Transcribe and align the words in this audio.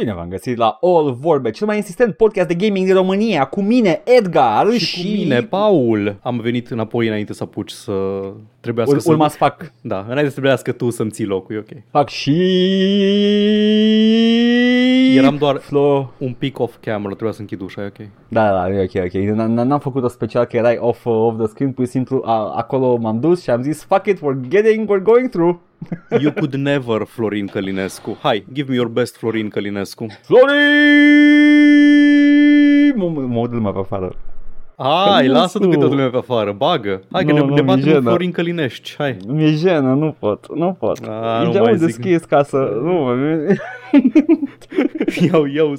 Bine 0.00 0.14
v-am 0.14 0.28
găsit 0.28 0.56
la 0.56 0.78
All 0.80 1.12
Vorbe, 1.20 1.50
cel 1.50 1.66
mai 1.66 1.76
insistent 1.76 2.16
podcast 2.16 2.48
de 2.48 2.54
gaming 2.54 2.86
din 2.86 2.94
România, 2.94 3.44
cu 3.44 3.62
mine, 3.62 4.02
Edgar 4.04 4.72
și, 4.72 4.78
și 4.78 5.02
cu 5.02 5.08
mine, 5.08 5.42
Paul. 5.42 6.16
Am 6.22 6.40
venit 6.40 6.70
înapoi 6.70 7.06
înainte 7.06 7.32
să 7.32 7.42
apuci 7.42 7.70
să 7.70 7.92
trebuiască 8.60 8.94
Ur- 8.94 9.00
să... 9.00 9.10
urma 9.10 9.28
să 9.28 9.36
fac. 9.36 9.72
Da, 9.80 9.98
înainte 9.98 10.24
să 10.24 10.30
trebuiască 10.30 10.72
tu 10.72 10.90
să-mi 10.90 11.10
ții 11.10 11.24
locul, 11.24 11.54
e 11.54 11.58
ok. 11.58 11.82
Fac 11.90 12.08
și... 12.08 12.32
Eram 15.16 15.36
doar 15.36 15.56
Flo... 15.56 16.12
un 16.18 16.32
pic 16.32 16.58
off 16.58 16.76
camera, 16.80 17.08
trebuia 17.08 17.32
să 17.32 17.40
închid 17.40 17.60
ușa, 17.60 17.82
e 17.82 17.86
ok. 17.86 18.08
Da, 18.28 18.44
da, 18.46 18.52
da, 18.52 18.68
e 18.68 18.82
ok, 18.82 19.04
ok. 19.04 19.10
N- 19.12 19.46
n- 19.60 19.64
N-am 19.66 19.78
făcut-o 19.78 20.08
special 20.08 20.44
că 20.44 20.56
erai 20.56 20.76
off, 20.80 21.04
uh, 21.04 21.12
off 21.14 21.36
the 21.38 21.46
screen, 21.46 21.72
pur 21.72 21.84
și 21.84 21.90
simplu 21.90 22.22
a, 22.24 22.52
acolo 22.56 22.96
m-am 22.96 23.20
dus 23.20 23.42
și 23.42 23.50
am 23.50 23.62
zis 23.62 23.84
fuck 23.84 24.06
it, 24.06 24.18
we're 24.18 24.48
getting, 24.48 24.88
we're 24.90 25.02
going 25.02 25.28
through. 25.28 25.56
You 26.22 26.32
could 26.32 26.54
never, 26.54 27.02
Florin 27.06 27.46
Călinescu. 27.46 28.18
Hai, 28.22 28.44
give 28.52 28.68
me 28.70 28.74
your 28.76 28.88
best, 28.88 29.16
Florin 29.16 29.48
Călinescu. 29.48 30.06
Florin! 30.22 30.56
Mă, 32.96 33.08
mă, 33.08 33.20
mă 33.20 33.46
dă 33.46 33.54
lumea 33.54 33.70
pe 33.72 33.78
afară. 33.78 34.14
Hai, 34.76 35.12
Călinescu. 35.16 35.38
lasă 35.40 35.58
tu 35.58 35.68
câte 35.68 35.84
lumea 35.84 36.10
pe 36.10 36.16
afară, 36.16 36.52
bagă. 36.52 37.02
Hai 37.12 37.24
că 37.24 37.32
Nu, 37.32 37.38
ne, 37.38 37.44
nu, 37.44 37.46
ne 37.54 37.54
mi-e 37.54 37.62
batem 37.62 37.82
cu 37.82 37.88
jenă. 37.88 38.00
Florin 38.08 38.30
Călinești, 38.30 38.94
hai. 38.98 39.16
Mi-e 39.26 39.50
jenă, 39.50 39.94
nu 39.94 40.16
pot, 40.18 40.46
nu 40.56 40.72
pot. 40.78 40.98
A, 41.08 41.40
e 41.42 41.44
nu 41.44 41.52
geamul 41.52 41.68
mai 41.68 41.76
zic. 41.78 41.86
deschis 41.86 42.24
ca 42.24 42.42
să... 42.42 42.78
Nu, 42.82 43.08
Iau, 45.32 45.44
iau, 45.44 45.74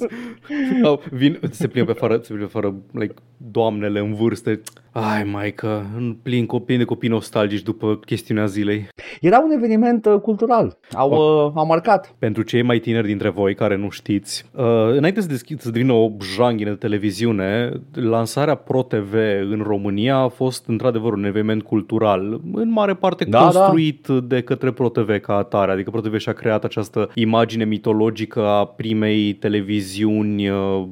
iau 0.82 1.02
vin, 1.10 1.38
se 1.50 1.68
plimbă 1.68 1.92
pe 1.92 1.98
afară, 1.98 2.14
se 2.22 2.32
plimbă 2.32 2.46
pe 2.46 2.58
afară, 2.58 2.74
like, 2.92 3.14
doamnele 3.36 3.98
în 3.98 4.14
vârstă. 4.14 4.60
Ai, 4.92 5.24
maică, 5.24 5.86
plin, 6.22 6.46
plin 6.64 6.78
de 6.78 6.84
copii 6.84 7.08
nostalgici 7.08 7.62
după 7.62 7.96
chestiunea 7.96 8.46
zilei. 8.46 8.88
Era 9.20 9.38
un 9.38 9.50
eveniment 9.50 10.06
uh, 10.06 10.20
cultural. 10.20 10.78
Au, 10.92 11.10
uh, 11.10 11.52
au 11.54 11.66
marcat. 11.66 12.14
Pentru 12.18 12.42
cei 12.42 12.62
mai 12.62 12.78
tineri 12.78 13.06
dintre 13.06 13.28
voi 13.28 13.54
care 13.54 13.76
nu 13.76 13.88
știți, 13.88 14.44
uh, 14.52 14.64
înainte 14.96 15.20
să, 15.20 15.28
deschid, 15.28 15.60
să 15.60 15.70
devină 15.70 15.92
o 15.92 16.10
janghină 16.34 16.70
de 16.70 16.76
televiziune, 16.76 17.72
lansarea 17.92 18.54
ProTV 18.54 19.14
în 19.50 19.62
România 19.66 20.16
a 20.16 20.28
fost 20.28 20.66
într-adevăr 20.66 21.12
un 21.12 21.24
eveniment 21.24 21.62
cultural, 21.62 22.40
în 22.52 22.70
mare 22.70 22.94
parte 22.94 23.24
Da, 23.24 23.40
construit 23.42 24.06
de 24.06 24.40
către 24.40 24.70
ProTV 24.70 25.20
ca 25.20 25.36
atare, 25.36 25.72
adică 25.72 25.90
ProTV 25.90 26.18
și-a 26.18 26.32
creat 26.32 26.64
această 26.64 27.10
imagine 27.14 27.64
mitologică 27.64 28.46
a 28.46 28.64
primei 28.64 29.32
televiziuni 29.32 30.48
uh, 30.48 30.84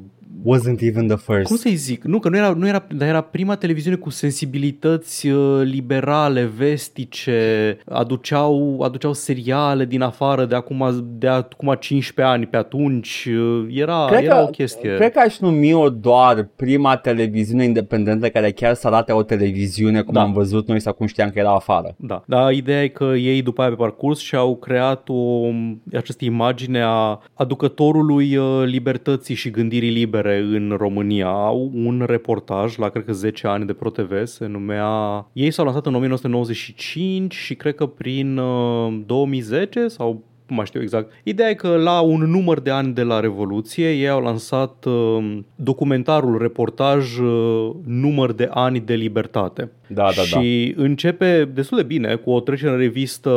Wasn't 0.45 0.81
even 0.81 1.07
the 1.07 1.17
first. 1.17 1.47
cum 1.47 1.55
să-i 1.55 1.75
zic? 1.75 2.03
Nu, 2.03 2.19
că 2.19 2.29
nu 2.29 2.37
era, 2.37 2.49
nu 2.53 2.67
era, 2.67 2.85
dar 2.95 3.07
era 3.07 3.21
prima 3.21 3.55
televiziune 3.55 3.95
cu 3.97 4.09
sensibilități 4.09 5.27
uh, 5.27 5.61
liberale, 5.63 6.51
vestice, 6.57 7.77
aduceau, 7.89 8.81
aduceau 8.83 9.13
seriale 9.13 9.85
din 9.85 10.01
afară 10.01 10.45
de 10.45 10.55
acum, 10.55 11.05
de 11.17 11.27
acum 11.27 11.75
15 11.79 12.33
ani 12.35 12.45
pe 12.45 12.57
atunci. 12.57 13.27
uh, 13.31 13.65
Era, 13.69 14.05
Cred 14.09 14.23
era 14.23 14.35
că- 14.35 14.41
o 14.41 14.45
chestie. 14.47 14.95
Cred 14.95 15.11
că 15.11 15.19
aș 15.19 15.37
numi-o 15.39 15.89
doar 15.89 16.49
prima 16.55 16.95
televiziune 16.97 17.63
independentă 17.63 18.29
care 18.29 18.51
chiar 18.51 18.73
să 18.73 18.87
arate 18.87 19.11
o 19.11 19.23
televiziune 19.23 20.01
cum 20.01 20.13
Da. 20.13 20.21
am 20.21 20.33
văzut 20.33 20.67
noi 20.67 20.79
sau 20.79 20.93
cum 20.93 21.05
știam 21.07 21.29
că 21.29 21.39
era 21.39 21.55
afară. 21.55 21.95
Da, 21.97 22.23
dar 22.27 22.51
ideea 22.51 22.83
e 22.83 22.87
că 22.87 23.03
ei 23.03 23.41
după 23.41 23.61
aia 23.61 23.69
pe 23.69 23.75
parcurs 23.75 24.19
și-au 24.19 24.55
creat 24.55 25.09
o, 25.09 25.47
această 25.93 26.25
imagine 26.25 26.81
a 26.85 27.19
aducătorului 27.33 28.35
uh, 28.35 28.63
libertății 28.65 29.35
și 29.35 29.49
gândirii 29.49 29.89
libere 29.89 30.20
în 30.29 30.75
România. 30.77 31.27
Au 31.27 31.71
un 31.73 32.03
reportaj 32.07 32.77
la 32.77 32.89
cred 32.89 33.05
că 33.05 33.13
10 33.13 33.47
ani 33.47 33.65
de 33.65 33.73
ProTV, 33.73 34.25
se 34.25 34.45
numea... 34.45 34.85
Ei 35.33 35.51
s-au 35.51 35.65
lansat 35.65 35.85
în 35.85 35.95
1995 35.95 37.33
și 37.33 37.55
cred 37.55 37.75
că 37.75 37.85
prin 37.85 38.37
uh, 38.37 39.01
2010 39.05 39.87
sau 39.87 40.23
nu 40.51 40.57
mai 40.57 40.65
știu 40.65 40.81
exact. 40.81 41.11
Ideea 41.23 41.49
e 41.49 41.53
că 41.53 41.67
la 41.75 41.99
un 42.01 42.21
număr 42.21 42.59
de 42.59 42.69
ani 42.69 42.93
de 42.93 43.01
la 43.01 43.19
Revoluție 43.19 43.91
ei 43.91 44.09
au 44.09 44.21
lansat 44.21 44.85
uh, 44.85 45.37
documentarul, 45.55 46.37
reportaj 46.37 47.17
uh, 47.17 47.71
număr 47.85 48.31
de 48.31 48.47
ani 48.51 48.79
de 48.79 48.93
libertate. 48.93 49.71
Da, 49.87 50.03
da, 50.03 50.11
da. 50.15 50.21
și 50.41 50.73
începe 50.77 51.49
destul 51.53 51.77
de 51.77 51.83
bine 51.83 52.15
cu 52.15 52.31
o 52.31 52.39
trecere 52.39 52.71
în 52.71 52.77
revistă 52.77 53.29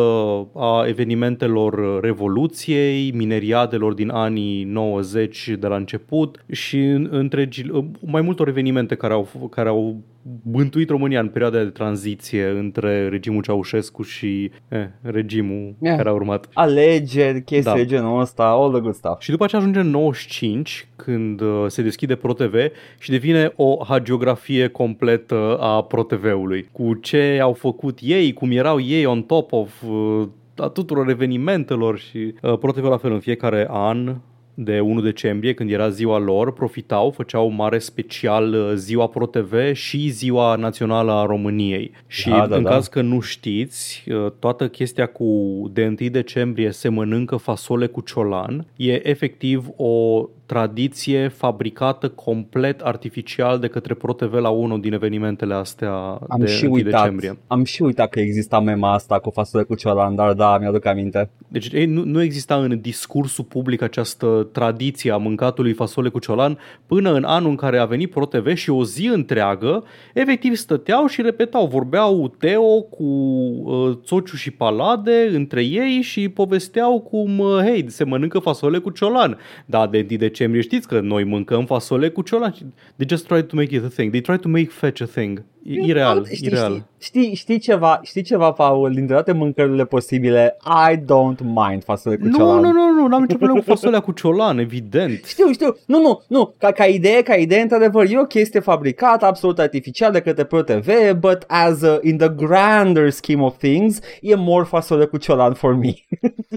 a 0.54 0.84
evenimentelor 0.86 2.00
Revoluției, 2.00 3.10
mineriadelor 3.10 3.94
din 3.94 4.10
anii 4.10 4.64
90 4.64 5.50
de 5.58 5.66
la 5.66 5.76
început 5.76 6.44
și 6.50 6.78
în- 6.78 7.08
întregi, 7.10 7.64
mai 8.00 8.22
multor 8.22 8.48
evenimente 8.48 8.94
care 8.94 9.12
au, 9.12 9.28
care 9.50 9.68
au 9.68 9.96
bântuit 10.42 10.88
România 10.88 11.20
în 11.20 11.28
perioada 11.28 11.58
de 11.58 11.68
tranziție 11.70 12.44
între 12.46 13.08
regimul 13.08 13.42
Ceaușescu 13.42 14.02
și 14.02 14.50
eh, 14.68 14.78
regimul 15.02 15.74
Yeah. 15.82 15.96
care 15.96 16.08
a 16.08 16.12
urmat. 16.12 16.48
Alegeri, 16.52 17.42
chestii 17.42 17.70
Da. 17.72 17.76
de 17.76 17.84
genul 17.84 18.20
ăsta, 18.20 18.44
all 18.44 18.70
the 18.72 18.80
good 18.80 18.94
stuff. 18.94 19.20
Și 19.20 19.30
după 19.30 19.44
aceea 19.44 19.60
ajunge 19.60 19.80
în 19.80 19.90
95, 19.90 20.88
când 20.96 21.40
uh, 21.40 21.64
se 21.66 21.82
deschide 21.82 22.14
ProTV 22.14 22.54
și 22.98 23.10
devine 23.10 23.52
o 23.56 23.76
hagiografie 23.88 24.68
completă 24.68 25.56
a 25.60 25.82
ProTV-ului. 25.82 26.68
Cu 26.72 26.94
ce 26.94 27.38
au 27.42 27.52
făcut 27.52 27.98
ei, 28.02 28.32
cum 28.32 28.50
erau 28.50 28.80
ei 28.80 29.04
on 29.04 29.22
top 29.22 29.52
of 29.52 29.82
uh, 29.82 30.22
a 30.56 30.68
tuturor 30.68 31.08
evenimentelor 31.08 31.98
și 31.98 32.34
uh, 32.42 32.58
ProTV 32.58 32.84
la 32.84 32.96
fel 32.96 33.12
în 33.12 33.20
fiecare 33.20 33.66
an 33.70 34.16
de 34.54 34.80
1 34.80 35.00
decembrie, 35.00 35.54
când 35.54 35.70
era 35.70 35.88
ziua 35.88 36.18
lor, 36.18 36.52
profitau, 36.52 37.10
făceau 37.10 37.48
mare 37.48 37.78
special 37.78 38.54
uh, 38.54 38.72
ziua 38.74 39.06
ProTV 39.06 39.72
și 39.72 40.08
ziua 40.08 40.54
națională 40.54 41.12
a 41.12 41.26
României. 41.26 41.90
Și 42.06 42.28
Da, 42.28 42.46
da, 42.46 42.56
în 42.56 42.62
da. 42.62 42.70
caz 42.70 42.86
că 42.86 43.00
nu 43.00 43.20
știți, 43.20 44.04
uh, 44.10 44.30
toată 44.38 44.68
chestia 44.68 45.06
cu 45.06 45.24
de 45.72 45.94
1 46.00 46.08
decembrie 46.10 46.70
se 46.70 46.88
mănâncă 46.88 47.36
fasole 47.36 47.86
cu 47.86 48.00
ciolan 48.00 48.66
e 48.76 49.08
efectiv 49.08 49.68
o 49.76 50.28
tradiție 50.46 51.28
fabricată 51.28 52.08
complet 52.08 52.80
artificial 52.80 53.58
de 53.58 53.68
către 53.68 53.94
ProTV 53.94 54.32
la 54.32 54.48
unul 54.48 54.80
din 54.80 54.92
evenimentele 54.92 55.54
astea 55.54 55.92
Am 56.28 56.40
de 56.40 56.46
și 56.46 56.64
1 56.64 56.72
uitat, 56.72 57.00
decembrie. 57.00 57.38
am 57.46 57.64
și 57.64 57.82
uitat 57.82 58.08
că 58.08 58.20
exista 58.20 58.60
mema 58.60 58.92
asta 58.92 59.18
cu 59.18 59.30
fasole 59.30 59.64
cu 59.64 59.74
ciolan, 59.74 60.14
dar 60.14 60.32
da, 60.32 60.58
mi-aduc 60.58 60.86
aminte. 60.86 61.30
Deci 61.48 61.68
ei, 61.72 61.86
nu, 61.86 62.04
nu 62.04 62.22
exista 62.22 62.56
în 62.56 62.80
discursul 62.80 63.44
public 63.44 63.82
această 63.82 64.48
tradiție 64.52 65.12
a 65.12 65.16
mâncatului 65.16 65.72
fasole 65.72 66.08
cu 66.08 66.18
ciolan 66.18 66.58
până 66.86 67.12
în 67.12 67.24
anul 67.24 67.50
în 67.50 67.56
care 67.56 67.78
a 67.78 67.84
venit 67.84 68.10
ProTV 68.10 68.54
și 68.54 68.70
o 68.70 68.84
zi 68.84 69.06
întreagă 69.06 69.84
efectiv 70.14 70.54
stăteau 70.54 71.06
și 71.06 71.22
repetau, 71.22 71.66
vorbeau 71.66 72.34
Teo 72.38 72.80
cu 72.80 73.04
uh, 73.04 73.98
Țociu 74.04 74.36
și 74.36 74.50
Palade 74.50 75.30
între 75.32 75.62
ei 75.62 76.00
și 76.02 76.28
povesteau 76.28 77.00
cum, 77.00 77.38
uh, 77.38 77.58
hei, 77.62 77.90
se 77.90 78.04
mănâncă 78.04 78.38
fasole 78.38 78.78
cu 78.78 78.90
ciolan. 78.90 79.38
Da, 79.66 79.86
de 79.86 80.06
1 80.10 80.18
decembrie 80.34 80.62
știți 80.62 80.88
că 80.88 81.00
noi 81.00 81.24
mâncăm 81.24 81.64
fasole 81.66 82.08
cu 82.08 82.22
ciolan. 82.22 82.52
They 82.96 83.06
just 83.08 83.26
tried 83.26 83.46
to 83.46 83.56
make 83.56 83.74
it 83.74 83.84
a 83.84 83.88
thing. 83.88 84.10
They 84.10 84.20
tried 84.20 84.40
to 84.40 84.48
make 84.48 84.68
fetch 84.70 85.02
a 85.02 85.04
thing. 85.04 85.44
E 85.66 85.84
ireal, 85.86 86.24
știi, 86.24 86.46
ireal. 86.46 86.86
Știi, 86.98 87.22
știi, 87.22 87.34
știi, 87.34 87.58
ceva, 87.58 88.00
știi 88.02 88.22
ceva, 88.22 88.52
Paul, 88.52 88.92
dintre 88.92 89.14
toate 89.14 89.32
mâncările 89.32 89.84
posibile, 89.84 90.56
I 90.92 90.96
don't 90.96 91.38
mind 91.44 91.84
fasole 91.84 92.16
cu 92.16 92.26
Nu, 92.26 92.36
ciolan. 92.36 92.60
nu, 92.60 92.72
nu, 92.72 92.90
nu, 93.00 93.06
n-am 93.06 93.20
nicio 93.20 93.36
problemă 93.36 93.58
cu 93.58 93.64
fasolea 93.64 94.00
cu 94.00 94.12
ciolan, 94.12 94.58
evident. 94.58 95.24
Știu, 95.32 95.52
știu. 95.52 95.76
Nu, 95.86 96.00
nu, 96.00 96.22
nu. 96.28 96.54
Ca, 96.58 96.70
ca 96.72 96.84
idee, 96.84 97.22
ca 97.22 97.34
idee, 97.34 97.60
într-adevăr, 97.60 98.06
e 98.10 98.18
o 98.18 98.24
chestie 98.24 98.60
fabricată 98.60 99.24
absolut 99.26 99.58
artificial 99.58 100.12
de 100.12 100.20
către 100.20 100.44
ProTV, 100.44 100.88
but 101.18 101.44
as 101.46 101.82
a, 101.82 101.98
in 102.02 102.16
the 102.16 102.28
grander 102.28 103.10
scheme 103.10 103.42
of 103.42 103.56
things, 103.56 103.98
e 104.20 104.34
more 104.34 104.64
fasole 104.64 105.04
cu 105.04 105.16
ciolan 105.16 105.52
for 105.54 105.74
me. 105.74 105.92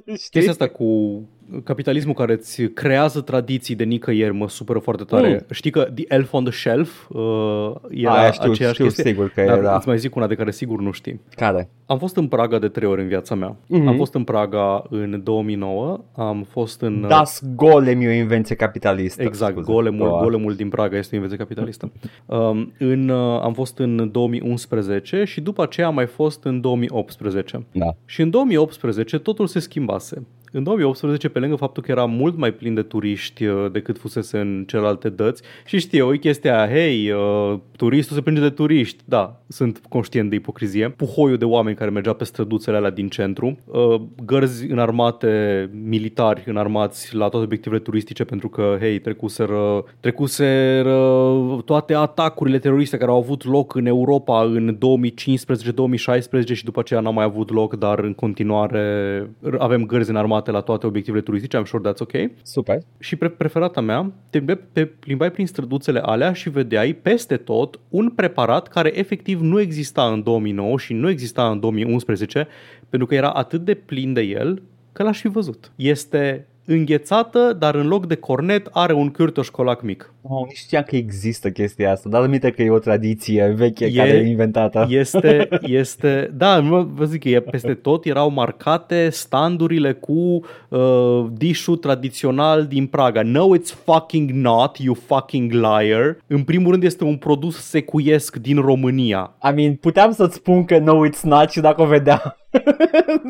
Știi? 0.06 0.30
Chestia 0.30 0.52
asta 0.52 0.68
cu 0.68 1.22
capitalismul 1.64 2.14
care 2.14 2.34
îți 2.34 2.62
creează 2.64 3.22
tradiții 3.22 3.76
de 3.76 3.84
nicăieri 3.84 4.34
mă 4.34 4.50
supără 4.50 4.80
foarte 4.80 5.04
tare. 5.04 5.30
Mm. 5.30 5.46
Știi 5.52 5.72
că 5.72 5.82
The 5.96 6.04
Elf 6.08 6.34
on 6.34 6.44
the 6.44 6.54
Shelf 6.54 7.10
uh, 7.10 7.72
era 7.90 8.12
Aia 8.14 8.32
știu, 8.32 8.52
aceeași 8.52 8.74
știu 8.74 8.86
chestie? 8.86 9.04
sigur 9.04 9.30
că 9.30 9.42
e, 9.42 9.46
Dar 9.46 9.60
da. 9.60 9.76
îți 9.76 9.88
mai 9.88 9.98
zic 9.98 10.16
una 10.16 10.28
de 10.28 10.36
care 10.36 10.52
sigur 10.52 10.80
nu 10.82 10.92
știi. 10.92 11.22
Care? 11.36 11.70
Am 11.86 11.98
fost 11.98 12.16
în 12.18 12.28
Praga 12.28 12.60
de 12.60 12.68
trei 12.68 12.88
ori 12.90 13.02
în 13.02 13.08
viața 13.08 13.36
mea. 13.36 13.56
Mhm. 13.68 13.88
Am 13.88 13.96
fost 13.96 14.14
în 14.14 14.24
Praga 14.24 14.84
în 14.90 15.22
2009, 15.24 16.04
am 16.16 16.46
fost 16.50 16.82
în... 16.82 17.06
Das 17.08 17.42
Golem 17.56 18.02
e 18.02 18.08
o 18.08 18.12
invenție 18.12 18.56
capitalistă. 18.56 19.24
Exact, 19.24 19.52
Scuze. 19.52 19.72
golemul, 19.72 20.08
Doar. 20.08 20.22
golemul 20.24 20.56
din 20.56 20.70
Praga 20.70 20.98
este 20.98 21.10
o 21.12 21.16
invenție 21.16 21.40
capitalistă. 21.44 21.92
Um, 22.26 22.74
în, 22.80 23.10
uh, 23.10 23.40
am 23.42 23.54
fost 23.54 23.78
în 23.80 24.12
2011 24.12 25.24
și 25.24 25.42
după 25.42 25.62
aceea 25.64 25.88
am 25.88 25.94
mai 25.94 26.06
fost 26.06 26.44
în 26.44 26.62
2018. 26.62 27.66
Da. 27.72 27.96
Și 28.06 28.22
în 28.22 28.30
2018 28.30 29.18
totul 29.18 29.48
se 29.48 29.60
schimbase. 29.60 30.26
În 30.52 30.64
2018, 30.64 31.30
pe 31.30 31.40
lângă 31.40 31.56
faptul 31.56 31.84
că 31.84 31.92
era 31.92 32.06
mult 32.06 32.38
mai 32.38 32.52
plin 32.52 32.74
de 32.74 32.82
turiști 32.82 33.46
uh, 33.46 33.72
decât 33.72 33.98
fusese 33.98 34.40
în 34.40 34.64
celelalte 34.68 35.10
dăți, 35.10 35.42
și 35.66 35.80
știe, 35.80 36.02
o 36.02 36.10
chestia 36.10 36.60
aia, 36.60 36.74
hei, 36.74 37.12
uh, 37.12 37.60
turistul 37.76 38.16
se 38.16 38.22
plânge 38.22 38.42
de 38.42 38.50
turiști. 38.50 39.04
Da, 39.06 39.42
sunt 39.48 39.82
conștient 39.90 40.30
de 40.30 40.36
ipocrizie. 40.36 40.90
Puhoiul 40.90 41.38
de 41.38 41.46
oameni 41.46 41.76
care 41.76 41.90
mergea 41.90 42.14
pe 42.14 42.24
străduțele 42.24 42.78
alea 42.78 42.90
din 42.90 43.08
centru, 43.08 43.58
uh, 43.66 44.02
gărzi 44.26 44.72
înarmate, 44.72 45.70
militari 45.84 46.44
înarmați 46.46 47.16
la 47.16 47.28
toate 47.28 47.46
obiectivele 47.46 47.82
turistice 47.82 48.24
pentru 48.24 48.50
că, 48.50 48.78
hei, 48.80 49.00
trecuseră, 49.00 49.84
trecuseră 50.00 51.22
toate 51.66 51.94
atacurile 51.94 52.60
teroriste 52.60 52.98
care 52.98 53.12
au 53.12 53.18
avut 53.18 53.46
loc 53.46 53.76
în 53.76 53.86
Europa 53.86 54.44
în 54.44 54.78
2015-2016 54.78 56.54
și 56.54 56.64
după 56.64 56.80
aceea 56.80 57.00
n-au 57.00 57.14
mai 57.14 57.24
avut 57.24 57.52
loc, 57.52 57.76
dar 57.76 58.00
în 58.00 58.14
continuare 58.14 59.30
avem 59.58 59.86
gărzi 59.86 60.10
înarmate 60.10 60.37
automate 60.38 60.52
la 60.52 60.62
toate 60.62 60.86
obiectivele 60.86 61.22
turistice, 61.24 61.62
I'm 61.62 61.66
sure 61.66 61.92
that's 61.92 62.00
ok. 62.00 62.32
Super. 62.42 62.78
Și 63.00 63.16
pre- 63.16 63.30
preferata 63.30 63.82
mea, 63.82 64.12
te, 64.30 64.40
te 64.72 64.86
plimbai 64.86 65.32
prin 65.32 65.48
străduțele 65.48 66.00
alea 66.00 66.34
și 66.34 66.50
vedeai 66.50 66.94
peste 66.94 67.38
tot 67.38 67.80
un 67.90 68.10
preparat 68.10 68.68
care 68.68 68.98
efectiv 68.98 69.42
nu 69.42 69.60
exista 69.60 70.12
în 70.12 70.24
2009 70.24 70.78
și 70.78 70.94
nu 70.94 71.10
exista 71.10 71.50
în 71.50 71.60
2011 71.60 72.48
pentru 72.90 73.08
că 73.08 73.16
era 73.16 73.30
atât 73.30 73.62
de 73.62 73.74
plin 73.74 74.14
de 74.14 74.22
el 74.22 74.62
că 74.92 75.04
l-aș 75.04 75.20
fi 75.20 75.28
văzut. 75.28 75.72
Este 75.76 76.48
înghețată, 76.68 77.56
dar 77.60 77.76
în 77.76 77.88
loc 77.88 78.06
de 78.06 78.16
cornet 78.16 78.70
are 78.72 78.94
un 78.94 79.12
cârtoșcolac 79.12 79.82
mic. 79.82 80.14
Oh, 80.22 80.46
nu 80.46 80.52
știam 80.54 80.84
că 80.88 80.96
există 80.96 81.50
chestia 81.50 81.92
asta, 81.92 82.10
dar 82.10 82.22
aminte 82.22 82.52
că 82.52 82.62
e 82.62 82.70
o 82.70 82.80
tradiție 82.80 83.54
veche 83.56 83.86
e, 83.86 83.92
care 83.92 84.10
e 84.10 84.28
inventată. 84.28 84.88
Este, 84.90 85.48
este, 85.82 86.32
da, 86.34 86.60
vă 86.94 87.06
zic 87.06 87.22
că 87.22 87.30
e 87.30 87.40
peste 87.40 87.74
tot 87.74 88.06
erau 88.06 88.30
marcate 88.30 89.10
standurile 89.10 89.94
cu 89.94 90.46
uh, 90.70 91.26
dishu 91.32 91.76
tradițional 91.76 92.66
din 92.66 92.86
Praga. 92.86 93.22
No, 93.24 93.58
it's 93.58 93.84
fucking 93.84 94.30
not, 94.30 94.78
you 94.78 94.94
fucking 94.94 95.52
liar. 95.52 96.18
În 96.28 96.44
primul 96.44 96.72
rând 96.72 96.84
este 96.84 97.04
un 97.04 97.16
produs 97.16 97.56
secuiesc 97.56 98.36
din 98.36 98.62
România. 98.62 99.36
I 99.52 99.54
mean, 99.56 99.76
puteam 99.76 100.12
să-ți 100.12 100.36
spun 100.36 100.66
că 100.66 100.78
no, 100.78 101.08
it's 101.08 101.22
not 101.22 101.50
și 101.50 101.60
dacă 101.60 101.82
o 101.82 101.86
vedeam. 101.86 102.36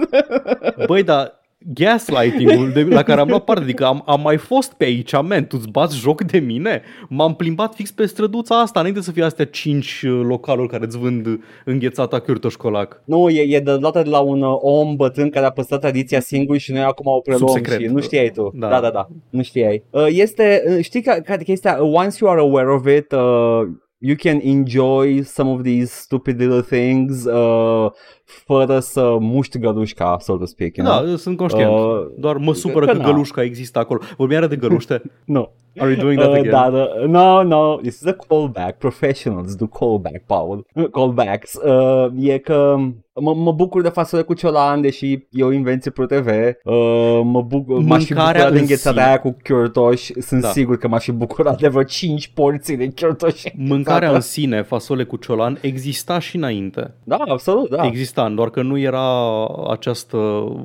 Băi, 0.88 1.04
dar 1.04 1.37
gaslighting-ul 1.60 2.72
de, 2.72 2.84
la 2.84 3.04
care 3.04 3.20
am 3.20 3.28
luat 3.28 3.44
parte, 3.44 3.64
adică 3.64 3.86
am, 3.86 4.04
am 4.06 4.22
mai 4.22 4.38
fost 4.38 4.74
pe 4.74 4.84
aici, 4.84 5.12
man, 5.12 5.48
tu 5.48 5.56
îți 5.60 5.70
bați 5.70 5.98
joc 5.98 6.22
de 6.24 6.40
mine? 6.40 6.82
M-am 7.10 7.36
plimbat 7.36 7.76
fix 7.76 7.92
pe 7.92 8.06
străduța 8.06 8.62
asta, 8.62 8.80
înainte 8.80 9.02
să 9.02 9.12
fie 9.12 9.24
astea 9.24 9.46
cinci 9.46 10.02
uh, 10.02 10.22
localuri 10.24 10.70
care 10.70 10.86
îți 10.86 10.98
vând 10.98 11.40
înghețata 11.66 12.20
cârtoșcolac. 12.20 13.02
Nu, 13.06 13.30
e, 13.30 13.56
e 13.56 13.60
de 13.60 13.78
dată 13.78 14.02
de 14.02 14.10
la 14.10 14.20
un 14.20 14.42
uh, 14.42 14.58
om 14.60 14.96
bătrân 14.96 15.30
care 15.30 15.46
a 15.46 15.52
păstrat 15.52 15.80
tradiția 15.80 16.20
singur 16.20 16.58
și 16.58 16.72
noi 16.72 16.82
acum 16.82 17.06
o 17.06 17.20
preluăm 17.20 17.64
și 17.80 17.86
nu 17.86 18.02
știai 18.02 18.30
tu. 18.30 18.52
Da. 18.54 18.70
da, 18.70 18.80
da, 18.80 18.90
da, 18.90 19.08
nu 19.30 19.42
știai. 19.42 19.84
Uh, 19.90 20.08
este, 20.10 20.78
știi 20.82 21.02
că, 21.02 21.22
că 21.26 21.36
chestia, 21.36 21.84
once 21.84 22.18
you 22.20 22.32
are 22.32 22.40
aware 22.40 22.72
of 22.72 22.86
it, 22.86 23.12
uh, 23.12 23.62
you 24.00 24.16
can 24.16 24.40
enjoy 24.44 25.24
some 25.24 25.50
of 25.50 25.64
these 25.64 25.94
stupid 25.94 26.40
little 26.40 26.62
things 26.62 27.26
uh, 27.26 27.92
fără 28.28 28.80
să 28.80 29.18
muști 29.20 29.60
gălușca, 29.60 30.18
so 30.20 30.38
to 30.38 30.46
speak. 30.46 30.76
You 30.76 30.88
da, 30.88 31.00
know? 31.00 31.16
sunt 31.16 31.38
conștient. 31.38 31.72
Uh, 31.72 32.08
Doar 32.18 32.38
mă 32.38 32.54
supără 32.54 32.86
că, 32.86 32.92
că 32.92 33.04
gălușca 33.04 33.44
există 33.44 33.80
acolo. 33.80 34.00
Vorbeam 34.18 34.48
de 34.48 34.56
găluște? 34.56 35.02
nu. 35.26 35.34
no. 35.34 35.50
Are 35.80 35.92
you 35.92 36.02
doing 36.02 36.20
that 36.20 36.30
uh, 36.30 36.40
again? 36.40 36.52
Da, 36.52 36.70
da. 36.70 37.06
No, 37.06 37.44
no. 37.44 37.78
This 37.82 38.02
is 38.02 38.06
a 38.06 38.14
callback. 38.14 38.80
Professionals 38.80 39.56
do 39.56 39.68
callback, 39.68 40.26
Paul. 40.26 40.66
Callbacks. 40.92 41.54
Uh, 41.54 42.08
e 42.20 42.38
că 42.38 42.76
mă, 43.14 43.34
mă 43.34 43.52
bucur 43.52 43.82
de 43.82 43.90
fasole 43.90 44.22
cu 44.22 44.34
ciolan, 44.34 44.82
deși 44.82 45.28
e 45.30 45.44
o 45.44 45.52
invenție 45.52 45.92
pro 45.92 46.06
TV. 46.06 46.28
Uh, 46.28 47.22
mă 47.24 47.42
bucur, 47.42 47.80
m-aș 47.80 48.04
fi 48.04 48.14
bucurat 48.14 48.52
de 48.52 48.60
înghețarea 48.60 49.08
aia 49.08 49.20
cu 49.20 49.38
chiortoș. 49.44 50.10
Sunt 50.20 50.42
da. 50.42 50.48
sigur 50.48 50.78
că 50.78 50.88
m-aș 50.88 51.04
fi 51.04 51.12
bucurat 51.12 51.60
de 51.60 51.68
vreo 51.68 51.84
5 51.84 52.28
porții 52.28 52.78
de 52.78 52.88
chiortoș. 52.88 53.44
Mâncarea 53.56 54.12
în 54.12 54.22
sine, 54.22 54.62
fasole 54.62 55.04
cu 55.04 55.16
ciolan, 55.16 55.58
exista 55.62 56.20
și 56.20 56.36
înainte. 56.36 56.94
Da, 57.04 57.16
absolut, 57.28 57.70
da. 57.70 57.86
Exista, 57.86 58.17
doar 58.26 58.50
că 58.50 58.62
nu 58.62 58.80
era 58.80 59.46
această 59.70 60.18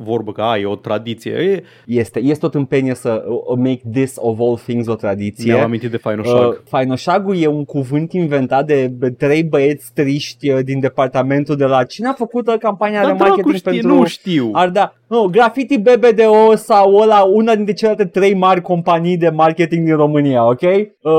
vorbă 0.03 0.33
că 0.33 0.41
ai 0.41 0.65
o 0.65 0.77
tradiție. 0.77 1.63
Este, 1.87 2.21
este 2.21 2.47
o 2.47 2.49
tâmpenie 2.49 2.95
să 2.95 3.25
uh, 3.29 3.57
make 3.57 3.81
this 3.93 4.15
of 4.17 4.39
all 4.41 4.57
things 4.57 4.87
o 4.87 4.95
tradiție. 4.95 5.53
Mi-am 5.53 5.65
amintit 5.65 5.91
de 5.91 5.97
fainoșag. 5.97 6.49
Uh, 6.49 6.57
fainoșagul 6.69 7.37
e 7.37 7.47
un 7.47 7.65
cuvânt 7.65 8.13
inventat 8.13 8.67
de 8.67 8.93
trei 9.19 9.45
băieți 9.45 9.93
triști 9.95 10.51
uh, 10.51 10.59
din 10.65 10.81
departamentul 10.81 11.57
de 11.57 11.65
la... 11.65 11.85
Cine 11.85 12.09
a 12.09 12.13
făcut 12.13 12.49
uh, 12.49 12.55
campania 12.59 13.03
da, 13.03 13.07
de 13.07 13.13
marketing 13.13 13.55
știe, 13.55 13.71
pentru... 13.73 13.95
Nu 13.95 14.05
știu. 14.05 14.51
Ar 14.53 14.69
da, 14.69 14.95
nu, 15.13 15.29
Graffiti 15.31 15.79
BBDO 15.79 16.55
sau 16.55 16.95
ăla, 16.95 17.23
una 17.23 17.55
dintre 17.55 17.73
celelalte 17.73 18.05
trei 18.07 18.35
mari 18.35 18.61
companii 18.61 19.17
de 19.17 19.29
marketing 19.29 19.85
din 19.85 19.97
România, 19.97 20.49
ok? 20.49 20.63
Uh, 20.63 21.13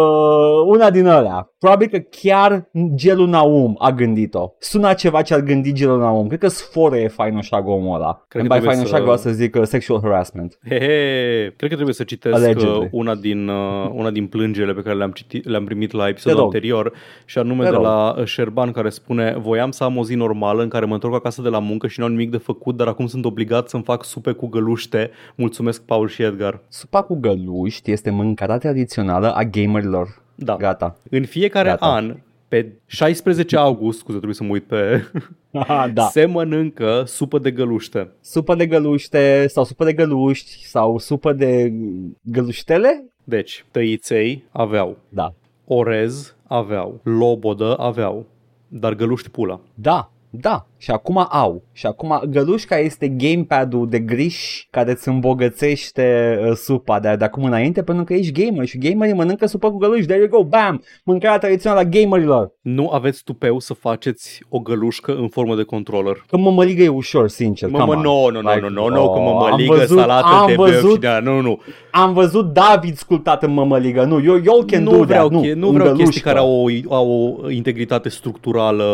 una 0.66 0.90
din 0.90 1.08
alea. 1.08 1.54
Probabil 1.60 1.88
că 1.88 1.98
chiar 1.98 2.70
Gelu 2.96 3.26
Naum 3.26 3.76
a 3.80 3.92
gândit-o. 3.92 4.52
Sună 4.60 4.94
ceva 4.94 5.22
ce 5.22 5.34
ar 5.34 5.40
gândi 5.40 5.74
Gelu 5.74 5.98
Naum. 5.98 6.28
Cred 6.28 6.40
că 6.40 6.48
sforă 6.48 6.98
e 6.98 7.08
fainoșag 7.08 7.68
omul 7.68 7.96
ăla. 7.96 8.26
Cred 8.28 8.48
că 8.48 8.60
fainoșag 8.60 9.08
să... 9.08 9.16
să 9.16 9.30
zic 9.30 9.56
uh, 9.56 9.64
sexual 9.64 10.00
harassment. 10.04 10.58
He, 10.70 10.80
he. 10.80 11.54
Cred 11.56 11.70
că 11.70 11.76
trebuie 11.76 11.94
să 11.94 12.04
citesc 12.04 12.60
uh, 12.60 12.88
una 12.92 13.16
din, 13.16 13.48
uh, 13.48 13.90
una 14.00 14.12
din 14.12 14.28
plângele 14.28 14.74
pe 14.74 14.82
care 14.82 14.96
le-am, 14.96 15.12
citit, 15.12 15.48
le-am 15.48 15.66
primit 15.66 15.92
la 15.92 16.08
episodul 16.08 16.44
anterior 16.44 16.94
și 17.26 17.38
anume 17.38 17.64
de, 17.64 17.70
de 17.70 17.76
la 17.76 18.16
uh, 18.18 18.26
Șerban 18.26 18.72
care 18.72 18.90
spune 18.90 19.36
Voiam 19.38 19.72
să 19.72 19.84
am 19.84 19.98
o 19.98 20.04
zi 20.04 20.16
normală 20.16 20.62
în 20.62 20.70
care 20.70 20.86
mă 20.86 20.94
întorc 20.94 21.14
acasă 21.14 21.42
de 21.42 21.50
la 21.50 21.60
muncă 21.60 21.88
și 21.88 22.00
nu 22.00 22.06
am 22.06 22.12
nimic 22.12 22.32
de 22.32 22.38
făcut, 22.38 22.76
dar 22.78 22.88
acum 22.88 23.08
sunt 23.08 23.26
obligat 23.26 23.70
să-mi 23.84 23.98
fac 23.98 24.06
supe 24.06 24.32
cu 24.32 24.48
găluște. 24.48 25.12
Mulțumesc, 25.36 25.82
Paul 25.82 26.08
și 26.08 26.24
Edgar. 26.24 26.60
Supa 26.68 27.02
cu 27.02 27.16
găluști 27.20 27.92
este 27.92 28.10
mâncarea 28.10 28.58
tradițională 28.58 29.34
a 29.36 29.44
gamerilor. 29.44 30.22
Da. 30.36 30.56
Gata. 30.56 30.98
În 31.10 31.26
fiecare 31.26 31.70
Gata. 31.70 31.86
an, 31.86 32.18
pe 32.48 32.72
16 32.86 33.58
august, 33.58 33.98
scuze, 34.00 34.18
trebuie 34.18 34.36
să 34.36 34.44
mă 34.44 34.52
uit 34.52 34.64
pe... 34.64 35.04
Aha, 35.60 35.88
da. 35.88 36.04
Se 36.04 36.26
mănâncă 36.26 37.04
supă 37.06 37.40
de 37.40 37.52
găluște. 37.52 38.12
Supă 38.22 38.56
de 38.56 38.66
găluște 38.66 39.46
sau 39.48 39.64
supă 39.64 39.84
de 39.84 39.94
găluști 39.94 40.66
sau 40.66 40.98
supă 40.98 41.34
de 41.34 41.74
găluștele? 42.22 43.06
Deci, 43.24 43.66
tăiței 43.72 44.44
aveau. 44.52 44.98
Da. 45.10 45.34
Orez 45.66 46.36
aveau. 46.48 47.00
Lobodă 47.04 47.76
aveau. 47.78 48.26
Dar 48.68 48.94
găluști 48.94 49.30
pula. 49.30 49.60
Da, 49.74 50.12
da, 50.30 50.68
și 50.84 50.92
acum 50.92 51.28
au. 51.30 51.64
Și 51.72 51.86
acum 51.86 52.22
gălușca 52.30 52.78
este 52.78 53.08
gamepad-ul 53.08 53.90
de 53.90 54.00
griș 54.00 54.66
care 54.70 54.92
îți 54.92 55.08
îmbogățește 55.08 56.40
uh, 56.48 56.56
supa 56.56 57.00
de, 57.00 57.16
de 57.16 57.24
acum 57.24 57.44
înainte 57.44 57.84
pentru 57.84 58.04
că 58.04 58.14
ești 58.14 58.44
gamer 58.44 58.66
și 58.66 58.78
gamerii 58.78 59.14
mănâncă 59.14 59.46
supă 59.46 59.72
cu 59.72 59.78
găluși. 59.78 60.06
There 60.06 60.20
you 60.20 60.28
go, 60.28 60.44
bam! 60.44 60.84
Mâncarea 61.04 61.38
tradițională 61.38 61.80
a 61.80 61.84
gamerilor. 61.84 62.52
Nu 62.62 62.90
aveți 62.90 63.24
tupeu 63.24 63.60
să 63.60 63.74
faceți 63.74 64.42
o 64.50 64.60
gălușcă 64.60 65.16
în 65.16 65.28
formă 65.28 65.56
de 65.56 65.64
controller. 65.64 66.26
Că 66.28 66.38
mămăligă 66.38 66.84
e 66.84 66.88
ușor, 66.88 67.28
sincer. 67.28 67.70
Mă, 67.70 67.86
mă, 67.86 67.96
nu, 67.96 68.30
nu, 68.30 68.42
nu, 68.42 68.70
nu, 68.70 68.88
nu, 68.88 69.14
că 69.14 69.20
mămăligă, 69.20 69.74
văzut, 69.74 69.98
salată 69.98 70.28
am 70.28 70.48
de 70.48 70.54
văzut, 70.56 70.82
băf 70.82 70.92
și 70.92 71.00
de, 71.00 71.20
nu, 71.24 71.42
nu. 71.42 71.60
Am 71.92 72.14
văzut 72.14 72.54
David 72.54 72.96
sculptat 72.96 73.44
în 73.44 73.54
mămăligă. 73.54 74.04
Nu, 74.04 74.24
eu, 74.24 74.42
eu 74.46 74.64
can 74.68 74.84
nu 74.84 74.92
do 74.92 75.04
vreau, 75.04 75.30
that. 75.30 75.42
Nu, 75.42 75.56
nu 75.56 75.70
vreau 75.70 75.96
chestii 75.96 76.22
care 76.22 76.40
au 76.40 76.70
o, 76.88 76.94
au 76.96 77.40
o 77.44 77.50
integritate 77.50 78.10
structurală 78.10 78.86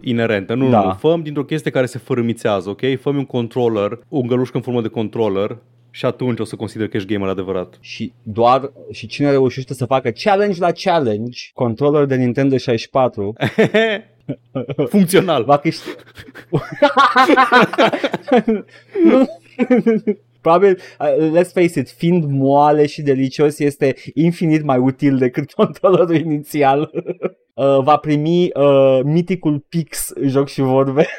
inerentă. 0.00 0.54
Nu, 0.54 0.68
da. 0.68 0.82
nu, 0.82 0.96
făm 0.98 1.22
dintr-o 1.32 1.54
chestie 1.54 1.70
care 1.70 1.86
se 1.86 1.98
fărâmițează, 1.98 2.68
ok? 2.68 2.80
fă 3.00 3.08
un 3.08 3.24
controller, 3.24 3.98
un 4.08 4.26
gălușcă 4.26 4.56
în 4.56 4.62
formă 4.62 4.82
de 4.82 4.88
controller 4.88 5.58
și 5.90 6.04
atunci 6.04 6.38
o 6.38 6.44
să 6.44 6.56
consider 6.56 6.88
că 6.88 6.96
ești 6.96 7.12
gamer 7.12 7.28
adevărat. 7.28 7.78
Și 7.80 8.12
doar, 8.22 8.72
și 8.90 9.06
cine 9.06 9.30
reușește 9.30 9.74
să 9.74 9.86
facă 9.86 10.10
challenge 10.10 10.60
la 10.60 10.72
challenge, 10.72 11.40
controller 11.54 12.04
de 12.04 12.16
Nintendo 12.16 12.56
64, 12.56 13.32
Funcțional. 14.88 15.44
Va 15.44 15.58
câștiga. 15.58 15.96
Probabil, 20.40 20.78
uh, 21.00 21.38
let's 21.38 21.52
face 21.52 21.78
it, 21.78 21.90
fiind 21.90 22.24
moale 22.24 22.86
și 22.86 23.02
delicios, 23.02 23.58
este 23.58 23.94
infinit 24.14 24.62
mai 24.62 24.78
util 24.78 25.18
decât 25.18 25.52
controllerul 25.62 26.14
inițial. 26.14 26.90
Uh, 27.54 27.78
va 27.82 27.96
primi 27.96 28.50
uh, 28.54 29.00
miticul 29.04 29.64
Pix 29.68 30.12
joc 30.26 30.48
și 30.48 30.60
vorbe. 30.60 31.06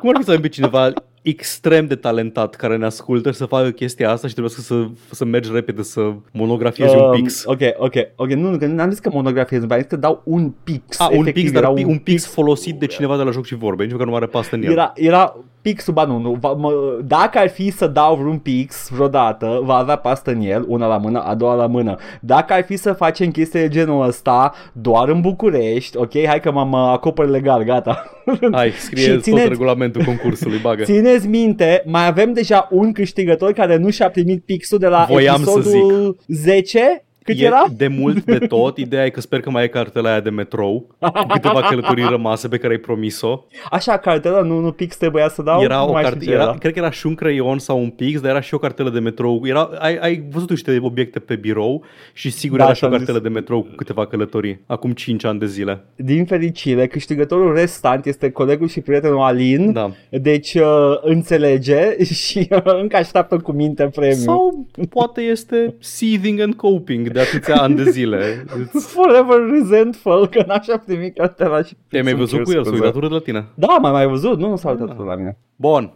Cum 0.00 0.08
ar 0.08 0.16
fi 0.16 0.22
să 0.22 0.30
avem 0.30 0.40
pe 0.40 0.48
cineva 0.48 0.92
extrem 1.22 1.86
de 1.86 1.94
talentat 1.94 2.54
care 2.54 2.76
ne 2.76 2.84
ascultă 2.84 3.30
să 3.30 3.44
facă 3.44 3.70
chestia 3.70 4.10
asta 4.10 4.26
și 4.26 4.32
trebuie 4.32 4.54
să, 4.54 4.86
să 5.10 5.24
mergi 5.24 5.52
repede 5.52 5.82
să 5.82 6.12
monografiezi 6.32 6.94
um, 6.94 7.04
un 7.04 7.10
pix. 7.10 7.44
Ok, 7.44 7.60
ok, 7.76 7.94
ok. 8.16 8.32
Nu, 8.32 8.50
nu, 8.50 8.66
n-am 8.66 8.90
zis 8.90 8.98
că 8.98 9.10
monografiezi, 9.12 9.64
am 9.70 9.78
zis 9.78 9.86
că 9.86 9.96
dau 9.96 10.22
un 10.24 10.52
pix. 10.64 11.00
Ah, 11.00 11.08
un 11.12 11.24
pix, 11.24 11.52
dar 11.52 11.64
un, 11.64 11.84
un 11.84 11.98
pix 11.98 12.26
folosit 12.26 12.78
de 12.78 12.86
cineva 12.86 13.16
de 13.16 13.22
la 13.22 13.30
joc 13.30 13.44
și 13.44 13.54
vorbe, 13.54 13.84
nici 13.84 13.96
că 13.96 14.04
nu 14.04 14.14
are 14.14 14.26
pastă 14.26 14.54
în 14.54 14.62
el. 14.62 14.70
Era, 14.70 14.92
era 14.94 15.36
pixul, 15.62 15.92
ba 15.94 16.04
nu, 16.04 16.18
nu 16.18 16.36
va, 16.40 16.52
mă, 16.52 16.72
dacă 17.04 17.38
ar 17.38 17.48
fi 17.48 17.70
să 17.70 17.86
dau 17.86 18.16
vreun 18.16 18.38
pix 18.38 18.88
vreodată, 18.90 19.60
va 19.62 19.74
avea 19.74 19.96
pastă 19.96 20.30
în 20.30 20.40
el, 20.40 20.64
una 20.68 20.86
la 20.86 20.96
mână, 20.96 21.20
a 21.20 21.34
doua 21.34 21.54
la 21.54 21.66
mână. 21.66 21.96
Dacă 22.20 22.52
ar 22.52 22.64
fi 22.64 22.76
să 22.76 22.92
facem 22.92 23.30
chestii 23.30 23.60
de 23.60 23.68
genul 23.68 24.06
ăsta, 24.06 24.54
doar 24.72 25.08
în 25.08 25.20
București, 25.20 25.96
ok, 25.96 26.24
hai 26.26 26.40
că 26.40 26.50
m-am 26.50 26.74
acopăr 26.74 27.28
legal, 27.28 27.62
gata. 27.62 28.04
Hai, 28.52 28.70
scrie 28.70 29.12
tot 29.12 29.22
țineți, 29.22 29.48
regulamentul 29.48 30.04
concursului, 30.04 30.58
bagă. 30.58 30.82
Țineți 30.92 31.26
minte, 31.26 31.82
mai 31.86 32.06
avem 32.06 32.32
deja 32.32 32.68
un 32.70 32.92
câștigător 32.92 33.52
care 33.52 33.76
nu 33.76 33.90
și-a 33.90 34.10
primit 34.10 34.44
pixul 34.44 34.78
de 34.78 34.86
la 34.86 35.06
Voiam 35.08 35.40
episodul 35.40 36.16
10 36.26 37.02
Cât 37.28 37.40
e 37.40 37.44
era? 37.44 37.64
de 37.76 37.86
mult 37.88 38.24
de 38.24 38.38
tot. 38.38 38.76
Ideea 38.76 39.04
e 39.04 39.10
că 39.10 39.20
sper 39.20 39.40
că 39.40 39.50
mai 39.50 39.64
e 39.64 39.68
cartela 39.68 40.10
aia 40.10 40.20
de 40.20 40.30
metrou 40.30 40.86
cu 40.98 41.26
câteva 41.32 41.60
călătorii 41.70 42.06
rămase 42.08 42.48
pe 42.48 42.56
care 42.58 42.72
ai 42.72 42.78
promis-o. 42.78 43.44
Așa, 43.70 43.96
cartela, 43.96 44.42
nu, 44.42 44.58
nu 44.60 44.72
pix 44.72 44.96
trebuia 44.96 45.28
să 45.28 45.42
dau? 45.42 45.62
Era 45.62 45.76
nu 45.76 45.88
o 45.88 45.92
mai 45.92 46.02
știu 46.04 46.14
carte, 46.16 46.30
ce 46.30 46.32
era, 46.36 46.56
cred 46.58 46.72
că 46.72 46.78
era 46.78 46.90
și 46.90 47.06
un 47.06 47.14
creion 47.14 47.58
sau 47.58 47.78
un 47.82 47.90
pix, 47.90 48.20
dar 48.20 48.30
era 48.30 48.40
și 48.40 48.54
o 48.54 48.58
cartelă 48.58 48.90
de 48.90 48.98
metrou. 48.98 49.40
Era, 49.44 49.70
ai, 49.78 49.96
ai 49.96 50.24
văzut 50.30 50.50
niște 50.50 50.78
obiecte 50.82 51.18
pe 51.18 51.36
birou 51.36 51.84
și 52.12 52.30
sigur 52.30 52.58
Da, 52.58 52.64
era 52.64 52.72
și 52.72 52.84
o 52.84 52.86
ți-am 52.86 52.98
cartelă 52.98 53.18
zis. 53.18 53.26
de 53.28 53.34
metrou 53.34 53.62
cu 53.62 53.74
câteva 53.76 54.06
călătorii. 54.06 54.60
Acum 54.66 54.92
5 54.92 55.24
ani 55.24 55.38
de 55.38 55.46
zile. 55.46 55.84
Din 55.96 56.24
fericire, 56.24 56.86
câștigătorul 56.86 57.54
restant 57.54 58.06
este 58.06 58.30
colegul 58.30 58.68
și 58.68 58.80
prietenul 58.80 59.20
Alin, 59.20 59.72
Da. 59.72 59.90
deci 60.10 60.54
uh, 60.54 60.64
înțelege 61.02 62.04
și 62.24 62.48
uh, 62.50 62.60
încă 62.80 62.96
așteaptă 62.96 63.36
cu 63.36 63.52
minte 63.52 63.84
premiul. 63.94 64.16
Sau 64.16 64.66
poate 64.90 65.20
este 65.20 65.74
seething 65.78 66.40
and 66.40 66.54
coping 66.54 67.08
de 67.18 67.24
atâția 67.24 67.56
ani 67.62 67.74
de 67.74 67.90
zile. 67.90 68.44
Îți- 68.72 68.86
Forever 68.94 69.36
resentful 69.50 70.28
că 70.28 70.44
n-așa 70.46 70.76
primit 70.86 71.16
cartela 71.16 71.62
și 71.62 71.76
Te-ai 71.88 72.02
mai 72.02 72.10
Să-mi 72.12 72.20
văzut 72.24 72.36
cer 72.36 72.44
cu 72.46 72.52
el, 72.52 72.62
s-a 72.62 72.68
scuze. 72.68 72.82
uitat 72.84 72.96
urât 72.96 73.10
la 73.10 73.18
tine. 73.18 73.48
Da, 73.54 73.76
mai 73.80 73.90
mai 73.92 74.06
văzut, 74.06 74.38
nu, 74.38 74.48
nu 74.48 74.56
s-a 74.56 74.70
uitat 74.70 75.04
la 75.06 75.14
mine. 75.14 75.38
Bun. 75.56 75.92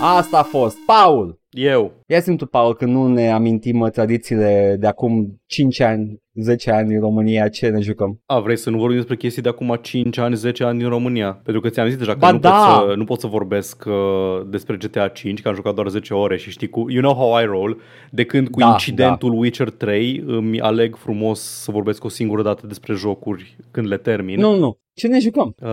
Asta 0.00 0.38
a 0.38 0.42
fost. 0.42 0.76
Paul! 0.86 1.40
Eu. 1.58 1.92
Ia 2.06 2.18
zi 2.18 2.36
tu, 2.36 2.46
Paul, 2.46 2.74
că 2.74 2.84
nu 2.84 3.06
ne 3.06 3.30
amintim 3.30 3.80
uh, 3.80 3.90
tradițiile 3.90 4.76
de 4.80 4.86
acum 4.86 5.40
5 5.46 5.80
ani, 5.80 6.22
10 6.34 6.70
ani 6.70 6.94
în 6.94 7.00
România, 7.00 7.48
ce 7.48 7.68
ne 7.68 7.80
jucăm? 7.80 8.20
A, 8.26 8.40
vrei 8.40 8.56
să 8.56 8.70
nu 8.70 8.78
vorbim 8.78 8.96
despre 8.96 9.16
chestii 9.16 9.42
de 9.42 9.48
acum 9.48 9.78
5 9.82 10.18
ani, 10.18 10.36
10 10.36 10.64
ani 10.64 10.78
din 10.78 10.88
România? 10.88 11.40
Pentru 11.42 11.62
că 11.62 11.68
ți-am 11.68 11.88
zis 11.88 11.96
deja 11.96 12.12
că 12.12 12.18
Ba 12.18 12.30
nu, 12.30 12.38
da! 12.38 12.50
pot 12.50 12.88
să, 12.88 12.94
nu 12.96 13.04
pot 13.04 13.20
să 13.20 13.26
vorbesc 13.26 13.84
uh, 13.86 14.46
despre 14.46 14.76
GTA 14.76 15.08
5, 15.08 15.42
că 15.42 15.48
am 15.48 15.54
jucat 15.54 15.74
doar 15.74 15.88
10 15.88 16.14
ore 16.14 16.36
și 16.36 16.50
știi 16.50 16.68
cu 16.68 16.90
You 16.90 17.02
know 17.02 17.14
how 17.14 17.42
I 17.42 17.44
roll. 17.44 17.80
De 18.10 18.24
când 18.24 18.48
cu 18.48 18.58
Da, 18.58 18.66
incidentul 18.66 19.32
Witcher 19.32 19.70
3 19.70 20.22
îmi 20.26 20.60
aleg 20.60 20.96
frumos 20.96 21.40
să 21.40 21.70
vorbesc 21.70 22.04
o 22.04 22.08
singură 22.08 22.42
dată 22.42 22.66
despre 22.66 22.94
jocuri 22.94 23.56
când 23.70 23.86
le 23.86 23.96
termin. 23.96 24.40
Nu, 24.40 24.58
nu. 24.58 24.78
Ce 24.98 25.06
ne 25.06 25.18
jucăm? 25.18 25.54
Uh, 25.62 25.68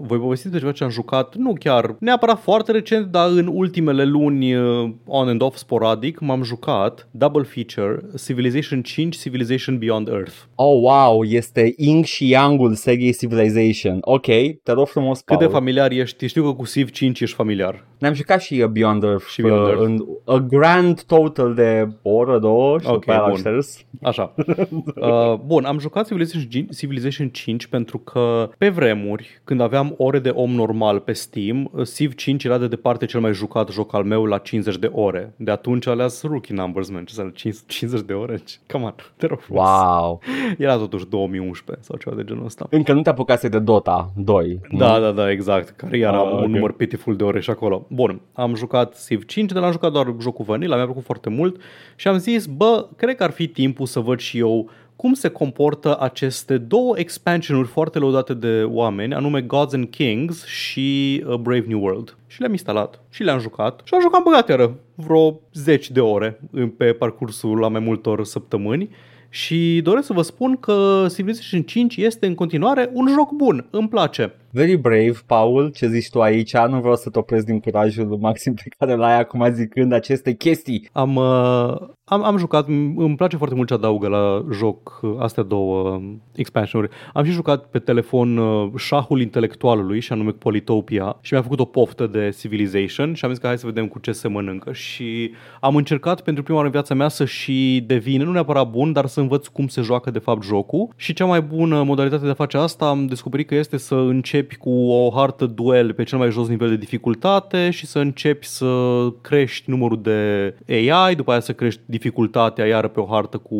voi 0.00 0.18
povesti 0.18 0.48
despre 0.48 0.58
ceva 0.58 0.72
ce 0.72 0.84
am 0.84 0.90
jucat, 0.90 1.36
nu 1.36 1.52
chiar 1.58 1.96
neapărat 1.98 2.40
foarte 2.40 2.72
recent, 2.72 3.06
dar 3.06 3.28
în 3.28 3.46
ultimele 3.52 4.04
luni 4.04 4.54
uh, 4.54 4.90
on 5.06 5.28
and 5.28 5.42
off 5.42 5.56
sporadic 5.56 6.18
m-am 6.20 6.42
jucat 6.42 7.08
double 7.10 7.42
feature 7.42 8.00
Civilization 8.24 8.82
5, 8.82 9.16
Civilization 9.16 9.78
Beyond 9.78 10.08
Earth. 10.08 10.34
Oh, 10.54 10.80
wow, 10.80 11.24
este 11.24 11.74
Ing 11.76 12.04
și 12.04 12.28
Yang-ul 12.28 12.74
seriei 12.74 13.14
Civilization. 13.14 13.98
Ok, 14.00 14.26
te 14.62 14.72
rog 14.72 14.86
frumos, 14.86 15.18
Cât 15.18 15.26
Paul. 15.26 15.40
de 15.40 15.46
familiar 15.46 15.90
ești? 15.90 16.26
Știu 16.26 16.42
că 16.42 16.52
cu 16.52 16.66
Civ 16.66 16.90
5 16.90 17.20
ești 17.20 17.34
familiar. 17.36 17.84
Ne-am 18.00 18.14
jucat 18.14 18.40
și 18.40 18.60
uh, 18.60 18.68
Beyond 18.68 19.02
Earth, 19.02 19.24
Și 19.26 19.42
Beyond 19.42 19.60
uh, 19.62 19.68
Earth. 19.68 19.82
în 19.84 20.06
a 20.34 20.38
grand 20.38 21.02
total 21.02 21.54
de 21.54 21.88
o 22.02 22.10
oră, 22.10 22.38
două 22.38 22.78
și 22.78 22.86
Ok, 22.86 22.92
după 22.92 23.10
aia 23.10 23.20
l-am 23.20 23.28
bun. 23.28 23.38
șters. 23.38 23.84
Așa. 24.02 24.34
Uh, 25.00 25.34
bun, 25.46 25.64
am 25.64 25.78
jucat 25.78 26.06
Civilization, 26.06 26.48
G- 26.50 26.76
Civilization 26.76 27.28
5 27.28 27.66
pentru 27.66 27.98
că 27.98 28.50
pe 28.58 28.68
vremuri, 28.68 29.40
când 29.44 29.60
aveam 29.60 29.94
ore 29.96 30.18
de 30.18 30.28
om 30.28 30.50
normal 30.50 31.00
pe 31.00 31.12
Steam, 31.12 31.70
uh, 31.72 31.86
Civ 31.94 32.14
5 32.14 32.44
era 32.44 32.58
de 32.58 32.66
departe 32.68 33.06
cel 33.06 33.20
mai 33.20 33.32
jucat 33.32 33.70
joc 33.70 33.94
al 33.94 34.04
meu 34.04 34.24
la 34.24 34.38
50 34.38 34.76
de 34.78 34.90
ore. 34.92 35.32
De 35.36 35.50
atunci 35.50 35.86
aleas 35.86 36.22
rookie 36.22 36.54
numbers, 36.54 36.90
man. 36.90 37.04
Ce 37.04 37.14
să 37.14 37.30
50 37.66 38.00
de 38.00 38.12
ore? 38.12 38.40
Come 38.72 38.84
on, 38.84 38.94
te 39.16 39.26
rog 39.26 39.40
frumos. 39.40 39.68
Wow. 39.68 40.20
Era 40.58 40.76
totuși 40.76 41.06
2011 41.08 41.84
sau 41.86 41.96
ceva 41.98 42.16
de 42.16 42.24
genul 42.24 42.44
ăsta. 42.44 42.66
Încă 42.70 42.92
nu 42.92 43.02
te 43.02 43.08
apucase 43.10 43.48
de 43.48 43.58
Dota 43.58 44.10
2. 44.16 44.60
Da, 44.72 44.98
da, 45.00 45.10
da, 45.10 45.30
exact. 45.30 45.68
Care 45.76 45.98
era 45.98 46.18
Ah, 46.20 46.32
un 46.32 46.38
ok. 46.42 46.46
număr 46.48 46.72
pitiful 46.72 47.16
de 47.16 47.24
ore 47.24 47.40
și 47.40 47.50
acolo. 47.50 47.86
Bun, 47.92 48.20
am 48.32 48.54
jucat 48.54 49.04
Civ 49.06 49.24
5, 49.24 49.52
dar 49.52 49.62
am 49.62 49.70
jucat 49.70 49.92
doar 49.92 50.14
jocul 50.20 50.44
vanilla, 50.44 50.76
mi-a 50.76 50.84
plăcut 50.84 51.04
foarte 51.04 51.28
mult 51.28 51.60
și 51.96 52.08
am 52.08 52.18
zis, 52.18 52.46
bă, 52.46 52.86
cred 52.96 53.16
că 53.16 53.22
ar 53.22 53.30
fi 53.30 53.48
timpul 53.48 53.86
să 53.86 54.00
văd 54.00 54.18
și 54.18 54.38
eu 54.38 54.70
cum 54.96 55.12
se 55.14 55.28
comportă 55.28 55.96
aceste 56.00 56.58
două 56.58 56.98
expansionuri 56.98 57.68
foarte 57.68 57.98
lăudate 57.98 58.34
de 58.34 58.62
oameni, 58.66 59.14
anume 59.14 59.40
Gods 59.40 59.72
and 59.74 59.88
Kings 59.88 60.44
și 60.46 61.22
uh, 61.26 61.34
Brave 61.34 61.64
New 61.66 61.82
World. 61.82 62.16
Și 62.26 62.40
le-am 62.40 62.52
instalat 62.52 63.00
și 63.10 63.22
le-am 63.22 63.38
jucat 63.38 63.80
și 63.84 63.94
am 63.94 64.00
jucat 64.00 64.22
băgateră 64.22 64.74
vreo 64.94 65.40
10 65.52 65.92
de 65.92 66.00
ore 66.00 66.40
în- 66.50 66.68
pe 66.68 66.92
parcursul 66.92 67.58
la 67.58 67.68
mai 67.68 67.80
multor 67.80 68.24
săptămâni 68.24 68.90
și 69.28 69.80
doresc 69.82 70.06
să 70.06 70.12
vă 70.12 70.22
spun 70.22 70.56
că 70.56 71.06
Civilization 71.14 71.62
5 71.62 71.96
este 71.96 72.26
în 72.26 72.34
continuare 72.34 72.90
un 72.92 73.08
joc 73.08 73.32
bun, 73.32 73.66
îmi 73.70 73.88
place. 73.88 74.34
Very 74.52 74.76
brave, 74.76 75.18
Paul, 75.26 75.70
ce 75.74 75.88
zici 75.88 76.10
tu 76.10 76.20
aici? 76.20 76.56
Nu 76.56 76.80
vreau 76.80 76.96
să 76.96 77.10
te 77.10 77.18
opresc 77.18 77.46
din 77.46 77.60
curajul 77.60 78.18
maxim 78.20 78.54
pe 78.54 78.62
care 78.78 78.94
l-ai 78.94 79.18
acum 79.18 79.52
zicând 79.52 79.92
aceste 79.92 80.34
chestii. 80.34 80.88
Am, 80.92 81.16
uh, 81.16 81.76
am, 82.04 82.24
am 82.24 82.36
jucat, 82.36 82.64
m- 82.64 82.94
îmi 82.96 83.16
place 83.16 83.36
foarte 83.36 83.54
mult 83.54 83.68
ce 83.68 83.74
adaugă 83.74 84.08
la 84.08 84.44
joc 84.52 84.98
uh, 85.02 85.14
astea 85.18 85.42
două 85.42 85.90
uh, 85.90 86.02
expansionuri. 86.34 86.90
Am 87.12 87.24
și 87.24 87.30
jucat 87.30 87.64
pe 87.64 87.78
telefon 87.78 88.36
uh, 88.36 88.70
șahul 88.76 89.20
intelectualului 89.20 90.00
și 90.00 90.12
anume 90.12 90.30
Politopia 90.30 91.16
și 91.20 91.32
mi-a 91.32 91.42
făcut 91.42 91.60
o 91.60 91.64
poftă 91.64 92.06
de 92.06 92.36
Civilization 92.38 93.14
și 93.14 93.24
am 93.24 93.30
zis 93.30 93.40
că 93.40 93.46
hai 93.46 93.58
să 93.58 93.66
vedem 93.66 93.88
cu 93.88 93.98
ce 93.98 94.12
se 94.12 94.28
mănâncă 94.28 94.72
și 94.72 95.30
am 95.60 95.76
încercat 95.76 96.20
pentru 96.20 96.42
prima 96.42 96.58
oară 96.58 96.68
în 96.68 96.74
viața 96.74 96.94
mea 96.94 97.08
să 97.08 97.24
și 97.24 97.84
devin, 97.86 98.22
nu 98.22 98.32
neapărat 98.32 98.70
bun, 98.70 98.92
dar 98.92 99.06
să 99.06 99.20
învăț 99.20 99.46
cum 99.46 99.68
se 99.68 99.80
joacă 99.80 100.10
de 100.10 100.18
fapt 100.18 100.42
jocul 100.42 100.88
și 100.96 101.12
cea 101.12 101.24
mai 101.24 101.42
bună 101.42 101.82
modalitate 101.82 102.24
de 102.24 102.30
a 102.30 102.34
face 102.34 102.56
asta 102.56 102.88
am 102.88 103.06
descoperit 103.06 103.46
că 103.46 103.54
este 103.54 103.76
să 103.76 103.94
începi 103.94 104.39
cu 104.42 104.70
o 104.70 105.10
hartă 105.10 105.46
duel 105.46 105.92
pe 105.92 106.02
cel 106.02 106.18
mai 106.18 106.30
jos 106.30 106.48
nivel 106.48 106.68
de 106.68 106.76
dificultate 106.76 107.70
și 107.70 107.86
să 107.86 107.98
începi 107.98 108.46
să 108.46 109.06
crești 109.20 109.70
numărul 109.70 110.02
de 110.02 110.54
AI, 110.68 111.14
după 111.14 111.30
aia 111.30 111.40
să 111.40 111.52
crești 111.52 111.80
dificultatea 111.84 112.66
iară 112.66 112.88
pe 112.88 113.00
o 113.00 113.06
hartă 113.06 113.36
cu 113.36 113.56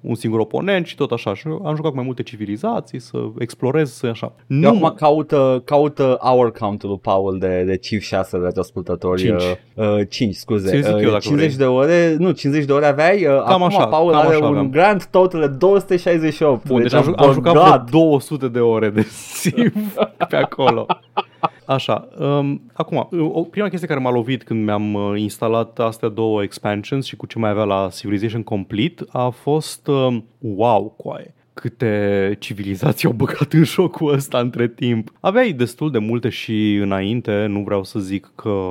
un 0.00 0.14
singur 0.14 0.40
oponent 0.40 0.86
și 0.86 0.94
tot 0.94 1.10
așa. 1.10 1.34
Și 1.34 1.46
am 1.64 1.74
jucat 1.74 1.90
cu 1.90 1.96
mai 1.96 2.04
multe 2.04 2.22
civilizații, 2.22 3.00
să 3.00 3.18
explorez, 3.38 3.92
să 3.92 4.06
așa. 4.06 4.32
Eu 4.46 4.56
Nu, 4.58 4.68
acum 4.68 4.94
caută, 4.96 5.62
caută 5.64 6.18
hour 6.22 6.52
count-ul 6.52 6.88
lui 6.88 6.98
Paul 6.98 7.38
de, 7.38 7.62
de 7.66 7.76
Civ 7.76 8.00
6 8.00 8.38
de 8.38 8.60
ascultători. 8.60 9.20
Cinci. 9.20 9.42
Uh, 9.74 9.84
uh, 9.98 10.06
5, 10.08 10.34
scuze. 10.34 10.68
Ți-l 10.70 10.82
zic 10.82 10.94
Uh, 10.94 11.02
eu 11.02 11.08
dacă 11.08 11.18
50 11.20 11.46
vrei. 11.54 11.66
de 11.66 11.72
ore, 11.72 12.14
nu, 12.18 12.30
50 12.30 12.64
de 12.64 12.72
ore 12.72 12.86
aveai. 12.86 13.26
Uh, 13.26 13.32
acum 13.44 13.62
așa, 13.62 13.86
Paul 13.86 14.10
cam 14.10 14.20
are 14.20 14.28
așa 14.34 14.44
un 14.44 14.50
aveam. 14.50 14.70
grand 14.70 15.04
total 15.04 15.40
de 15.40 15.46
268. 15.46 16.66
Bun, 16.66 16.82
deci 16.82 16.92
am, 16.94 17.02
ju- 17.02 17.12
am 17.16 17.32
jucat 17.32 17.52
vreo 17.90 18.00
200 18.00 18.48
de 18.48 18.58
ore 18.60 18.90
de 18.90 19.06
Civ 19.40 19.72
pe 20.28 20.36
acolo. 20.36 20.86
Așa, 21.70 22.08
um, 22.18 22.62
acum, 22.72 23.08
o, 23.32 23.42
prima 23.42 23.68
chestie 23.68 23.88
care 23.88 24.00
m-a 24.00 24.10
lovit 24.10 24.42
când 24.42 24.64
mi-am 24.64 24.94
uh, 24.94 25.20
instalat 25.20 25.78
astea 25.78 26.08
două 26.08 26.42
expansions 26.42 27.06
și 27.06 27.16
cu 27.16 27.26
ce 27.26 27.38
mai 27.38 27.50
avea 27.50 27.64
la 27.64 27.88
Civilization 27.92 28.42
Complete 28.42 29.04
a 29.08 29.28
fost, 29.28 29.86
um, 29.86 30.24
wow, 30.38 30.94
coaie 30.96 31.34
câte 31.54 32.36
civilizații 32.38 33.08
au 33.08 33.14
băgat 33.14 33.52
în 33.52 33.64
jocul 33.64 34.12
ăsta 34.12 34.38
între 34.38 34.68
timp. 34.68 35.12
Aveai 35.20 35.52
destul 35.52 35.90
de 35.90 35.98
multe 35.98 36.28
și 36.28 36.74
înainte, 36.74 37.46
nu 37.46 37.60
vreau 37.60 37.84
să 37.84 37.98
zic 37.98 38.32
că 38.34 38.70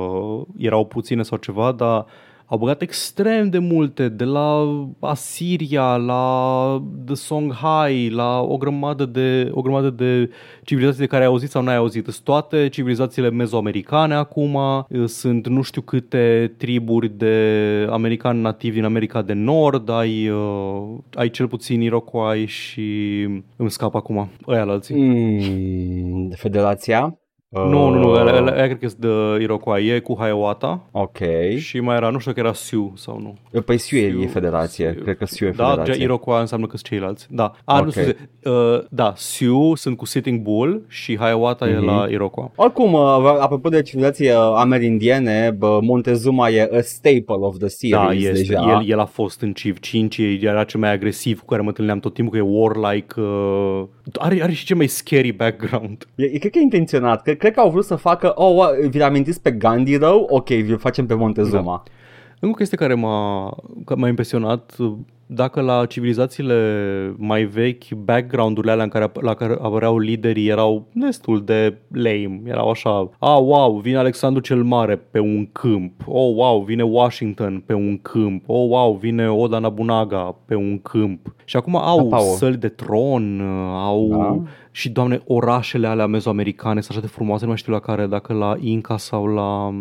erau 0.56 0.86
puține 0.86 1.22
sau 1.22 1.38
ceva, 1.38 1.72
dar 1.72 2.06
au 2.50 2.58
băgat 2.58 2.82
extrem 2.82 3.48
de 3.48 3.58
multe, 3.58 4.08
de 4.08 4.24
la 4.24 4.66
Asiria, 5.00 5.96
la 5.96 6.82
The 7.06 7.14
Songhai, 7.14 8.08
la 8.08 8.40
o 8.40 8.56
grămadă 8.56 9.04
de, 9.04 9.50
o 9.52 9.62
grămadă 9.62 9.90
de 9.90 10.30
civilizații 10.64 11.00
de 11.00 11.06
care 11.06 11.22
ai 11.22 11.28
auzit 11.28 11.50
sau 11.50 11.62
n-ai 11.62 11.76
auzit. 11.76 12.04
Sunt 12.04 12.24
toate 12.24 12.68
civilizațiile 12.68 13.30
mezoamericane 13.30 14.14
acum, 14.14 14.58
sunt 15.06 15.48
nu 15.48 15.62
știu 15.62 15.80
câte 15.80 16.54
triburi 16.56 17.08
de 17.08 17.86
americani 17.90 18.40
nativi 18.40 18.74
din 18.74 18.84
America 18.84 19.22
de 19.22 19.32
Nord, 19.32 19.88
ai, 19.88 20.28
uh, 20.28 20.98
ai 21.14 21.30
cel 21.30 21.48
puțin 21.48 21.80
Iroquois 21.80 22.50
și 22.50 23.20
îmi 23.56 23.70
scap 23.70 23.94
acum, 23.94 24.30
ăia 24.48 24.64
la 24.64 24.72
alții. 24.72 24.94
Mm, 24.94 26.30
Federația? 26.30 27.19
Nu, 27.52 27.68
nu, 27.68 27.88
nu, 27.98 28.10
Uh, 28.10 28.18
ăla, 28.18 28.30
ăla, 28.36 28.52
ăla 28.52 28.52
cred 28.64 28.78
că 28.78 28.88
sunt 28.88 29.00
de 29.00 29.42
Iroquois, 29.42 29.90
e 29.92 29.98
cu 29.98 30.14
Hiawatha 30.14 30.80
Ok. 30.90 31.16
și 31.58 31.80
mai 31.80 31.96
era, 31.96 32.08
nu 32.10 32.18
știu 32.18 32.32
că 32.32 32.40
era 32.40 32.52
Sioux 32.52 33.00
sau 33.02 33.18
nu. 33.52 33.60
Păi 33.60 33.78
Sioux 33.78 34.06
e 34.06 34.10
Sioux, 34.10 34.32
federație. 34.32 34.84
Sioux. 34.88 35.02
Cred 35.02 35.16
că 35.16 35.24
Sioux 35.26 35.54
e 35.54 35.56
Da, 35.56 35.68
federație. 35.68 35.94
Ge- 35.94 36.02
Iroquois 36.02 36.40
înseamnă 36.40 36.66
că 36.66 36.76
sunt 36.76 36.88
ceilalți. 36.88 37.26
Da. 37.30 37.52
A, 37.64 37.78
Ok. 37.78 37.84
nu 37.84 37.90
scuze. 37.90 38.30
Uh, 38.44 38.78
da, 38.90 39.12
Sioux 39.16 39.80
sunt 39.80 39.96
cu 39.96 40.04
Sitting 40.06 40.40
Bull 40.40 40.84
și 40.88 41.16
Hiawatha 41.16 41.68
e 41.68 41.76
Mhm. 41.76 41.84
la 41.84 42.06
Iroquois. 42.10 42.50
Oricum, 42.56 42.92
uh, 42.92 43.36
apropo 43.40 43.68
de 43.68 43.82
civilizații 43.82 44.28
uh, 44.28 44.34
amerindiene, 44.56 45.54
bă, 45.58 45.78
Montezuma 45.82 46.48
e 46.48 46.70
a 46.78 46.80
staple 46.80 47.24
of 47.26 47.56
the 47.58 47.88
Da, 47.90 48.06
series 48.08 48.24
este. 48.38 48.46
deja. 48.54 48.80
El, 48.80 48.90
el 48.90 48.98
a 48.98 49.04
fost 49.04 49.40
în 49.40 49.52
Civ 49.52 49.78
5, 49.78 50.18
era 50.40 50.64
cel 50.64 50.80
mai 50.80 50.92
agresiv 50.92 51.40
cu 51.40 51.46
care 51.46 51.62
mă 51.62 51.68
întâlneam 51.68 52.00
tot 52.00 52.14
timpul, 52.14 52.32
că 52.38 52.44
e 52.46 52.48
warlike. 52.50 53.20
Uh, 53.20 53.82
are, 54.18 54.42
are 54.42 54.52
și 54.52 54.64
cel 54.64 54.76
mai 54.76 54.86
scary 54.86 55.32
background. 55.32 56.06
E, 56.14 56.24
e, 56.24 56.38
cred 56.38 56.52
că 56.52 56.58
e 56.58 56.62
intenționat. 56.62 57.22
Cred, 57.22 57.36
cred 57.36 57.52
că 57.52 57.60
au 57.60 57.70
vrut 57.70 57.84
să 57.84 57.94
facă, 57.96 58.32
oh, 58.34 58.54
wa- 58.66 58.88
vi-l 58.88 59.02
amintiți 59.02 59.42
pe 59.42 59.50
Gandhi 59.50 59.96
rău? 59.96 60.26
Ok, 60.30 60.48
vi-l 60.48 60.78
facem 60.78 61.06
pe 61.06 61.14
Montezuma. 61.14 61.82
Încă 62.40 62.54
o 62.54 62.58
chestie 62.58 62.76
care 62.76 62.94
m-a, 62.94 63.56
că 63.84 63.96
m-a 63.96 64.08
impresionat, 64.08 64.76
dacă 65.32 65.60
la 65.60 65.86
civilizațiile 65.86 67.14
mai 67.16 67.44
vechi, 67.44 67.88
background-urile 67.90 68.72
alea 68.72 68.84
în 68.84 68.90
care, 68.90 69.10
la 69.20 69.34
care 69.34 69.56
apăreau 69.60 69.98
liderii 69.98 70.48
erau 70.48 70.86
destul 70.92 71.44
de 71.44 71.78
lame, 71.88 72.40
erau 72.44 72.70
așa, 72.70 73.10
ah, 73.18 73.38
wow, 73.40 73.76
vine 73.76 73.96
Alexandru 73.96 74.40
cel 74.42 74.62
Mare 74.62 74.96
pe 74.96 75.18
un 75.18 75.48
câmp, 75.52 75.92
oh, 76.06 76.34
wow, 76.34 76.62
vine 76.62 76.82
Washington 76.82 77.62
pe 77.66 77.72
un 77.72 77.98
câmp, 77.98 78.42
oh, 78.46 78.68
wow, 78.68 78.94
vine 78.94 79.30
Oda 79.30 79.58
Nobunaga 79.58 80.36
pe 80.46 80.54
un 80.54 80.78
câmp. 80.82 81.34
Și 81.44 81.56
acum 81.56 81.76
au 81.76 82.08
Da, 82.08 82.16
Paul. 82.16 82.36
săli 82.36 82.56
de 82.56 82.68
tron, 82.68 83.40
au 83.74 84.08
Da. 84.08 84.42
și, 84.70 84.88
doamne, 84.90 85.20
orașele 85.26 85.86
alea 85.86 86.06
mezoamericane 86.06 86.80
sunt 86.80 86.90
așa 86.90 87.06
de 87.06 87.12
frumoase, 87.12 87.42
nu 87.42 87.48
mai 87.48 87.58
știu 87.58 87.72
la 87.72 87.78
care, 87.78 88.06
dacă 88.06 88.32
la 88.32 88.56
Inca 88.60 88.96
sau 88.96 89.26
la... 89.26 89.74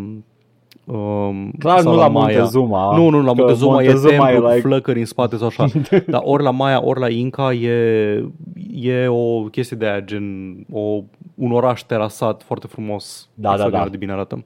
Um, 0.91 1.51
Clar 1.59 1.79
sau 1.79 1.91
nu 1.93 1.97
la 1.99 2.07
Maya. 2.07 2.37
Montezuma. 2.37 2.95
Nu, 2.97 3.09
nu, 3.09 3.21
la 3.21 3.31
că 3.31 3.37
Montezuma, 3.37 3.71
Montezuma 3.73 4.09
e 4.29 4.33
templu 4.33 4.37
e 4.37 4.39
cu 4.39 4.47
like- 4.47 4.59
flăcări 4.67 4.99
în 4.99 5.05
spate 5.05 5.35
sau 5.37 5.47
așa. 5.47 5.65
Dar 6.07 6.21
ori 6.23 6.43
la 6.43 6.51
Maya, 6.51 6.83
ori 6.85 6.99
la 6.99 7.09
Inca 7.09 7.53
e, 7.53 7.71
e 8.73 9.07
o 9.07 9.41
chestie 9.43 9.77
de 9.77 9.85
aia, 9.85 9.99
gen 10.01 10.55
o, 10.71 11.01
un 11.35 11.51
oraș 11.51 11.81
terasat 11.81 12.43
foarte 12.43 12.67
frumos. 12.67 13.29
Da, 13.33 13.41
da, 13.47 13.49
Extraordinar 13.53 13.83
da. 13.85 13.91
de 13.91 13.97
bine 13.97 14.11
arată. 14.11 14.43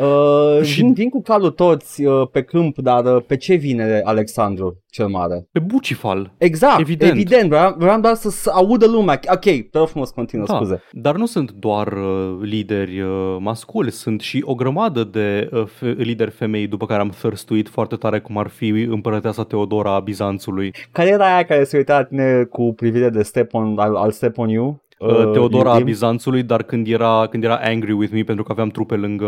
Uh, 0.00 0.62
Și- 0.62 0.72
și... 0.72 0.80
vin, 0.80 0.92
vin 0.92 1.08
cu 1.08 1.22
calul 1.22 1.50
toți 1.50 2.04
uh, 2.04 2.28
pe 2.32 2.42
câmp, 2.42 2.78
dar 2.78 3.04
uh, 3.16 3.22
pe 3.26 3.36
ce 3.36 3.54
vine 3.54 4.00
Alexandru 4.04 4.82
cel 4.90 5.06
Mare? 5.08 5.46
Pe 5.52 5.58
Bucifal. 5.58 6.32
Exact, 6.38 6.80
Evident. 6.80 7.10
evident, 7.10 7.32
evident 7.32 7.48
vreau, 7.50 7.74
vreau 7.78 8.00
doar 8.00 8.14
să, 8.14 8.30
să 8.30 8.50
audă 8.54 8.86
lumea. 8.86 9.20
Ok, 9.32 9.40
te 9.40 9.78
rog 9.78 9.88
frumos, 9.88 10.10
continuă, 10.10 10.46
Da, 10.46 10.54
scuze. 10.54 10.82
dar 10.92 11.16
nu 11.16 11.26
sunt 11.26 11.50
doar 11.50 11.86
uh, 11.92 12.38
lideri 12.40 13.00
uh, 13.00 13.36
masculi, 13.38 13.90
sunt 13.90 14.20
și 14.20 14.42
o 14.46 14.54
grămadă 14.54 15.04
de 15.04 15.48
uh, 15.52 15.64
fe- 15.66 15.94
lideri 15.98 16.30
femei 16.30 16.66
după 16.66 16.86
care 16.86 17.00
am 17.00 17.08
thirstuit 17.20 17.68
foarte 17.68 17.96
tare, 17.96 18.20
cum 18.20 18.38
ar 18.38 18.48
fi 18.48 18.68
împărăteasa 18.68 19.44
Teodora 19.44 19.94
a 19.94 20.00
Bizanțului. 20.00 20.74
Care 20.92 21.08
era 21.08 21.34
aia 21.34 21.44
care 21.44 21.64
se 21.64 21.76
uita 21.76 21.96
la 21.98 22.04
tine 22.04 22.44
cu 22.50 22.72
privire 22.76 23.08
de 23.08 23.22
step 23.22 23.54
on, 23.54 23.78
al, 23.78 23.96
al 23.96 24.10
step 24.10 24.38
on 24.38 24.48
you? 24.48 24.83
Uh, 24.98 25.30
Teodora 25.32 25.68
a 25.68 25.72
iubim? 25.72 25.84
Bizanțului, 25.84 26.42
dar 26.42 26.62
când 26.62 26.86
era, 26.88 27.26
când 27.30 27.44
era 27.44 27.60
angry 27.62 27.92
with 27.92 28.12
me 28.12 28.22
pentru 28.22 28.44
că 28.44 28.52
aveam 28.52 28.68
trupe 28.68 28.94
lângă 28.94 29.26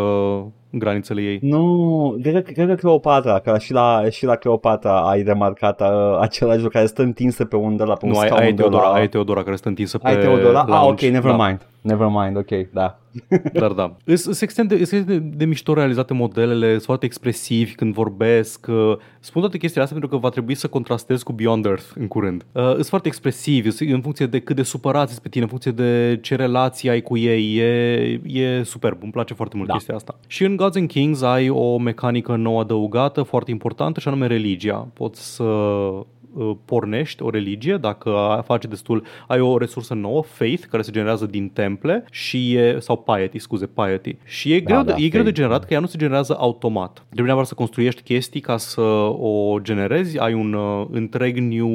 granițele 0.70 1.20
ei. 1.20 1.38
Nu, 1.42 2.16
cred 2.22 2.44
că, 2.44 2.50
cred 2.52 2.68
că 2.68 2.74
Cleopatra, 2.74 3.38
că 3.38 3.58
și 3.58 3.72
la, 3.72 4.04
și 4.10 4.24
la 4.24 4.34
Cleopatra 4.36 5.00
ai 5.00 5.22
remarcat 5.22 5.80
uh, 5.80 6.18
același 6.20 6.56
lucru 6.56 6.72
care 6.72 6.86
stă 6.86 7.02
întinsă 7.02 7.44
pe 7.44 7.56
undă 7.56 7.84
la 7.84 7.94
pe 7.94 8.04
un 8.04 8.10
Nu, 8.10 8.18
ai, 8.18 8.26
scaun 8.26 8.42
ai 8.42 8.52
de 8.52 8.62
Teodora, 8.62 8.88
la... 8.88 8.94
ai 8.94 9.08
Teodora 9.08 9.42
care 9.42 9.56
stă 9.56 9.68
întinsă 9.68 9.98
pe 9.98 10.08
ai 10.08 10.16
Teodora? 10.16 10.60
Ah, 10.60 10.80
ok, 10.80 10.82
lounge. 10.82 11.10
never 11.10 11.36
da. 11.36 11.46
mind. 11.46 11.66
Never 11.80 12.08
mind, 12.10 12.36
ok, 12.36 12.70
da. 12.72 12.98
Dar 13.60 13.72
da. 13.72 13.96
Sunt 14.14 14.40
extrem 14.40 14.66
de, 14.66 14.74
îs 14.74 14.92
extrem 14.92 15.04
de, 15.04 15.18
de 15.18 15.44
mișto 15.44 15.74
realizate 15.74 16.14
modelele, 16.14 16.70
sunt 16.70 16.82
foarte 16.82 17.06
expresivi 17.06 17.74
când 17.74 17.94
vorbesc. 17.94 18.66
uh, 18.68 18.96
Spun 19.20 19.40
toate 19.40 19.58
chestiile 19.58 19.82
astea 19.84 19.98
pentru 19.98 20.16
că 20.16 20.22
va 20.26 20.30
trebui 20.30 20.54
să 20.54 20.66
contrastez 20.68 21.22
cu 21.22 21.32
Beyond 21.32 21.64
Earth 21.64 21.84
în 21.94 22.06
curând. 22.06 22.44
Uh, 22.52 22.72
Sunt 22.72 22.86
foarte 22.86 23.08
expresivi 23.08 23.70
sunt 23.70 23.90
în 23.90 24.00
funcție 24.00 24.26
de 24.26 24.40
cât 24.40 24.56
de 24.56 24.62
supărați 24.62 25.10
sunt 25.10 25.22
pe 25.22 25.28
tine, 25.28 25.42
în 25.42 25.48
funcție 25.48 25.70
de 25.70 26.18
ce 26.22 26.34
relații 26.34 26.88
ai 26.88 27.00
cu 27.02 27.16
ei. 27.16 27.56
E, 27.56 28.20
e 28.40 28.62
superb, 28.62 28.98
îmi 29.02 29.12
place 29.12 29.34
foarte 29.34 29.56
mult 29.56 29.68
Da. 29.68 29.74
chestia 29.74 29.94
asta. 29.94 30.18
Și 30.26 30.44
în 30.44 30.56
Gods 30.56 30.76
and 30.76 30.88
Kings 30.88 31.22
ai 31.22 31.48
o 31.48 31.78
mecanică 31.78 32.36
nouă 32.36 32.60
adăugată, 32.60 33.22
foarte 33.22 33.50
importantă, 33.50 34.00
și 34.00 34.08
anume 34.08 34.26
religia. 34.26 34.88
Poți 34.92 35.34
să 35.34 35.42
uh, 35.42 36.50
pornești 36.64 37.22
o 37.22 37.30
religie 37.30 37.76
dacă 37.76 38.42
faci 38.46 38.64
destul, 38.64 39.02
ai 39.26 39.40
o 39.40 39.58
resursă 39.58 39.94
nouă, 39.94 40.22
faith, 40.22 40.64
care 40.70 40.82
se 40.82 40.90
generează 40.90 41.26
din 41.26 41.48
temple 41.48 42.04
și 42.10 42.54
e, 42.54 42.76
sau 42.80 42.96
piety, 43.14 43.38
scuze, 43.38 43.66
piety. 43.66 44.16
Și 44.24 44.52
e, 44.52 44.60
greu, 44.60 44.82
da, 44.82 44.94
de, 44.94 45.04
e 45.04 45.08
greu 45.08 45.08
de 45.08 45.16
faith, 45.16 45.34
generat 45.34 45.60
da. 45.60 45.66
că 45.66 45.72
ea 45.72 45.80
nu 45.80 45.86
se 45.86 45.98
generează 45.98 46.36
automat. 46.38 46.92
Trebuie 46.92 47.24
neapărat 47.24 47.48
să 47.48 47.54
construiești 47.54 48.02
chestii 48.02 48.40
ca 48.40 48.56
să 48.56 48.80
o 49.18 49.58
generezi, 49.62 50.18
ai 50.18 50.34
un 50.34 50.52
uh, 50.52 50.86
întreg 50.90 51.38
new, 51.38 51.70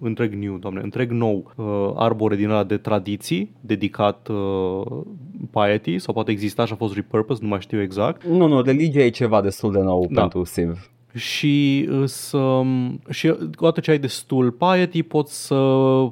întreg 0.00 0.34
new, 0.34 0.56
doamne, 0.56 0.80
întreg 0.82 1.10
nou 1.10 1.52
uh, 1.56 1.92
arbore 1.94 2.36
din 2.36 2.48
ăla 2.48 2.64
de 2.64 2.76
tradiții 2.76 3.52
dedicat 3.60 4.28
uh, 4.28 5.02
piety 5.50 5.98
sau 5.98 6.14
poate 6.14 6.30
exista 6.30 6.64
și 6.64 6.72
a 6.72 6.76
fost 6.76 6.94
repurposed, 6.94 7.42
nu 7.42 7.48
mai 7.48 7.60
știu 7.60 7.80
exact. 7.80 8.24
Nu, 8.24 8.46
nu, 8.46 8.60
religia 8.60 9.00
e 9.00 9.08
ceva 9.08 9.40
destul 9.40 9.72
de 9.72 9.80
nou 9.80 10.06
Da. 10.10 10.20
pentru 10.20 10.44
Siv. 10.44 10.90
Și, 11.14 11.88
să, 12.04 12.62
și 13.10 13.34
odată 13.56 13.80
ce 13.80 13.90
ai 13.90 13.98
destul 13.98 14.50
piety 14.50 15.02
poți 15.02 15.46
să 15.46 15.54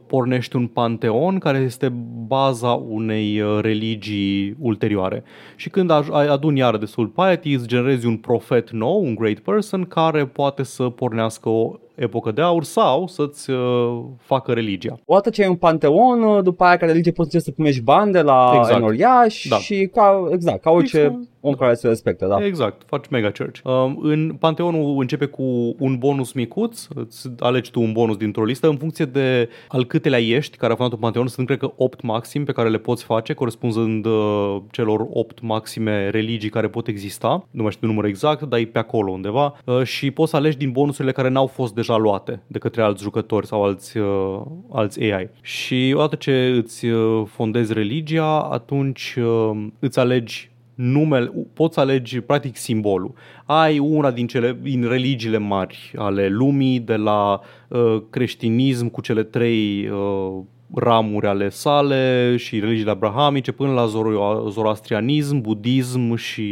pornești 0.07 0.57
un 0.57 0.67
panteon 0.67 1.39
care 1.39 1.59
este 1.59 1.89
baza 2.27 2.73
unei 2.73 3.41
uh, 3.41 3.59
religii 3.61 4.57
ulterioare. 4.59 5.25
Și 5.57 5.71
când 5.71 5.91
aj- 5.91 6.11
ai 6.11 6.27
aduni 6.27 6.59
iară 6.59 6.77
destul 6.77 7.07
piety 7.07 7.55
îți 7.55 7.67
generezi 7.67 8.07
un 8.07 8.17
profet 8.17 8.71
nou, 8.71 9.05
un 9.05 9.15
great 9.15 9.39
person 9.39 9.85
care 9.85 10.27
poate 10.27 10.63
să 10.63 10.83
pornească 10.83 11.49
o 11.49 11.79
epocă 11.95 12.31
de 12.31 12.43
aur 12.43 12.65
sau 12.65 13.07
să-ți 13.07 13.51
uh, 13.51 14.01
facă 14.19 14.53
religia. 14.53 14.99
Odată 15.05 15.31
ce 15.31 15.43
ai 15.43 15.49
un 15.49 15.57
panteon, 15.57 16.23
uh, 16.23 16.43
după 16.43 16.65
aia 16.65 16.77
ca 16.77 16.87
religie 16.87 17.13
poți 17.13 17.31
să 17.31 17.37
încerci 17.37 17.55
să 17.55 17.63
primești 17.63 17.83
bani 17.83 18.13
de 18.13 18.21
la 18.21 18.53
Exact. 18.57 18.77
enoriași 18.77 19.49
Da. 19.49 19.57
și 19.57 19.91
ca, 19.95 20.29
exact, 20.33 20.63
ca 20.63 20.71
orice 20.71 20.99
Exact. 20.99 21.19
om 21.41 21.55
care 21.55 21.75
se 21.75 21.89
respectă, 21.89 22.27
da. 22.27 22.45
Exact, 22.45 22.83
faci 22.87 23.09
mega 23.11 23.31
church. 23.31 23.61
Um, 23.65 23.99
în 24.03 24.37
Panteonul 24.39 25.01
începe 25.01 25.25
cu 25.27 25.75
un 25.79 25.97
bonus 25.99 26.33
micuț, 26.33 26.87
îți 26.95 27.29
alegi 27.39 27.71
tu 27.71 27.81
un 27.81 27.93
bonus 27.93 28.17
dintr-o 28.17 28.45
listă 28.45 28.69
în 28.69 28.77
funcție 28.77 29.05
de 29.05 29.49
al 29.69 29.85
câtelea 29.85 30.21
ești 30.21 30.57
care 30.57 30.73
a 30.73 30.77
fondat 30.77 30.95
un 30.95 31.01
Panteon, 31.01 31.27
sunt 31.27 31.47
cred 31.47 31.59
că 31.59 31.73
8 31.77 32.03
maxim 32.03 32.45
pe 32.45 32.53
care 32.53 32.69
le 32.69 32.79
poți 32.79 33.05
face, 33.05 33.33
corespunzând 33.33 34.05
uh, 34.07 34.57
celor 34.71 35.07
8 35.13 35.41
maxime 35.41 36.09
religii 36.11 36.51
care 36.51 36.69
pot 36.69 36.87
exista, 36.87 37.47
nu 37.51 37.63
mai 37.63 37.73
știu 37.73 37.87
numărul 37.87 38.09
exact, 38.09 38.43
dar 38.43 38.59
e 38.59 38.65
pe 38.65 38.79
acolo 38.79 39.11
undeva 39.11 39.55
uh, 39.65 39.83
și 39.83 40.11
poți 40.11 40.31
să 40.31 40.37
alegi 40.37 40.57
din 40.57 40.71
bonusurile 40.71 41.13
care 41.13 41.29
n-au 41.29 41.47
fost 41.47 41.75
deja 41.75 41.90
luate 41.97 42.43
de 42.47 42.59
către 42.59 42.83
alți 42.83 43.03
jucători 43.03 43.47
sau 43.47 43.65
alți, 43.65 43.99
uh, 43.99 44.41
alți 44.73 45.03
AI. 45.03 45.29
Și 45.43 45.93
odată 45.95 46.17
ce 46.17 46.53
îți 46.57 46.87
uh, 46.87 47.23
fondezi 47.27 47.73
religia, 47.73 48.41
atunci 48.41 49.17
uh, 49.19 49.67
îți 49.79 49.99
alegi 49.99 50.51
numele, 50.75 51.33
poți 51.55 51.75
să 51.75 51.81
alegi 51.81 52.21
practic 52.21 52.57
simbolul. 52.57 53.13
Ai 53.45 53.79
una 53.79 54.11
din 54.11 54.27
cele 54.27 54.59
din 54.63 54.89
religiile 54.89 55.39
mari 55.39 55.93
ale 55.97 56.29
lumii, 56.29 56.81
de 56.81 56.97
la 56.97 57.41
uh, 57.69 58.03
creștinism 58.11 58.89
cu 58.89 59.01
cele 59.01 59.23
trei 59.23 59.89
uh, 59.89 60.43
ramuri 60.75 61.27
ale 61.27 61.49
sale 61.49 62.35
și 62.37 62.61
religiile 62.61 62.91
abrahamice 62.91 63.53
până 63.53 63.73
la 63.73 63.87
zoro- 63.87 64.49
zoroastrianism, 64.49 65.41
budism 65.41 66.15
și 66.15 66.45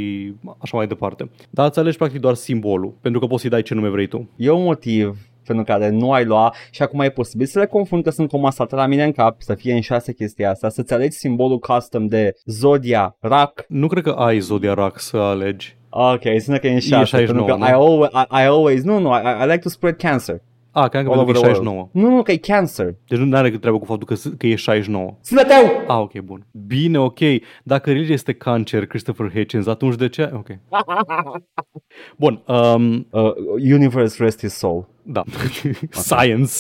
așa 0.59 0.77
mai 0.77 0.87
departe. 0.87 1.31
Dar 1.51 1.67
îți 1.69 1.79
alegi 1.79 1.97
practic 1.97 2.21
doar 2.21 2.35
simbolul, 2.35 2.95
pentru 3.01 3.21
că 3.21 3.27
poți 3.27 3.41
să-i 3.41 3.51
dai 3.51 3.63
ce 3.63 3.75
nume 3.75 3.89
vrei 3.89 4.07
tu. 4.07 4.29
E 4.37 4.51
un 4.51 4.63
motiv 4.63 5.28
pentru 5.49 5.65
care 5.65 5.89
nu 5.91 6.13
ai 6.13 6.25
lua 6.25 6.55
și 6.71 6.83
acum 6.83 7.01
e 7.01 7.11
posibil 7.11 7.47
să 7.47 7.59
le 7.59 7.67
confund 7.67 8.03
că 8.05 8.11
sunt 8.11 8.29
comasate 8.29 8.75
la 8.75 8.87
mine 8.87 9.05
în 9.05 9.13
cap, 9.13 9.41
să 9.43 9.55
fie 9.55 9.73
în 9.75 9.81
șase 9.81 10.13
chestia 10.13 10.51
asta, 10.51 10.69
să-ți 10.69 10.93
alegi 10.93 11.17
simbolul 11.17 11.59
custom 11.59 12.07
de 12.07 12.33
Zodia, 12.45 13.17
Rac, 13.21 13.65
Nu 13.69 13.87
cred 13.87 14.03
că 14.03 14.11
ai 14.11 14.39
Zodiac 14.39 14.99
să 15.01 15.17
alegi. 15.17 15.77
Ok, 15.91 16.23
sună 16.41 16.59
că 16.59 16.67
e 16.67 16.73
în 16.73 16.79
șase, 16.79 17.05
69, 17.05 17.25
pentru 17.25 17.45
că 17.45 17.57
nu? 17.61 17.65
Și 17.67 17.73
always, 17.73 18.11
I, 18.13 18.43
I 18.43 18.47
always, 18.47 18.83
nu, 18.83 18.99
nu, 18.99 19.09
I, 19.15 19.21
I 19.43 19.47
like 19.47 19.59
to 19.59 19.69
spread 19.69 19.97
cancer. 19.97 20.41
Ah, 20.73 20.89
cred 20.89 21.05
că 21.05 21.11
all 21.11 21.25
pentru 21.25 21.33
că 21.43 21.49
over 21.49 21.51
e 21.51 21.59
the 21.59 21.69
world. 21.69 21.89
69. 21.93 22.09
Nu, 22.11 22.17
nu, 22.17 22.23
că 22.23 22.33
e 22.33 22.37
cancer. 22.37 22.95
Deci 23.09 23.19
nu 23.19 23.37
are 23.37 23.51
treabă 23.51 23.79
cu 23.79 23.85
faptul 23.85 24.07
că, 24.07 24.15
s- 24.15 24.33
că 24.39 24.47
e 24.47 24.55
69. 24.55 25.17
Sânăteu! 25.21 25.85
Ah, 25.87 25.97
ok, 25.99 26.19
bun. 26.19 26.47
Bine, 26.67 26.99
ok. 26.99 27.19
Dacă 27.63 27.91
religia 27.93 28.13
este 28.13 28.33
cancer, 28.33 28.87
Christopher 28.87 29.31
Hitchens, 29.35 29.67
atunci 29.67 29.95
de 29.95 30.09
ce? 30.09 30.31
Ok. 30.35 30.47
Bun, 32.17 32.43
um, 32.47 33.07
Uh, 33.11 33.33
universe 33.73 34.23
rest 34.23 34.39
his 34.39 34.53
soul. 34.55 34.89
Da. 35.03 35.23
Science. 35.91 36.53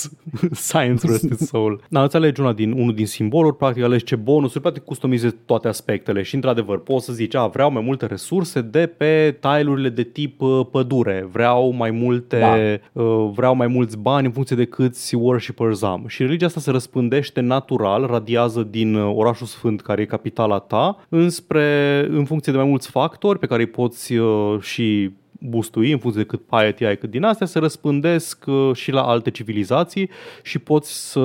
Science 0.53 1.07
rest 1.07 1.22
its 1.22 1.46
soul. 1.46 1.81
Da, 1.88 2.03
îți 2.03 2.16
alegi 2.16 2.40
una 2.40 2.53
din, 2.53 2.72
unul 2.72 2.94
din 2.94 3.07
simboluri, 3.07 3.57
practic 3.57 3.83
alegi 3.83 4.05
ce 4.05 4.16
bonusuri, 4.16 4.61
practic 4.62 4.85
customizezi 4.85 5.35
toate 5.44 5.68
aspectele 5.68 6.22
și 6.22 6.35
într-adevăr 6.35 6.83
poți 6.83 7.05
să 7.05 7.12
zici, 7.12 7.35
a, 7.35 7.46
vreau 7.46 7.70
mai 7.70 7.83
multe 7.83 8.07
resurse 8.07 8.61
de 8.61 8.87
pe 8.87 9.38
tile-urile 9.40 9.88
de 9.88 10.03
tip 10.03 10.40
uh, 10.40 10.66
pădure, 10.70 11.29
vreau 11.33 11.70
mai 11.70 11.90
multe, 11.90 12.38
Da. 12.38 13.03
uh, 13.03 13.31
vreau 13.35 13.55
mai 13.55 13.66
mulți 13.66 13.98
bani 13.98 14.27
în 14.27 14.33
funcție 14.33 14.57
de 14.57 14.64
câți 14.64 15.14
worshippers 15.14 15.83
am. 15.83 16.05
Și 16.07 16.22
religia 16.22 16.46
asta 16.46 16.61
se 16.61 16.70
răspândește 16.70 17.40
natural, 17.40 18.07
radiază 18.07 18.62
din 18.62 18.94
uh, 18.94 19.12
orașul 19.16 19.46
sfânt 19.46 19.81
care 19.81 20.03
e 20.03 20.05
capitala 20.05 20.59
ta, 20.59 21.05
înspre, 21.09 22.07
în 22.11 22.24
funcție 22.24 22.53
de 22.53 22.59
mai 22.59 22.68
mulți 22.68 22.90
factori 22.90 23.38
pe 23.38 23.46
care 23.46 23.62
îi 23.62 23.68
poți 23.68 24.14
uh, 24.14 24.61
și 24.61 25.11
bustui 25.38 25.92
în 25.92 25.98
funcție 25.98 26.22
de 26.22 26.29
cât 26.29 26.40
piety 26.46 26.85
ai, 26.85 26.96
cât 26.96 27.11
din 27.11 27.24
astea, 27.24 27.46
se 27.46 27.59
răspândesc 27.59 28.44
uh, 28.46 28.70
și 28.74 28.90
la 28.90 29.03
alte 29.03 29.31
civilizații 29.31 30.11
și 30.42 30.59
poți 30.59 31.11
să, 31.11 31.20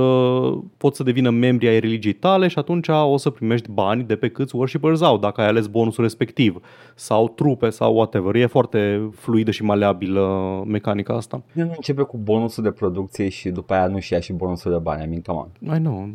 poți 0.78 0.98
să 0.98 1.04
devină 1.04 1.30
membri 1.30 1.68
ai 1.68 1.80
religiei 1.80 2.14
tale 2.14 2.48
și 2.48 2.60
atunci 2.60 2.88
o 2.88 3.18
să 3.18 3.30
primești 3.30 3.72
bani 3.72 4.04
de 4.04 4.16
pe 4.16 4.30
câți 4.30 4.56
worshippers 4.56 5.02
au, 5.02 5.18
dacă 5.18 5.42
ai 5.42 5.48
ales 5.48 5.68
bonusul 5.68 6.04
respectiv 6.04 6.62
sau 6.96 7.30
trupe 7.30 7.70
sau 7.70 7.96
whatever. 7.96 8.36
E 8.36 8.46
foarte 8.46 9.10
fluidă 9.16 9.52
și 9.52 9.64
maleabilă 9.64 10.64
mecanica 10.68 11.14
asta. 11.14 11.42
Nu 11.52 11.72
începe 11.76 12.02
cu 12.02 12.18
bonusul 12.18 12.64
de 12.64 12.72
producție 12.72 13.30
și 13.30 13.50
după 13.50 13.74
aia 13.74 13.88
nu 13.88 14.00
și 14.00 14.14
ia 14.14 14.20
și 14.20 14.34
bonusul 14.34 14.72
de 14.72 14.78
bani. 14.78 15.04
I 15.04 15.08
mean, 15.08 15.22
come 15.22 15.40
on. 15.40 15.76
I 15.76 15.80
know. 15.80 16.10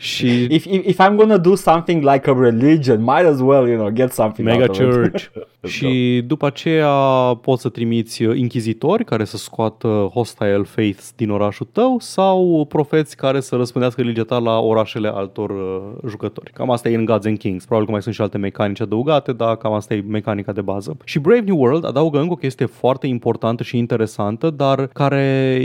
Și 0.00 0.46
If, 0.50 0.64
if, 0.64 0.86
if 0.86 0.98
I'm 0.98 1.16
gonna 1.16 1.36
do 1.36 1.54
something 1.54 2.02
like 2.02 2.30
a 2.30 2.32
religion, 2.32 3.00
might 3.00 3.26
as 3.26 3.40
well, 3.40 3.68
you 3.68 3.76
know, 3.76 3.90
get 3.90 4.12
something 4.12 4.48
Mega 4.48 4.62
out 4.62 4.78
of 4.80 5.04
it. 5.04 5.10
Church. 5.10 5.30
și 5.64 6.22
după 6.26 6.46
aceea 6.46 6.94
poți 7.40 7.62
să 7.62 7.68
trimiți 7.68 8.22
inchizitori 8.22 9.04
care 9.04 9.24
să 9.24 9.36
scoată 9.36 10.10
hostile 10.14 10.62
faiths 10.62 11.12
din 11.16 11.30
orașul 11.30 11.68
tău 11.72 11.96
sau 11.98 12.66
profeți 12.68 13.16
care 13.16 13.40
să 13.40 13.56
răspândească 13.56 14.00
religia 14.00 14.22
ta 14.22 14.38
la 14.38 14.58
orașele 14.58 15.08
altor 15.08 15.50
uh, 15.50 16.08
jucători. 16.08 16.50
Cam 16.52 16.70
asta 16.70 16.88
e 16.88 16.96
în 16.96 17.04
Gods 17.04 17.26
and 17.26 17.38
Kings. 17.38 17.64
Probabil 17.64 17.86
că 17.86 17.92
mai 17.92 18.02
sunt 18.02 18.14
și 18.14 18.20
alte 18.20 18.38
mecanici 18.38 18.80
adăugate, 18.80 19.32
dar 19.32 19.56
cam 19.56 19.72
asta 19.72 19.94
e 19.94 20.04
mecanica 20.08 20.52
de 20.52 20.60
bază. 20.60 20.96
Și 21.04 21.18
Brave 21.18 21.42
New 21.46 21.58
World 21.60 21.84
adaugă 21.84 22.18
încă 22.18 22.32
o 22.32 22.36
chestie 22.36 22.66
foarte 22.66 23.06
importantă 23.06 23.62
și 23.62 23.76
interesantă, 23.76 24.50
dar 24.50 24.86
care 24.86 25.22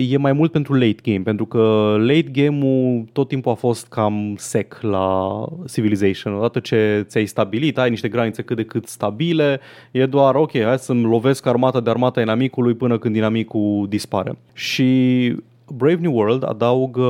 e 0.10 0.18
mai 0.18 0.34
mult 0.34 0.52
pentru 0.52 0.74
late 0.74 0.98
game, 1.04 1.22
pentru 1.24 1.46
că 1.46 1.96
late 2.00 2.30
game-ul 2.32 3.06
tot 3.12 3.28
timpul 3.28 3.52
a 3.52 3.56
fost 3.56 3.88
cam 3.88 4.25
sec 4.38 4.82
la 4.82 5.30
Civilization. 5.72 6.34
Odată 6.34 6.60
ce 6.60 7.06
ți-ai 7.08 7.26
stabilit, 7.26 7.78
ai 7.78 7.90
niște 7.90 8.08
granițe 8.08 8.42
cât 8.42 8.56
de 8.56 8.64
cât 8.64 8.88
stabile, 8.88 9.60
e 9.92 10.06
doar 10.06 10.36
ok, 10.36 10.52
hai 10.52 10.80
să-mi 10.80 11.04
lovesc 11.04 11.46
armata 11.46 11.80
de 11.80 11.90
armata 11.90 12.22
inamicului 12.22 12.74
până 12.74 12.98
când 12.98 13.14
dinamicul 13.14 13.86
dispare. 13.90 14.38
Și 14.54 15.36
Brave 15.76 16.02
New 16.02 16.16
World 16.16 16.44
adaugă 16.50 17.10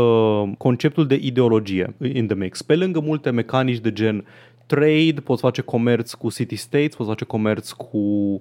conceptul 0.57 1.07
de 1.07 1.19
ideologie 1.21 1.95
in 2.13 2.27
the 2.27 2.35
mix. 2.35 2.61
Pe 2.61 2.75
lângă 2.75 2.99
multe 2.99 3.29
mecanici 3.29 3.79
de 3.79 3.93
gen 3.93 4.25
trade, 4.65 5.15
poți 5.23 5.41
face 5.41 5.61
comerț 5.61 6.13
cu 6.13 6.31
city-states, 6.31 6.95
poți 6.95 7.09
face 7.09 7.25
comerț 7.25 7.71
cu 7.71 7.97
uh, 7.97 8.39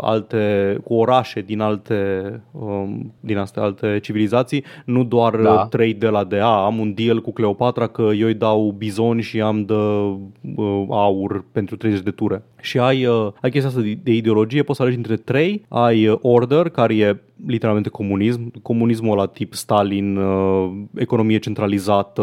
alte 0.00 0.76
cu 0.84 0.94
orașe 0.94 1.40
din 1.40 1.60
alte 1.60 1.94
um, 2.52 3.12
din 3.20 3.36
astea 3.38 3.62
alte 3.62 3.98
civilizații, 4.02 4.64
nu 4.84 5.04
doar 5.04 5.36
Da. 5.36 5.42
da. 5.42 5.66
trade 5.70 5.92
de 5.98 6.08
la 6.08 6.24
de 6.24 6.38
a, 6.38 6.64
am 6.64 6.78
un 6.78 6.94
deal 6.94 7.20
cu 7.20 7.32
Cleopatra 7.32 7.86
că 7.86 8.02
eu 8.16 8.26
îi 8.26 8.34
dau 8.34 8.74
bizoni 8.78 9.22
și 9.22 9.40
am 9.40 9.64
de 9.64 9.74
uh, 9.74 10.84
aur 10.88 11.44
pentru 11.52 11.76
30 11.76 12.00
de 12.00 12.10
ture. 12.10 12.42
Și 12.60 12.78
ai, 12.78 13.06
uh, 13.06 13.28
ai 13.40 13.50
chestia 13.50 13.68
asta 13.68 13.80
de, 13.80 13.98
de 14.02 14.12
ideologie, 14.12 14.62
poți 14.62 14.76
să 14.76 14.82
alegi 14.82 14.98
între 14.98 15.16
trei, 15.16 15.64
ai 15.68 16.06
uh, 16.08 16.18
order 16.22 16.68
care 16.68 16.96
e 16.96 17.16
literalmente 17.46 17.88
comunism, 17.88 18.52
comunismul 18.62 19.16
la 19.16 19.26
tip 19.26 19.54
Stalin, 19.54 20.16
uh, 20.16 20.70
economie 20.94 21.38
centralizată, 21.38 22.22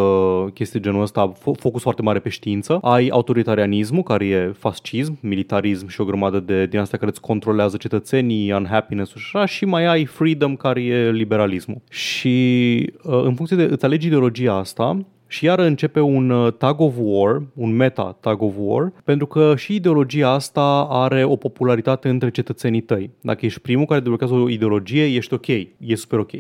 chestii 0.54 0.80
genul 0.80 1.02
ăsta, 1.02 1.34
fo- 1.34 1.60
focus 1.60 1.82
foarte 1.82 2.02
mare 2.02 2.20
pe 2.20 2.30
știință. 2.30 2.80
Ai 2.82 3.08
autoritarianismul, 3.08 4.04
care 4.04 4.26
e 4.26 4.54
fascism, 4.58 5.18
militarism 5.22 5.88
și 5.88 6.02
o 6.02 6.06
grămadă 6.06 6.40
de 6.40 6.66
din 6.66 6.80
astea 6.80 6.98
care 6.98 7.12
îți 7.12 7.22
controlează 7.22 7.47
cetățenii, 7.78 8.52
unhappiness-ul 8.52 9.22
și 9.22 9.32
așa, 9.34 9.46
și 9.46 9.66
mai 9.66 9.86
ai 9.86 10.06
freedom, 10.06 10.56
care 10.56 10.84
e 10.84 11.12
liberalismul. 11.12 11.82
Și 11.90 12.94
uh, 13.04 13.22
în 13.24 13.36
funcție 13.36 13.58
de 13.58 13.64
îți 13.64 13.86
alegi 13.86 14.08
ideologia 14.08 14.54
asta, 14.54 15.06
și 15.28 15.46
iar 15.46 15.60
începe 15.60 16.00
un 16.00 16.30
uh, 16.30 16.54
tag 16.54 16.80
of 16.80 16.94
war, 16.98 17.44
un 17.54 17.76
meta 17.76 18.18
tag 18.20 18.42
of 18.42 18.54
war, 18.58 18.94
pentru 19.04 19.26
că 19.26 19.54
și 19.58 19.76
ideologia 19.76 20.30
asta 20.30 20.88
are 20.90 21.24
o 21.24 21.36
popularitate 21.36 22.10
între 22.10 22.30
cetățenii 22.30 22.82
tăi. 22.82 23.10
Dacă 23.22 23.46
ești 23.46 23.60
primul 23.60 23.86
care 23.86 24.00
deblochează 24.00 24.34
o 24.34 24.50
ideologie, 24.50 25.06
ești 25.06 25.34
ok, 25.34 25.48
e 25.78 25.96
super 25.96 26.20
ok. 26.20 26.32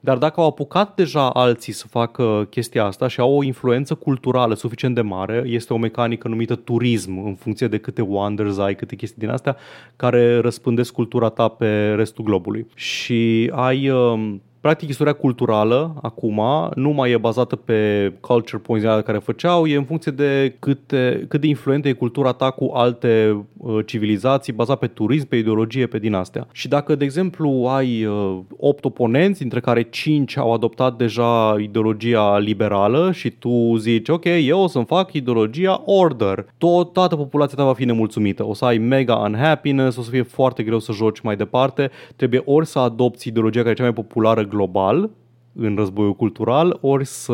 Dar 0.00 0.16
dacă 0.16 0.40
au 0.40 0.46
apucat 0.46 0.94
deja 0.94 1.30
alții 1.30 1.72
să 1.72 1.86
facă 1.86 2.46
chestia 2.50 2.84
asta 2.84 3.08
și 3.08 3.20
au 3.20 3.36
o 3.36 3.42
influență 3.42 3.94
culturală 3.94 4.54
suficient 4.54 4.94
de 4.94 5.00
mare, 5.00 5.42
este 5.46 5.72
o 5.72 5.76
mecanică 5.76 6.28
numită 6.28 6.54
turism, 6.54 7.24
în 7.24 7.34
funcție 7.34 7.68
de 7.68 7.78
câte 7.78 8.02
wonders 8.02 8.58
ai, 8.58 8.74
câte 8.74 8.96
chestii 8.96 9.20
din 9.20 9.30
astea, 9.30 9.56
care 9.96 10.38
răspândesc 10.38 10.92
cultura 10.92 11.28
ta 11.28 11.48
pe 11.48 11.92
restul 11.92 12.24
globului. 12.24 12.66
Și 12.74 13.50
ai... 13.54 13.90
um, 13.90 14.40
Practic, 14.60 14.88
istoria 14.88 15.12
culturală, 15.12 15.94
acum, 16.02 16.40
nu 16.74 16.90
mai 16.90 17.10
e 17.10 17.16
bazată 17.16 17.56
pe 17.56 18.12
culture 18.20 18.62
points 18.62 18.86
alea 18.86 19.02
care 19.02 19.18
făceau, 19.18 19.66
e 19.66 19.76
în 19.76 19.84
funcție 19.84 20.12
de 20.12 20.56
câte, 20.58 21.24
cât 21.28 21.40
de 21.40 21.46
influentă 21.46 21.88
e 21.88 21.92
cultura 21.92 22.32
ta 22.32 22.50
cu 22.50 22.70
alte 22.74 23.44
uh, 23.56 23.86
civilizații, 23.86 24.52
bazat 24.52 24.78
pe 24.78 24.86
turism, 24.86 25.28
pe 25.28 25.36
ideologie, 25.36 25.86
pe 25.86 25.98
din 25.98 26.14
astea. 26.14 26.46
Și 26.52 26.68
dacă, 26.68 26.94
de 26.94 27.04
exemplu, 27.04 27.64
ai 27.68 28.04
uh, 28.04 28.38
8 28.56 28.84
oponenți, 28.84 29.40
dintre 29.40 29.60
care 29.60 29.82
5 29.82 30.36
au 30.36 30.52
adoptat 30.52 30.96
deja 30.96 31.56
ideologia 31.60 32.38
liberală 32.38 33.10
și 33.12 33.30
tu 33.30 33.76
zici, 33.76 34.08
ok, 34.08 34.24
eu 34.24 34.60
o 34.60 34.66
să-mi 34.66 34.84
fac 34.84 35.12
ideologia 35.12 35.82
order, 35.84 36.46
tot, 36.58 36.92
toată 36.92 37.16
populația 37.16 37.56
ta 37.56 37.64
va 37.64 37.72
fi 37.72 37.84
nemulțumită, 37.84 38.46
o 38.46 38.54
să 38.54 38.64
ai 38.64 38.78
mega 38.78 39.14
unhappiness, 39.14 39.96
o 39.96 40.02
să 40.02 40.10
fie 40.10 40.22
foarte 40.22 40.62
greu 40.62 40.78
să 40.78 40.92
joci 40.92 41.20
mai 41.20 41.36
departe, 41.36 41.90
trebuie 42.16 42.42
ori 42.44 42.66
să 42.66 42.78
adopți 42.78 43.28
ideologia 43.28 43.58
care 43.58 43.70
e 43.70 43.74
cea 43.74 43.82
mai 43.82 43.92
populară 43.92 44.44
global 44.46 45.10
în 45.58 45.76
războiul 45.76 46.14
cultural, 46.14 46.78
ori 46.80 47.04
să 47.04 47.32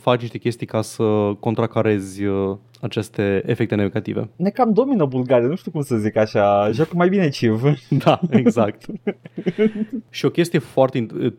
faci 0.00 0.20
niște 0.20 0.38
chestii 0.38 0.66
ca 0.66 0.82
să 0.82 1.32
contracarezi 1.40 2.24
uh, 2.24 2.56
aceste 2.80 3.42
efecte 3.46 3.74
negative. 3.74 4.28
Ne 4.36 4.50
cam 4.50 4.72
domină 4.72 5.04
Bulgaria, 5.04 5.46
nu 5.48 5.54
știu 5.56 5.70
cum 5.70 5.80
să 5.80 5.96
zic 5.96 6.16
așa, 6.16 6.70
joacă 6.72 6.90
mai 6.96 7.08
bine 7.08 7.28
Civ. 7.28 7.62
Da, 8.04 8.20
exact. 8.30 8.86
și 10.10 10.24
o 10.24 10.30
chestie 10.30 10.58
foarte... 10.58 11.06
int- 11.06 11.32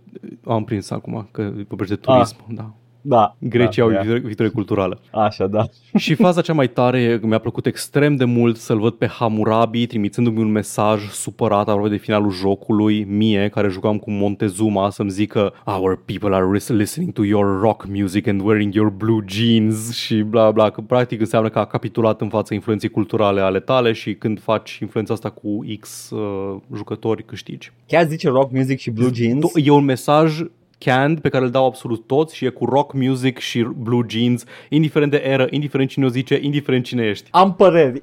Am 0.45 0.63
prins 0.63 0.89
acum 0.89 1.27
că 1.31 1.51
vorbești 1.67 1.93
de 1.93 1.99
turism. 1.99 2.35
Da. 2.49 2.73
Da. 3.07 3.35
Grecii 3.39 3.81
da, 3.81 3.87
au 3.87 3.93
da. 3.93 3.99
victorie, 3.99 4.27
victorie 4.27 4.51
culturală. 4.51 4.99
Așa, 5.11 5.47
da. 5.47 5.65
Și 5.97 6.13
faza 6.13 6.41
cea 6.41 6.53
mai 6.53 6.69
tare, 6.69 7.19
mi-a 7.23 7.37
plăcut 7.37 7.65
extrem 7.65 8.15
de 8.15 8.25
mult 8.25 8.57
să-l 8.57 8.79
văd 8.79 8.93
pe 8.93 9.07
Hammurabi 9.07 9.87
trimițându-mi 9.87 10.39
un 10.39 10.51
mesaj 10.51 11.09
supărat 11.09 11.67
aproape 11.67 11.89
de 11.89 11.97
finalul 11.97 12.31
jocului, 12.31 13.03
mie, 13.03 13.49
care 13.49 13.69
jucam 13.69 13.97
cu 13.97 14.11
Montezuma, 14.11 14.89
să-mi 14.89 15.09
zică 15.09 15.53
Our 15.65 16.01
people 16.05 16.35
are 16.35 16.45
lis- 16.53 16.69
listening 16.69 17.11
to 17.11 17.23
your 17.23 17.59
rock 17.61 17.85
music 17.87 18.27
and 18.27 18.41
wearing 18.41 18.73
your 18.73 18.89
blue 18.89 19.23
jeans 19.27 19.93
și 19.95 20.15
bla 20.15 20.51
bla, 20.51 20.69
că 20.69 20.81
practic 20.81 21.19
înseamnă 21.19 21.49
că 21.49 21.59
a 21.59 21.65
capitulat 21.65 22.21
în 22.21 22.29
fața 22.29 22.53
influenței 22.53 22.89
culturale 22.89 23.41
ale 23.41 23.59
tale 23.59 23.91
și 23.91 24.13
când 24.13 24.39
faci 24.39 24.77
influența 24.81 25.13
asta 25.13 25.29
cu 25.29 25.65
X 25.79 26.09
uh, 26.09 26.57
jucători 26.75 27.25
câștigi. 27.25 27.71
Chiar 27.87 28.05
zice 28.07 28.29
rock 28.29 28.51
music 28.51 28.79
și 28.79 28.91
blue 28.91 29.09
jeans. 29.13 29.51
E 29.55 29.71
un 29.71 29.85
mesaj 29.85 30.41
canned 30.79 31.19
pe 31.19 31.29
care 31.29 31.43
îl 31.43 31.49
dau 31.49 31.65
absolut 31.65 32.07
toți 32.07 32.35
și 32.35 32.45
e 32.45 32.49
cu 32.49 32.65
rock 32.65 32.93
music 32.93 33.37
și 33.39 33.67
blue 33.77 34.05
jeans, 34.09 34.43
indiferent 34.69 35.11
de 35.11 35.21
eră, 35.25 35.47
indiferent 35.49 35.89
cine 35.89 36.05
o 36.05 36.07
zice, 36.07 36.39
indiferent 36.41 36.83
cine 36.85 37.03
ești. 37.03 37.27
Am 37.31 37.53
păreri 37.55 38.01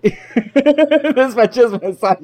despre 1.15 1.43
acest 1.43 1.81
mesaj. 1.81 2.17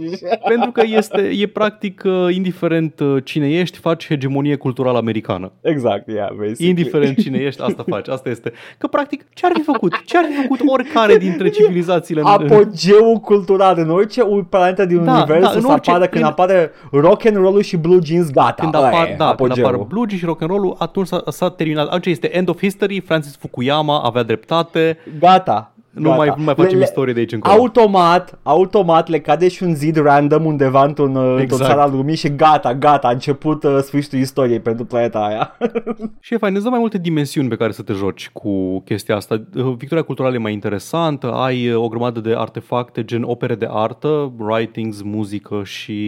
Pentru 0.49 0.71
că 0.71 0.83
este, 0.87 1.21
e 1.39 1.47
practic, 1.47 2.03
uh, 2.07 2.35
indiferent 2.35 3.01
uh, 3.01 3.17
cine 3.25 3.49
ești, 3.51 3.79
faci 3.79 4.07
hegemonie 4.07 4.57
culturală 4.57 4.99
americană. 4.99 5.53
Exact, 5.61 6.09
yeah, 6.09 6.29
basically. 6.29 6.69
Indiferent 6.69 7.19
cine 7.21 7.39
ești, 7.39 7.63
asta 7.63 7.85
faci. 7.89 8.09
Asta 8.09 8.29
este. 8.29 8.53
Că, 8.79 8.87
practic, 8.87 9.25
ce 9.35 9.47
ar 9.47 9.53
fi 9.55 9.63
făcut? 9.63 10.03
Ce 10.05 10.17
ar 10.19 10.25
fi 10.31 10.41
făcut 10.43 10.61
oricare 10.67 11.17
dintre 11.17 11.49
civilizațiile? 11.51 12.21
în- 12.21 12.27
Apogeul 12.27 13.17
cultural 13.17 13.79
în 13.79 13.91
orice 13.91 14.23
planetă 14.51 14.85
din 14.85 15.05
Da, 15.05 15.13
univers 15.13 15.41
da, 15.41 15.51
o 15.51 15.55
în 15.55 15.61
să 15.61 15.67
orice- 15.71 15.91
apară 15.91 16.07
când 16.07 16.25
în- 16.25 16.31
apare 16.31 16.71
rock 16.91 17.25
and 17.27 17.37
roll 17.37 17.61
și 17.63 17.77
blue 17.77 17.99
jeans, 18.05 18.31
gata. 18.31 18.55
Când 18.63 18.75
ăla 18.75 18.87
apar, 18.87 19.01
e 19.07 19.15
da, 19.19 19.25
când 19.35 19.51
apogeul. 19.51 19.67
apar 19.75 19.87
blues 19.87 20.11
și 20.11 20.25
rock 20.25 20.40
and 20.43 20.51
roll 20.51 20.77
atunci 20.79 21.07
s-a, 21.07 21.31
s-a 21.31 21.51
terminat. 21.51 21.87
Atunci 21.87 22.11
este 22.11 22.37
end 22.37 22.49
of 22.49 22.61
history, 22.61 23.01
Francis 23.01 23.37
Fukuyama 23.37 24.03
avea 24.03 24.23
dreptate, 24.23 24.99
Gata. 25.19 25.73
Nu 25.91 26.03
gata. 26.03 26.17
mai, 26.17 26.33
nu 26.37 26.43
mai 26.45 26.55
facem 26.55 26.73
Le- 26.73 26.79
le- 26.79 26.85
istorie 26.85 27.13
de 27.13 27.21
aici 27.21 27.33
încolo. 27.33 27.55
Automat, 27.55 28.39
automat 28.43 29.09
le 29.09 29.21
cade 29.21 29.49
și 29.49 29.63
un 29.63 29.75
zid 29.75 29.97
random 29.97 30.45
undeva 30.45 30.85
într-un, 30.85 31.09
exact. 31.11 31.29
într-o 31.29 31.43
Exact. 31.43 31.65
țară 31.71 31.81
al 31.81 31.91
lumii 31.91 32.17
și 32.17 32.35
gata, 32.37 32.75
gata, 32.75 33.09
a 33.09 33.11
început 33.11 33.65
uh, 33.65 33.79
sfârșitul 33.83 34.19
istoriei 34.19 34.61
pentru 34.61 34.85
planeta 34.85 35.19
aia. 35.25 35.57
Și 36.21 36.35
e 36.35 36.39
fain, 36.39 36.55
îți 36.55 36.65
dă 36.65 36.71
mai 36.71 36.79
multe 36.79 36.99
dimensiuni 36.99 37.49
pe 37.49 37.57
care 37.57 37.73
să 37.73 37.83
te 37.83 37.93
joci 37.93 38.31
cu 38.33 38.81
chestia 38.81 39.17
asta. 39.17 39.43
Victoria 39.77 40.03
culturală 40.05 40.35
e 40.35 40.39
mai 40.39 40.53
interesantă, 40.53 41.33
ai 41.33 41.69
uh, 41.71 41.83
o 41.83 41.89
grămadă 41.89 42.21
de 42.21 42.35
artefacte 42.37 43.05
gen 43.05 43.23
opere 43.23 43.55
de 43.55 43.67
artă, 43.71 44.33
writings, 44.39 45.03
muzică 45.03 45.61
și, 45.65 46.01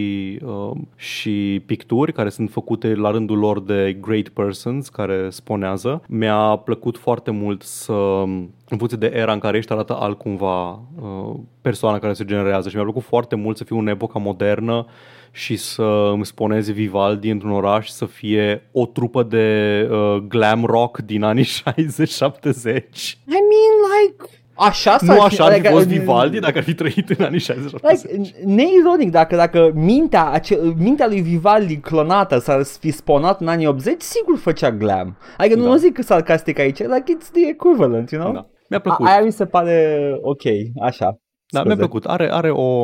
uh, 0.45 0.71
și 0.95 1.61
picturi 1.65 2.13
care 2.13 2.29
sunt 2.29 2.49
făcute 2.51 2.95
la 2.95 3.11
rândul 3.11 3.37
lor 3.37 3.61
de 3.61 3.97
great 4.01 4.27
persons 4.27 4.89
care 4.89 5.27
sponează. 5.29 6.01
Mi-a 6.07 6.61
plăcut 6.65 6.97
foarte 6.97 7.31
mult 7.31 7.61
să 7.61 7.93
în 8.73 8.79
funcție 8.79 9.09
de 9.09 9.17
era 9.17 9.31
în 9.33 9.39
care 9.39 9.57
ești, 9.57 9.71
arată 9.71 9.97
altcumva 9.99 10.69
uh, 10.71 11.35
persoana 11.61 11.99
care 11.99 12.13
se 12.13 12.25
generează 12.25 12.69
și 12.69 12.75
mi-a 12.75 12.83
plăcut 12.83 13.03
foarte 13.03 13.35
mult 13.35 13.57
să 13.57 13.63
fiu 13.63 13.77
în 13.77 13.87
epoca 13.87 14.19
modernă 14.19 14.85
și 15.31 15.55
să 15.55 16.09
îmi 16.13 16.25
spunezi 16.25 16.71
Vivaldi 16.71 17.29
într-un 17.29 17.51
oraș 17.51 17.87
să 17.87 18.05
fie 18.05 18.69
o 18.71 18.85
trupă 18.85 19.23
de 19.23 19.87
uh, 19.91 20.17
glam 20.27 20.65
rock 20.65 20.99
din 20.99 21.23
anii 21.23 21.43
60-70. 21.59 21.65
I 21.65 23.39
mean, 23.49 23.75
like... 24.01 24.23
Așa 24.55 24.97
Nu 25.01 25.21
așa 25.21 25.43
ar 25.43 25.51
fi 25.51 25.57
adică, 25.57 25.69
fost 25.73 25.85
n- 25.85 25.89
Vivaldi 25.89 26.39
dacă 26.39 26.57
ar 26.57 26.63
fi 26.63 26.73
trăit 26.73 27.09
în 27.09 27.25
anii 27.25 27.39
60-70. 27.39 27.43
Like, 27.45 28.31
neironic, 28.45 29.11
dacă, 29.11 29.35
dacă 29.35 29.71
mintea, 29.75 30.25
ace- 30.25 30.73
mintea 30.77 31.07
lui 31.07 31.21
Vivaldi 31.21 31.77
clonată 31.77 32.37
s-ar 32.39 32.63
fi 32.79 32.91
sponat 32.91 33.41
în 33.41 33.47
anii 33.47 33.67
80, 33.67 34.01
sigur 34.01 34.37
făcea 34.37 34.71
glam. 34.71 35.17
Adică 35.37 35.55
Da. 35.59 35.61
nu 35.65 35.75
zic 35.75 36.03
sarcastic 36.03 36.59
aici, 36.59 36.77
like 36.77 37.17
it's 37.17 37.31
the 37.31 37.47
equivalent, 37.47 38.11
you 38.11 38.21
know? 38.21 38.33
Da. 38.33 38.45
Mi-a 38.73 38.81
A, 38.81 38.81
plăcut. 38.81 39.05
aia 39.05 39.21
mi 39.23 39.31
se 39.31 39.45
pare 39.45 40.17
ok, 40.21 40.41
așa. 40.81 41.17
Da, 41.53 41.63
mi-a 41.63 41.75
plăcut. 41.75 42.05
Are, 42.05 42.31
are 42.31 42.49
o, 42.49 42.83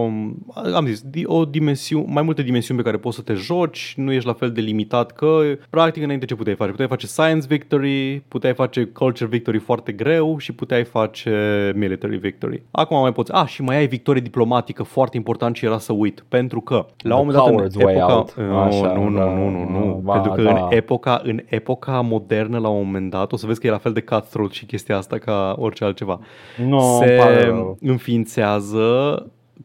am 0.76 0.86
zis, 0.86 1.04
o 1.24 1.46
dimensiune, 1.46 2.06
mai 2.08 2.24
multe 2.24 2.42
dimensiuni 2.42 2.80
pe 2.80 2.86
care 2.86 2.98
poți 2.98 3.16
să 3.16 3.22
te 3.22 3.34
joci, 3.34 3.94
nu 3.98 4.12
ești 4.12 4.28
la 4.28 4.34
fel 4.34 4.52
de 4.52 4.62
limitat 4.62 5.12
că, 5.12 5.42
practic, 5.70 6.04
înainte 6.04 6.26
ce 6.26 6.36
puteai 6.36 6.56
face? 6.56 6.70
Puteai 6.70 6.88
face 6.88 7.08
science 7.08 7.48
victory, 7.48 8.24
puteai 8.28 8.54
face 8.54 8.84
culture 8.84 9.30
victory 9.30 9.58
foarte 9.58 9.92
greu 9.92 10.38
și 10.38 10.52
puteai 10.52 10.84
face 10.84 11.32
military 11.76 12.18
victory. 12.18 12.64
Acum 12.72 13.00
mai 13.02 13.12
poți, 13.12 13.34
a, 13.34 13.46
și 13.46 13.62
mai 13.62 13.76
ai 13.78 13.88
victorie 13.88 14.22
diplomatică, 14.22 14.84
foarte 14.84 15.18
important 15.18 15.56
și 15.56 15.66
era 15.66 15.78
să 15.78 15.94
uit, 15.94 16.26
pentru 16.28 16.62
că, 16.62 16.86
la 16.98 17.16
un 17.16 17.26
moment 17.26 17.44
dat, 17.44 17.74
în 17.76 17.88
epoca, 17.88 18.26
Așa, 18.66 18.94
nu, 18.94 19.10
nu, 19.10 19.36
nu, 19.36 19.50
nu, 19.50 19.70
nu, 19.70 19.86
nu, 19.86 20.02
ba, 20.04 20.14
pentru 20.14 20.32
că 20.32 20.42
da. 20.42 20.50
în 20.50 20.66
epoca, 20.70 21.22
în 21.24 21.42
epoca 21.46 22.02
modernă, 22.02 22.60
la 22.60 22.68
un 22.68 22.86
moment 22.86 23.10
dat, 23.10 23.32
o 23.32 23.36
să 23.38 23.46
vezi 23.46 23.60
că 23.60 23.68
e 23.68 23.70
la 23.70 23.78
fel 23.78 23.94
de 23.94 24.02
cutthroat 24.02 24.52
și 24.52 24.66
chestia 24.66 24.98
asta 24.98 25.18
ca 25.18 25.56
orice 25.58 25.84
altceva. 25.84 26.20
No, 26.68 26.80
se 26.80 27.54
înființează 27.80 28.59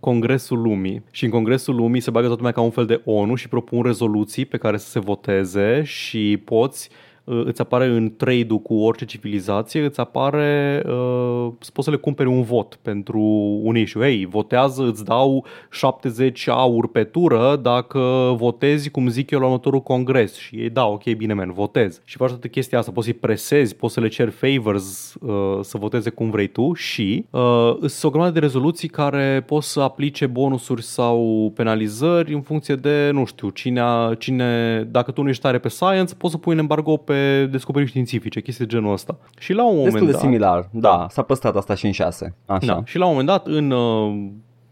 Congresul 0.01 0.63
Lumii. 0.63 1.03
Și 1.11 1.25
în 1.25 1.31
Congresul 1.31 1.75
Lumii 1.75 2.01
se 2.01 2.11
bagă 2.11 2.27
toată 2.27 2.41
lumea 2.41 2.57
ca 2.57 2.61
un 2.61 2.71
fel 2.71 2.87
de 2.87 3.01
ONU 3.05 3.35
și 3.35 3.49
propun 3.49 3.83
rezoluții 3.83 4.45
pe 4.45 4.57
care 4.57 4.77
să 4.77 4.89
se 4.89 4.99
voteze 4.99 5.83
și 5.83 6.43
poți 6.45 6.89
Uh, 6.91 7.04
îți 7.25 7.61
apare 7.61 7.87
în 7.87 8.17
trade-ul 8.17 8.59
cu 8.59 8.75
orice 8.75 9.05
civilizație, 9.05 9.85
îți 9.85 10.01
apare, 10.01 10.83
uh, 10.87 11.49
poți 11.73 11.85
să 11.85 11.91
le 11.91 11.97
cumperi 11.97 12.29
un 12.29 12.43
vot 12.43 12.79
pentru 12.83 13.21
un 13.63 13.77
issue. 13.77 14.05
Hei, 14.05 14.27
votează, 14.27 14.83
îți 14.83 15.05
dau 15.05 15.47
70 15.71 16.49
aur 16.49 16.89
pe 16.89 17.05
tură 17.05 17.59
dacă 17.63 18.35
votezi, 18.37 18.91
cum 18.91 19.09
zic 19.09 19.31
eu, 19.31 19.39
la 19.39 19.45
următorul 19.45 19.81
congres. 19.81 20.37
Și 20.37 20.57
ei, 20.57 20.71
da, 20.71 20.87
ok, 20.87 21.05
bine, 21.05 21.35
men, 21.35 21.53
votez. 21.53 22.01
Și 22.05 22.17
faci 22.17 22.29
toată 22.29 22.49
chestia 22.49 22.79
asta, 22.79 22.93
poți 22.93 23.07
să-i 23.07 23.17
presezi, 23.17 23.77
poți 23.77 23.95
să 23.95 24.01
le 24.01 24.09
ceri 24.09 24.31
favors 24.31 25.15
uh, 25.21 25.59
să 25.61 25.79
voteze 25.79 26.11
cum 26.11 26.31
vrei 26.31 26.47
tu 26.47 26.73
și 26.73 27.25
uh, 27.31 27.77
sunt 27.79 28.03
o 28.03 28.11
grămadă 28.11 28.33
de 28.33 28.39
rezoluții 28.39 28.89
care 28.89 29.45
poți 29.47 29.73
să 29.73 29.81
aplice 29.81 30.27
bonusuri 30.27 30.83
sau 30.83 31.53
penalizări 31.55 32.35
în 32.35 32.41
funcție 32.41 32.75
de, 32.75 33.11
nu 33.13 33.25
știu, 33.25 33.49
cine, 33.49 33.83
cine 34.19 34.83
dacă 34.91 35.11
tu 35.11 35.23
nu 35.23 35.29
ești 35.29 35.43
tare 35.43 35.59
pe 35.59 35.69
science, 35.69 36.15
poți 36.15 36.33
să 36.33 36.39
pui 36.39 36.53
un 36.53 36.59
embargo 36.59 36.97
pe 36.97 37.14
pe 37.15 37.47
descoperiri 37.51 37.91
științifice, 37.91 38.41
chestii 38.41 38.67
de 38.67 38.75
genul 38.75 38.93
ăsta. 38.93 39.19
Și 39.39 39.53
la 39.53 39.65
un 39.65 39.77
moment 39.77 39.93
Destul 39.93 40.11
dat... 40.11 40.21
de 40.21 40.27
similar, 40.27 40.69
da, 40.71 40.89
da, 40.89 41.07
s-a 41.11 41.23
păstrat 41.23 41.57
asta 41.57 41.75
și 41.75 41.87
în 41.87 41.93
6. 41.93 42.35
Așa. 42.47 42.67
Da, 42.67 42.83
și 42.85 42.99
la 42.99 43.05
un 43.05 43.11
moment 43.11 43.29
dat, 43.29 43.47
în, 43.47 43.71
uh, 43.71 44.13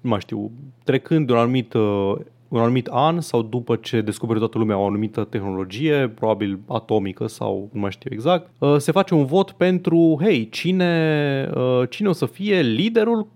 nu 0.00 0.10
mai 0.10 0.20
știu, 0.20 0.50
trecând 0.84 1.26
de 1.26 1.32
un 1.32 1.38
anumit 1.38 1.72
uh, 1.72 2.14
un 2.48 2.60
anumit 2.60 2.86
an 2.86 3.20
sau 3.20 3.42
după 3.42 3.76
ce 3.76 4.00
descoperi 4.00 4.38
toată 4.38 4.58
lumea 4.58 4.78
o 4.78 4.86
anumită 4.86 5.24
tehnologie, 5.24 6.08
probabil 6.08 6.58
atomică 6.68 7.26
sau 7.26 7.68
nu 7.72 7.80
mai 7.80 7.90
știu 7.90 8.10
exact, 8.12 8.50
uh, 8.58 8.76
se 8.76 8.92
face 8.92 9.14
un 9.14 9.24
vot 9.24 9.50
pentru, 9.50 10.18
hei, 10.20 10.48
cine, 10.48 11.50
cine 11.88 12.08
o 12.08 12.12
să 12.12 12.26
fie 12.26 12.60
liderul 12.60 13.26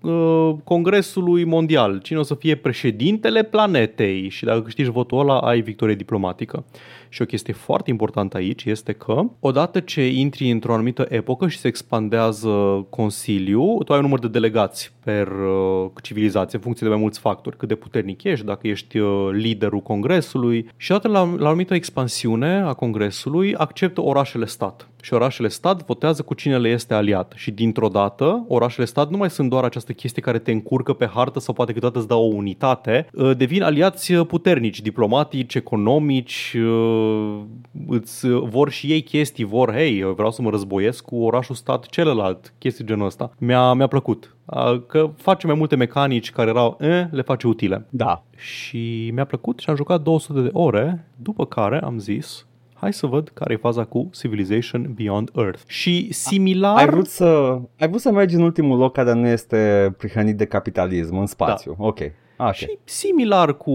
Congresului 0.65 1.45
Mondial, 1.45 1.99
cine 1.99 2.19
o 2.19 2.23
să 2.23 2.35
fie 2.35 2.55
președintele 2.55 3.43
planetei 3.43 4.29
și 4.29 4.45
dacă 4.45 4.61
câștigi 4.61 4.91
votul 4.91 5.19
ăla 5.19 5.39
ai 5.39 5.61
victorie 5.61 5.95
diplomatică. 5.95 6.65
Și 7.09 7.23
o 7.23 7.25
chestie 7.25 7.53
foarte 7.53 7.91
importantă 7.91 8.37
aici 8.37 8.65
este 8.65 8.93
că 8.93 9.23
odată 9.41 9.81
ce 9.81 10.07
intri 10.07 10.51
într-o 10.51 10.73
anumită 10.73 11.07
epocă 11.09 11.49
și 11.49 11.59
se 11.59 11.69
expandează 11.69 12.87
Consiliu, 12.91 13.83
tu 13.85 13.93
ai 13.93 13.99
un 13.99 14.05
număr 14.05 14.19
de 14.19 14.29
delegați 14.29 14.93
per 15.05 15.29
uh, 15.29 15.91
civilizație 16.03 16.59
în 16.59 16.65
funcție 16.65 16.87
de 16.87 16.93
mai 16.93 17.03
mulți 17.03 17.19
factori, 17.19 17.57
cât 17.57 17.69
de 17.69 17.75
puternic 17.75 18.23
ești, 18.23 18.45
dacă 18.45 18.67
ești 18.67 18.99
uh, 18.99 19.29
liderul 19.33 19.81
Congresului. 19.81 20.69
Și 20.77 20.93
odată 20.93 21.09
la, 21.09 21.35
la 21.37 21.45
o 21.45 21.47
anumită 21.47 21.75
expansiune 21.75 22.61
a 22.61 22.73
Congresului 22.73 23.55
acceptă 23.55 24.01
orașele 24.01 24.47
stat 24.47 24.89
și 25.07 25.15
orașele 25.15 25.49
stat 25.49 25.85
votează 25.85 26.23
cu 26.23 26.35
cine 26.35 26.59
le 26.59 26.69
este 26.69 26.95
aliat. 26.95 27.33
Și 27.37 27.51
dintr-o 27.51 27.89
dată, 27.89 28.45
orașele 28.49 28.87
stat 28.87 29.11
nu 29.11 29.17
mai 29.17 29.31
sunt 29.31 29.51
doar 29.51 29.65
această 29.65 29.93
chestie 29.93 30.23
care 30.23 30.39
te 30.39 30.51
încurcă 30.51 30.93
pe 30.93 31.07
hartă 31.07 31.41
sau 31.41 31.55
poate 31.55 31.73
câteodată 31.73 32.01
îți 32.01 32.09
dau 32.09 32.23
o 32.23 32.35
unitate, 32.35 33.09
uh, 33.13 33.37
devin 33.37 33.63
aliați 33.63 34.15
puternici, 34.15 34.81
diplomatici, 34.81 35.55
economici, 35.55 36.57
uh, 36.57 37.41
îți 37.89 38.29
vor 38.29 38.71
și 38.71 38.93
ei 38.93 39.03
chestii, 39.03 39.45
vor, 39.45 39.73
hei, 39.73 40.03
vreau 40.15 40.31
să 40.31 40.43
mă 40.43 40.51
războiesc 40.51 41.05
cu 41.05 41.17
orașul 41.17 41.55
stat 41.55 41.87
celălalt, 41.87 42.55
chestii 42.59 42.85
genul 42.85 43.07
ăsta. 43.07 43.31
Mi-a, 43.39 43.73
mi-a 43.73 43.87
plăcut. 43.87 44.37
Uh, 44.45 44.83
că 44.87 45.11
face 45.17 45.47
mai 45.47 45.57
multe 45.57 45.77
mecanici 45.77 46.31
care 46.31 46.51
erau, 46.51 46.77
eh, 46.81 47.05
le 47.11 47.23
face 47.23 47.47
utile. 47.47 47.87
Da. 47.91 48.25
Și 48.37 49.11
mi-a 49.15 49.25
plăcut 49.25 49.59
și 49.59 49.71
am 49.71 49.77
jucat 49.77 50.03
200 50.03 50.41
de 50.41 50.51
ore, 50.53 51.09
după 51.17 51.47
care 51.47 51.81
am 51.81 51.99
zis, 51.99 52.47
hai 52.79 52.93
să 52.93 53.07
văd 53.07 53.29
care 53.29 53.53
e 53.53 53.57
faza 53.57 53.85
cu 53.85 54.11
Civilization 54.13 54.93
Beyond 54.95 55.31
Earth. 55.37 55.63
Și 55.67 56.13
similar... 56.13 56.77
Ai 56.77 56.87
vrut 56.87 57.07
să, 57.07 57.59
ai 57.79 57.89
vrut 57.89 58.01
să 58.01 58.11
mergi 58.11 58.35
în 58.35 58.43
ultimul 58.43 58.79
loc 58.79 58.93
care 58.93 59.13
nu 59.13 59.27
este 59.27 59.95
prihănit 59.99 60.37
de 60.37 60.45
capitalism, 60.45 61.17
în 61.17 61.27
spațiu. 61.27 61.75
Da. 61.79 61.85
Ok. 61.85 62.01
Okay. 62.39 62.53
Și 62.53 62.79
similar 62.85 63.57
cu 63.57 63.73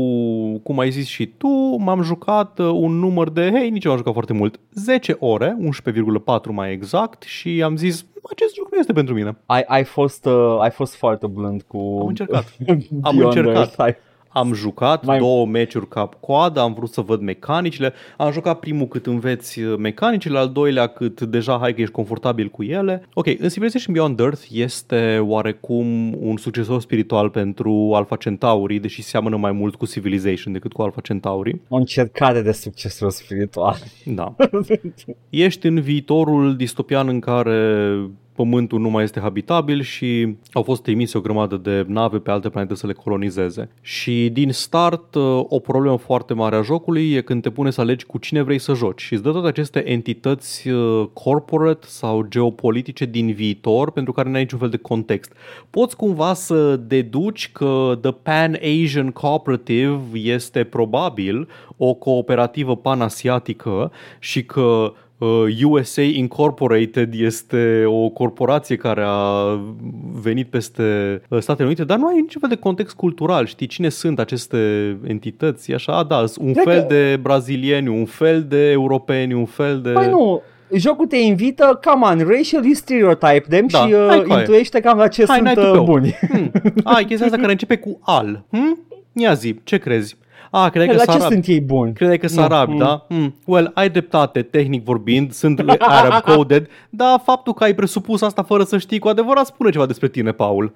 cum 0.64 0.80
ai 0.80 0.92
zis 0.92 1.08
și 1.08 1.28
tu, 1.28 1.76
m-am 1.78 2.02
jucat 2.02 2.60
uh, 2.60 2.66
un 2.66 3.00
număr 3.00 3.30
de, 3.30 3.52
hei, 3.54 3.70
nici 3.70 3.84
nu 3.84 3.92
am 3.92 3.98
jucat 3.98 4.14
foarte 4.14 4.34
mult, 4.34 4.60
10 4.74 5.16
ore, 5.20 5.58
11,4 5.62 6.50
mai 6.50 6.72
exact 6.72 7.24
și 7.24 7.62
am 7.64 7.76
zis, 7.76 8.06
acest 8.32 8.56
joc 8.56 8.72
nu 8.72 8.80
este 8.80 8.94
pentru 8.94 9.14
mine. 9.14 9.38
Ai, 9.46 9.64
ai, 9.68 9.84
fost, 9.84 10.26
uh, 10.26 10.58
ai 10.60 10.70
fost 10.70 10.96
foarte 10.96 11.28
blând 11.28 11.62
cu... 11.62 11.98
Am 12.02 12.08
încercat. 12.08 12.58
am 13.02 13.18
încercat. 13.18 13.80
Earth. 13.80 14.00
Am 14.34 14.54
jucat 14.54 15.06
Mai... 15.06 15.18
două 15.18 15.46
meciuri 15.46 15.88
cap 15.88 16.14
coadă, 16.20 16.60
am 16.60 16.74
vrut 16.74 16.90
să 16.92 17.02
văd 17.02 17.22
mecanicile. 17.22 17.94
Am 18.18 18.32
jucat 18.32 18.60
primul 18.60 18.88
cât 18.88 19.06
înveți 19.06 19.60
mecanicile, 19.60 20.38
al 20.38 20.50
doilea 20.50 20.88
cât 20.88 21.22
deja 21.22 21.58
hai 21.62 21.74
că 21.74 21.82
ești 21.82 21.94
confortabil 21.94 22.48
cu 22.48 22.64
ele. 22.64 23.08
Ok, 23.14 23.26
în 23.26 23.50
Civilization 23.50 23.94
Beyond 23.94 24.20
Earth 24.20 24.42
este 24.52 25.20
oarecum 25.22 26.14
un 26.20 26.38
succesor 26.38 26.82
spiritual 26.82 27.30
pentru 27.30 27.92
Alpha 27.94 28.16
Centauri, 28.16 28.80
deși 28.80 29.02
seamănă 29.02 29.38
mai 29.38 29.52
mult 29.52 29.76
cu 29.76 29.86
Civilization 29.86 30.54
decât 30.54 30.74
cu 30.74 30.82
Alpha 30.82 31.02
Centauri. 31.02 31.60
O 31.68 31.76
încercare 31.76 32.42
de 32.42 32.52
succesor 32.52 33.12
spiritual. 33.12 33.78
Da. 34.06 34.36
Ești 35.30 35.68
în 35.68 35.82
viitorul 35.82 36.56
distopian 36.56 37.08
în 37.08 37.20
care 37.20 37.92
Pământul 38.42 38.80
nu 38.80 38.90
mai 38.90 39.04
este 39.04 39.20
habitabil 39.20 39.82
și 39.82 40.36
au 40.52 40.64
fost 40.64 40.82
trimise 40.82 41.18
o 41.18 41.22
grămadă 41.22 41.58
de 41.58 41.86
nave 41.88 42.18
pe 42.18 42.32
alte 42.32 42.50
planete 42.50 42.76
să 42.76 42.88
le 42.88 42.94
colonizeze. 42.94 43.70
Și 43.82 44.30
din 44.30 44.52
start, 44.52 45.16
uh, 45.16 45.44
o 45.48 45.60
problemă 45.60 45.98
foarte 45.98 46.34
mare 46.34 46.56
a 46.56 46.62
jocului 46.62 47.12
e 47.12 47.22
când 47.22 47.42
te 47.42 47.50
pune 47.50 47.72
să 47.72 47.82
alegi 47.82 48.06
cu 48.06 48.18
cine 48.18 48.42
vrei 48.42 48.60
să 48.60 48.74
joci 48.74 49.02
și 49.02 49.14
îți 49.14 49.24
dă 49.24 49.32
toate 49.32 49.48
aceste 49.48 49.90
entități 49.90 50.68
uh, 50.68 51.08
corporate 51.14 51.88
sau 51.90 52.26
geopolitice 52.30 53.06
din 53.06 53.34
viitor 53.34 53.92
pentru 53.92 54.14
care 54.14 54.30
n-ai 54.30 54.42
niciun 54.42 54.60
fel 54.60 54.70
de 54.70 54.78
context. 54.78 55.34
Poți 55.70 55.96
cumva 55.96 56.34
să 56.34 56.76
deduci 56.76 57.52
că 57.52 57.98
The 58.02 58.12
Pan 58.12 58.58
Asian 58.62 59.12
Cooperative 59.12 60.02
este 60.14 60.64
probabil 60.64 61.48
o 61.78 61.94
cooperativă 61.94 62.76
panasiatică 62.76 63.92
și 64.20 64.46
că 64.46 64.94
USA 65.64 66.02
uh, 66.02 66.16
Incorporated 66.16 67.14
este 67.14 67.84
o 67.86 68.10
corporație 68.10 68.76
care 68.76 69.04
a 69.06 69.60
venit 70.22 70.48
peste 70.48 71.22
uh, 71.30 71.40
Statele 71.40 71.68
Unite, 71.68 71.84
dar 71.84 71.98
nu 71.98 72.08
ai 72.08 72.20
niciun 72.22 72.42
fel 72.42 72.50
de 72.50 72.56
context 72.56 72.96
cultural. 72.96 73.46
Știi 73.46 73.68
cine 73.68 73.90
sunt 73.90 74.20
aceste 74.20 74.58
entități? 75.08 75.74
Așa, 75.74 76.04
da, 76.04 76.24
un 76.40 76.54
Cred 76.54 76.66
fel 76.66 76.82
că... 76.82 76.94
de 76.94 77.20
brazilieni, 77.22 77.88
un 77.88 78.06
fel 78.06 78.44
de 78.44 78.70
europeni, 78.72 79.34
un 79.34 79.46
fel 79.46 79.82
de... 79.82 79.90
Păi 79.90 80.10
nu, 80.10 80.42
jocul 80.74 81.06
te 81.06 81.18
invită, 81.18 81.80
come 81.84 82.06
on, 82.06 82.28
racially 82.28 82.74
stereotype 82.74 83.46
them 83.50 83.66
da, 83.68 83.86
și 83.86 83.94
uh, 83.94 84.24
intuiește 84.40 84.80
cam 84.80 84.98
la 84.98 85.08
ce 85.08 85.26
hai, 85.28 85.38
sunt 85.38 85.58
uh, 85.58 85.82
buni. 85.84 86.12
Hmm. 86.32 86.52
Ai 86.84 87.06
chestia 87.06 87.26
asta 87.26 87.38
care 87.38 87.52
începe 87.52 87.78
cu 87.78 88.00
al. 88.02 88.44
Hmm? 88.50 88.80
Ia 89.14 89.34
zi, 89.34 89.60
ce 89.64 89.78
crezi? 89.78 90.18
Ah, 90.54 90.72
cred 90.72 90.90
că 90.90 90.96
la 90.96 91.06
ce 91.06 91.20
sunt 91.20 91.46
ei 91.46 91.62
buni? 91.62 91.94
Cred 91.94 92.20
că 92.20 92.28
sunt 92.28 92.46
arabi, 92.46 92.72
mm. 92.72 92.78
da? 92.78 93.06
Mm. 93.10 93.36
Well, 93.46 93.72
ai 93.74 93.90
dreptate, 93.90 94.42
tehnic 94.42 94.84
vorbind, 94.84 95.32
sunt 95.32 95.60
Arab 95.80 96.22
coded, 96.22 96.68
dar 96.90 97.22
faptul 97.24 97.54
că 97.54 97.64
ai 97.64 97.76
presupus 97.76 98.22
asta 98.22 98.44
fără 98.44 98.64
să 98.64 98.78
știi 98.78 99.00
cu 99.00 99.08
adevărat 99.08 99.46
spune 99.46 99.70
ceva 99.70 99.86
despre 99.86 100.08
tine, 100.08 100.32
Paul. 100.32 100.74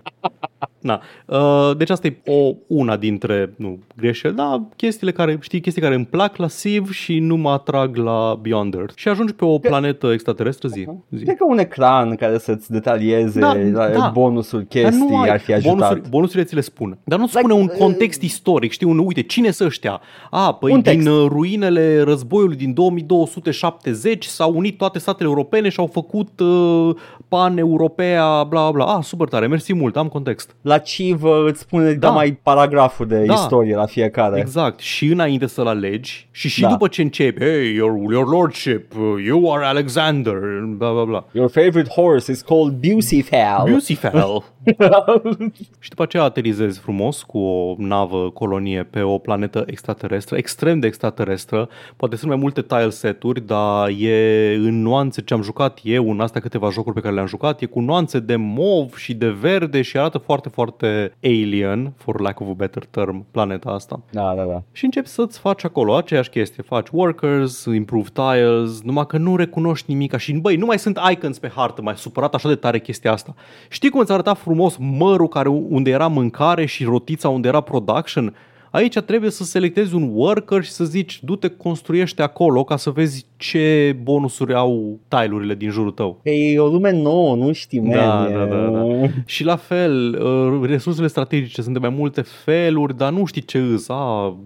Na. 0.80 1.02
Uh, 1.26 1.78
deci 1.78 1.90
asta 1.90 2.08
e 2.08 2.18
o, 2.26 2.54
una 2.68 2.98
dintre, 2.98 3.54
nu, 3.56 3.80
greșeli, 3.96 4.36
dar 4.36 4.62
chestiile 4.76 5.12
care, 5.12 5.38
știi, 5.42 5.62
chestii 5.62 5.82
care 5.82 5.96
îmi 5.96 6.06
plac 6.06 6.36
la 6.36 6.48
Civ 6.48 6.92
și 6.92 7.20
nu 7.20 7.36
mă 7.36 7.50
atrag 7.50 7.96
la 7.96 8.40
Beyond 8.42 8.74
Earth. 8.74 8.94
Și 8.96 9.08
ajungi 9.08 9.34
pe 9.34 9.46
o 9.46 9.58
planetă 9.58 10.12
extraterestră, 10.12 10.68
zi. 10.68 10.88
zi. 11.10 11.24
Cred 11.24 11.38
că 11.38 11.46
un 11.46 11.58
ecran 11.58 12.16
care 12.16 12.38
să-ți 12.38 12.72
detalieze 12.72 13.40
da, 13.40 13.54
da. 13.72 14.12
bonusul 14.14 14.62
chestii 14.62 15.30
ar 15.30 15.40
fi 15.40 15.54
ajutat. 15.54 15.78
Bonusuri, 15.78 16.10
bonusurile 16.10 16.44
ți 16.44 16.56
le 16.56 16.62
spun. 16.62 16.98
Dar 17.04 17.20
nu 17.20 17.28
spune 17.28 17.54
like, 17.54 17.60
un 17.60 17.70
uh, 17.72 17.78
context 17.78 18.22
uh, 18.22 18.28
istoric, 18.28 18.72
știi, 18.72 18.88
un, 18.88 18.98
uite, 18.98 19.22
cine 19.22 19.52
să 19.52 19.64
ăștia? 19.66 20.02
A, 20.30 20.54
păi 20.54 20.72
un 20.72 20.82
din 20.82 20.94
text. 20.94 21.08
Uh, 21.08 21.26
ruinele 21.28 22.02
războiului 22.02 22.56
din 22.56 22.74
2270 22.74 24.26
s-au 24.26 24.54
unit 24.56 24.78
toate 24.78 25.00
statele 25.00 25.30
europene 25.30 25.70
și 25.70 25.80
au 25.80 25.88
făcut 25.88 26.40
uh, 26.40 26.96
pan-europea, 27.28 28.44
bla 28.44 28.72
bla. 28.72 28.86
Ah, 28.86 29.04
super 29.04 29.28
tare, 29.28 29.48
mersi 29.48 29.74
mult, 29.74 29.98
am 29.98 30.08
context. 30.08 30.55
La 30.62 30.78
Civă 30.78 31.46
îți 31.48 31.60
spune, 31.60 31.92
da, 31.92 32.08
Da. 32.08 32.14
mai 32.14 32.40
paragraful 32.44 33.08
de 33.08 33.24
Da. 33.26 33.34
istorie 33.34 33.76
la 33.76 33.86
fiecare. 33.86 34.40
Exact. 34.40 34.80
Și 34.80 35.06
înainte 35.06 35.48
să-l 35.48 35.68
alegi 35.68 36.28
și 36.32 36.50
și 36.50 36.62
Da. 36.62 36.68
după 36.68 36.88
ce 36.88 37.02
începi, 37.02 37.40
hey, 37.44 37.74
your, 37.74 38.12
your 38.12 38.28
lordship, 38.28 38.94
uh, 38.96 39.24
you 39.26 39.54
are 39.54 39.66
Alexander, 39.66 40.34
bla 40.68 40.92
bla 40.92 41.04
bla. 41.04 41.26
Your 41.32 41.50
favorite 41.50 41.90
horse 41.90 42.32
is 42.32 42.42
called 42.42 42.74
Bucifal. 42.74 43.70
Bucifel. 43.72 44.44
și 45.80 45.90
după 45.90 46.04
aceea 46.04 46.24
aterizezi 46.24 46.80
frumos 46.80 47.22
cu 47.24 47.38
o 47.38 47.76
navă 47.78 48.30
colonie 48.30 48.84
pe 48.84 49.02
o 49.02 49.18
planetă 49.18 49.64
extraterestră, 49.68 50.38
extrem 50.38 50.80
de 50.80 50.88
extraterestră. 50.88 51.70
Poate 51.96 52.16
sunt 52.16 52.30
mai 52.32 52.40
multe 52.40 52.62
tile 52.62 52.90
seturi, 52.90 53.42
dar 53.46 53.90
e 54.00 54.54
în 54.56 54.82
nuanțe 54.82 55.22
ce 55.22 55.34
am 55.34 55.42
jucat 55.42 55.80
eu, 55.84 56.12
în 56.12 56.20
astea 56.20 56.42
câteva 56.42 56.70
jocuri 56.70 56.96
pe 56.96 57.02
care 57.02 57.14
le-am 57.14 57.28
jucat, 57.28 57.62
e 57.62 57.66
cu 57.66 57.80
nuanțe 57.80 58.20
de 58.20 58.36
mov 58.36 58.96
și 58.96 59.14
de 59.14 59.30
verde 59.30 59.82
și 59.82 59.98
arată 59.98 60.18
foarte, 60.18 60.45
foarte 60.50 61.12
alien, 61.24 61.94
for 61.98 62.20
lack 62.20 62.40
of 62.40 62.48
a 62.50 62.54
better 62.54 62.84
term, 62.86 63.26
planeta 63.32 63.70
asta. 63.70 64.02
da, 64.12 64.34
da, 64.36 64.44
da. 64.44 64.64
Și 64.72 64.86
începi 64.86 65.08
să-ți 65.08 65.40
faci 65.40 65.64
acolo 65.64 65.96
aceeași 65.96 66.30
chestie. 66.30 66.64
Faci 66.64 66.88
workers, 66.92 67.66
improve 67.66 68.08
tiles, 68.14 68.82
numai 68.82 69.06
că 69.08 69.18
nu 69.18 69.36
recunoști 69.36 69.92
nimic. 69.92 70.16
Și 70.16 70.34
băi, 70.34 70.56
nu 70.56 70.66
mai 70.66 70.80
sunt 70.80 71.00
icons 71.12 71.40
pe 71.40 71.52
hartă, 71.56 71.82
mai 71.82 71.96
supărat 71.98 72.34
așa 72.36 72.48
de 72.48 72.56
tare 72.56 72.80
chestia 72.80 73.12
asta. 73.12 73.36
Știi 73.70 73.90
cum 73.90 74.00
îți 74.00 74.12
arăta 74.12 74.34
frumos 74.34 74.76
mărul 74.80 75.28
care, 75.28 75.50
unde 75.50 75.90
era 75.90 76.08
mâncare 76.08 76.66
și 76.66 76.84
rotița 76.84 77.30
unde 77.30 77.48
era 77.48 77.62
production? 77.62 78.36
Aici 78.76 79.00
trebuie 79.00 79.30
să 79.30 79.44
selectezi 79.44 79.96
un 79.96 80.10
worker 80.14 80.64
și 80.64 80.72
să 80.72 80.84
zici, 80.84 81.20
du-te, 81.24 81.48
construiește 81.48 82.22
acolo 82.22 82.64
ca 82.64 82.78
să 82.78 82.90
vezi 82.90 83.26
ce 83.38 83.96
bonusuri 84.04 84.54
au 84.54 85.00
tile-urile 85.08 85.56
din 85.56 85.70
jurul 85.70 85.92
tău. 85.92 86.20
E 86.24 86.60
o 86.60 86.68
lume 86.68 86.92
nouă, 86.92 87.36
nu 87.36 87.52
știi, 87.52 87.80
Da, 87.80 88.06
man. 88.06 88.34
da, 88.34 88.46
da, 88.46 88.70
da. 88.70 89.08
Și 89.26 89.44
la 89.44 89.56
fel, 89.56 90.22
uh, 90.22 90.60
resursele 90.70 91.08
strategice 91.08 91.62
sunt 91.62 91.74
de 91.74 91.80
mai 91.80 91.90
multe 91.90 92.22
feluri, 92.22 92.98
dar 92.98 93.12
nu 93.12 93.26
știi 93.26 93.42
ce 93.42 93.58
îs. 93.58 93.90
A, 93.90 94.38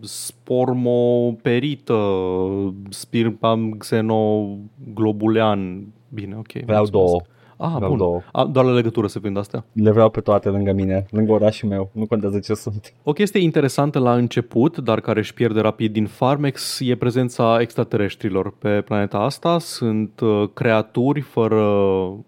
spormoperită, 0.00 1.96
spirpam 2.88 3.74
xenoglobulean. 3.78 5.86
Bine, 6.08 6.34
ok. 6.38 6.52
Vreau 6.66 6.86
două. 6.86 7.20
Ah, 7.60 7.72
Vreau 7.74 7.88
bun. 7.90 7.98
două. 7.98 8.20
A, 8.32 8.44
doar 8.44 8.64
la 8.64 8.72
legătură 8.72 9.06
se 9.06 9.18
prind 9.18 9.36
astea. 9.36 9.64
Le 9.72 9.90
vreau 9.90 10.10
pe 10.10 10.20
toate 10.20 10.48
lângă 10.48 10.72
mine, 10.72 11.06
lângă 11.10 11.32
orașul 11.32 11.68
meu. 11.68 11.90
Nu 11.92 12.06
contează 12.06 12.38
ce 12.38 12.54
sunt. 12.54 12.92
O 13.02 13.12
chestie 13.12 13.40
interesantă 13.40 13.98
la 13.98 14.14
început, 14.14 14.78
dar 14.78 15.00
care 15.00 15.18
își 15.18 15.34
pierde 15.34 15.60
rapid 15.60 15.92
din 15.92 16.06
Farmex, 16.06 16.80
e 16.80 16.94
prezența 16.96 17.60
extraterestrilor 17.60 18.54
pe 18.58 18.80
planeta 18.80 19.18
asta. 19.18 19.58
Sunt 19.58 20.20
uh, 20.20 20.48
creaturi 20.54 21.20
fără, 21.20 21.62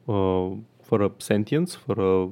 uh, 0.04 0.50
fără 0.82 1.12
sentience, 1.16 1.76
fără 1.86 2.28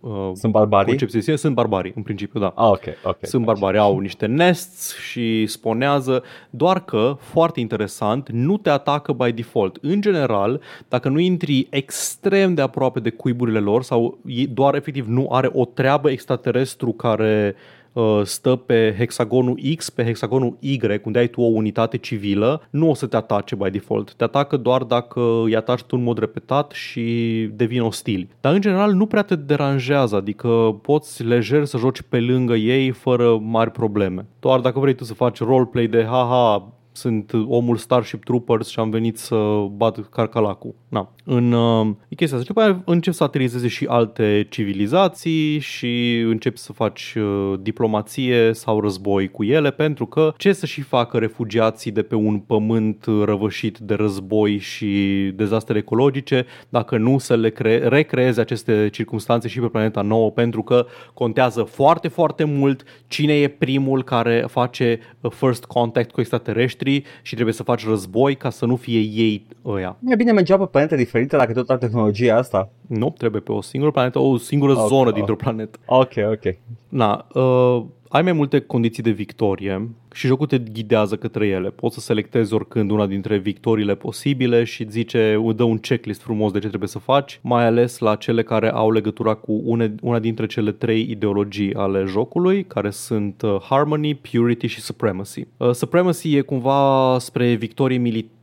uh, 0.00 0.30
Sunt 0.34 0.52
barbarii? 0.52 0.88
concepție 0.88 1.18
de 1.18 1.24
sine. 1.24 1.36
Sunt 1.36 1.54
barbarii, 1.54 1.92
în 1.96 2.02
principiu, 2.02 2.40
da. 2.40 2.52
Ah, 2.56 2.68
ok, 2.68 2.82
ok. 3.04 3.16
Sunt 3.20 3.44
barbari, 3.44 3.78
au 3.78 3.98
niște 3.98 4.26
nests 4.26 4.96
și 4.96 5.46
sponează, 5.46 6.22
doar 6.50 6.84
că, 6.84 7.16
foarte 7.18 7.60
interesant, 7.60 8.28
nu 8.30 8.56
te 8.56 8.70
atacă 8.70 9.12
by 9.12 9.32
default. 9.32 9.78
În 9.80 10.00
general, 10.00 10.60
dacă 10.88 11.08
nu 11.08 11.18
intri 11.18 11.66
extrem 11.70 12.54
de 12.54 12.62
aproape 12.62 13.00
de 13.00 13.10
cuiburile 13.10 13.58
lor 13.58 13.82
sau 13.82 14.18
e- 14.26 14.46
doar 14.46 14.74
efectiv 14.74 15.06
nu 15.06 15.28
are 15.30 15.50
o 15.52 15.64
treabă 15.64 16.10
extraterestru 16.10 16.92
care 16.92 17.54
uh, 17.56 17.80
stă 18.24 18.56
pe 18.56 18.94
hexagonul 18.98 19.60
X, 19.76 19.90
pe 19.90 20.04
hexagonul 20.04 20.56
Y, 20.60 20.78
unde 21.04 21.18
ai 21.18 21.28
tu 21.28 21.40
o 21.40 21.44
unitate 21.44 21.96
civilă, 21.96 22.62
nu 22.70 22.90
o 22.90 22.94
să 22.94 23.06
te 23.06 23.16
atace 23.16 23.54
by 23.54 23.70
default. 23.70 24.14
Te 24.14 24.24
atacă 24.24 24.56
doar 24.56 24.82
dacă 24.82 25.42
îi 25.44 25.56
ataci 25.56 25.82
tu 25.82 25.96
în 25.96 26.02
mod 26.02 26.18
repetat 26.18 26.70
și 26.70 27.48
devin 27.54 27.82
ostili. 27.82 28.28
Dar 28.40 28.54
în 28.54 28.60
general 28.60 28.92
nu 28.92 29.06
prea 29.06 29.22
te 29.22 29.36
deranjează, 29.36 30.16
adică 30.16 30.78
poți 30.82 31.24
lejer 31.24 31.64
să 31.64 31.78
joci 31.78 32.02
pe 32.02 32.20
lângă 32.20 32.54
ei 32.54 32.90
fără 32.90 33.38
mari 33.38 33.70
probleme. 33.70 34.26
Doar 34.40 34.60
dacă 34.60 34.78
vrei 34.78 34.94
tu 34.94 35.04
să 35.04 35.14
faci 35.14 35.38
roleplay 35.38 35.86
de 35.86 36.04
haha, 36.04 36.72
sunt 36.92 37.32
omul 37.46 37.76
Starship 37.76 38.24
Troopers 38.24 38.68
și 38.68 38.78
am 38.78 38.90
venit 38.90 39.18
să 39.18 39.66
bat 39.76 40.08
carcalacul. 40.08 40.74
Na. 40.88 41.12
În 41.24 41.52
uh, 41.52 41.86
e 42.08 42.14
chestia 42.14 42.38
asta. 42.38 42.38
Și 42.38 42.46
după 42.46 42.60
aia 42.60 42.82
încep 42.84 43.12
să 43.12 43.24
aterizeze 43.24 43.68
și 43.68 43.86
alte 43.88 44.46
civilizații 44.50 45.58
și 45.58 46.18
începi 46.18 46.58
să 46.58 46.72
faci 46.72 47.14
uh, 47.16 47.58
diplomație 47.60 48.52
sau 48.52 48.80
război 48.80 49.28
cu 49.28 49.44
ele 49.44 49.70
pentru 49.70 50.06
că 50.06 50.34
ce 50.36 50.52
să 50.52 50.66
și 50.66 50.80
facă 50.80 51.18
refugiații 51.18 51.90
de 51.90 52.02
pe 52.02 52.14
un 52.14 52.38
pământ 52.38 53.04
răvășit 53.24 53.78
de 53.78 53.94
război 53.94 54.58
și 54.58 55.32
dezastre 55.34 55.78
ecologice 55.78 56.46
dacă 56.68 56.96
nu 56.96 57.18
să 57.18 57.36
le 57.36 57.50
cre- 57.50 57.88
recreeze 57.88 58.40
aceste 58.40 58.88
circunstanțe 58.92 59.48
și 59.48 59.60
pe 59.60 59.66
planeta 59.66 60.02
nouă 60.02 60.30
pentru 60.30 60.62
că 60.62 60.86
contează 61.14 61.62
foarte, 61.62 62.08
foarte 62.08 62.44
mult 62.44 62.82
cine 63.06 63.32
e 63.32 63.48
primul 63.48 64.04
care 64.04 64.44
face 64.48 64.98
uh, 65.20 65.30
first 65.30 65.64
contact 65.64 66.10
cu 66.10 66.20
extraterestrii 66.20 67.04
și 67.22 67.34
trebuie 67.34 67.54
să 67.54 67.62
faci 67.62 67.86
război 67.86 68.34
ca 68.34 68.50
să 68.50 68.66
nu 68.66 68.76
fie 68.76 68.98
ei 68.98 69.46
ăia. 69.64 69.96
E 70.04 70.14
bine 70.14 70.32
mergeau 70.32 70.58
pe 70.58 70.66
planete 70.70 70.96
diferite 71.12 71.36
dacă 71.36 71.52
tot 71.52 71.70
au 71.70 71.76
tehnologia 71.76 72.36
asta. 72.36 72.70
Nu, 72.86 73.14
trebuie 73.18 73.40
pe 73.40 73.52
o 73.52 73.60
singură 73.60 73.90
planetă, 73.92 74.18
o 74.18 74.36
singură 74.36 74.72
Ok, 74.72 74.88
zonă 74.88 75.08
ok. 75.08 75.14
dintr-o 75.14 75.36
planetă. 75.36 75.78
Ok, 75.86 76.12
ok. 76.32 76.56
Na, 76.88 77.26
uh, 77.34 77.82
ai 78.08 78.22
mai 78.22 78.32
multe 78.32 78.60
condiții 78.60 79.02
de 79.02 79.10
victorie 79.10 79.90
și 80.12 80.26
jocul 80.26 80.46
te 80.46 80.58
ghidează 80.58 81.16
către 81.16 81.46
ele. 81.46 81.70
Poți 81.70 81.94
să 81.94 82.00
selectezi 82.00 82.54
oricând 82.54 82.90
una 82.90 83.06
dintre 83.06 83.36
victoriile 83.36 83.94
posibile 83.94 84.64
și 84.64 84.82
îți 84.82 84.92
zice, 84.92 85.40
îți 85.46 85.56
dă 85.56 85.62
un 85.62 85.78
checklist 85.78 86.22
frumos 86.22 86.52
de 86.52 86.58
ce 86.58 86.68
trebuie 86.68 86.88
să 86.88 86.98
faci, 86.98 87.40
mai 87.42 87.64
ales 87.64 87.98
la 87.98 88.14
cele 88.14 88.42
care 88.42 88.70
au 88.70 88.90
legătura 88.90 89.34
cu 89.34 89.60
une, 89.64 89.94
una 90.02 90.18
dintre 90.18 90.46
cele 90.46 90.72
trei 90.72 91.06
ideologii 91.10 91.74
ale 91.74 92.04
jocului, 92.06 92.64
care 92.64 92.90
sunt 92.90 93.42
uh, 93.42 93.56
Harmony, 93.68 94.14
Purity 94.14 94.66
și 94.66 94.80
Supremacy. 94.80 95.46
Uh, 95.56 95.70
Supremacy 95.70 96.36
e 96.36 96.40
cumva 96.40 97.16
spre 97.18 97.54
victorie 97.54 97.98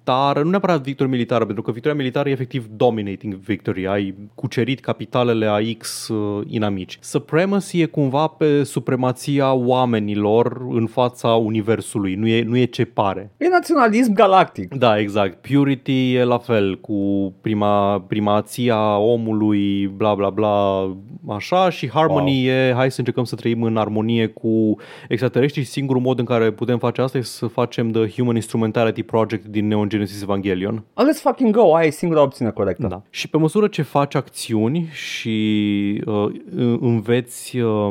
militară, 0.09 0.43
nu 0.43 0.49
neapărat 0.49 0.81
victorie 0.81 1.11
militară, 1.11 1.45
pentru 1.45 1.63
că 1.63 1.71
victoria 1.71 1.97
militară 1.97 2.29
e 2.29 2.31
efectiv 2.31 2.67
dominating 2.75 3.33
victory, 3.33 3.87
ai 3.87 4.15
cucerit 4.35 4.79
capitalele 4.79 5.45
a 5.45 5.57
X 5.77 6.07
uh, 6.07 6.43
inamici. 6.47 6.97
Supremacy 7.01 7.81
e 7.81 7.85
cumva 7.85 8.27
pe 8.27 8.63
supremația 8.63 9.53
oamenilor 9.53 10.65
în 10.69 10.87
fața 10.87 11.27
universului, 11.27 12.15
nu 12.15 12.27
e, 12.27 12.43
nu 12.43 12.57
e 12.57 12.65
ce 12.65 12.85
pare. 12.85 13.31
E 13.37 13.47
naționalism 13.47 14.13
galactic. 14.13 14.73
Da, 14.73 14.99
exact. 14.99 15.47
Purity 15.47 16.13
e 16.13 16.23
la 16.23 16.37
fel 16.37 16.79
cu 16.79 17.33
prima, 17.41 17.99
primația 17.99 18.97
omului, 18.97 19.87
bla 19.87 20.15
bla 20.15 20.29
bla, 20.29 20.87
așa 21.27 21.69
și 21.69 21.89
Harmony 21.89 22.45
wow. 22.45 22.55
e 22.55 22.73
hai 22.75 22.91
să 22.91 22.99
încercăm 22.99 23.23
să 23.23 23.35
trăim 23.35 23.63
în 23.63 23.77
armonie 23.77 24.27
cu 24.27 24.75
extraterestri 25.07 25.61
și 25.61 25.67
singurul 25.67 26.01
mod 26.01 26.19
în 26.19 26.25
care 26.25 26.51
putem 26.51 26.77
face 26.77 27.01
asta 27.01 27.17
e 27.17 27.21
să 27.21 27.45
facem 27.45 27.91
The 27.91 28.09
Human 28.09 28.35
Instrumentality 28.35 29.03
Project 29.03 29.45
din 29.45 29.67
Neon 29.67 29.87
Genesis 29.99 30.21
Evangelion. 30.21 30.83
Oh, 30.93 31.03
let's 31.05 31.21
fucking 31.21 31.55
go, 31.55 31.75
aia 31.75 31.87
e 31.87 31.89
singura 31.89 32.21
opțiune 32.21 32.51
corectă. 32.51 32.87
Da. 32.87 33.01
Și 33.09 33.29
pe 33.29 33.37
măsură 33.37 33.67
ce 33.67 33.81
faci 33.81 34.15
acțiuni 34.15 34.89
și 34.91 36.03
uh, 36.05 36.31
înveți, 36.79 37.57
uh, 37.57 37.87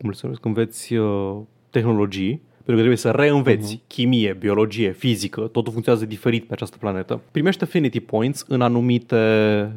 cum 0.00 0.12
să 0.12 0.20
numesc, 0.22 0.44
înveți 0.44 0.94
uh, 0.94 1.36
tehnologii, 1.70 2.42
pentru 2.68 2.84
că 2.84 2.88
trebuie 2.92 2.96
să 2.96 3.10
reînveți 3.10 3.76
uh-huh. 3.76 3.86
chimie, 3.86 4.36
biologie, 4.38 4.92
fizică, 4.92 5.40
totul 5.40 5.72
funcționează 5.72 6.06
diferit 6.06 6.44
pe 6.44 6.52
această 6.52 6.76
planetă. 6.80 7.20
Primești 7.30 7.62
affinity 7.62 8.00
points 8.00 8.44
în 8.48 8.60
anumite 8.60 9.16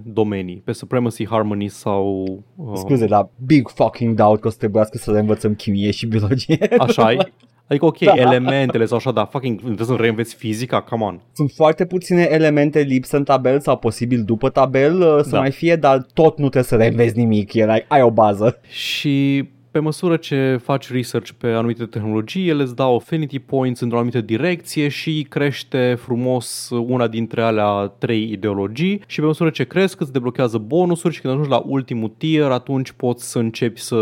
domenii, 0.03 0.61
pe 0.63 0.71
Supremacy, 0.71 1.27
Harmony 1.27 1.67
sau... 1.67 2.25
Uh, 2.55 2.71
Scuze, 2.75 3.05
dar 3.05 3.29
big 3.45 3.69
fucking 3.69 4.15
doubt 4.15 4.41
că 4.41 4.47
o 4.47 4.51
să 4.51 4.57
trebuiască 4.57 4.97
să 4.97 5.11
le 5.11 5.19
învățăm 5.19 5.53
chimie 5.53 5.91
și 5.91 6.05
biologie. 6.05 6.69
Așa 6.77 7.11
e? 7.11 7.17
Adică, 7.71 7.85
ok, 7.85 7.97
Da. 7.99 8.13
da. 8.15 8.21
elementele 8.21 8.85
sau 8.85 8.97
așa, 8.97 9.11
dar 9.11 9.27
fucking, 9.31 9.59
trebuie 9.61 9.85
să 9.87 9.95
reînveți 9.99 10.35
fizica, 10.35 10.81
come 10.81 11.03
on. 11.03 11.21
Sunt 11.33 11.51
foarte 11.55 11.85
puține 11.85 12.27
elemente 12.31 12.79
lipsă 12.79 13.17
în 13.17 13.23
tabel 13.23 13.59
sau 13.59 13.77
posibil 13.77 14.23
după 14.23 14.49
tabel 14.49 15.01
uh, 15.01 15.19
să 15.23 15.29
Da. 15.29 15.39
mai 15.39 15.51
fie, 15.51 15.75
dar 15.75 16.05
tot 16.13 16.37
nu 16.37 16.49
trebuie 16.49 16.63
să 16.63 16.75
reînveți 16.75 17.17
nimic, 17.17 17.53
e 17.53 17.65
like, 17.65 17.85
ai 17.87 18.01
o 18.01 18.11
bază. 18.11 18.59
Și 18.69 19.49
pe 19.71 19.79
măsură 19.79 20.17
ce 20.17 20.59
faci 20.63 20.91
research 20.91 21.29
pe 21.37 21.47
anumite 21.47 21.85
tehnologii, 21.85 22.49
ele 22.49 22.61
îți 22.61 22.75
dau 22.75 22.95
affinity 22.95 23.39
points 23.39 23.79
într-o 23.79 23.97
anumită 23.97 24.21
direcție 24.21 24.87
și 24.87 25.25
crește 25.29 25.97
frumos 25.99 26.69
una 26.69 27.07
dintre 27.07 27.41
alea 27.41 27.93
trei 27.97 28.31
ideologii 28.31 29.01
și 29.07 29.19
pe 29.19 29.25
măsură 29.25 29.49
ce 29.49 29.63
cresc 29.63 29.99
îți 29.99 30.11
deblochează 30.11 30.57
bonusuri 30.57 31.13
și 31.13 31.21
când 31.21 31.33
ajungi 31.33 31.51
la 31.51 31.63
ultimul 31.65 32.13
tier, 32.17 32.51
atunci 32.51 32.91
poți 32.91 33.31
să 33.31 33.39
începi 33.39 33.79
să 33.79 33.95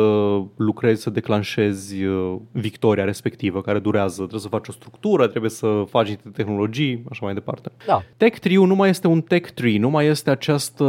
lucrezi, 0.56 1.02
să 1.02 1.10
declanșezi 1.10 2.04
uh, 2.04 2.36
victoria 2.52 3.04
respectivă 3.04 3.62
care 3.62 3.80
durează. 3.80 4.16
Trebuie 4.16 4.40
să 4.42 4.48
faci 4.48 4.68
o 4.68 4.72
structură, 4.72 5.28
trebuie 5.28 5.52
să 5.52 5.84
faci 5.90 6.08
niște 6.08 6.30
tehnologii, 6.34 7.04
așa 7.10 7.26
mai 7.26 7.34
departe. 7.34 7.72
Da. 7.86 8.04
Tech 8.18 8.40
tree 8.40 8.58
nu 8.58 8.76
mai 8.76 8.90
este 8.90 9.08
un 9.08 9.22
tech 9.22 9.50
tree, 9.50 9.80
nu 9.80 9.90
mai 9.90 10.06
este 10.06 10.30
această, 10.30 10.84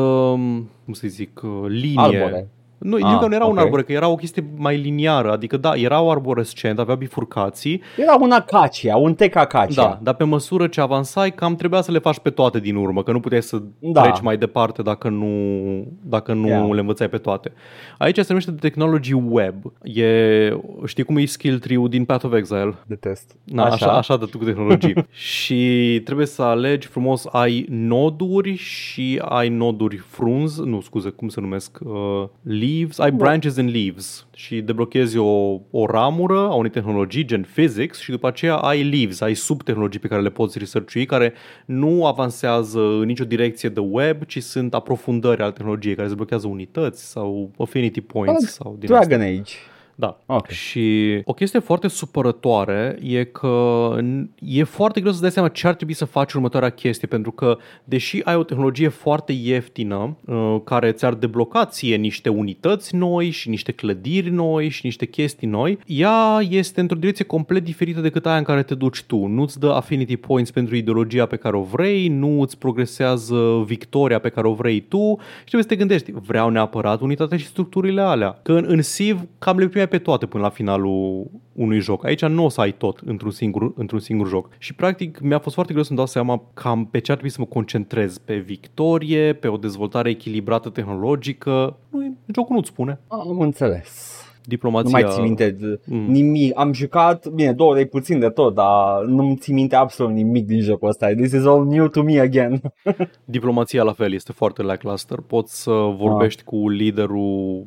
cum 0.85 0.93
să 0.93 1.09
zic, 1.09 1.41
uh, 1.43 1.51
linie. 1.69 1.99
Arbore. 1.99 2.49
Nu, 2.81 2.97
Ah, 2.97 3.03
nici 3.03 3.21
că 3.21 3.27
nu 3.27 3.35
era 3.35 3.45
un 3.45 3.57
ok. 3.57 3.65
arbore, 3.65 3.83
că 3.83 3.93
era 3.93 4.09
o 4.09 4.15
chestie 4.15 4.45
mai 4.57 4.77
liniară, 4.77 5.33
adică 5.33 5.57
da, 5.57 5.73
era 5.75 6.01
o 6.01 6.11
arborescent, 6.11 6.79
avea 6.79 6.95
bifurcații, 6.95 7.83
Era 7.97 8.17
un 8.21 8.31
acacia, 8.31 8.97
un 8.97 9.15
tec 9.15 9.37
acacia. 9.37 9.83
da, 9.83 9.99
dar 10.03 10.15
pe 10.15 10.25
măsură 10.25 10.67
ce 10.67 10.81
avansai, 10.81 11.35
cam 11.35 11.55
trebuia 11.57 11.81
să 11.81 11.91
le 11.93 11.99
faci 11.99 12.19
pe 12.19 12.31
toate 12.31 12.59
din 12.61 12.77
urmă, 12.77 13.03
că 13.03 13.13
nu 13.13 13.21
puteai 13.21 13.43
să 13.43 13.63
Da. 13.79 14.01
treci 14.03 14.21
mai 14.21 14.37
departe 14.37 14.83
dacă 14.83 15.09
nu, 15.09 15.29
dacă 16.03 16.33
nu 16.33 16.47
Yeah. 16.47 16.69
le 16.73 16.81
învățai 16.81 17.09
pe 17.09 17.17
toate. 17.19 17.53
Aici 17.99 18.17
se 18.17 18.25
numește 18.29 18.51
Technology 18.53 19.13
Web. 19.13 19.55
E, 19.83 20.57
știi 20.87 21.05
cum 21.05 21.17
e 21.17 21.25
skill 21.25 21.59
tree 21.59 21.79
din 21.89 22.05
Path 22.05 22.25
of 22.25 22.33
Exile? 22.35 22.75
Detest. 22.87 23.37
Na, 23.45 23.63
așa. 23.65 23.73
așa, 23.87 23.97
așa 23.97 24.17
de 24.17 24.25
tu 24.25 24.39
cu 24.39 24.45
tehnologii. 24.45 24.95
și 25.35 26.01
trebuie 26.05 26.27
să 26.27 26.43
alegi 26.43 26.87
frumos, 26.87 27.27
ai 27.33 27.67
noduri 27.69 28.55
și 28.57 29.23
ai 29.29 29.49
noduri 29.49 29.97
frunzi, 29.97 30.63
nu 30.65 30.81
scuze, 30.81 31.09
cum 31.09 31.29
se 31.29 31.41
numesc, 31.41 31.79
uh, 31.85 32.25
leaves, 32.73 32.99
ai 32.99 33.11
branches 33.11 33.57
and 33.57 33.71
leaves 33.71 34.27
și 34.35 34.61
deblochezi 34.61 35.17
o, 35.17 35.61
o 35.71 35.87
ramură 35.87 36.39
a 36.39 36.55
unei 36.55 36.71
tehnologii, 36.71 37.25
gen 37.25 37.47
physics, 37.55 37.99
și 37.99 38.11
după 38.11 38.27
aceea 38.27 38.55
ai 38.55 38.83
leaves, 38.83 39.21
ai 39.21 39.35
subtehnologii 39.35 40.01
pe 40.01 40.09
care 40.09 40.23
le 40.23 40.31
poți 40.31 40.59
researchui, 40.59 41.07
care 41.07 41.33
nu 41.65 42.07
avansează 42.07 42.81
în 42.81 43.07
nicio 43.07 43.25
direcție 43.25 43.69
de 43.69 43.81
web, 43.81 44.25
ci 44.25 44.43
sunt 44.43 44.75
aprofundări 44.75 45.43
ale 45.43 45.53
tehnologiei, 45.53 45.95
care 45.95 46.09
deblochează 46.09 46.47
unități 46.47 47.11
sau 47.11 47.51
affinity 47.59 48.01
points 48.01 48.53
sau 48.53 48.77
din 48.79 48.93
astea. 48.93 49.17
Dragon 49.17 49.35
Age. 49.39 49.53
Da. 50.01 50.19
Ok. 50.27 50.49
Și 50.49 51.21
o 51.25 51.33
chestie 51.33 51.59
foarte 51.59 51.89
supărătoare 51.89 52.99
e 53.03 53.25
că 53.25 53.97
n- 54.03 54.27
e 54.39 54.63
foarte 54.63 55.01
greu 55.01 55.13
să 55.13 55.21
dai 55.21 55.31
seama 55.31 55.49
ce 55.49 55.67
ar 55.67 55.75
trebui 55.75 55.95
să 55.95 56.05
faci 56.05 56.33
următoarea 56.33 56.71
chestie, 56.71 57.09
pentru 57.09 57.31
că 57.31 57.57
deși 57.85 58.21
ai 58.25 58.37
o 58.37 58.43
tehnologie 58.43 58.89
foarte 58.89 59.33
ieftină 59.33 60.17
uh, 60.25 60.57
care 60.65 60.93
ți-ar 60.93 61.15
debloca 61.15 61.65
ție 61.65 61.97
niște 61.97 62.29
unități 62.29 62.97
noi 62.97 63.31
și 63.31 63.49
niște 63.49 63.73
clădiri 63.73 64.31
noi 64.31 64.69
și 64.69 64.81
niște 64.85 65.07
chestii 65.07 65.49
noi, 65.49 65.79
ea 65.87 66.39
este 66.49 66.81
într-o 66.81 66.99
direcție 66.99 67.25
complet 67.25 67.65
diferită 67.65 68.01
decât 68.01 68.27
aia 68.27 68.37
în 68.37 68.43
care 68.43 68.63
te 68.63 68.75
duci 68.75 69.03
tu. 69.03 69.27
Nu-ți 69.27 69.59
dă 69.59 69.73
affinity 69.73 70.17
points 70.17 70.51
pentru 70.51 70.77
ideologia 70.77 71.27
pe 71.27 71.37
care 71.37 71.57
o 71.57 71.63
vrei, 71.63 72.09
nu 72.09 72.41
îți 72.41 72.59
progresează 72.59 73.63
victoria 73.67 74.19
pe 74.19 74.29
care 74.29 74.47
o 74.47 74.53
vrei 74.53 74.81
tu 74.81 75.19
și 75.21 75.45
trebuie 75.45 75.63
să 75.63 75.69
te 75.69 75.77
gândești, 75.77 76.13
vreau 76.27 76.49
neapărat 76.49 77.01
unitatea 77.01 77.39
și 77.39 77.47
structurile 77.47 78.01
alea. 78.01 78.39
Că 78.43 78.53
în, 78.53 78.65
în 78.69 78.81
Civ 78.81 79.21
cam 79.39 79.59
le 79.59 79.67
primeai 79.67 79.89
pe 79.91 79.99
toate 79.99 80.27
până 80.27 80.43
la 80.43 80.49
finalul 80.49 81.27
unui 81.53 81.81
joc. 81.81 82.05
Aici 82.05 82.25
nu 82.25 82.45
o 82.45 82.49
să 82.49 82.61
ai 82.61 82.73
tot 82.73 83.01
într-un 83.05 83.31
singur, 83.31 83.73
într-un 83.77 83.99
singur 83.99 84.29
joc. 84.29 84.49
Și 84.59 84.75
practic 84.75 85.21
mi-a 85.21 85.39
fost 85.39 85.55
foarte 85.55 85.73
greu 85.73 85.85
să-mi 85.85 85.99
dau 85.99 86.07
seama 86.07 86.43
cam 86.55 86.85
pe 86.85 86.99
ce 86.99 87.11
ar 87.11 87.17
trebui 87.17 87.35
să 87.35 87.41
mă 87.41 87.47
concentrez. 87.47 88.19
Pe 88.19 88.37
victorie, 88.37 89.33
pe 89.33 89.49
o 89.49 89.57
dezvoltare 89.57 90.11
echilibrată 90.11 90.69
tehnologică. 90.69 91.77
Nu, 91.91 92.17
jocul 92.35 92.55
nu-ți 92.57 92.69
spune. 92.69 93.01
Am 93.09 93.41
înțeles. 93.41 94.15
Diplomația... 94.45 94.99
Nu 94.99 95.05
mai 95.05 95.13
țin 95.15 95.23
minte 95.23 95.51
de 95.51 95.81
Mm. 95.87 96.05
nimic. 96.11 96.59
Am 96.59 96.73
jucat, 96.73 97.29
bine, 97.29 97.53
două 97.53 97.71
ore 97.71 97.85
puțin 97.85 98.19
de 98.19 98.29
tot, 98.29 98.55
dar 98.55 99.05
nu-mi 99.07 99.37
țin 99.37 99.55
minte 99.55 99.77
absolut 99.77 100.13
nimic 100.13 100.47
din 100.47 100.61
jocul 100.61 100.89
ăsta. 100.89 101.07
This 101.15 101.33
is 101.33 101.45
all 101.45 101.67
new 101.67 101.87
to 101.89 102.03
me 102.03 102.21
again. 102.21 102.61
Diplomația 103.25 103.83
la 103.83 103.93
fel 103.93 104.13
este 104.13 104.33
foarte 104.33 104.63
lackluster. 104.63 105.19
Poți 105.27 105.63
să 105.63 105.71
vorbești 105.99 106.43
cu 106.43 106.69
liderul 106.69 107.65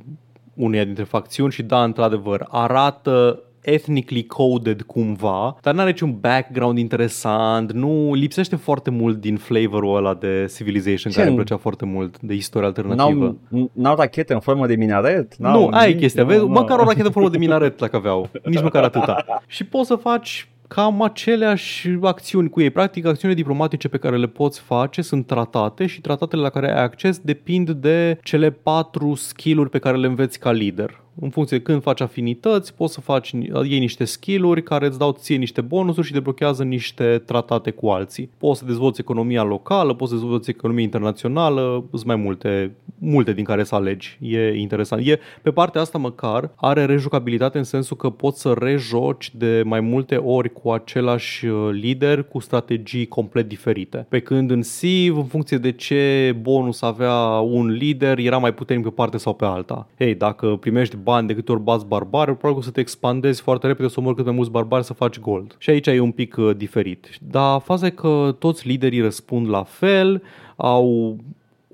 uneia 0.54 0.84
dintre 0.84 1.04
facțiuni 1.04 1.52
și 1.52 1.64
da, 1.64 1.84
într-adevăr, 1.84 2.46
arată 2.50 3.40
ethnically 3.62 4.26
coded 4.26 4.82
cumva, 4.82 5.58
dar 5.62 5.74
n-are 5.74 5.90
niciun 5.90 6.18
background 6.20 6.78
interesant, 6.78 7.72
nu 7.72 8.14
lipsește 8.14 8.56
foarte 8.56 8.90
mult 8.90 9.20
din 9.20 9.38
flavorul 9.38 9.96
ăla 9.96 10.14
de 10.14 10.52
Civilization 10.56 11.12
Ce? 11.12 11.18
care 11.18 11.28
îmi 11.28 11.36
plăcea 11.36 11.58
foarte 11.58 11.86
mult, 11.86 12.20
de 12.20 12.34
istorie 12.34 12.68
alternativă. 12.68 13.36
N-au, 13.50 13.70
n-au 13.74 13.96
rachete 13.96 14.34
în 14.34 14.40
formă 14.40 14.68
de 14.68 14.76
minaret? 14.76 15.36
N-au 15.36 15.60
Nu, 15.60 15.68
aia 15.68 15.84
e 15.84 15.88
nimic? 15.88 16.02
chestia, 16.02 16.24
Nu, 16.24 16.30
vezi? 16.30 16.40
nu. 16.42 16.48
Măcar 16.48 16.80
o 16.80 16.84
rachetă 16.84 17.06
în 17.06 17.12
formă 17.12 17.30
de 17.30 17.38
minaret 17.38 17.78
dacă 17.78 17.96
aveau, 17.96 18.30
nici 18.46 18.62
măcar 18.62 18.84
atâta. 18.84 19.26
Și 19.48 19.66
poți 19.66 19.88
să 19.88 19.96
faci 19.96 20.48
cam 20.74 21.02
aceleași 21.02 21.90
acțiuni 22.02 22.50
cu 22.50 22.62
ei. 22.62 22.70
Practic, 22.70 23.06
acțiunile 23.06 23.40
diplomatice 23.40 23.88
pe 23.88 23.98
care 23.98 24.18
le 24.18 24.28
poți 24.28 24.60
face 24.60 25.02
sunt 25.02 25.28
tratate 25.28 25.86
și 25.86 26.02
tratatele 26.02 26.42
la 26.42 26.50
care 26.50 26.72
ai 26.72 26.84
acces 26.84 27.20
depind 27.20 27.70
de 27.72 28.20
cele 28.24 28.52
patru 28.52 29.14
skill-uri 29.14 29.70
pe 29.70 29.80
care 29.80 29.98
le 29.98 30.08
înveți 30.08 30.40
ca 30.40 30.52
lider. 30.52 31.03
În 31.20 31.30
funcție 31.30 31.58
de 31.58 31.64
când 31.64 31.82
faci 31.82 32.02
afinități, 32.02 32.74
poți 32.76 32.94
să 32.94 33.02
faci, 33.02 33.32
iei 33.64 33.80
niște 33.80 34.04
skill-uri 34.04 34.64
care 34.64 34.86
îți 34.86 34.98
dau 34.98 35.12
ție 35.12 35.36
niște 35.36 35.62
bonusuri 35.62 36.08
și 36.08 36.14
deblochează 36.14 36.64
niște 36.64 37.22
tratate 37.26 37.72
cu 37.72 37.88
alții. 37.88 38.30
Poți 38.38 38.60
să 38.60 38.66
dezvolți 38.66 39.02
economia 39.02 39.44
locală, 39.44 39.94
poți 39.94 40.12
să 40.12 40.18
dezvolți 40.18 40.50
economia 40.50 40.84
internațională, 40.84 41.84
sunt 41.92 42.06
mai 42.06 42.16
multe, 42.16 42.76
multe 42.98 43.34
din 43.34 43.44
care 43.44 43.64
să 43.64 43.76
alegi. 43.76 44.18
E 44.22 44.54
interesant. 44.54 45.08
E, 45.08 45.20
pe 45.42 45.52
partea 45.52 45.82
asta 45.82 45.98
măcar 45.98 46.52
are 46.56 46.86
rejucabilitate 46.86 47.58
în 47.58 47.64
sensul 47.64 47.98
că 47.98 48.10
poți 48.10 48.42
să 48.42 48.54
rejoci 48.58 49.32
de 49.36 49.62
mai 49.66 49.80
multe 49.80 50.16
ori 50.16 50.54
cu 50.54 50.72
același 50.72 51.46
uh, 51.46 51.70
lider 51.72 52.24
cu 52.24 52.40
strategii 52.40 53.08
complet 53.08 53.48
diferite. 53.48 54.06
Pe 54.10 54.20
când 54.20 54.52
în 54.52 54.62
Civ, 54.62 55.18
în 55.18 55.26
funcție 55.26 55.58
de 55.58 55.72
ce 55.72 56.36
bonus 56.42 56.82
avea 56.82 57.20
un 57.40 57.68
lider, 57.68 58.18
era 58.18 58.38
mai 58.38 58.54
puternic 58.54 58.86
pe 58.86 58.92
parte 58.92 59.18
sau 59.18 59.34
pe 59.34 59.46
alta. 59.46 59.88
Hei, 59.98 60.16
dacă 60.16 60.58
primești 60.60 60.96
bani 61.04 61.28
de 61.28 61.34
câte 61.34 61.52
ori 61.52 61.62
bați 61.62 61.86
barbari, 61.86 62.32
probabil 62.32 62.54
că 62.54 62.60
o 62.60 62.62
să 62.62 62.72
te 62.72 62.80
expandezi 62.80 63.42
foarte 63.42 63.68
repede, 63.68 63.88
să 63.88 64.00
omori 64.00 64.16
cât 64.16 64.26
mai 64.26 64.34
mulți 64.34 64.52
barbari 64.52 64.84
să 64.84 64.94
faci 64.94 65.20
gold. 65.20 65.56
Și 65.58 65.70
aici 65.70 65.88
e 65.88 66.00
un 66.00 66.12
pic 66.12 66.36
uh, 66.38 66.56
diferit. 66.56 67.10
Dar 67.22 67.60
faza 67.60 67.86
e 67.86 67.90
că 67.90 68.36
toți 68.40 68.68
liderii 68.68 69.02
răspund 69.02 69.50
la 69.50 69.64
fel, 69.64 70.24
au 70.56 71.18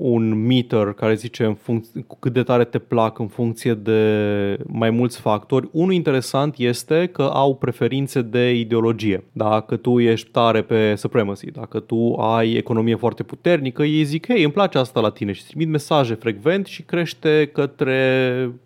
un 0.01 0.45
meter 0.45 0.93
care 0.93 1.13
zice 1.13 1.43
în 1.43 1.55
func- 1.55 2.05
cu 2.07 2.17
cât 2.19 2.33
de 2.33 2.43
tare 2.43 2.63
te 2.63 2.77
plac 2.79 3.19
în 3.19 3.27
funcție 3.27 3.73
de 3.73 3.99
mai 4.67 4.89
mulți 4.89 5.19
factori. 5.19 5.69
Unul 5.71 5.93
interesant 5.93 6.55
este 6.57 7.09
că 7.11 7.21
au 7.33 7.55
preferințe 7.55 8.21
de 8.21 8.53
ideologie. 8.53 9.23
Dacă 9.31 9.75
tu 9.75 9.99
ești 9.99 10.29
tare 10.31 10.61
pe 10.61 10.95
supremacy, 10.95 11.51
dacă 11.51 11.79
tu 11.79 12.13
ai 12.13 12.51
economie 12.53 12.95
foarte 12.95 13.23
puternică, 13.23 13.83
ei 13.83 14.03
zic, 14.03 14.27
hei, 14.27 14.43
îmi 14.43 14.51
place 14.53 14.77
asta 14.77 14.99
la 14.99 15.09
tine 15.09 15.31
și 15.31 15.39
îți 15.41 15.49
trimit 15.49 15.67
mesaje 15.69 16.13
frecvent 16.13 16.65
și 16.65 16.81
crește 16.83 17.49
către 17.53 17.99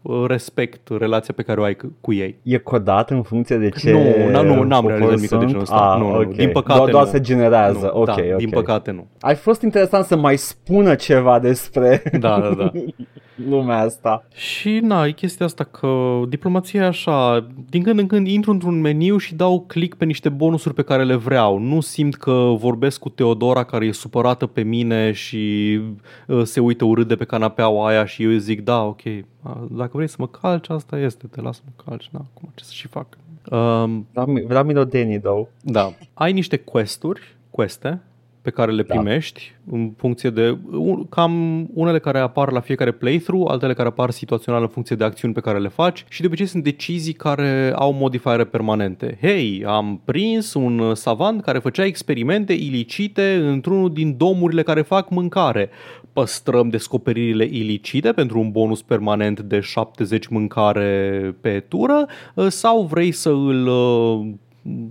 uh, 0.01 0.23
respect 0.27 0.87
relația 0.97 1.33
pe 1.37 1.41
care 1.43 1.59
o 1.59 1.63
ai 1.63 1.75
c- 1.75 2.01
cu 2.01 2.13
ei. 2.13 2.35
E 2.43 2.57
codat 2.57 3.09
în 3.09 3.21
funcție 3.21 3.57
de 3.57 3.69
ce 3.69 3.91
Nu, 3.91 3.99
na- 4.39 4.45
nu, 4.45 4.63
n-am 4.63 4.81
popor 4.83 4.97
realizat 4.97 5.09
nimic 5.15 5.21
de 5.21 5.27
sunt? 5.35 5.45
genul 5.45 5.61
ăsta. 5.61 5.75
Ah, 5.75 5.99
Nu, 5.99 6.09
nu, 6.11 6.15
ok. 6.19 6.35
din 6.35 6.49
păcate 6.49 6.77
Doar, 6.79 6.89
doar 6.91 7.03
nu. 7.05 7.09
se 7.11 7.19
generează. 7.19 7.91
Nu, 7.93 7.99
ok, 7.99 8.05
da, 8.05 8.15
ok. 8.31 8.37
Din 8.37 8.49
păcate 8.49 8.91
nu. 8.91 9.07
Ai 9.19 9.35
fost 9.35 9.61
interesant 9.61 10.05
să 10.05 10.15
mai 10.17 10.37
spună 10.37 10.95
ceva 11.23 11.39
despre 11.39 12.03
Da, 12.19 12.39
da, 12.39 12.53
da. 12.53 12.71
lumea 13.49 13.77
asta. 13.77 14.25
Și 14.33 14.79
na, 14.79 15.05
e 15.05 15.11
chestia 15.11 15.45
asta 15.45 15.63
că 15.63 16.21
diplomația 16.29 16.83
e 16.83 16.85
așa, 16.85 17.47
din 17.69 17.83
când 17.83 17.99
în 17.99 18.07
când 18.07 18.27
intru 18.27 18.51
într-un 18.51 18.81
meniu 18.81 19.17
și 19.17 19.35
dau 19.35 19.63
click 19.67 19.97
pe 19.97 20.05
niște 20.05 20.29
bonusuri 20.29 20.73
pe 20.73 20.81
care 20.81 21.03
le 21.03 21.15
vreau. 21.15 21.57
Nu 21.57 21.81
simt 21.81 22.15
că 22.15 22.53
vorbesc 22.57 22.99
cu 22.99 23.09
Teodora 23.09 23.63
care 23.63 23.85
e 23.85 23.91
supărată 23.91 24.45
pe 24.45 24.61
mine 24.61 25.11
și 25.11 25.79
uh, 26.27 26.43
se 26.43 26.59
uită 26.59 26.85
urât 26.85 27.07
de 27.07 27.15
pe 27.15 27.25
canapeaua 27.25 27.87
aia 27.87 28.05
și 28.05 28.23
eu 28.23 28.29
îi 28.29 28.39
zic 28.39 28.61
da, 28.61 28.83
ok, 28.83 29.01
a, 29.41 29.67
dacă 29.71 29.91
vrei 29.93 30.09
să 30.09 30.15
mă 30.19 30.27
calci, 30.27 30.69
asta 30.69 30.99
este, 30.99 31.27
te 31.27 31.41
las 31.41 31.55
să 31.55 31.61
mă 31.65 31.83
calci, 31.85 32.09
na, 32.11 32.25
acum 32.35 32.49
ce 32.55 32.63
să 32.63 32.71
și 32.73 32.87
fac. 32.87 33.05
Um, 33.51 34.07
Vreau, 34.11 34.43
vreau 34.47 34.63
milodenii, 34.63 35.19
though. 35.19 35.47
da, 35.61 35.93
ai 36.13 36.31
niște 36.33 36.57
questuri, 36.57 37.35
queste, 37.49 38.01
pe 38.43 38.49
care 38.49 38.71
le 38.71 38.83
Da. 38.83 38.93
primești 38.95 39.51
în 39.71 39.91
funcție 39.97 40.29
de 40.29 40.57
un- 40.71 41.09
cam 41.09 41.67
unele 41.73 41.99
care 41.99 42.19
apar 42.19 42.51
la 42.51 42.59
fiecare 42.59 42.91
playthrough, 42.91 43.51
altele 43.51 43.73
care 43.73 43.87
apar 43.87 44.09
situațional 44.09 44.61
în 44.61 44.67
funcție 44.67 44.95
de 44.95 45.03
acțiuni 45.03 45.33
pe 45.33 45.39
care 45.39 45.59
le 45.59 45.67
faci 45.67 46.05
și 46.09 46.21
de 46.21 46.27
obicei 46.27 46.45
sunt 46.45 46.63
decizii 46.63 47.13
care 47.13 47.73
au 47.75 47.93
modifiere 47.93 48.43
permanente. 48.43 49.17
Hei, 49.21 49.63
am 49.67 50.01
prins 50.05 50.53
un 50.53 50.95
savant 50.95 51.41
care 51.41 51.59
făcea 51.59 51.85
experimente 51.85 52.53
ilicite 52.53 53.33
într-unul 53.43 53.93
din 53.93 54.17
domurile 54.17 54.63
care 54.63 54.81
fac 54.81 55.09
mâncare. 55.09 55.69
Păstrăm 56.13 56.69
descoperirile 56.69 57.43
ilicite 57.45 58.11
pentru 58.11 58.39
un 58.39 58.51
bonus 58.51 58.81
permanent 58.81 59.39
de 59.39 59.59
70 59.59 60.27
mâncare 60.27 61.35
pe 61.41 61.59
tură 61.59 62.05
sau 62.47 62.81
vrei 62.83 63.11
să 63.11 63.29
îl 63.29 63.67
uh, 63.67 64.27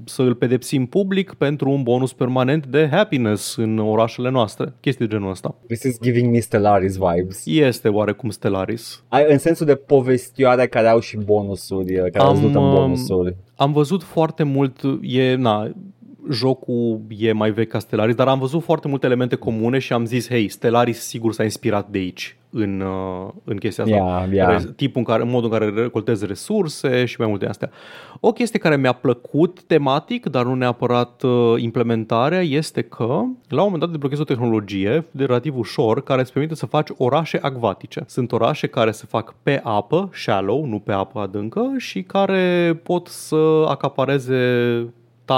să 0.04 0.22
îl 0.22 0.34
pedepsim 0.34 0.86
public 0.86 1.34
pentru 1.34 1.70
un 1.70 1.82
bonus 1.82 2.12
permanent 2.12 2.66
de 2.66 2.88
happiness 2.90 3.56
în 3.56 3.78
orașele 3.78 4.30
noastre. 4.30 4.74
Chestii 4.80 5.06
de 5.06 5.14
genul 5.14 5.30
ăsta. 5.30 5.54
This 5.66 5.82
is 5.82 6.00
giving 6.00 6.32
me 6.32 6.38
Stellaris 6.38 6.96
vibes. 6.96 7.46
Este 7.46 7.88
oarecum 7.88 8.30
Stellaris. 8.30 9.04
Ai, 9.08 9.24
în 9.28 9.38
sensul 9.38 9.66
de 9.66 9.74
povestioare 9.74 10.66
care 10.66 10.86
au 10.88 11.00
și 11.00 11.16
bonusuri, 11.16 11.94
care 11.94 12.18
Am, 12.18 12.34
rezultă 12.34 12.58
în 12.58 12.64
um, 12.64 12.74
bonusuri. 12.74 13.36
Am 13.54 13.72
văzut 13.72 14.02
foarte 14.02 14.42
mult, 14.42 14.80
e, 15.02 15.34
na, 15.34 15.72
jocul 16.30 17.00
e 17.18 17.32
mai 17.32 17.50
vechi 17.50 17.68
ca 17.68 17.78
Stellaris, 17.78 18.14
dar 18.14 18.28
am 18.28 18.38
văzut 18.38 18.62
foarte 18.62 18.88
multe 18.88 19.06
elemente 19.06 19.36
comune 19.36 19.78
și 19.78 19.92
am 19.92 20.04
zis, 20.04 20.28
hei, 20.28 20.48
Stellaris 20.48 21.00
sigur 21.00 21.32
s-a 21.32 21.42
inspirat 21.42 21.88
de 21.88 21.98
aici. 21.98 22.36
în, 22.54 22.80
uh, 22.80 23.28
în 23.44 23.56
chestia 23.56 23.84
asta. 23.84 23.96
Yeah, 23.96 24.32
yeah. 24.32 24.48
Re- 24.50 24.72
tipul 24.76 24.98
în 24.98 25.04
care, 25.04 25.22
modul 25.22 25.52
în 25.52 25.58
care 25.58 25.82
recoltezi 25.82 26.26
resurse 26.26 27.04
și 27.04 27.16
mai 27.18 27.28
multe 27.28 27.46
astea. 27.46 27.70
O 28.20 28.32
chestie 28.32 28.58
care 28.58 28.76
mi-a 28.76 28.92
plăcut 28.92 29.62
tematic, 29.62 30.26
dar 30.26 30.44
nu 30.44 30.54
neapărat 30.54 31.22
uh, 31.22 31.54
implementarea, 31.56 32.40
este 32.40 32.82
că 32.82 33.22
la 33.48 33.62
un 33.62 33.62
moment 33.62 33.80
dat 33.80 33.90
deblochezi 33.90 34.20
o 34.20 34.24
tehnologie 34.24 35.06
de 35.10 35.24
relativ 35.24 35.56
ușor 35.56 36.02
care 36.02 36.20
îți 36.20 36.32
permite 36.32 36.54
să 36.54 36.66
faci 36.66 36.88
orașe 36.96 37.38
acvatice. 37.42 38.04
Sunt 38.06 38.32
orașe 38.32 38.66
care 38.66 38.90
se 38.90 39.04
fac 39.08 39.34
pe 39.42 39.60
apă, 39.62 40.10
shallow, 40.12 40.64
nu 40.64 40.78
pe 40.78 40.92
apă 40.92 41.20
adâncă 41.20 41.74
și 41.76 42.02
care 42.02 42.80
pot 42.82 43.06
să 43.06 43.64
acapareze 43.68 44.36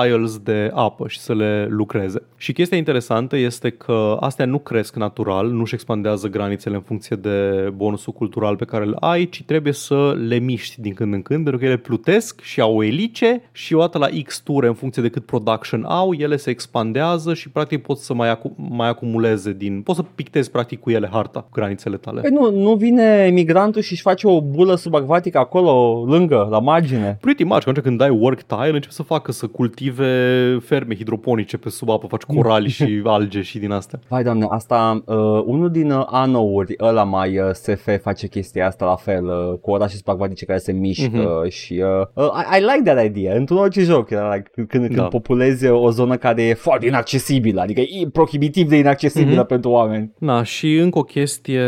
tiles 0.02 0.38
de 0.38 0.70
apă 0.74 1.08
și 1.08 1.18
să 1.18 1.34
le 1.34 1.66
lucreze. 1.70 2.22
Și 2.36 2.52
chestia 2.52 2.76
interesantă 2.76 3.36
este 3.36 3.70
că 3.70 4.16
astea 4.20 4.46
nu 4.46 4.58
cresc 4.58 4.96
natural, 4.96 5.50
nu-și 5.50 5.74
expandează 5.74 6.28
granițele 6.28 6.74
în 6.74 6.80
funcție 6.80 7.16
de 7.16 7.70
bonusul 7.76 8.12
cultural 8.12 8.56
pe 8.56 8.64
care 8.64 8.84
îl 8.84 8.96
ai, 9.00 9.28
ci 9.28 9.42
trebuie 9.42 9.72
să 9.72 10.16
le 10.26 10.38
miști 10.38 10.80
din 10.80 10.94
când 10.94 11.14
în 11.14 11.22
când, 11.22 11.42
pentru 11.42 11.60
că 11.60 11.66
ele 11.66 11.76
plutesc 11.76 12.40
și 12.40 12.60
au 12.60 12.82
elice 12.82 13.42
și 13.52 13.74
odată 13.74 13.98
la 13.98 14.06
X 14.24 14.40
ture 14.40 14.66
în 14.66 14.74
funcție 14.74 15.02
de 15.02 15.08
cât 15.08 15.26
production 15.26 15.84
au, 15.88 16.12
ele 16.12 16.36
se 16.36 16.50
expandează 16.50 17.34
și 17.34 17.50
practic 17.50 17.82
poți 17.82 18.04
să 18.04 18.14
mai, 18.14 18.30
acu- 18.30 18.54
mai 18.56 18.88
acumuleze 18.88 19.52
din... 19.52 19.82
Poți 19.82 19.98
să 19.98 20.04
pictezi 20.14 20.50
practic 20.50 20.80
cu 20.80 20.90
ele 20.90 21.08
harta, 21.12 21.40
cu 21.40 21.48
granițele 21.52 21.96
tale. 21.96 22.20
Păi 22.20 22.30
nu, 22.30 22.50
nu 22.50 22.74
vine 22.74 23.30
migrantul 23.32 23.82
și 23.82 23.92
își 23.92 24.02
face 24.02 24.26
o 24.26 24.40
bulă 24.40 24.74
subacvatică 24.74 25.38
acolo, 25.38 26.04
lângă, 26.06 26.46
la 26.50 26.58
margine. 26.58 27.18
Pretty 27.20 27.44
much, 27.44 27.56
atunci 27.56 27.78
când 27.78 27.98
dai 27.98 28.10
work 28.10 28.42
tile, 28.42 28.70
începi 28.70 28.94
să 28.94 29.02
facă 29.02 29.32
să 29.32 29.46
cultive 29.90 30.58
ferme 30.62 30.94
hidroponice 30.96 31.56
pe 31.56 31.68
sub 31.68 31.90
apă, 31.90 32.06
faci 32.06 32.22
corali 32.22 32.68
și 32.68 33.00
alge 33.04 33.42
și 33.42 33.58
din 33.58 33.70
astea. 33.70 33.98
Vai 34.08 34.22
doamne, 34.22 34.46
asta, 34.50 35.02
uh, 35.06 35.16
unul 35.44 35.70
din 35.70 35.90
uh, 35.90 36.02
anouri, 36.06 36.74
ăla 36.80 37.04
mai 37.04 37.38
uh, 37.38 37.50
SF 37.52 37.88
face 38.02 38.26
chestia 38.28 38.66
asta 38.66 38.84
la 38.84 38.94
fel, 38.96 39.24
uh, 39.24 39.58
cu 39.60 39.70
orașe 39.70 39.96
spacvatice 39.96 40.44
care 40.44 40.58
se 40.58 40.72
mișcă 40.72 41.02
Mhm. 41.16 41.20
uh-huh. 41.26 41.50
și 41.50 41.82
uh, 42.14 42.24
uh, 42.24 42.30
I, 42.54 42.58
I 42.58 42.60
like 42.60 42.90
that 42.94 43.04
idea, 43.04 43.34
într-un 43.36 43.58
orice 43.58 43.80
joc, 43.82 44.10
era 44.10 44.34
like, 44.34 44.50
când, 44.54 44.68
când, 44.68 44.88
Da. 44.88 44.94
când 44.94 45.08
populezi 45.08 45.66
o 45.68 45.90
zonă 45.90 46.16
care 46.16 46.42
e 46.42 46.54
foarte 46.54 46.86
inaccesibilă, 46.86 47.60
adică 47.60 47.80
e 47.80 48.08
prohibitiv 48.12 48.68
de 48.68 48.76
inaccesibilă 48.76 49.38
Mhm. 49.38 49.46
pentru 49.46 49.70
oameni. 49.70 50.12
Na, 50.18 50.42
și 50.42 50.76
încă 50.76 50.98
o 50.98 51.02
chestie, 51.02 51.60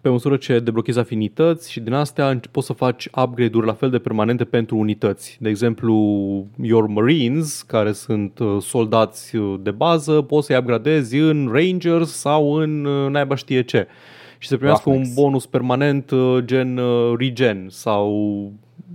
pe 0.00 0.08
măsură 0.08 0.36
ce 0.36 0.58
deblochezi 0.58 0.98
afinități 0.98 1.70
și 1.70 1.80
din 1.80 1.92
astea 1.92 2.28
înce- 2.28 2.48
poți 2.50 2.66
să 2.66 2.72
faci 2.72 3.08
upgrade-uri 3.24 3.66
la 3.66 3.72
fel 3.72 3.90
de 3.90 3.98
permanente 3.98 4.44
pentru 4.44 4.76
unități. 4.76 5.38
De 5.40 5.48
exemplu, 5.48 5.94
Your 6.62 6.86
Marines, 7.34 7.62
care 7.62 7.92
sunt 7.92 8.38
uh, 8.38 8.62
soldați 8.62 9.36
uh, 9.36 9.60
de 9.62 9.70
bază, 9.70 10.22
poți 10.22 10.46
să-i 10.46 10.56
upgradezi 10.56 11.16
în 11.16 11.50
Rangers 11.52 12.10
sau 12.10 12.52
în 12.52 12.84
uh, 12.84 13.10
naiba 13.10 13.34
știe 13.34 13.62
ce. 13.62 13.86
Și 14.38 14.48
să 14.48 14.56
primească 14.56 14.88
un 14.88 14.94
Roughnecks. 14.94 15.20
bonus 15.20 15.46
permanent 15.46 16.10
uh, 16.10 16.38
gen 16.44 16.76
uh, 16.76 17.14
regen 17.18 17.66
sau 17.68 18.52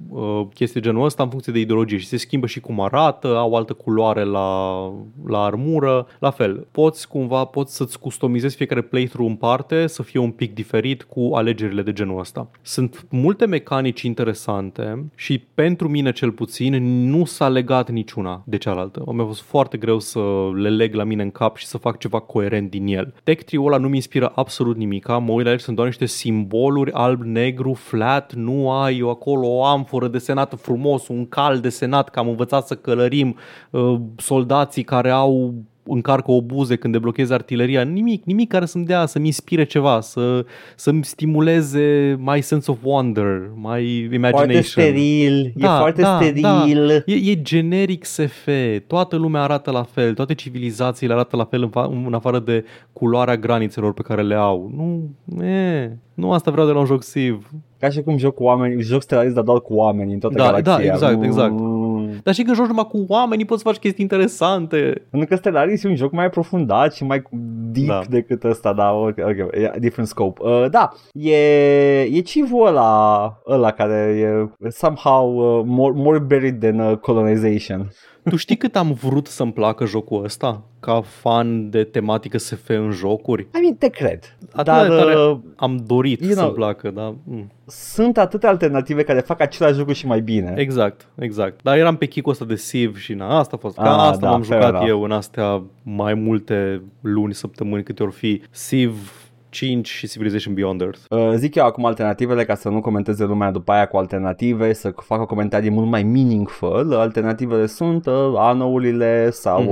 uh, 0.09 0.41
chestii 0.53 0.81
genul 0.81 1.05
ăsta 1.05 1.23
în 1.23 1.29
funcție 1.29 1.53
de 1.53 1.59
ideologie 1.59 1.97
și 1.97 2.07
se 2.07 2.17
schimbă 2.17 2.47
și 2.47 2.59
cum 2.59 2.81
arată, 2.81 3.37
au 3.37 3.55
altă 3.55 3.73
culoare 3.73 4.23
la, 4.23 4.79
la 5.25 5.43
armură. 5.43 6.07
La 6.19 6.29
fel, 6.29 6.67
poți 6.71 7.07
cumva 7.07 7.45
poți 7.45 7.75
să-ți 7.75 7.99
customizezi 7.99 8.55
fiecare 8.55 8.81
playthrough 8.81 9.29
în 9.29 9.35
parte 9.35 9.87
să 9.87 10.03
fie 10.03 10.19
un 10.19 10.31
pic 10.31 10.53
diferit 10.53 11.03
cu 11.03 11.31
alegerile 11.33 11.81
de 11.81 11.93
genul 11.93 12.19
ăsta. 12.19 12.49
Sunt 12.61 13.05
multe 13.09 13.45
mecanici 13.45 14.01
interesante 14.01 15.05
și 15.15 15.39
pentru 15.53 15.89
mine 15.89 16.11
cel 16.11 16.31
puțin 16.31 16.83
nu 17.09 17.25
s-a 17.25 17.47
legat 17.47 17.89
niciuna 17.89 18.43
de 18.45 18.57
cealaltă. 18.57 19.03
Mi-a 19.11 19.25
fost 19.25 19.41
foarte 19.41 19.77
greu 19.77 19.99
să 19.99 20.19
le 20.53 20.69
leg 20.69 20.93
la 20.93 21.03
mine 21.03 21.23
în 21.23 21.31
cap 21.31 21.55
și 21.55 21.65
să 21.65 21.77
fac 21.77 21.97
ceva 21.97 22.19
coerent 22.19 22.69
din 22.69 22.87
el. 22.87 23.13
Tech 23.23 23.43
Tree-ul 23.43 23.67
ăla 23.67 23.77
nu 23.77 23.87
mi 23.87 23.95
inspiră 23.95 24.31
absolut 24.35 24.77
nimic. 24.77 25.07
Mă 25.07 25.31
uit 25.31 25.45
la 25.45 25.51
el 25.51 25.57
și 25.57 25.63
sunt 25.63 25.75
doar 25.75 25.87
niște 25.87 26.05
simboluri 26.05 26.91
alb-negru, 26.91 27.73
flat, 27.73 28.33
nu 28.33 28.71
ai 28.71 29.03
acolo 29.09 29.47
o 29.47 29.63
amforă 29.89 30.07
desenată 30.07 30.55
frumos, 30.55 31.07
un 31.07 31.27
cal 31.27 31.59
desenat, 31.59 32.09
că 32.09 32.19
am 32.19 32.27
învățat 32.27 32.67
să 32.67 32.75
călărim 32.75 33.35
uh, 33.69 33.95
soldații 34.17 34.83
care 34.83 35.09
au 35.09 35.53
încarcă 35.83 36.31
obuze 36.31 36.75
când 36.75 36.93
deblochezi 36.93 37.33
artileria, 37.33 37.81
nimic, 37.81 38.23
nimic 38.23 38.49
care 38.49 38.65
să-mi 38.65 38.85
dea, 38.85 39.05
să-mi 39.05 39.25
inspire 39.25 39.63
ceva, 39.63 40.01
să, 40.01 40.45
să-mi 40.75 41.03
stimuleze 41.05 42.17
mai 42.19 42.41
sense 42.41 42.71
of 42.71 42.77
wonder, 42.83 43.51
mai 43.55 44.09
imagination. 44.13 44.31
Foarte 44.31 44.61
steril, 44.61 45.51
Da, 45.55 45.75
e 45.75 45.79
foarte 45.79 46.01
da, 46.01 46.19
steril. 46.21 47.03
E, 47.05 47.31
e 47.31 47.41
generic 47.41 48.05
SF, 48.05 48.47
toată 48.87 49.15
lumea 49.15 49.41
arată 49.41 49.71
la 49.71 49.83
fel, 49.83 50.13
toate 50.13 50.33
civilizațiile 50.33 51.13
arată 51.13 51.35
la 51.35 51.45
fel 51.45 51.61
în, 51.61 51.69
fa- 51.69 52.05
în 52.05 52.13
afară 52.13 52.39
de 52.39 52.65
culoarea 52.93 53.37
granițelor 53.37 53.93
pe 53.93 54.01
care 54.01 54.21
le 54.21 54.35
au. 54.35 54.71
Nu, 54.75 55.43
e, 55.45 55.97
nu 56.13 56.31
asta 56.31 56.51
vreau 56.51 56.67
de 56.67 56.73
la 56.73 56.79
un 56.79 56.85
joc 56.85 57.03
Civ. 57.03 57.49
Ca 57.79 57.89
și 57.89 58.01
cum 58.01 58.17
joc 58.17 58.35
cu 58.35 58.43
oameni, 58.43 58.81
joc 58.81 59.01
stelarist, 59.01 59.33
dar 59.35 59.43
doar 59.43 59.59
cu 59.59 59.73
oameni 59.73 60.13
în 60.13 60.19
toată 60.19 60.35
Da, 60.35 60.43
galaxia. 60.43 60.77
da, 60.77 60.83
exact, 60.83 61.23
exact. 61.23 61.51
Mm. 61.59 62.09
Dar 62.23 62.33
și 62.33 62.41
când 62.41 62.55
joci 62.55 62.67
numai 62.67 62.87
cu 62.89 63.05
oamenii 63.07 63.45
poți 63.45 63.61
să 63.61 63.67
faci 63.67 63.77
chestii 63.79 64.03
interesante. 64.03 64.77
Pentru 65.09 65.29
că 65.29 65.35
Stellaris 65.35 65.83
e 65.83 65.87
un 65.87 65.95
joc 65.95 66.11
mai 66.11 66.25
aprofundat 66.25 66.93
și 66.93 67.03
mai 67.03 67.23
deep 67.71 67.87
Da. 67.87 67.93
da. 67.93 68.01
decât 68.09 68.43
ăsta, 68.43 68.73
da, 68.73 68.91
ok, 68.91 69.17
ok, 69.17 69.37
e 69.51 69.71
different 69.79 70.07
scope. 70.07 70.41
Uh, 70.43 70.65
da, 70.71 70.89
e, 71.13 72.01
e 72.01 72.19
civul 72.19 72.67
ăla, 72.67 73.41
ăla 73.47 73.71
care 73.71 73.95
e 74.63 74.69
somehow 74.69 75.35
uh, 75.35 75.63
more, 75.65 75.93
more 75.95 76.19
buried 76.19 76.59
than 76.59 76.79
uh, 76.79 76.97
colonization. 76.97 77.91
Tu 78.29 78.35
știi 78.35 78.55
cât 78.57 78.75
am 78.75 78.91
vrut 78.93 79.27
să-mi 79.27 79.51
placă 79.53 79.85
jocul 79.85 80.23
ăsta? 80.23 80.61
Ca 80.79 81.01
fan 81.01 81.69
de 81.69 81.83
tematică 81.83 82.37
SF 82.37 82.69
în 82.69 82.91
jocuri? 82.91 83.41
I 83.41 83.59
mean, 83.61 83.73
te 83.75 83.89
cred. 83.89 84.37
Atât 84.51 84.63
dar 84.73 84.87
de 84.89 84.95
tare 84.95 85.15
uh, 85.15 85.37
am 85.55 85.83
dorit 85.87 86.21
you 86.21 86.31
să-mi 86.33 86.47
know- 86.51 86.53
placă, 86.55 86.91
da? 86.91 87.15
Mm. 87.23 87.51
sunt 87.65 88.17
atâtea 88.17 88.49
alternative 88.49 89.03
care 89.03 89.19
fac 89.19 89.41
același 89.41 89.77
lucru 89.77 89.93
și 89.93 90.05
mai 90.05 90.21
bine. 90.21 90.53
Exact, 90.57 91.07
exact. 91.19 91.59
Dar 91.63 91.77
eram 91.77 91.95
pe 91.95 92.05
chicul 92.05 92.31
ăsta 92.31 92.45
de 92.45 92.55
Civ 92.55 92.97
și 92.97 93.13
na, 93.13 93.37
asta 93.39 93.55
a 93.55 93.59
fost. 93.59 93.75
Ca 93.75 93.93
Ah, 93.95 94.09
asta 94.09 94.17
da, 94.25 94.29
m-am 94.29 94.41
fair 94.41 94.61
jucat 94.61 94.73
enough. 94.73 94.89
eu 94.89 95.01
în 95.03 95.11
astea 95.11 95.63
mai 95.83 96.13
multe 96.13 96.81
luni, 97.01 97.33
săptămâni, 97.33 97.83
câte 97.83 98.03
ori 98.03 98.11
fi. 98.11 98.41
Civ 98.67 99.18
5 99.49 99.87
și 99.89 100.07
Civilization 100.07 100.53
Beyond 100.53 100.81
Earth. 100.81 100.99
Uh, 101.09 101.31
zic 101.35 101.55
eu 101.55 101.65
acum 101.65 101.85
alternativele 101.85 102.45
ca 102.45 102.55
să 102.55 102.69
nu 102.69 102.81
comenteze 102.81 103.23
lumea 103.25 103.51
după 103.51 103.71
aia 103.71 103.85
cu 103.85 103.97
alternative, 103.97 104.73
să 104.73 104.93
facă 104.95 105.23
comentarii 105.25 105.69
mult 105.69 105.87
mai 105.89 106.03
meaningful. 106.03 106.93
Alternativele 106.93 107.65
sunt 107.65 108.05
uh, 108.05 108.13
anourile 108.35 109.29
sau 109.29 109.61
Mhm. 109.61 109.71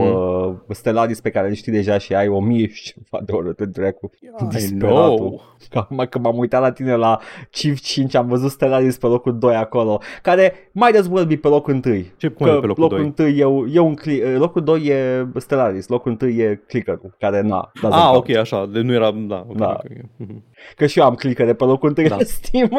uh, 0.69 0.75
Stellaris 0.75 1.19
pe 1.21 1.29
care 1.29 1.47
le 1.47 1.53
știi 1.53 1.71
deja 1.71 1.97
și 1.97 2.13
ai 2.15 2.27
o 2.27 2.39
mie 2.39 2.67
și 2.67 2.83
ceva 2.93 3.23
de 3.25 3.31
ore 3.31 3.51
de 3.57 3.65
dracu. 3.65 4.09
I 4.21 4.45
Disperatul. 4.49 5.15
know. 5.17 5.41
Că 5.69 5.77
Acum 5.77 6.05
că 6.09 6.19
m-am 6.19 6.37
uitat 6.37 6.61
la 6.61 6.71
tine 6.71 6.95
la 6.95 7.19
Civ 7.49 7.79
5 7.79 8.15
am 8.15 8.27
văzut 8.27 8.49
Stellaris 8.51 8.97
pe 8.97 9.07
locul 9.07 9.37
2 9.39 9.55
acolo, 9.55 10.01
care 10.21 10.53
mai 10.71 10.89
as 10.91 11.07
well 11.11 11.25
be 11.25 11.35
pe 11.35 11.47
locul 11.47 11.73
1. 11.85 11.95
Ce 12.17 12.27
cum 12.27 12.47
e 12.47 12.49
pe 12.49 12.65
locul 12.65 12.83
locul 12.83 13.13
2? 13.15 13.43
1 13.45 13.65
e, 13.69 13.73
e 13.75 13.79
un 13.79 13.93
cli- 13.95 14.37
locul 14.37 14.63
2 14.63 14.81
e 14.87 15.25
Stellaris, 15.35 15.87
locul 15.87 16.17
1 16.21 16.31
e 16.31 16.61
clicker 16.67 16.99
care 17.19 17.41
na, 17.41 17.71
doesn't 17.81 17.91
Ah, 17.91 18.09
count. 18.11 18.15
ok, 18.15 18.35
așa, 18.35 18.65
de 18.73 18.81
nu 18.81 18.93
era, 18.93 19.11
da, 19.27 19.45
ok, 19.47 19.57
Da. 19.57 19.66
Ok, 19.69 19.83
ok. 20.03 20.09
Mhm. 20.17 20.43
Că 20.75 20.85
și 20.85 20.99
eu 20.99 21.05
am 21.05 21.15
clickere 21.15 21.53
pe 21.53 21.63
locul 21.63 21.87
întâi 21.89 22.07
Da. 22.07 22.15
la 22.15 22.23
Steam. 22.41 22.69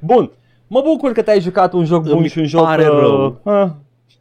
Bun. 0.00 0.30
Mă 0.66 0.82
bucur 0.84 1.12
că 1.12 1.22
te-ai 1.22 1.40
jucat 1.40 1.72
un 1.72 1.84
joc 1.84 2.02
bun 2.02 2.16
Îmi 2.16 2.28
și 2.28 2.38
un 2.38 2.46
joc... 2.46 2.62
pare 2.62 2.88
uh, 2.88 2.98
rău. 2.98 3.40
Uh, 3.42 3.70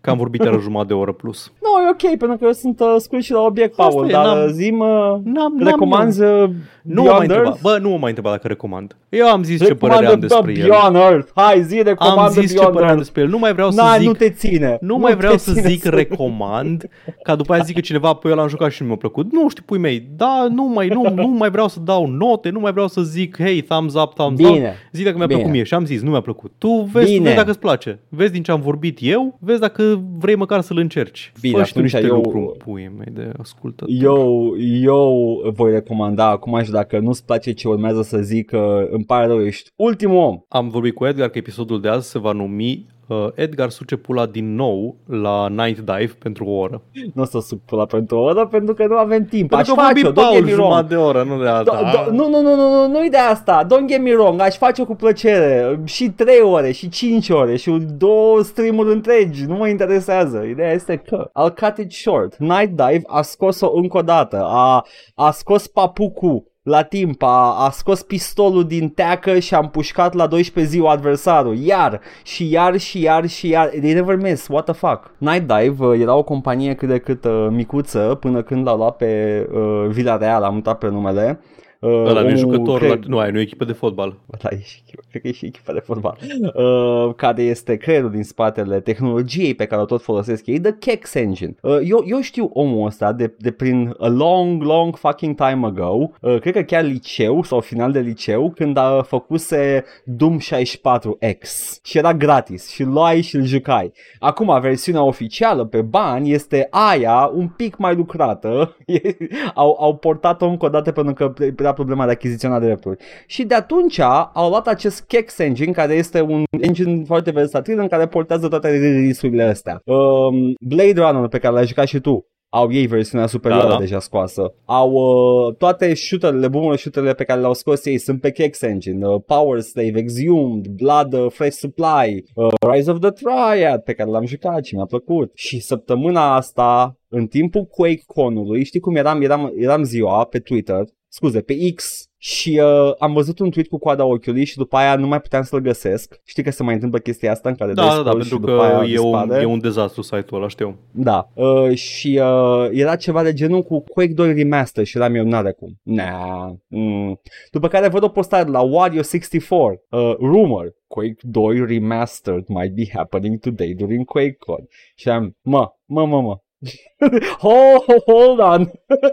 Că 0.01 0.09
am 0.09 0.17
vorbit 0.17 0.43
iară 0.43 0.59
jumătate 0.61 0.87
de 0.87 0.93
oră 0.93 1.11
plus. 1.11 1.51
nu, 1.61 1.85
e 1.85 1.89
ok, 1.89 2.17
pentru 2.17 2.37
că 2.37 2.45
eu 2.45 2.51
sunt 2.51 2.79
uh, 2.79 2.95
scurt 2.97 3.21
și 3.23 3.31
la 3.31 3.41
obiect, 3.41 3.79
Asta 3.79 3.91
Paul, 3.95 4.09
e, 4.09 4.11
dar 4.11 4.25
n-am- 4.25 4.43
uh, 4.43 4.49
zi 4.51 4.71
mă... 4.71 4.85
N-am, 4.85 5.53
n-am 5.57 5.63
Recomanzi 5.63 6.21
uh, 6.23 6.49
Nu 6.81 7.01
mă 7.01 7.09
mai 7.09 7.17
Beyond 7.17 7.21
întreba. 7.21 7.43
Earth? 7.43 7.61
Bă, 7.61 7.77
nu 7.81 7.89
mă 7.89 7.97
mai 7.97 8.09
întreba 8.09 8.29
dacă 8.29 8.47
recomand. 8.47 8.95
Eu 9.09 9.27
am 9.27 9.43
zis 9.43 9.59
ce 9.61 9.67
Recomandă 9.67 9.95
părere 10.01 10.13
am 10.13 10.19
The 10.19 10.27
despre 10.27 10.51
el. 10.61 10.67
Beyond 10.69 10.95
Earth. 10.95 11.29
Hai, 11.35 11.63
zi, 11.63 11.81
recomandă 11.81 12.21
Am 12.21 12.29
zis 12.29 12.49
ce 12.49 12.53
Beyond 12.53 12.73
părere 12.73 12.91
am 12.91 12.97
Earth. 12.97 12.97
despre 12.97 13.21
el. 13.21 13.27
Nu 13.27 13.37
mai 13.37 13.53
vreau 13.53 13.71
să 13.71 13.81
Na, 13.81 13.97
zic 13.97 14.07
nu 14.07 14.13
te 14.13 14.29
ține. 14.29 14.77
Nu 14.81 14.97
mai 14.97 15.15
vreau 15.15 15.31
te 15.33 15.37
să 15.39 15.53
ține 15.53 15.67
zic 15.69 15.83
recomand, 15.85 16.89
ca 17.23 17.35
după 17.35 17.53
aia 17.53 17.63
zic 17.63 17.75
că 17.75 17.81
cineva, 17.81 18.13
păi 18.13 18.31
eu 18.31 18.37
l-am 18.37 18.47
jucat 18.47 18.71
și 18.71 18.81
nu 18.81 18.87
mi-a 18.87 18.97
plăcut. 18.97 19.31
Nu 19.31 19.49
știu, 19.49 19.63
pui 19.65 19.77
mei, 19.77 20.07
da, 20.15 20.47
nu 20.51 20.63
mai, 20.63 20.87
nu, 20.87 21.09
nu 21.15 21.27
mai 21.27 21.49
vreau 21.49 21.67
să 21.67 21.79
dau 21.79 22.07
note, 22.07 22.49
nu 22.49 22.59
mai 22.59 22.71
vreau 22.71 22.87
să 22.87 23.01
zic, 23.01 23.37
hey, 23.37 23.61
thumbs 23.61 23.93
up, 23.93 24.13
thumbs 24.13 24.41
down. 24.41 24.53
Bine. 24.53 24.75
Zic 24.91 25.05
dacă 25.05 25.17
mi-a 25.17 25.25
Bine. 25.25 25.37
plăcut 25.39 25.55
mie 25.55 25.63
și 25.65 25.73
am 25.73 25.85
zis, 25.85 26.01
nu 26.01 26.09
mi-a 26.09 26.21
plăcut. 26.21 26.51
Tu 26.57 26.89
vezi, 26.91 27.05
tu 27.05 27.11
Bine. 27.11 27.23
vezi 27.23 27.35
dacă 27.35 27.49
îți 27.49 27.59
place. 27.59 27.99
Vezi 28.09 28.31
din 28.31 28.43
ce 28.43 28.51
am 28.51 28.61
vorbit 28.61 28.97
eu, 29.01 29.37
vezi 29.39 29.59
dacă 29.59 29.90
vrei 30.17 30.35
măcar 30.35 30.61
să-l 30.61 30.77
încerci. 30.77 31.31
Bine, 31.41 31.57
Fă 31.57 31.63
și 31.63 31.73
tu 31.73 31.77
atunci 31.79 31.93
niște 31.93 32.07
eu- 32.07 32.15
lucruri 32.15 32.43
în 32.45 32.51
puii 32.57 32.91
mei 32.97 33.13
de 33.13 33.31
ascultă. 33.37 33.85
Eu, 33.87 34.53
eu 34.83 35.41
voi 35.53 35.71
recomanda 35.71 36.25
acum 36.29 36.63
și 36.63 36.71
dacă 36.71 36.99
nu-ți 36.99 37.25
place 37.25 37.51
ce 37.51 37.67
urmează 37.67 38.01
să 38.01 38.17
zic, 38.17 38.49
că 38.49 38.87
îmi 38.91 39.03
pare 39.05 39.25
rău, 39.27 39.45
ești 39.45 39.69
ultimul 39.75 40.17
om. 40.17 40.39
Am 40.47 40.69
vorbit 40.69 40.93
cu 40.93 41.05
Edgar 41.05 41.29
că 41.29 41.37
episodul 41.37 41.81
de 41.81 41.87
azi 41.87 42.09
se 42.09 42.19
va 42.19 42.31
numi 42.31 42.85
uh, 42.87 43.00
Edgar 43.35 43.69
suce 43.69 43.95
pula 43.95 44.25
din 44.25 44.55
nou 44.55 44.95
la 45.05 45.47
Night 45.49 45.77
Dive 45.79 46.13
pentru 46.19 46.45
o 46.45 46.51
oră. 46.51 46.81
Nu 47.13 47.21
o 47.21 47.25
să 47.25 47.39
suc 47.39 47.59
pula 47.65 47.85
pentru 47.85 48.17
o 48.17 48.21
oră 48.21 48.47
pentru 48.47 48.73
că 48.73 48.85
nu 48.87 48.95
avem 48.97 49.25
timp. 49.25 49.53
Aș 49.53 49.57
Pentru 49.57 49.75
că 49.75 49.81
a 49.81 49.83
face-o, 49.83 50.01
vorbit 50.11 50.21
don't 50.21 50.31
get 50.31 50.31
Paul 50.33 50.45
me 50.45 50.51
wrong. 50.53 50.69
jumătate 50.71 50.87
de 50.93 50.95
oră, 50.95 51.23
nu 51.23 51.41
de 51.41 51.47
alta. 51.47 51.91
Do- 51.91 52.07
do- 52.07 52.11
nu, 52.11 52.29
nu, 52.29 52.41
nu, 52.41 52.55
nu, 52.55 52.69
nu, 52.69 52.87
nu-i 52.87 53.09
de 53.09 53.17
asta. 53.17 53.65
Don't 53.65 53.87
get 53.87 54.01
me 54.01 54.11
wrong, 54.13 54.39
aș 54.41 54.57
face 54.57 54.83
cu 54.83 54.95
plăcere. 54.95 55.79
Și 55.85 56.09
3 56.09 56.39
ore, 56.41 56.71
și 56.71 56.89
5 56.89 57.29
ore, 57.29 57.55
și 57.55 57.71
două 57.97 58.41
streamuri 58.41 58.91
întregi. 58.93 59.45
Nu 59.45 59.55
mă 59.55 59.67
interesează. 59.67 60.43
Ideea 60.49 60.71
este 60.71 60.95
că 60.95 61.29
I'll 61.29 61.53
cut 61.59 61.77
it 61.77 61.91
short. 61.91 62.37
Night 62.37 62.69
Dive 62.69 63.01
a 63.07 63.21
scos-o 63.21 63.71
încă 63.75 63.97
o 63.97 64.01
dată. 64.01 64.43
A, 64.49 64.85
a 65.15 65.31
scos 65.31 65.67
papucul 65.67 66.50
la 66.63 66.83
timp, 66.83 67.21
a, 67.21 67.65
a 67.65 67.69
scos 67.69 68.01
pistolul 68.01 68.65
din 68.65 68.89
teacă 68.89 69.39
și 69.39 69.53
a 69.53 69.59
împușcat 69.59 70.13
la 70.13 70.27
12 70.27 70.73
ziua 70.73 70.91
adversarul, 70.91 71.55
iar 71.55 72.01
și 72.23 72.51
iar 72.51 72.77
și 72.77 73.01
iar 73.01 73.27
și 73.27 73.49
iar, 73.49 73.67
they 73.67 73.93
never 73.93 74.15
miss, 74.15 74.47
what 74.47 74.63
the 74.63 74.73
fuck. 74.73 75.11
Night 75.17 75.47
Dive 75.47 75.85
uh, 75.85 75.99
era 75.99 76.15
o 76.15 76.23
companie 76.23 76.73
cât 76.73 76.87
de 76.87 76.97
cât 76.97 77.25
uh, 77.25 77.47
micuță 77.49 78.17
până 78.19 78.41
când 78.41 78.65
l-au 78.65 78.77
luat 78.77 78.95
pe 78.95 79.47
uh, 79.53 79.85
Villarreal, 79.89 80.43
am 80.43 80.55
uitat 80.55 80.77
pe 80.77 80.87
numele, 80.87 81.39
Uh, 81.39 81.60
Ăla 81.83 82.21
nu 82.21 82.29
e 82.29 82.35
jucător, 82.35 82.79
cred, 82.79 82.89
la, 82.89 82.99
nu, 83.07 83.17
ai, 83.17 83.31
nu 83.31 83.37
e 83.39 83.41
echipă 83.41 83.65
de 83.65 83.71
fotbal. 83.71 84.17
Da, 84.41 84.49
e 84.51 84.59
și 84.61 84.81
echipa, 84.85 85.01
cred 85.09 85.21
că 85.21 85.27
e 85.27 85.31
și 85.31 85.45
echipa 85.45 85.73
de 85.73 85.79
fotbal. 85.79 86.17
Uh, 86.53 87.13
care 87.15 87.41
este 87.41 87.75
creierul 87.75 88.11
din 88.11 88.23
spatele 88.23 88.79
tehnologiei 88.79 89.53
pe 89.53 89.65
care 89.65 89.81
o 89.81 89.85
tot 89.85 90.01
folosesc 90.01 90.45
ei, 90.45 90.59
The 90.59 90.71
Kex 90.71 91.13
Engine. 91.13 91.55
Uh, 91.61 91.79
eu, 91.83 92.03
eu 92.05 92.21
știu 92.21 92.49
omul 92.53 92.85
ăsta 92.85 93.11
de, 93.11 93.33
de 93.37 93.51
prin 93.51 93.95
a 93.99 94.07
long, 94.07 94.63
long 94.63 94.95
fucking 94.95 95.35
time 95.35 95.65
ago, 95.65 96.11
uh, 96.21 96.39
cred 96.39 96.53
că 96.53 96.61
chiar 96.61 96.83
liceu 96.83 97.43
sau 97.43 97.59
final 97.59 97.91
de 97.91 97.99
liceu, 97.99 98.51
când 98.55 98.77
a 98.77 99.01
făcuse 99.01 99.83
Doom 100.03 100.37
64X 100.39 101.49
și 101.83 101.97
era 101.97 102.13
gratis 102.13 102.69
și 102.69 102.83
luai 102.83 103.21
și 103.21 103.35
îl 103.35 103.43
jucai. 103.43 103.91
Acum, 104.19 104.59
versiunea 104.61 105.03
oficială 105.03 105.65
pe 105.65 105.81
bani 105.81 106.31
este 106.31 106.67
aia 106.69 107.31
un 107.33 107.47
pic 107.47 107.77
mai 107.77 107.95
lucrată. 107.95 108.75
au, 109.53 109.77
au 109.79 109.95
portat-o 109.95 110.45
încă 110.45 110.65
o 110.65 110.69
dată 110.69 110.91
pentru 110.91 111.13
că 111.13 111.33
era 111.57 111.70
problema 111.73 112.05
de 112.05 112.11
achiziționa 112.11 112.59
drepturi. 112.59 112.97
Și 113.25 113.43
de 113.43 113.55
atunci 113.55 113.99
au 114.33 114.49
luat 114.49 114.67
acest 114.67 115.03
Kex 115.07 115.39
Engine, 115.39 115.71
care 115.71 115.93
este 115.93 116.21
un 116.21 116.43
engine 116.61 117.03
foarte 117.05 117.31
versatil 117.31 117.79
în 117.79 117.87
care 117.87 118.07
portează 118.07 118.47
toate 118.47 118.69
release-urile 118.69 119.43
astea. 119.43 119.81
Um, 119.85 120.53
Blade 120.59 121.01
Runner, 121.01 121.27
pe 121.27 121.39
care 121.39 121.53
l-ai 121.53 121.67
jucat 121.67 121.87
și 121.87 121.99
tu, 121.99 122.25
au 122.53 122.71
ei 122.71 122.85
versiunea 122.85 123.27
superioară 123.27 123.67
da, 123.67 123.73
da. 123.73 123.79
deja 123.79 123.99
scoasă. 123.99 124.53
Au 124.65 124.91
uh, 124.91 125.55
toate 125.55 125.93
shooterele, 125.93 126.47
bumurile 126.47 126.77
shooterele 126.77 127.13
pe 127.13 127.23
care 127.23 127.39
le-au 127.39 127.53
scos 127.53 127.85
ei 127.85 127.97
sunt 127.97 128.21
pe 128.21 128.31
Kex 128.31 128.61
Engine, 128.61 129.07
uh, 129.07 129.21
Power 129.25 129.59
Slave, 129.59 129.99
Exhumed, 129.99 130.67
Blood, 130.67 131.13
uh, 131.13 131.31
Fresh 131.31 131.57
Supply, 131.57 132.23
uh, 132.33 132.47
Rise 132.71 132.91
of 132.91 132.99
the 132.99 133.09
Triad 133.09 133.81
pe 133.81 133.93
care 133.93 134.09
l-am 134.09 134.25
jucat 134.25 134.65
și 134.65 134.75
mi-a 134.75 134.85
plăcut. 134.85 135.31
Și 135.33 135.59
săptămâna 135.59 136.35
asta, 136.35 136.97
în 137.07 137.27
timpul 137.27 137.65
QuakeCon-ului, 137.65 138.63
știi 138.63 138.79
cum 138.79 138.95
eram, 138.95 139.21
eram, 139.21 139.53
eram 139.57 139.83
ziua 139.83 140.25
pe 140.25 140.39
Twitter, 140.39 140.83
scuze, 141.13 141.41
pe 141.41 141.73
X 141.75 142.05
și 142.17 142.61
uh, 142.63 142.93
am 142.99 143.13
văzut 143.13 143.39
un 143.39 143.49
tweet 143.49 143.67
cu 143.67 143.77
coada 143.77 144.05
ochiului 144.05 144.45
și 144.45 144.57
după 144.57 144.77
aia 144.77 144.95
nu 144.95 145.07
mai 145.07 145.21
puteam 145.21 145.43
să-l 145.43 145.59
găsesc. 145.59 146.21
Știi 146.25 146.43
că 146.43 146.51
se 146.51 146.63
mai 146.63 146.73
întâmplă 146.73 146.99
chestia 146.99 147.31
asta 147.31 147.49
în 147.49 147.55
care 147.55 147.73
Da, 147.73 147.95
da, 147.95 148.01
da, 148.01 148.11
pentru 148.11 148.39
că 148.39 148.83
e 148.87 148.99
un, 148.99 149.31
e 149.31 149.45
un 149.45 149.59
dezastru 149.59 150.01
site-ul 150.01 150.39
ăla, 150.39 150.47
știu. 150.47 150.79
Da, 150.91 151.29
uh, 151.33 151.75
și 151.75 152.21
uh, 152.23 152.69
era 152.71 152.95
ceva 152.95 153.23
de 153.23 153.33
genul 153.33 153.63
cu 153.63 153.79
Quake 153.79 154.13
2 154.13 154.33
Remaster 154.33 154.85
și 154.85 154.97
eram 154.97 155.15
eu, 155.15 155.25
n-are 155.25 155.51
cum. 155.51 155.79
Nah. 155.83 156.51
Mm. 156.67 157.21
După 157.51 157.67
care 157.67 157.87
văd 157.87 158.03
o 158.03 158.09
postare 158.09 158.49
la 158.49 158.61
Wario64, 158.61 159.49
uh, 159.49 160.15
rumor, 160.19 160.75
Quake 160.87 161.17
2 161.21 161.65
Remastered 161.65 162.47
might 162.47 162.75
be 162.75 162.89
happening 162.93 163.39
today 163.39 163.73
during 163.73 164.05
QuakeCon. 164.05 164.67
Și 164.95 165.09
am, 165.09 165.37
mă, 165.41 165.71
mă, 165.85 166.05
mă, 166.05 166.21
mă, 166.21 166.37
oh, 167.41 167.83
hold 168.05 168.39
on! 168.39 168.71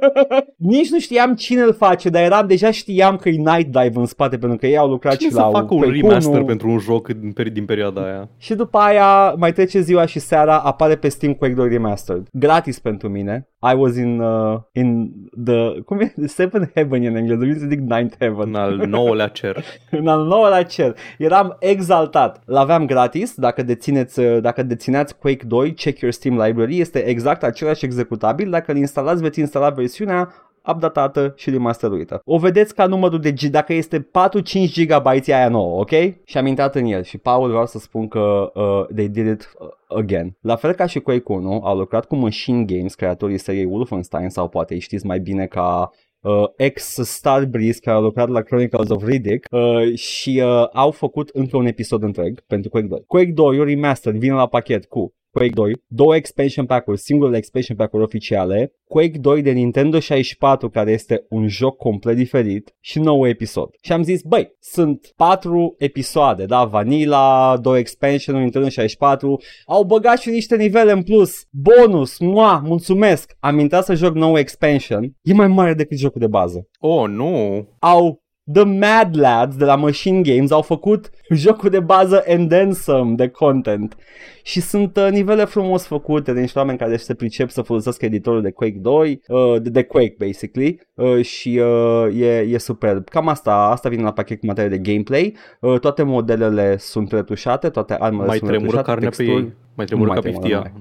Nici 0.57 0.90
nu 0.90 0.99
știam 0.99 1.34
cine 1.34 1.62
îl 1.62 1.74
face, 1.74 2.09
dar 2.09 2.22
eram 2.22 2.46
deja 2.46 2.70
știam 2.70 3.16
că 3.16 3.28
e 3.28 3.32
Night 3.32 3.66
Dive 3.66 3.92
în 3.94 4.07
spate 4.07 4.38
pentru 4.38 4.59
că 4.59 4.66
ei 4.66 4.76
au 4.76 4.88
lucrat 4.88 5.16
cine 5.16 5.28
și 5.28 5.34
la 5.34 5.42
să 5.42 5.49
facă 5.53 5.74
un 5.74 5.80
remaster 5.80 6.42
pentru 6.42 6.68
un 6.68 6.78
joc 6.78 7.09
din, 7.09 7.34
din 7.53 7.64
perioada 7.64 8.05
aia? 8.05 8.28
Și 8.36 8.55
după 8.55 8.78
aia 8.78 9.30
mai 9.30 9.53
trece 9.53 9.80
ziua 9.80 10.07
și 10.07 10.18
seara 10.18 10.59
apare 10.59 10.96
pe 10.96 11.09
Steam 11.09 11.34
Quake 11.34 11.55
2 11.55 11.68
Remastered. 11.68 12.28
Gratis 12.32 12.78
pentru 12.78 13.09
mine. 13.09 13.49
I 13.61 13.75
was 13.75 13.97
in 13.97 14.21
uh, 14.21 14.61
in 14.73 15.13
the 15.45 15.83
cum 15.85 16.01
e? 16.01 16.15
Seven 16.27 16.71
Heaven 16.75 17.05
în 17.05 17.17
engleză, 17.17 17.41
vreau 17.41 17.59
să 17.59 17.67
zic 17.69 17.79
Ninth 17.79 18.17
Heaven. 18.19 18.49
În 18.49 18.55
al 18.55 18.77
nouălea 18.77 19.29
cer. 19.29 19.65
în 19.91 20.09
al 20.09 20.25
nouălea 20.25 20.63
cer. 20.63 20.97
Eram 21.19 21.57
exaltat. 21.59 22.43
L-aveam 22.45 22.87
gratis, 22.87 23.35
dacă 23.35 23.63
dețineți, 23.63 24.21
uh, 24.21 24.41
dacă 24.41 24.63
dețineați 24.63 25.19
Quake 25.19 25.45
2, 25.47 25.75
check 25.75 26.01
your 26.01 26.13
Steam 26.13 26.41
library, 26.41 26.81
este 26.81 26.99
exact 27.07 27.43
același 27.43 27.85
executabil. 27.85 28.51
Dacă 28.51 28.73
îl 28.73 28.77
instalați, 28.77 29.23
veți 29.23 29.41
instala 29.41 29.71
versiunea 29.71 30.33
updatată 30.67 31.33
și 31.37 31.51
remasteruită. 31.51 32.21
O 32.25 32.39
vedeți 32.39 32.75
ca 32.75 32.87
numărul 32.87 33.21
de 33.21 33.33
G, 33.33 33.41
dacă 33.41 33.73
este 33.73 34.01
4-5 34.01 34.87
GB 34.87 35.07
aia 35.07 35.49
nouă, 35.49 35.81
ok? 35.81 35.91
Și 36.25 36.39
am 36.39 36.47
intrat 36.47 36.75
în 36.75 36.85
el 36.85 37.03
și 37.03 37.19
Paul 37.19 37.49
vreau 37.49 37.67
să 37.67 37.79
spun 37.79 38.09
că 38.09 38.53
uh, 38.55 38.87
they 38.95 39.09
did 39.09 39.27
it 39.27 39.53
uh, 39.59 39.69
again. 39.99 40.37
La 40.41 40.57
fel 40.57 40.73
ca 40.73 40.87
și 40.87 41.01
Quake 41.01 41.33
1, 41.33 41.61
au 41.65 41.77
lucrat 41.77 42.05
cu 42.05 42.17
Machine 42.17 42.65
Games, 42.65 42.95
creatorii 42.95 43.39
seriei 43.39 43.65
Wolfenstein 43.65 44.29
sau 44.29 44.49
poate 44.49 44.75
îi 44.75 44.81
știți 44.81 45.07
mai 45.07 45.19
bine 45.19 45.47
ca 45.47 45.91
uh, 46.21 46.45
ex-Star 46.57 47.45
Breeze 47.45 47.81
care 47.81 47.97
a 47.97 48.01
lucrat 48.01 48.29
la 48.29 48.41
Chronicles 48.41 48.89
of 48.89 49.05
Riddick 49.05 49.47
uh, 49.51 49.95
și 49.95 50.43
uh, 50.45 50.69
au 50.73 50.91
făcut 50.91 51.29
încă 51.29 51.57
un 51.57 51.67
episod 51.67 52.03
întreg 52.03 52.41
pentru 52.41 52.71
Quake 52.71 52.87
2. 52.87 53.05
Quake 53.07 53.31
2, 53.31 53.59
o 53.59 53.65
remaster, 53.65 54.13
vine 54.13 54.35
la 54.35 54.47
pachet 54.47 54.85
cu 54.85 55.15
Quake 55.39 55.55
2, 55.55 55.82
două 55.86 56.16
expansion 56.16 56.66
pack-uri, 56.66 56.99
singurele 56.99 57.36
expansion 57.36 57.76
pack-uri 57.76 58.03
oficiale, 58.03 58.72
Quake 58.89 59.18
2 59.18 59.43
de 59.43 59.51
Nintendo 59.51 60.01
64, 60.01 60.68
care 60.68 60.93
este 60.93 61.26
un 61.28 61.49
joc 61.49 61.76
complet 61.76 62.16
diferit 62.16 62.76
și 62.80 62.99
nou 62.99 63.28
episod. 63.28 63.68
Și 63.82 63.93
am 63.93 64.03
zis, 64.03 64.22
băi, 64.22 64.57
sunt 64.61 65.12
patru 65.16 65.74
episoade, 65.78 66.45
da, 66.45 66.64
Vanilla, 66.64 67.57
două 67.57 67.78
expansion 67.78 68.36
Nintendo 68.36 68.68
64, 68.68 69.41
au 69.66 69.84
băgat 69.84 70.18
și 70.18 70.28
niște 70.28 70.57
nivele 70.57 70.93
în 70.93 71.03
plus, 71.03 71.32
bonus, 71.51 72.18
mua, 72.18 72.62
mulțumesc, 72.64 73.36
am 73.41 73.59
intrat 73.59 73.84
să 73.84 73.95
joc 73.95 74.14
nou 74.14 74.39
expansion, 74.39 75.12
e 75.22 75.32
mai 75.32 75.49
mare 75.49 75.74
decât 75.74 75.99
jocul 75.99 76.20
de 76.20 76.26
bază. 76.26 76.68
Oh, 76.78 77.09
nu! 77.09 77.68
Au 77.78 78.22
The 78.53 78.64
Mad 78.64 79.16
Lads 79.16 79.57
de 79.57 79.64
la 79.64 79.74
Machine 79.74 80.20
Games 80.20 80.51
au 80.51 80.62
făcut 80.62 81.11
jocul 81.30 81.70
de 81.70 81.80
bază 81.80 82.24
and 82.28 82.49
then 82.49 82.72
some 82.72 83.14
de 83.14 83.28
content 83.28 83.96
și 84.42 84.61
sunt 84.61 84.96
uh, 84.96 85.09
nivele 85.11 85.44
frumos 85.44 85.86
făcute 85.86 86.32
de 86.32 86.40
niște 86.40 86.59
oameni 86.59 86.78
care 86.78 86.96
se 86.96 87.14
pricep 87.14 87.51
să 87.51 87.62
folosească 87.62 88.05
editorul 88.05 88.42
de 88.42 88.51
Quake 88.51 88.78
2, 88.78 89.20
uh, 89.28 89.62
de, 89.62 89.70
de 89.70 89.82
Quake 89.82 90.14
basically 90.18 90.80
uh, 90.94 91.24
și 91.24 91.61
uh, 91.62 92.20
e, 92.20 92.40
e 92.40 92.59
superb. 92.59 93.09
Cam 93.09 93.28
asta, 93.28 93.53
asta 93.53 93.88
vine 93.88 94.03
la 94.03 94.12
pachet 94.12 94.40
cu 94.40 94.46
materie 94.46 94.78
de 94.78 94.90
gameplay, 94.92 95.36
uh, 95.61 95.78
toate 95.80 96.03
modelele 96.03 96.76
sunt 96.76 97.12
retușate, 97.12 97.68
toate 97.68 97.96
armele 97.99 98.26
mai 98.26 98.36
sunt 98.36 98.49
tremură 98.49 98.76
retușate, 98.76 98.90
carnea 98.90 99.09
texturi, 99.09 99.42
pe 99.42 99.46
ei. 99.46 99.53
Mai 99.74 99.86
tremură 99.86 100.12
ca 100.12 100.20
piftia. 100.20 100.72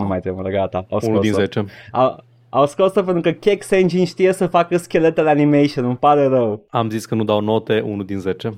Nu 0.00 0.06
mai 0.06 0.20
tremură, 0.20 0.48
gata. 0.48 0.86
Au 0.90 1.00
1 1.06 1.18
din 1.18 1.32
scos-o. 1.32 1.44
10. 1.44 1.64
Au, 1.92 2.24
au 2.56 2.66
scos-o 2.66 3.02
pentru 3.02 3.20
că 3.20 3.30
Kex 3.30 3.70
Engine 3.70 4.04
știe 4.04 4.32
să 4.32 4.46
facă 4.46 4.76
scheletele 4.76 5.30
animation, 5.30 5.84
îmi 5.84 5.96
pare 5.96 6.26
rău. 6.26 6.66
Am 6.70 6.90
zis 6.90 7.06
că 7.06 7.14
nu 7.14 7.24
dau 7.24 7.40
note 7.40 7.80
1 7.80 8.02
din 8.02 8.18
10. 8.18 8.52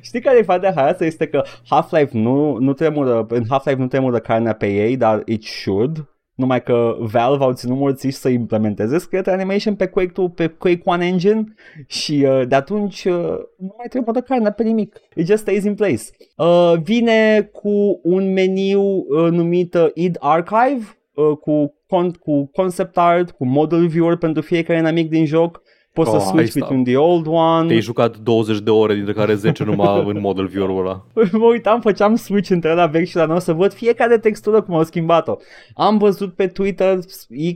Știi 0.00 0.20
care 0.20 0.38
e 0.38 0.42
faza 0.42 0.72
haioasă? 0.74 1.04
Este 1.04 1.26
că 1.26 1.42
Half-Life 1.68 2.18
nu, 2.18 2.56
nu 2.56 2.72
tremură, 2.72 3.26
în 3.28 3.44
Half-Life 3.48 3.80
nu 3.80 3.86
tremură 3.86 4.18
carnea 4.18 4.52
pe 4.52 4.66
ei, 4.66 4.96
dar 4.96 5.22
it 5.24 5.42
should. 5.44 6.08
Numai 6.34 6.62
că 6.62 6.96
Valve 6.98 7.44
au 7.44 7.52
ținut 7.52 7.78
morțiși 7.78 8.16
să 8.16 8.28
implementeze 8.28 8.98
Skeleton 8.98 9.32
Animation 9.32 9.74
pe 9.74 9.86
Quake 9.86 10.12
2, 10.14 10.30
pe 10.30 10.46
Quake 10.46 10.82
1 10.84 11.02
Engine 11.02 11.44
și 11.86 12.26
uh, 12.28 12.42
de 12.48 12.54
atunci 12.54 13.04
uh, 13.04 13.36
nu 13.58 13.74
mai 13.76 13.86
tremură 13.88 14.20
carnea 14.20 14.50
pe 14.50 14.62
nimic. 14.62 14.96
It 15.14 15.26
just 15.26 15.40
stays 15.40 15.64
in 15.64 15.74
place. 15.74 16.02
Uh, 16.36 16.72
vine 16.82 17.50
cu 17.52 18.00
un 18.02 18.32
meniu 18.32 18.82
uh, 18.82 19.30
numit 19.30 19.74
uh, 19.74 19.86
id 19.94 20.16
Archive 20.20 20.98
uh, 21.14 21.36
cu, 21.36 21.74
con- 21.86 22.18
cu 22.18 22.50
concept 22.52 22.96
art, 22.98 23.30
cu 23.30 23.44
model 23.46 23.86
viewer 23.86 24.16
pentru 24.16 24.42
fiecare 24.42 24.78
inamic 24.78 25.10
din 25.10 25.26
joc. 25.26 25.62
Poți 25.94 26.10
Oh, 26.10 26.16
să 26.18 26.22
hai 26.22 26.30
switch 26.32 26.50
sta. 26.50 26.58
between 26.60 26.84
the 26.84 26.96
old 26.96 27.26
one. 27.26 27.66
Te-ai 27.66 27.80
jucat 27.80 28.16
20 28.16 28.58
de 28.58 28.70
ore, 28.70 28.94
dintre 28.94 29.12
care 29.12 29.34
10 29.34 29.64
numai 29.64 30.02
în 30.06 30.20
model 30.20 30.46
viewer-ul 30.46 30.78
ăla. 30.86 31.04
mă 31.32 31.44
uitam, 31.44 31.80
făceam 31.80 32.14
switch 32.14 32.50
între 32.50 32.74
la 32.74 32.86
vechi 32.86 33.06
și 33.06 33.16
la 33.16 33.24
nou 33.24 33.38
să 33.38 33.52
văd 33.52 33.72
fiecare 33.72 34.18
textură 34.18 34.62
cum 34.62 34.74
au 34.74 34.82
schimbat-o. 34.84 35.36
Am 35.74 35.98
văzut 35.98 36.34
pe 36.34 36.46
Twitter 36.46 36.98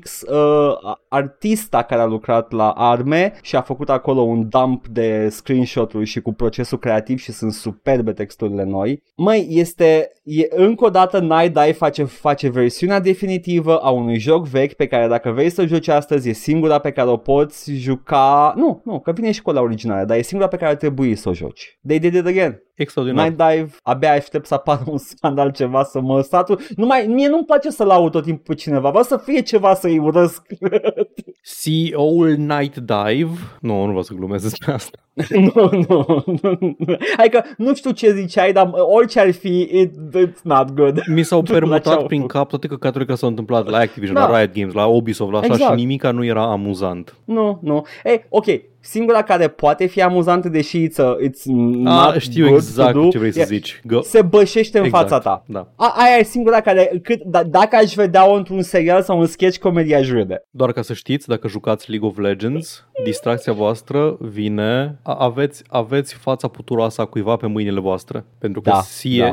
X 0.00 0.22
uh, 0.22 0.94
artista 1.08 1.82
care 1.82 2.00
a 2.00 2.06
lucrat 2.06 2.52
la 2.52 2.70
arme 2.70 3.32
și 3.42 3.56
a 3.56 3.60
făcut 3.60 3.90
acolo 3.90 4.20
un 4.20 4.48
dump 4.48 4.86
de 4.86 5.28
screenshot-uri 5.30 6.04
și 6.04 6.20
cu 6.20 6.32
procesul 6.32 6.78
creativ 6.78 7.18
și 7.18 7.32
sunt 7.32 7.52
superbe 7.52 8.12
texturile 8.12 8.64
noi. 8.64 9.02
Măi, 9.16 9.46
este, 9.50 10.12
e, 10.22 10.46
încă 10.50 10.84
o 10.84 10.90
dată 10.90 11.18
Night 11.18 11.52
Dive 11.54 11.72
face, 11.72 12.04
face 12.04 12.48
versiunea 12.50 13.00
definitivă 13.00 13.78
a 13.78 13.90
unui 13.90 14.18
joc 14.18 14.46
vechi 14.46 14.72
pe 14.72 14.86
care 14.86 15.08
dacă 15.08 15.30
vrei 15.30 15.50
să 15.50 15.66
joci 15.66 15.88
astăzi 15.88 16.28
e 16.28 16.32
singura 16.32 16.78
pe 16.78 16.90
care 16.90 17.08
o 17.08 17.16
poți 17.16 17.72
juca. 17.72 18.26
Nu, 18.56 18.82
nu, 18.84 19.00
că 19.00 19.12
vine 19.12 19.30
și 19.30 19.42
cu 19.42 19.50
la 19.50 19.60
originală, 19.60 20.04
dar 20.04 20.16
e 20.16 20.22
singura 20.22 20.48
pe 20.48 20.56
care 20.56 20.70
ar 20.70 20.76
trebui 20.76 21.14
să 21.14 21.28
o 21.28 21.34
joci. 21.34 21.78
They 21.86 21.98
did 21.98 22.14
it 22.14 22.26
again. 22.26 22.62
Extraordinar. 22.78 23.24
Night 23.28 23.36
Dive, 23.48 23.70
abia 23.82 24.12
aștept 24.12 24.46
să 24.46 24.54
apară 24.54 24.82
un 24.86 24.98
scandal 24.98 25.50
ceva 25.50 25.82
să 25.82 26.00
mă 26.00 26.20
statul. 26.20 26.60
Nu 26.76 26.86
mai, 26.86 27.06
mie 27.06 27.28
nu-mi 27.28 27.44
place 27.44 27.70
să 27.70 27.84
laud 27.84 28.10
tot 28.12 28.22
timpul 28.24 28.44
pe 28.46 28.54
cineva, 28.54 28.88
vreau 28.88 29.04
să 29.04 29.16
fie 29.16 29.40
ceva 29.40 29.74
să-i 29.74 29.98
urăsc. 29.98 30.42
CEO-ul 31.62 32.28
Night 32.36 32.76
Dive 32.76 33.30
Nu, 33.60 33.78
nu 33.80 33.86
vreau 33.86 34.02
să 34.02 34.14
glumesc 34.14 34.42
despre 34.42 34.72
asta 34.72 34.98
nu, 35.54 35.70
nu, 35.88 36.24
nu. 36.60 36.76
Adică 37.16 37.44
nu 37.56 37.74
știu 37.74 37.90
ce 37.90 38.12
ziceai, 38.12 38.52
dar 38.52 38.70
orice 38.72 39.20
ar 39.20 39.30
fi, 39.32 39.60
it, 39.72 39.92
it's 40.16 40.42
not 40.42 40.70
good. 40.70 41.00
Mi 41.06 41.22
s-au 41.22 41.42
La 41.46 41.52
permutat 41.52 41.82
ce-au 41.82 42.06
prin 42.06 42.20
făcut. 42.20 42.34
cap 42.34 42.48
toate 42.48 42.66
căcaturile 42.66 43.04
care 43.04 43.18
s-au 43.18 43.28
întâmplat 43.28 43.66
la 43.68 43.78
Activision, 43.78 44.14
Da. 44.14 44.28
la 44.28 44.38
Riot 44.38 44.54
Games, 44.54 44.72
la 44.74 44.86
Ubisoft, 44.86 45.32
la 45.32 45.38
așa 45.38 45.52
Exact. 45.52 45.70
și 45.70 45.76
nimica 45.76 46.10
nu 46.10 46.24
era 46.24 46.50
amuzant. 46.50 47.14
Nu, 47.24 47.58
nu. 47.62 47.86
Ei, 48.04 48.24
ok, 48.28 48.44
singura 48.80 49.22
care 49.22 49.48
poate 49.48 49.86
fi 49.86 50.02
amuzantă, 50.02 50.48
deși 50.48 50.88
it's, 50.88 50.96
a, 50.98 51.16
it's 51.28 51.42
not 51.44 52.14
A, 52.14 52.18
știu 52.18 52.44
good 52.46 52.56
exact 52.56 52.92
to 52.92 53.00
do, 53.00 53.08
ce 53.08 53.18
vrei 53.18 53.32
să 53.32 53.40
e- 53.40 53.44
zici. 53.44 53.80
Go. 53.84 54.00
Se 54.02 54.22
bășește 54.22 54.78
în 54.78 54.84
Exact, 54.84 55.08
fața 55.08 55.18
ta. 55.22 55.44
Da. 55.46 55.68
A, 55.76 55.94
aia 55.96 56.16
e 56.18 56.22
singura 56.22 56.60
care, 56.60 57.00
cât, 57.02 57.20
d- 57.20 57.46
dacă 57.46 57.76
aș 57.76 57.94
vedea-o 57.94 58.34
într-un 58.34 58.62
serial 58.62 59.02
sau 59.02 59.18
un 59.18 59.26
sketch 59.26 59.58
comedy, 59.58 59.94
aș 59.94 60.10
râde. 60.10 60.42
Doar 60.50 60.72
ca 60.72 60.82
să 60.82 60.92
știți, 60.92 61.28
dacă 61.28 61.48
jucați 61.48 61.90
League 61.90 62.08
of 62.08 62.18
Legends, 62.18 62.86
distracția 63.04 63.52
voastră 63.52 64.16
vine, 64.20 64.98
a- 65.02 65.14
aveți, 65.14 65.62
aveți 65.68 66.14
fața 66.14 66.48
puturoasă 66.48 67.00
a 67.00 67.04
cuiva 67.04 67.36
pe 67.36 67.46
mâinile 67.46 67.80
voastre. 67.80 68.24
Pentru 68.38 68.60
că 68.60 68.70
Da, 68.70 68.80
C- 68.82 69.18
da. 69.18 69.32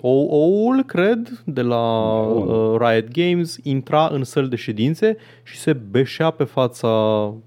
COO-ul, 0.00 0.82
cred, 0.86 1.42
de 1.44 1.62
la 1.62 2.12
Bun. 2.32 2.48
uh, 2.48 2.76
Riot 2.78 3.08
Games, 3.12 3.56
intra 3.62 4.08
în 4.12 4.24
săl 4.24 4.48
de 4.48 4.56
ședințe 4.56 5.16
și 5.42 5.56
se 5.58 5.72
beșea 5.72 6.30
pe 6.30 6.44
fața 6.44 6.88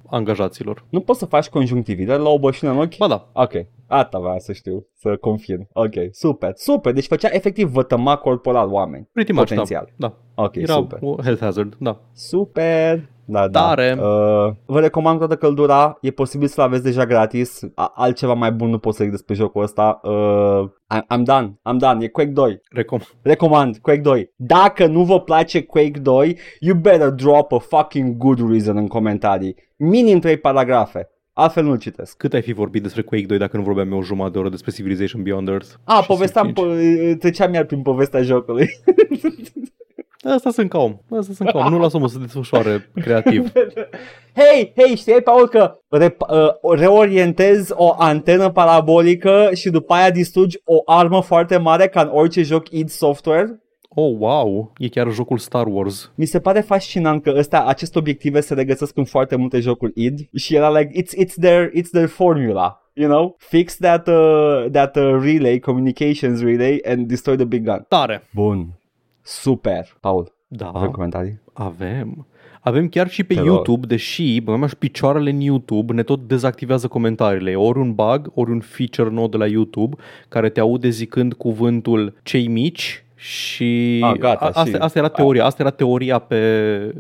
angajaților. 0.10 0.71
Nu 0.90 1.00
poți 1.00 1.20
să 1.20 1.26
faci 1.26 1.50
conjunctivită 1.50 2.16
la 2.16 2.30
o 2.30 2.40
bășină 2.40 2.72
în 2.72 2.78
ochi? 2.78 2.98
Ba 2.98 3.08
da, 3.08 3.30
Ok, 3.34 3.52
asta 3.88 4.20
vreau 4.20 4.40
să 4.40 4.54
știu, 4.54 4.88
să 4.94 5.16
confirm. 5.18 5.68
Ok, 5.74 5.94
super, 6.12 6.52
super. 6.56 6.94
Deci 6.94 7.08
făcea 7.08 7.30
efectiv 7.32 7.70
vătăma 7.70 8.16
corporal 8.16 8.72
oameni. 8.72 9.10
pretty 9.12 9.32
much, 9.32 9.48
Potențial. 9.48 9.90
da. 9.96 10.08
da. 10.08 10.44
Ok, 10.44 10.56
Era 10.56 10.74
super. 10.74 11.00
o 11.02 11.16
health 11.22 11.42
hazard, 11.42 11.76
da. 11.80 12.00
Super. 12.14 13.10
Da, 13.26 13.50
Tare. 13.50 13.94
da. 13.98 14.08
Uh, 14.08 14.52
vă 14.66 14.80
recomand 14.80 15.18
toată 15.18 15.36
căldura. 15.36 15.98
E 16.02 16.12
posibil 16.12 16.48
să-l 16.48 16.64
aveți 16.64 16.84
deja 16.84 17.06
gratis. 17.06 17.60
A- 17.76 17.92
altceva 17.96 18.34
mai 18.34 18.52
bun 18.52 18.70
nu 18.70 18.78
pot 18.78 18.94
să 18.94 19.04
zic 19.04 19.12
despre 19.12 19.34
jocul 19.36 19.64
ăsta. 19.64 20.00
Uh, 20.04 20.64
I- 20.96 21.16
I'm 21.16 21.24
done. 21.24 21.60
I'm 21.70 21.78
done. 21.78 22.04
E 22.04 22.08
Quake 22.08 22.30
2. 22.30 22.62
Recom- 22.78 23.20
Recomand 23.22 23.78
Quake 23.78 24.00
2. 24.02 24.34
Dacă 24.36 24.86
nu 24.86 25.04
vă 25.04 25.20
place 25.22 25.64
Quake 25.64 26.00
2, 26.02 26.38
you 26.60 26.76
better 26.76 27.10
drop 27.10 27.52
a 27.52 27.58
fucking 27.60 28.18
good 28.18 28.50
reason 28.50 28.78
în 28.78 28.88
comentarii. 28.88 29.56
Minim 29.78 30.20
3 30.20 30.38
paragrafe. 30.38 31.10
Altfel 31.34 31.64
nu-l 31.64 31.78
citesc. 31.78 32.18
Cât 32.18 32.34
ai 32.34 32.42
fi 32.42 32.54
vorbit 32.54 32.82
despre 32.82 33.02
Quake 33.02 33.26
2 33.26 33.38
dacă 33.38 33.58
nu 33.58 33.64
vorbeam 33.64 33.92
eu 33.92 33.98
o 33.98 34.02
jumătate 34.04 34.32
de 34.34 34.40
oră 34.40 34.50
despre 34.50 34.72
Civilization 34.72 35.24
Beyond 35.24 35.48
Earth? 35.48 35.68
A, 35.84 36.00
și 36.02 36.08
povesteam, 36.08 36.46
Civ 36.48 36.56
5? 36.56 36.68
po- 37.16 37.20
treceam 37.20 37.54
iar 37.54 37.64
prin 37.64 37.82
povestea 37.82 38.22
jocului. 38.22 38.68
Asta 40.22 40.52
sunt 40.52 40.70
ca 40.70 40.78
om. 40.78 40.98
Asta 41.18 41.34
sunt 41.34 41.50
ca 41.50 41.58
om. 41.58 41.72
Nu 41.72 41.80
lasă 41.80 41.96
omul 41.96 42.08
să 42.08 42.16
se 42.18 42.22
desfășoare 42.22 42.90
creativ. 42.94 43.52
Hei, 44.40 44.74
hei, 44.76 44.96
știai, 44.96 45.22
Paul, 45.22 45.48
că 45.48 45.80
rep- 46.00 46.30
uh, 46.30 46.78
reorientezi 46.80 47.74
o 47.76 47.94
antenă 47.98 48.50
parabolică 48.50 49.50
și 49.54 49.70
după 49.70 49.94
aia 49.94 50.12
distrugi 50.12 50.58
o 50.66 50.82
armă 50.86 51.22
foarte 51.22 51.58
mare 51.58 51.88
ca 51.88 52.02
în 52.02 52.10
orice 52.14 52.42
joc 52.42 52.70
id 52.70 52.90
Software? 52.90 53.62
Oh, 53.90 54.16
wow! 54.18 54.74
E 54.78 54.88
chiar 54.88 55.12
jocul 55.12 55.38
Star 55.38 55.68
Wars. 55.68 56.12
Mi 56.16 56.26
se 56.26 56.40
pare 56.40 56.60
fascinant 56.60 57.24
că 57.24 57.34
ăsta, 57.38 57.64
aceste 57.66 58.00
obiective 58.00 58.42
se 58.42 58.54
regăsesc 58.54 58.98
în 58.98 59.06
foarte 59.06 59.36
multe 59.36 59.60
jocuri 59.60 59.92
id 59.96 60.20
și 60.36 60.56
era 60.56 60.70
like, 60.70 61.02
it's, 61.02 61.26
it's, 61.26 61.34
their, 61.40 61.70
it's 61.70 61.90
their 61.92 62.08
formula. 62.08 62.82
You 62.94 63.10
know, 63.10 63.36
fix 63.38 63.78
that, 63.78 64.08
uh, 64.08 64.66
that 64.72 64.96
uh, 64.96 65.20
relay, 65.22 65.60
communications 65.60 66.42
relay 66.42 66.80
and 66.86 67.08
destroy 67.08 67.36
the 67.36 67.46
big 67.46 67.64
gun. 67.64 67.86
Tare! 67.88 68.28
Bun. 68.34 68.81
Super. 69.22 69.98
Paul, 70.00 70.34
Da, 70.48 70.68
avem 70.68 70.92
comentarii? 70.92 71.40
avem. 71.54 72.26
Avem 72.64 72.88
chiar 72.90 73.10
și 73.10 73.24
pe 73.24 73.34
Te 73.34 73.40
rog. 73.40 73.48
YouTube, 73.50 73.88
deși, 73.88 74.42
bă, 74.42 74.68
și 74.68 74.76
picioarele 74.76 75.30
în 75.30 75.40
YouTube 75.40 75.94
ne 75.94 76.04
tot 76.04 76.28
dezactivează 76.28 76.88
comentariile. 76.88 77.52
E 77.52 77.56
ori 77.56 77.80
un 77.80 77.94
bug, 77.94 78.32
ori 78.34 78.52
un 78.52 78.60
feature 78.60 79.10
nou 79.10 79.28
de 79.28 79.38
la 79.38 79.48
YouTube 79.48 79.96
care 80.30 80.50
te 80.50 80.60
aude 80.60 80.90
zicând 80.90 81.34
cuvântul 81.34 82.14
cei 82.24 82.48
mici 82.48 83.04
și, 83.16 84.00
Ah, 84.04 84.18
gata, 84.20 84.46
asta, 84.46 84.66
și- 84.66 84.76
asta 84.76 85.00
era 85.00 85.08
teoria, 85.08 85.46
asta 85.46 85.62
era 85.62 85.72
teoria 85.72 86.20
pe 86.20 86.96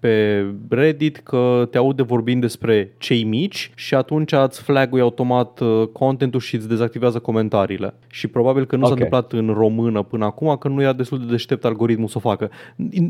pe 0.00 0.44
Reddit 0.68 1.16
că 1.16 1.68
te 1.70 1.78
aude 1.78 2.02
vorbind 2.02 2.40
despre 2.40 2.92
cei 2.98 3.24
mici 3.24 3.70
și 3.74 3.94
atunci 3.94 4.32
îți 4.32 4.62
flag 4.62 4.98
automat 4.98 5.60
uh, 5.60 5.86
contentul 5.92 6.40
și 6.40 6.54
îți 6.54 6.68
dezactivează 6.68 7.18
comentariile. 7.18 7.94
Și 8.08 8.26
probabil 8.26 8.64
că 8.66 8.76
nu 8.76 8.82
s-a 8.82 8.90
Ok. 8.90 8.94
întâmplat 8.94 9.32
în 9.32 9.54
română 9.54 10.02
până 10.02 10.24
acum, 10.24 10.56
că 10.56 10.68
nu 10.68 10.82
era 10.82 10.92
destul 10.92 11.18
de 11.18 11.24
deștept 11.24 11.64
algoritmul 11.64 12.08
să 12.08 12.14
o 12.16 12.20
facă. 12.20 12.50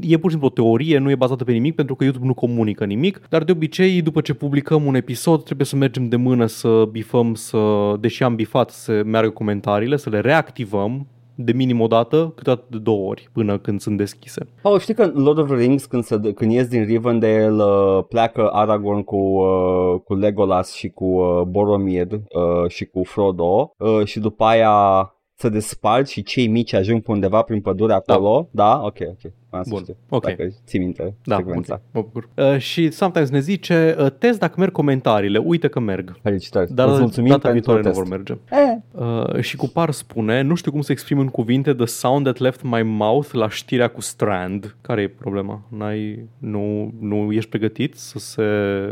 E 0.00 0.16
pur 0.16 0.30
și 0.30 0.36
simplu 0.36 0.46
o 0.46 0.50
teorie, 0.50 0.98
nu 0.98 1.10
e 1.10 1.14
bazată 1.14 1.44
pe 1.44 1.52
nimic, 1.52 1.74
pentru 1.74 1.94
că 1.94 2.04
YouTube 2.04 2.26
nu 2.26 2.34
comunică 2.34 2.84
nimic, 2.84 3.20
dar 3.28 3.44
de 3.44 3.52
obicei, 3.52 4.02
după 4.02 4.20
ce 4.20 4.34
publicăm 4.34 4.84
un 4.84 4.94
episod, 4.94 5.42
trebuie 5.42 5.66
să 5.66 5.76
mergem 5.76 6.08
de 6.08 6.16
mână 6.16 6.46
să 6.46 6.88
bifăm, 6.90 7.34
să, 7.34 7.94
deși 8.00 8.22
am 8.22 8.34
bifat, 8.34 8.70
să 8.70 9.02
meargă 9.04 9.30
comentariile, 9.30 9.96
să 9.96 10.10
le 10.10 10.20
reactivăm 10.20 11.06
de 11.44 11.52
minim 11.52 11.80
o 11.80 11.86
dată, 11.86 12.32
câteodată 12.36 12.66
de 12.70 12.78
două 12.78 13.08
ori, 13.08 13.28
până 13.32 13.58
când 13.58 13.80
sunt 13.80 13.96
deschise. 13.96 14.46
Paul, 14.62 14.78
știi 14.78 14.94
că 14.94 15.02
în 15.02 15.22
Lord 15.22 15.38
of 15.38 15.46
the 15.46 15.56
Rings, 15.56 15.84
când, 15.84 16.04
se, 16.04 16.32
când 16.34 16.52
ies 16.52 16.68
din 16.68 16.84
Rivendell, 16.84 17.58
uh, 17.58 18.04
pleacă 18.08 18.48
Aragorn 18.52 19.02
cu, 19.02 19.16
uh, 19.16 20.00
cu 20.04 20.14
Legolas 20.14 20.72
și 20.72 20.88
cu 20.88 21.04
uh, 21.04 21.42
Boromir 21.42 22.06
uh, 22.12 22.68
și 22.68 22.84
cu 22.84 23.02
Frodo 23.04 23.74
uh, 23.78 24.04
și 24.04 24.18
după 24.18 24.44
aia 24.44 25.14
se 25.34 25.48
despart 25.48 26.08
și 26.08 26.22
cei 26.22 26.46
mici 26.46 26.72
ajung 26.72 27.02
pe 27.02 27.10
undeva 27.10 27.42
prin 27.42 27.60
pădure 27.60 27.92
acolo. 27.92 28.48
Da? 28.50 28.64
da? 28.64 28.84
Ok, 28.84 28.96
ok. 29.00 29.32
Am 29.50 29.62
să 29.62 29.68
Bun, 29.70 29.80
știu. 29.80 29.96
ok. 30.08 30.22
Dacă 30.24 30.48
ții 30.66 30.78
minte 30.78 31.14
Da, 31.24 31.36
secvența. 31.36 31.74
ok, 31.74 31.80
mă 31.92 32.00
bucur. 32.00 32.28
Uh, 32.52 32.58
și 32.58 32.90
sometimes 32.90 33.30
ne 33.30 33.40
zice, 33.40 33.96
uh, 33.98 34.06
test 34.18 34.38
dacă 34.38 34.54
merg 34.58 34.72
comentariile, 34.72 35.38
uite 35.38 35.68
că 35.68 35.80
merg. 35.80 36.16
Felicitări. 36.22 36.74
Dar 36.74 36.88
Îți 36.88 37.00
mulțumim 37.00 37.30
data 37.30 37.48
pentru 37.48 37.52
viitoare 37.72 37.80
nu 37.80 37.86
test. 37.86 37.98
vor 37.98 38.08
merge. 38.08 38.32
Eh, 38.50 38.78
Uh, 38.92 39.40
și 39.40 39.56
cu 39.56 39.68
par 39.68 39.90
spune, 39.90 40.40
nu 40.42 40.54
știu 40.54 40.70
cum 40.70 40.80
să 40.80 40.92
exprim 40.92 41.18
în 41.18 41.28
cuvinte 41.28 41.74
the 41.74 41.86
sound 41.86 42.24
that 42.24 42.38
left 42.38 42.62
my 42.62 42.82
mouth 42.82 43.28
la 43.32 43.48
știrea 43.48 43.88
cu 43.88 44.00
Strand. 44.00 44.76
Care 44.80 45.02
e 45.02 45.08
problema? 45.08 45.62
N-ai, 45.68 46.24
nu, 46.38 46.92
nu 47.00 47.32
ești 47.32 47.48
pregătit 47.50 47.94
să 47.94 48.18
se 48.18 48.42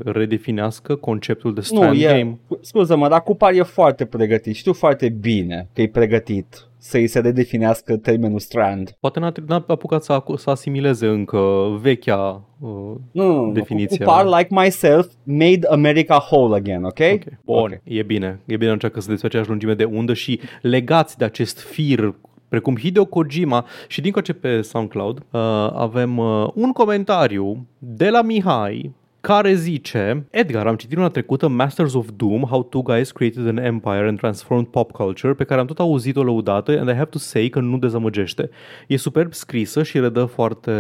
redefinească 0.05 0.95
conceptul 0.95 1.55
de 1.55 1.61
nu, 1.71 1.77
Strand 1.77 2.01
e, 2.01 2.05
game? 2.05 2.39
scuză-mă, 2.61 3.09
dar 3.09 3.23
Cupar 3.23 3.53
e 3.53 3.63
foarte 3.63 4.05
pregătit. 4.05 4.55
Știu 4.55 4.73
foarte 4.73 5.09
bine 5.09 5.69
că 5.73 5.83
e 5.83 5.89
pregătit 5.89 6.67
să-i 6.79 7.07
se 7.07 7.19
redefinească 7.19 7.97
termenul 7.97 8.39
Strand. 8.39 8.97
Poate 9.01 9.19
n-a, 9.21 9.33
n-a 9.47 9.65
apucat 9.67 10.03
să, 10.03 10.13
acu- 10.13 10.37
să 10.37 10.51
asimileze 10.51 11.07
încă 11.07 11.39
vechea 11.81 12.43
uh, 12.61 12.71
Nu, 13.13 13.27
nu, 13.27 13.45
nu. 13.45 13.53
Definiția. 13.53 14.07
Cupar, 14.07 14.25
like 14.27 14.49
myself, 14.51 15.07
made 15.23 15.61
America 15.71 16.27
whole 16.31 16.57
again, 16.57 16.85
ok? 16.85 16.99
Ok, 17.13 17.23
Bun, 17.45 17.57
Ok. 17.59 17.73
e 17.85 18.03
bine. 18.03 18.41
E 18.45 18.57
bine 18.57 18.71
atunci 18.71 18.93
că 18.93 19.01
sunteți 19.01 19.21
pe 19.21 19.27
aceeași 19.27 19.49
lungime 19.51 19.75
de 19.75 19.85
undă 19.85 20.15
și 20.15 20.41
legați 20.63 21.19
de 21.19 21.25
acest 21.25 21.61
fir 21.61 22.15
precum 22.49 22.77
Hideo 22.77 23.05
Kojima 23.05 23.65
și 23.89 24.01
din 24.01 24.13
ce 24.25 24.33
pe 24.33 24.61
SoundCloud 24.61 25.19
uh, 25.19 25.41
avem 25.75 26.19
uh, 26.19 26.49
un 26.55 26.73
comentariu 26.73 27.67
de 27.79 28.09
la 28.11 28.23
Mihai 28.23 28.93
care 29.21 29.55
zice 29.55 30.27
Edgar, 30.31 30.67
am 30.67 30.75
citit 30.75 30.97
una 30.97 31.09
trecută 31.09 31.49
Masters 31.49 31.95
of 31.95 32.09
Doom, 32.17 32.43
How 32.43 32.63
Two 32.63 32.83
Guys 32.83 33.11
Created 33.11 33.47
an 33.47 33.57
Empire 33.57 34.09
and 34.09 34.19
Transformed 34.19 34.67
Pop 34.67 34.91
Culture, 34.91 35.33
pe 35.33 35.45
care 35.45 35.61
am 35.61 35.67
tot 35.67 35.79
auzit-o 35.79 36.23
lăudată 36.23 36.79
and 36.79 36.89
I 36.89 36.93
have 36.93 37.09
to 37.11 37.19
say 37.19 37.49
că 37.49 37.61
nu 37.61 37.79
dezamăgește. 37.79 38.51
E 38.87 38.97
superb 38.97 39.33
scrisă 39.33 39.83
și 39.83 40.01
redă 40.01 40.25
foarte 40.25 40.71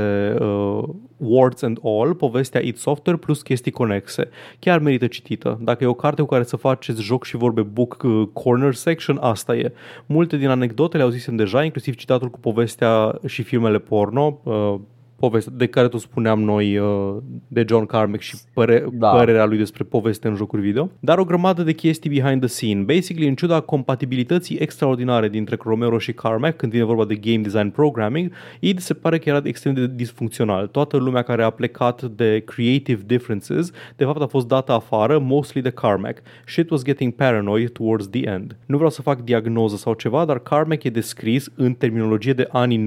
uh, 0.40 0.82
words 1.16 1.62
and 1.62 1.78
all, 1.82 2.14
povestea 2.14 2.60
id 2.60 2.76
Software 2.76 3.18
plus 3.18 3.42
chestii 3.42 3.72
conexe. 3.72 4.28
Chiar 4.58 4.78
merită 4.78 5.06
citită. 5.06 5.58
Dacă 5.62 5.84
e 5.84 5.86
o 5.86 5.94
carte 5.94 6.22
cu 6.22 6.28
care 6.28 6.42
să 6.42 6.56
faceți 6.56 7.02
joc 7.02 7.24
și 7.24 7.36
vorbe 7.36 7.62
book 7.62 8.02
uh, 8.04 8.28
corner 8.32 8.74
section, 8.74 9.18
asta 9.20 9.56
e. 9.56 9.72
Multe 10.06 10.36
din 10.36 10.48
anecdotele 10.48 11.02
au 11.02 11.08
zisem 11.08 11.36
deja, 11.36 11.64
inclusiv 11.64 11.94
citatul 11.94 12.30
cu 12.30 12.38
povestea 12.38 13.18
și 13.26 13.42
filmele 13.42 13.78
porno, 13.78 14.40
uh, 14.42 14.74
poveste 15.18 15.50
de 15.56 15.66
care 15.66 15.88
tot 15.88 16.00
spuneam 16.00 16.42
noi 16.42 16.78
uh, 16.78 17.16
de 17.48 17.64
John 17.68 17.86
Carmack 17.86 18.20
și 18.22 18.36
păre- 18.54 18.84
Da. 18.92 19.08
părerea 19.10 19.44
lui 19.44 19.56
despre 19.58 19.84
poveste 19.84 20.28
în 20.28 20.34
jocuri 20.34 20.62
video, 20.62 20.90
dar 21.00 21.18
o 21.18 21.24
grămadă 21.24 21.62
de 21.62 21.72
chestii 21.72 22.10
behind 22.10 22.40
the 22.40 22.48
scene. 22.48 22.82
Basically, 22.82 23.28
în 23.28 23.34
ciuda 23.34 23.60
compatibilității 23.60 24.56
extraordinare 24.56 25.28
dintre 25.28 25.56
Romero 25.62 25.98
și 25.98 26.12
Carmack 26.12 26.56
când 26.56 26.72
vine 26.72 26.84
vorba 26.84 27.04
de 27.04 27.14
game 27.14 27.36
design 27.38 27.68
programming, 27.70 28.32
id 28.60 28.78
se 28.78 28.94
pare 28.94 29.18
că 29.18 29.28
era 29.28 29.40
extrem 29.44 29.74
de 29.74 29.86
disfuncțional. 29.94 30.66
Toată 30.66 30.96
lumea 30.96 31.22
care 31.22 31.42
a 31.42 31.50
plecat 31.50 32.02
de 32.02 32.42
creative 32.46 33.02
differences, 33.06 33.70
de 33.96 34.04
fapt 34.04 34.22
a 34.22 34.26
fost 34.26 34.48
dată 34.48 34.72
afară, 34.72 35.18
mostly 35.18 35.60
de 35.62 35.70
Carmack. 35.70 36.18
Shit 36.46 36.70
was 36.70 36.82
getting 36.84 37.12
paranoid 37.12 37.70
towards 37.70 38.08
the 38.08 38.28
end. 38.28 38.56
Nu 38.66 38.74
vreau 38.76 38.90
să 38.90 39.02
fac 39.02 39.22
diagnoză 39.22 39.76
sau 39.76 39.94
ceva, 39.94 40.24
dar 40.24 40.38
Carmack 40.38 40.84
e 40.84 40.90
descris 40.90 41.48
în 41.56 41.72
terminologie 41.72 42.32
de 42.32 42.48
anii 42.52 42.84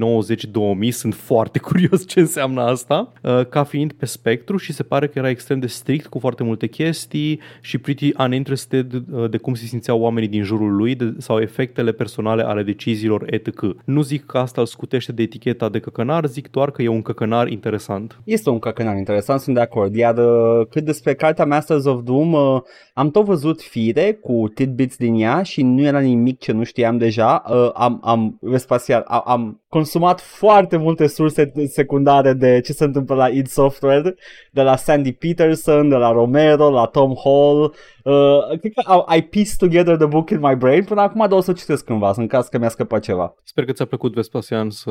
90-2000. 0.86 0.88
Sunt 0.90 1.14
foarte 1.14 1.58
curios 1.68 2.06
ce 2.08 2.21
înseamnă 2.22 2.62
asta, 2.62 3.12
uh, 3.22 3.46
ca 3.48 3.62
fiind 3.62 3.92
pe 3.92 4.06
spectru 4.06 4.56
și 4.56 4.72
se 4.72 4.82
pare 4.82 5.06
că 5.06 5.18
era 5.18 5.28
extrem 5.28 5.58
de 5.58 5.66
strict 5.66 6.06
cu 6.06 6.18
foarte 6.18 6.42
multe 6.42 6.66
chestii 6.66 7.40
și 7.60 7.78
pretty 7.78 8.12
uninterested 8.18 8.92
uh, 8.92 9.30
de 9.30 9.36
cum 9.36 9.54
se 9.54 9.64
simțeau 9.64 10.00
oamenii 10.00 10.28
din 10.28 10.42
jurul 10.42 10.76
lui 10.76 10.94
de, 10.94 11.14
sau 11.18 11.38
efectele 11.40 11.92
personale 11.92 12.42
ale 12.42 12.62
deciziilor 12.62 13.32
etc. 13.32 13.60
Nu 13.84 14.02
zic 14.02 14.26
că 14.26 14.38
asta 14.38 14.60
îl 14.60 14.66
scutește 14.66 15.12
de 15.12 15.22
eticheta 15.22 15.68
de 15.68 15.78
căcănar, 15.78 16.26
zic 16.26 16.50
doar 16.50 16.70
că 16.70 16.82
e 16.82 16.88
un 16.88 17.02
căcănar 17.02 17.48
interesant. 17.48 18.20
Este 18.24 18.50
un 18.50 18.58
căcănar 18.58 18.96
interesant, 18.96 19.40
sunt 19.40 19.54
de 19.54 19.60
acord. 19.60 19.94
Iar 19.94 20.18
uh, 20.18 20.66
cât 20.70 20.84
despre 20.84 21.14
cartea 21.14 21.44
Masters 21.44 21.84
of 21.84 22.02
Doom, 22.02 22.32
uh, 22.32 22.60
am 22.94 23.10
tot 23.10 23.24
văzut 23.24 23.60
fire 23.60 24.12
cu 24.12 24.50
tidbits 24.54 24.96
din 24.96 25.14
ea 25.14 25.42
și 25.42 25.62
nu 25.62 25.82
era 25.82 26.00
nimic 26.00 26.38
ce 26.38 26.52
nu 26.52 26.64
știam 26.64 26.98
deja. 26.98 27.42
Uh, 27.50 27.70
am, 27.74 28.00
am, 28.02 28.38
Vespasian, 28.40 29.04
am, 29.06 29.22
am 29.26 29.60
consumat 29.68 30.20
foarte 30.20 30.76
multe 30.76 31.06
surse 31.06 31.52
secundare 31.66 32.11
de 32.20 32.60
ce 32.64 32.72
se 32.72 32.84
întâmplă 32.84 33.14
la 33.14 33.28
id 33.28 33.46
Software, 33.46 34.14
de 34.50 34.62
la 34.62 34.76
Sandy 34.76 35.12
Peterson, 35.12 35.88
de 35.88 35.94
la 35.94 36.12
Romero, 36.12 36.70
la 36.70 36.84
Tom 36.84 37.14
Hall. 37.24 37.74
Uh, 38.04 38.58
cred 38.60 38.72
că 38.72 39.04
I 39.16 39.22
pieced 39.22 39.56
together 39.58 39.96
the 39.96 40.06
book 40.06 40.30
in 40.30 40.38
my 40.40 40.54
brain. 40.56 40.84
Până 40.84 41.00
acum 41.00 41.26
dar 41.28 41.38
o 41.38 41.40
să 41.40 41.52
citesc 41.52 41.84
cândva, 41.84 42.12
în 42.16 42.26
caz 42.26 42.48
că 42.48 42.58
mi-a 42.58 42.68
scăpat 42.68 43.00
ceva. 43.00 43.34
Sper 43.44 43.64
că 43.64 43.72
ți-a 43.72 43.84
plăcut 43.84 44.14
Vespasian 44.14 44.70
să, 44.70 44.90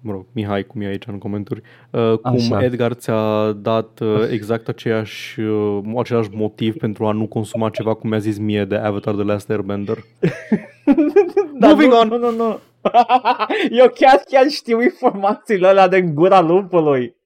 mă 0.00 0.12
rog, 0.12 0.26
Mihai, 0.32 0.64
cum 0.64 0.80
e 0.80 0.86
aici 0.86 1.06
în 1.06 1.18
comentarii, 1.18 1.62
uh, 1.90 2.18
cum 2.18 2.34
Așa. 2.34 2.64
Edgar 2.64 2.92
ți-a 2.92 3.52
dat 3.52 4.00
uh, 4.00 4.28
exact 4.30 4.68
aceeași, 4.68 5.40
uh, 5.40 5.78
același 5.96 6.28
motiv 6.32 6.76
pentru 6.76 7.06
a 7.06 7.12
nu 7.12 7.26
consuma 7.26 7.68
ceva 7.68 7.94
cum 7.94 8.10
mi-a 8.10 8.18
zis 8.18 8.38
mie 8.38 8.64
de 8.64 8.76
Avatar 8.76 9.14
The 9.14 9.24
Last 9.24 9.50
Airbender. 9.50 9.96
Dar 11.60 11.70
Moving 11.70 11.92
nu, 11.92 11.98
on. 11.98 12.08
Nu, 12.08 12.18
nu, 12.18 12.30
nu. 12.36 12.58
Eu 13.70 13.88
chiar, 13.94 14.22
chiar 14.28 14.48
știu 14.48 14.82
informațiile 14.82 15.66
alea 15.66 15.88
de 15.88 16.00
gura 16.00 16.40
lupului. 16.40 17.16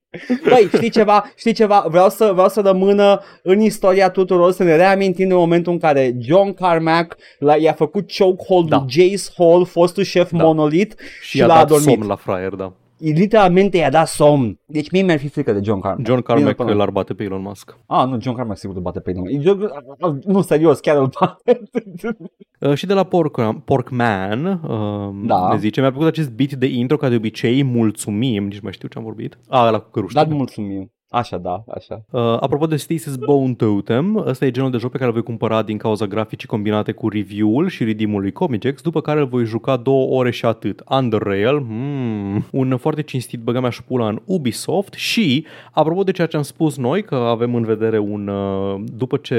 Băi, 0.49 0.69
știi 0.75 0.91
ceva? 0.91 1.25
Știi 1.37 1.53
ceva? 1.53 1.85
Vreau 1.89 2.09
să, 2.09 2.31
vreau 2.33 2.49
să 2.49 2.61
rămână 2.61 3.21
în 3.43 3.61
istoria 3.61 4.11
tuturor 4.11 4.53
să 4.53 4.63
ne 4.63 4.77
reamintim 4.77 5.29
de 5.29 5.35
momentul 5.35 5.73
în 5.73 5.79
care 5.79 6.15
John 6.21 6.55
Carmack 6.55 7.17
l-a, 7.39 7.57
i-a 7.57 7.73
făcut 7.73 8.11
chokehold 8.19 8.69
Da. 8.69 8.77
lui 8.77 8.87
Jace 8.89 9.33
Hall, 9.37 9.65
fostul 9.65 10.03
șef 10.03 10.31
Da. 10.33 10.45
Monolith 10.45 10.95
Și 11.23 11.29
și 11.29 11.39
i-a 11.39 11.47
l-a 11.47 11.55
dat 11.55 11.63
adormit. 11.63 11.89
somn 11.89 12.07
la 12.07 12.17
fraier, 12.17 12.53
da. 12.55 12.73
Literalmente 13.11 13.77
i-a 13.77 13.91
dat 13.91 14.07
somn. 14.09 14.59
Deci 14.67 14.91
mie 14.91 15.03
mi-ar 15.03 15.19
fi 15.19 15.29
frică 15.29 15.53
de 15.53 15.61
John 15.63 15.81
Carmack. 15.81 16.07
John 16.09 16.21
Carmack 16.21 16.45
Bine, 16.57 16.65
până- 16.67 16.75
l-ar 16.79 16.91
bate 16.91 17.15
pe 17.15 17.23
Elon 17.23 17.43
Musk. 17.43 17.79
Ah, 17.87 18.07
nu, 18.09 18.21
John 18.21 18.37
Carmack 18.37 18.59
sigur 18.59 18.77
îl 18.77 18.83
bate 18.83 19.01
pe 19.01 19.11
nimeni. 19.11 19.43
John- 19.45 20.25
Nu, 20.25 20.41
serios, 20.43 20.81
chiar 20.81 20.97
îl 20.97 21.11
bate. 21.21 21.61
Uh, 22.61 22.75
și 22.75 22.87
de 22.87 22.95
la 22.95 23.05
Pork, 23.05 23.41
Porkman, 23.65 24.45
uh, 24.47 25.27
Da. 25.27 25.49
ne 25.53 25.59
zice, 25.59 25.81
mi-a 25.81 25.91
plăcut 25.91 26.09
acest 26.09 26.31
beat 26.31 26.53
de 26.53 26.67
intro, 26.67 26.97
ca 26.97 27.09
de 27.09 27.15
obicei, 27.15 27.63
mulțumim, 27.63 28.45
nici 28.45 28.61
mai 28.61 28.73
știu 28.73 28.89
ce 28.89 28.99
am 28.99 29.05
vorbit. 29.05 29.39
Ah, 29.49 29.65
ăla 29.67 29.79
cu 29.79 29.91
căruștele. 29.91 30.25
Dar 30.25 30.35
mulțumim. 30.35 30.93
Așa, 31.13 31.39
da, 31.39 31.65
așa. 31.75 32.03
Uh, 32.11 32.21
apropo 32.21 32.67
de 32.67 32.77
Stasis 32.77 33.17
Bone 33.17 33.55
Totem, 33.55 34.17
ăsta 34.27 34.45
e 34.45 34.51
genul 34.51 34.71
de 34.71 34.77
joc 34.77 34.91
pe 34.91 34.97
care 34.97 35.09
îl 35.09 35.15
voi 35.15 35.23
cumpăra 35.23 35.63
din 35.63 35.77
cauza 35.77 36.07
graficii 36.07 36.49
combinate 36.49 36.93
cu 36.93 37.09
review-ul 37.09 37.69
și 37.69 37.85
redeem-ul 37.85 38.21
lui 38.21 38.33
Comigex, 38.33 38.83
după 38.83 39.01
care 39.01 39.21
îl 39.21 39.27
voi 39.27 39.45
juca 39.45 39.77
două 39.77 40.19
ore 40.19 40.31
și 40.31 40.45
atât. 40.45 40.83
Underrail, 40.89 41.59
hmm, 41.59 42.45
un 42.51 42.77
foarte 42.77 43.03
cinstit 43.03 43.41
băga 43.41 43.61
mea 43.61 43.71
și 43.71 43.83
pula 43.83 44.09
în 44.09 44.21
Ubisoft 44.25 44.93
și, 44.93 45.47
apropo 45.73 46.03
de 46.03 46.11
ceea 46.11 46.27
ce 46.27 46.37
am 46.37 46.43
spus 46.43 46.77
noi, 46.77 47.03
că 47.03 47.15
avem 47.15 47.55
în 47.55 47.65
vedere 47.65 47.99
un, 47.99 48.29
uh, 48.29 48.81
după 48.97 49.17
ce 49.17 49.37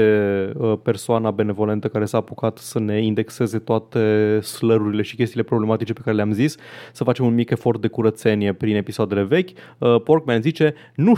uh, 0.56 0.72
persoana 0.82 1.30
benevolentă 1.30 1.88
care 1.88 2.04
s-a 2.04 2.18
apucat 2.18 2.58
să 2.58 2.80
ne 2.80 3.02
indexeze 3.02 3.58
toate 3.58 4.40
slărurile 4.40 5.02
și 5.02 5.16
chestiile 5.16 5.42
problematice 5.42 5.92
pe 5.92 6.00
care 6.04 6.16
le-am 6.16 6.32
zis, 6.32 6.56
să 6.92 7.04
facem 7.04 7.24
un 7.24 7.34
mic 7.34 7.50
efort 7.50 7.80
de 7.80 7.88
curățenie 7.88 8.52
prin 8.52 8.76
episoadele 8.76 9.22
vechi, 9.22 9.50
uh, 9.78 10.00
Porkman 10.04 10.42
zice, 10.42 10.74
nu 10.94 11.14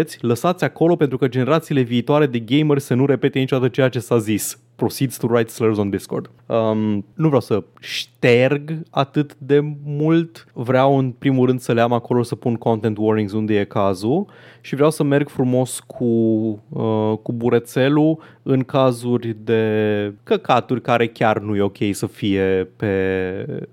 ștergeți, 0.00 0.24
lăsați 0.24 0.64
acolo 0.64 0.96
pentru 0.96 1.18
că 1.18 1.28
generațiile 1.28 1.80
viitoare 1.80 2.26
de 2.26 2.38
gameri 2.38 2.80
să 2.80 2.94
nu 2.94 3.06
repete 3.06 3.38
niciodată 3.38 3.68
ceea 3.68 3.88
ce 3.88 3.98
s-a 3.98 4.18
zis. 4.18 4.58
Proceeds 4.80 5.16
to 5.16 5.26
write 5.30 5.50
slurs 5.50 5.78
on 5.78 5.90
Discord. 5.90 6.30
Um, 6.46 7.04
nu 7.14 7.26
vreau 7.26 7.40
să 7.40 7.62
șterg 7.80 8.72
atât 8.90 9.34
de 9.38 9.60
mult, 9.84 10.46
vreau 10.52 10.98
în 10.98 11.10
primul 11.10 11.46
rând 11.46 11.60
să 11.60 11.72
le 11.72 11.80
am 11.80 11.92
acolo 11.92 12.22
să 12.22 12.34
pun 12.34 12.54
content 12.54 12.96
warnings 13.00 13.32
unde 13.32 13.58
e 13.58 13.64
cazul 13.64 14.26
și 14.60 14.74
vreau 14.74 14.90
să 14.90 15.02
merg 15.02 15.28
frumos 15.28 15.80
cu, 15.80 16.04
uh, 16.68 17.12
cu 17.22 17.32
burețelul 17.32 18.18
în 18.42 18.62
cazuri 18.62 19.36
de 19.44 19.62
căcaturi 20.22 20.80
care 20.80 21.06
chiar 21.08 21.38
nu 21.38 21.56
e 21.56 21.60
ok 21.60 21.76
să 21.92 22.06
fie 22.06 22.68
pe 22.76 22.92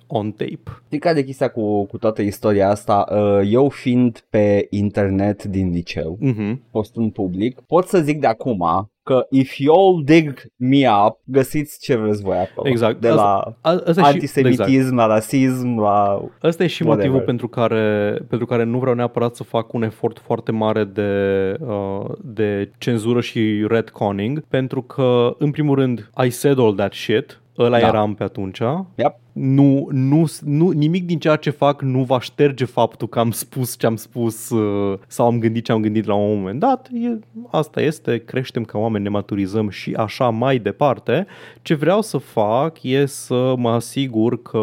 on 0.08 0.32
tape. 0.32 0.62
Știi 0.86 1.00
care 1.00 1.20
e 1.20 1.24
chestia 1.24 1.50
cu, 1.50 1.84
cu 1.86 1.98
toată 1.98 2.22
istoria 2.22 2.70
asta? 2.70 3.06
Uh, 3.12 3.50
Eu 3.52 3.70
fiind 3.70 4.24
pe 4.30 4.68
internet 4.70 5.44
din 5.44 5.70
liceu, 5.72 6.18
Mhm. 6.20 6.62
post 6.72 6.96
în 6.96 7.10
public, 7.10 7.60
pot 7.60 7.88
să 7.88 8.00
zic 8.02 8.20
de 8.20 8.28
acum 8.28 8.64
că 9.08 9.26
if 9.30 9.58
you 9.58 10.02
dig 10.02 10.42
me 10.56 10.88
up, 11.06 11.20
găsiți 11.24 11.80
ce 11.80 11.96
vreți 11.96 12.22
voi 12.24 12.38
acolo. 12.38 12.70
Exact. 12.70 13.02
De 13.02 13.10
la 13.10 13.38
A- 13.62 13.70
asta 13.86 13.90
e 13.90 13.94
și- 13.94 14.00
antisemitism, 14.00 14.64
exact. 14.72 14.96
la 14.96 15.06
rasism, 15.08 15.80
la... 15.80 16.22
Ăsta 16.44 16.64
e 16.64 16.68
și 16.68 16.82
Whatever. 16.84 17.06
motivul 17.10 17.26
pentru 17.26 17.48
care, 17.48 18.18
pentru 18.30 18.48
care 18.48 18.64
nu 18.64 18.80
vreau 18.80 18.96
neapărat 18.96 19.36
să 19.36 19.44
fac 19.44 19.74
un 19.74 19.84
efort 19.84 20.20
foarte 20.20 20.52
mare 20.52 20.84
de, 20.84 21.12
uh, 21.60 22.06
de 22.24 22.72
cenzură 22.78 23.22
și 23.22 23.66
retconning, 23.68 24.44
pentru 24.50 24.82
că, 24.82 25.36
în 25.38 25.52
primul 25.52 25.76
rând, 25.76 26.10
I 26.26 26.30
said 26.30 26.60
all 26.60 26.74
that 26.74 26.94
shit, 26.94 27.42
ăla 27.58 27.80
Da. 27.80 27.88
eram 27.88 28.14
pe 28.14 28.24
atunci. 28.24 28.60
Yep. 28.96 29.16
Nu, 29.40 29.88
nu, 29.92 30.26
nu, 30.42 30.70
nimic 30.70 31.06
din 31.06 31.20
ceea 31.20 31.36
ce 31.36 31.50
fac 31.50 31.82
nu 31.82 32.04
va 32.04 32.20
șterge 32.20 32.66
faptul 32.66 33.08
că 33.08 33.20
am 33.20 33.32
spus 33.32 33.78
ce 33.78 33.86
am 33.86 33.96
spus 33.96 34.50
uh, 34.50 35.00
sau 35.08 35.26
am 35.26 35.40
gândit 35.40 35.64
ce 35.64 35.72
am 35.72 35.82
gândit 35.82 36.06
la 36.06 36.14
un 36.14 36.38
moment 36.38 36.60
dat. 36.60 36.90
E, 36.94 37.20
asta 37.52 37.82
este, 37.82 38.18
creștem 38.18 38.64
ca 38.64 38.78
oameni, 38.78 39.04
ne 39.04 39.10
maturizăm 39.10 39.70
și 39.70 39.94
așa 39.94 40.30
mai 40.30 40.60
departe. 40.60 41.28
Ce 41.62 41.74
vreau 41.74 42.02
să 42.02 42.18
fac 42.18 42.84
e 42.84 43.06
să 43.06 43.54
mă 43.58 43.70
asigur 43.70 44.42
că 44.42 44.60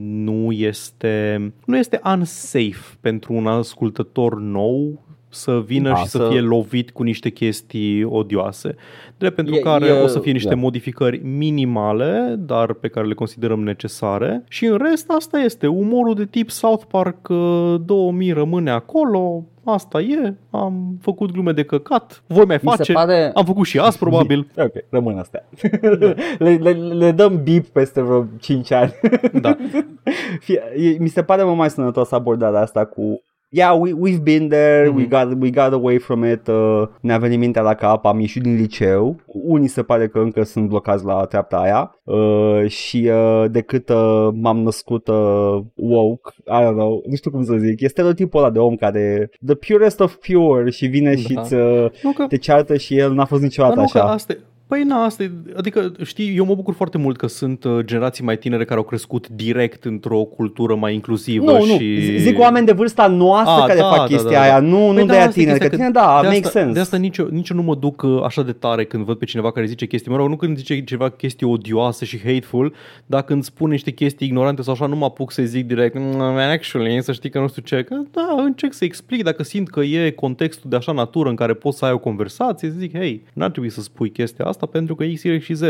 nu 0.00 0.52
este, 0.52 1.52
nu 1.64 1.76
este 1.76 2.00
unsafe 2.04 2.96
pentru 3.00 3.32
un 3.32 3.46
ascultător 3.46 4.40
nou 4.40 4.98
să 5.32 5.60
vină 5.66 5.88
Da, 5.88 5.94
și 5.94 6.06
să, 6.06 6.18
să- 6.18 6.28
fie 6.30 6.40
lovit 6.40 6.90
cu 6.90 7.02
niște 7.02 7.30
chestii 7.30 8.04
odioase. 8.04 8.74
Drept 9.18 9.34
pentru 9.34 9.54
E- 9.54 9.58
care 9.58 9.86
e- 9.86 10.00
o 10.02 10.06
să 10.06 10.18
fie 10.18 10.32
niște 10.32 10.48
da. 10.48 10.54
modificări 10.60 11.18
minimale, 11.24 12.34
dar 12.38 12.72
pe 12.72 12.88
care 12.88 13.06
le 13.06 13.14
considerăm 13.14 13.62
necesare. 13.62 14.44
Și 14.48 14.64
în 14.66 14.76
rest 14.90 15.10
asta 15.10 15.38
este. 15.38 15.66
Umorul 15.66 16.14
de 16.14 16.24
tip 16.24 16.50
South 16.50 16.84
Park 16.90 17.28
uh, 17.28 17.74
2000 17.84 18.32
rămâne 18.32 18.70
acolo. 18.70 19.44
Asta 19.64 20.00
e. 20.00 20.34
Am 20.50 20.98
făcut 21.00 21.30
glume 21.32 21.52
de 21.52 21.62
căcat. 21.62 22.22
Voi 22.26 22.44
mai 22.44 22.58
Mi 22.62 22.70
se 22.70 22.76
face. 22.76 22.92
pare... 22.92 23.30
Am 23.34 23.44
făcut 23.44 23.66
și 23.66 23.78
azi, 23.78 23.98
probabil. 23.98 24.46
Ok, 24.56 24.72
rămân 24.90 25.18
astea. 25.18 25.44
le, 26.38 26.54
le, 26.56 26.70
le 26.72 27.10
dăm 27.12 27.42
bip 27.42 27.66
peste 27.66 28.00
vreo 28.02 28.26
5 28.40 28.70
ani. 28.72 28.92
Da. 29.40 29.56
Fie, 30.40 30.62
e- 30.76 30.96
mi 30.98 31.08
se 31.08 31.22
pare 31.22 31.44
mult 31.44 31.56
mai 31.56 31.70
sănătos 31.70 32.10
abordarea 32.12 32.60
asta 32.60 32.84
cu 32.84 33.22
Yeah, 33.52 33.74
we, 33.80 33.92
we've 33.92 34.22
been 34.22 34.48
there, 34.48 34.86
mm-hmm. 34.86 34.94
we, 34.96 35.02
Mhm. 35.02 35.10
got, 35.10 35.40
we 35.40 35.50
got 35.50 35.72
away 35.72 35.98
from 35.98 36.24
it, 36.24 36.46
uh, 36.46 36.82
ne-a 37.00 37.18
venit 37.18 37.38
mintea 37.38 37.62
la 37.62 37.74
cap, 37.74 38.04
am 38.04 38.20
ieșit 38.20 38.42
din 38.42 38.54
liceu, 38.56 39.20
unii 39.26 39.68
se 39.68 39.82
pare 39.82 40.08
că 40.08 40.18
încă 40.18 40.42
sunt 40.42 40.68
blocați 40.68 41.04
la 41.04 41.24
treapta 41.24 41.56
aia 41.56 41.96
uh, 42.04 42.68
și 42.68 43.10
uh, 43.12 43.44
decât 43.50 43.88
uh, 43.88 44.28
m-am 44.32 44.58
născut 44.62 45.08
uh, 45.08 45.58
woke, 45.74 46.30
I 46.46 46.62
don't 46.64 46.72
know, 46.74 47.02
nu 47.06 47.14
știu 47.14 47.30
cum 47.30 47.44
să 47.44 47.54
zic, 47.56 47.80
e 47.80 47.88
stereotipul 47.88 48.40
ăla 48.40 48.50
de 48.50 48.58
om 48.58 48.74
care 48.76 49.30
the 49.46 49.54
purest 49.54 50.00
of 50.00 50.14
pure 50.14 50.70
și 50.70 50.86
vine 50.86 51.14
Da. 51.14 51.20
și 51.20 51.38
îți, 51.38 51.54
uh, 51.54 51.86
Nu 52.02 52.10
că 52.12 52.26
te 52.28 52.36
ceartă 52.36 52.76
și 52.76 52.96
el 52.98 53.12
n-a 53.12 53.24
fost 53.24 53.40
Dar 53.40 53.48
niciodată 53.50 53.80
nu, 53.80 53.86
că 53.92 53.98
așa. 53.98 54.10
asta 54.12 54.32
e- 54.32 54.40
Păi 54.70 54.82
na, 54.82 55.04
asta 55.04 55.22
e, 55.22 55.30
adică 55.56 55.92
știi, 56.04 56.36
eu 56.36 56.44
mă 56.44 56.54
bucur 56.54 56.74
foarte 56.74 56.98
mult 56.98 57.16
că 57.16 57.26
sunt 57.26 57.64
uh, 57.64 57.78
generații 57.84 58.24
mai 58.24 58.38
tinere 58.38 58.64
care 58.64 58.78
au 58.78 58.84
crescut 58.84 59.28
direct 59.28 59.84
într-o 59.84 60.18
cultură 60.22 60.74
mai 60.74 60.94
inclusivă 60.94 61.44
Nu, 61.52 61.64
nu, 61.64 61.78
și... 61.78 62.18
zic 62.18 62.38
oameni 62.38 62.66
de 62.66 62.72
vârsta 62.72 63.06
noastră 63.06 63.62
A, 63.62 63.66
care 63.66 63.78
da, 63.78 63.88
fac 63.88 63.96
da, 63.98 64.04
chestia 64.04 64.30
da, 64.30 64.36
da. 64.36 64.42
aia, 64.42 64.60
nu, 64.60 64.76
Păi 64.76 64.94
nu 64.94 64.94
da, 64.94 65.04
de 65.04 65.12
aia 65.12 65.26
asta 65.26 65.40
e 65.40 65.42
tineri, 65.42 65.58
că 65.60 65.66
chestia, 65.68 65.86
tine, 65.86 66.00
că 66.00 66.06
da, 66.06 66.18
de 66.20 66.26
makes 66.26 66.44
asta, 66.44 66.58
sense. 66.58 66.72
De 66.74 66.80
asta 66.80 66.96
nici, 66.96 67.16
eu- 67.16 67.26
nici 67.30 67.48
eu 67.48 67.56
nu 67.56 67.62
mă 67.62 67.74
duc 67.74 68.02
uh, 68.02 68.22
așa 68.24 68.42
de 68.42 68.52
tare 68.52 68.84
când 68.84 69.04
văd 69.04 69.16
pe 69.18 69.24
cineva 69.24 69.52
care 69.52 69.66
zice 69.66 69.86
chestii, 69.86 70.10
mă 70.10 70.16
rog, 70.16 70.28
nu 70.28 70.36
când 70.36 70.56
zice 70.56 70.84
ceva 70.84 71.08
chestii 71.10 71.46
odioase 71.46 72.04
și 72.04 72.18
hateful, 72.24 72.74
dar 73.06 73.22
când 73.22 73.44
spune 73.44 73.72
niște 73.72 73.90
chestii 73.90 74.26
ignorante 74.26 74.62
sau 74.62 74.72
așa, 74.72 74.86
nu 74.86 74.96
mă 74.96 75.04
apuc 75.04 75.32
să 75.32 75.42
zic 75.42 75.66
direct, 75.66 75.94
"Mm, 75.98 76.16
man, 76.16 76.50
actually, 76.50 77.02
să 77.02 77.12
știi 77.12 77.30
că 77.30 77.38
nu 77.38 77.48
știu 77.48 77.62
ce, 77.62 77.82
că 77.82 77.94
da, 78.10 78.34
încerc 78.44 78.72
să 78.72 78.84
explic 78.84 79.22
dacă 79.22 79.42
simt 79.42 79.68
că 79.70 79.80
e 79.80 80.10
contextul 80.10 80.70
de 80.70 80.76
așa 80.76 80.92
natură 80.92 81.28
în 81.28 81.34
care 81.34 81.52
poți 81.54 81.78
să 81.78 81.84
ai 81.84 81.92
o 81.92 81.98
conversație, 81.98 82.68
să 82.70 82.74
zic, 82.78 82.96
hei, 82.98 83.22
n-ar 83.32 83.50
trebui 83.50 83.70
să 83.70 83.80
spui 83.80 84.10
chestia 84.10 84.44
asta 84.44 84.59
pentru 84.66 84.94
că 84.94 85.04
X, 85.04 85.22
Y 85.22 85.38
și 85.38 85.54
Z. 85.54 85.62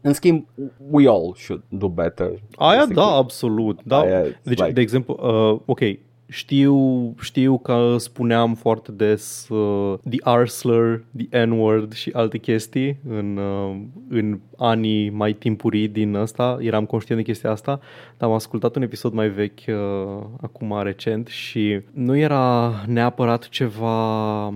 În 0.00 0.12
schimb, 0.12 0.46
we 0.90 1.08
all 1.08 1.34
should 1.36 1.62
do 1.68 1.88
better. 1.88 2.26
Aia 2.56 2.76
basically. 2.78 2.94
da, 2.94 3.06
absolut. 3.16 3.80
Da. 3.84 3.98
Aia, 4.00 4.22
Deci, 4.42 4.58
like- 4.58 4.72
de 4.72 4.80
exemplu, 4.80 5.16
uh, 5.20 5.60
ok, 5.64 5.80
Știu, 6.28 7.14
știu 7.20 7.58
că 7.58 7.94
spuneam 7.98 8.54
foarte 8.54 8.92
des 8.92 9.48
uh, 9.48 9.98
the 10.08 10.36
R-slur, 10.42 11.04
the 11.16 11.44
N-word 11.44 11.92
și 11.92 12.10
alte 12.12 12.38
chestii 12.38 12.98
în, 13.08 13.36
uh, 13.36 13.76
în 14.08 14.38
anii 14.56 15.10
mai 15.10 15.32
timpurii 15.32 15.88
din 15.88 16.14
ăsta. 16.14 16.56
Eram 16.60 16.84
conștient 16.84 17.20
de 17.20 17.26
chestia 17.26 17.50
asta, 17.50 17.80
dar 18.16 18.28
am 18.28 18.34
ascultat 18.34 18.76
un 18.76 18.82
episod 18.82 19.12
mai 19.12 19.28
vechi 19.28 19.60
uh, 19.68 20.24
acum 20.40 20.82
recent 20.82 21.26
și 21.26 21.80
nu 21.92 22.16
era 22.16 22.72
neapărat 22.86 23.48
ceva 23.48 24.46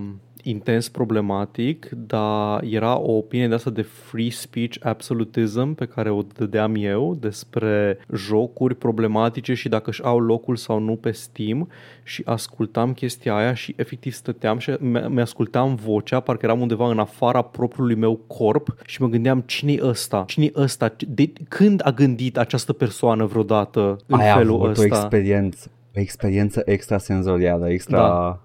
intens 0.43 0.89
problematic, 0.89 1.89
dar 1.89 2.63
era 2.63 2.97
o 2.97 3.11
opinie 3.11 3.47
de 3.47 3.53
asta 3.53 3.69
de 3.69 3.81
free 3.81 4.29
speech 4.29 4.77
absolutism 4.81 5.73
pe 5.73 5.85
care 5.85 6.09
o 6.09 6.21
dădeam 6.21 6.75
eu 6.75 7.17
despre 7.19 7.97
jocuri 8.13 8.75
problematice 8.75 9.53
și 9.53 9.69
dacă 9.69 9.89
își 9.89 10.03
au 10.03 10.19
locul 10.19 10.55
sau 10.55 10.79
nu 10.79 10.95
pe 10.95 11.11
Steam 11.11 11.69
și 12.03 12.21
ascultam 12.25 12.93
chestia 12.93 13.35
aia 13.35 13.53
și 13.53 13.73
efectiv 13.77 14.13
stăteam 14.13 14.57
și 14.57 14.71
mi-ascultam 15.07 15.75
vocea, 15.75 16.19
parcă 16.19 16.45
eram 16.45 16.61
undeva 16.61 16.89
în 16.89 16.99
afara 16.99 17.41
propriului 17.41 17.95
meu 17.95 18.15
corp 18.15 18.75
și 18.85 19.01
mă 19.01 19.07
gândeam 19.07 19.43
cine 19.45 19.71
e 19.71 19.79
ăsta? 19.81 20.23
cine 20.27 20.45
e 20.45 20.51
ăsta? 20.55 20.95
De, 21.07 21.31
când 21.47 21.81
a 21.83 21.91
gândit 21.91 22.37
această 22.37 22.73
persoană 22.73 23.25
vreodată 23.25 23.97
în 24.05 24.19
Ai 24.19 24.33
felul 24.33 24.55
avut 24.55 24.69
ăsta? 24.69 24.81
o 24.81 24.85
experiență, 24.85 25.71
o 25.95 25.99
experiență 25.99 26.61
extrasenzorială, 26.65 27.69
extra... 27.69 27.97
Da. 27.97 28.41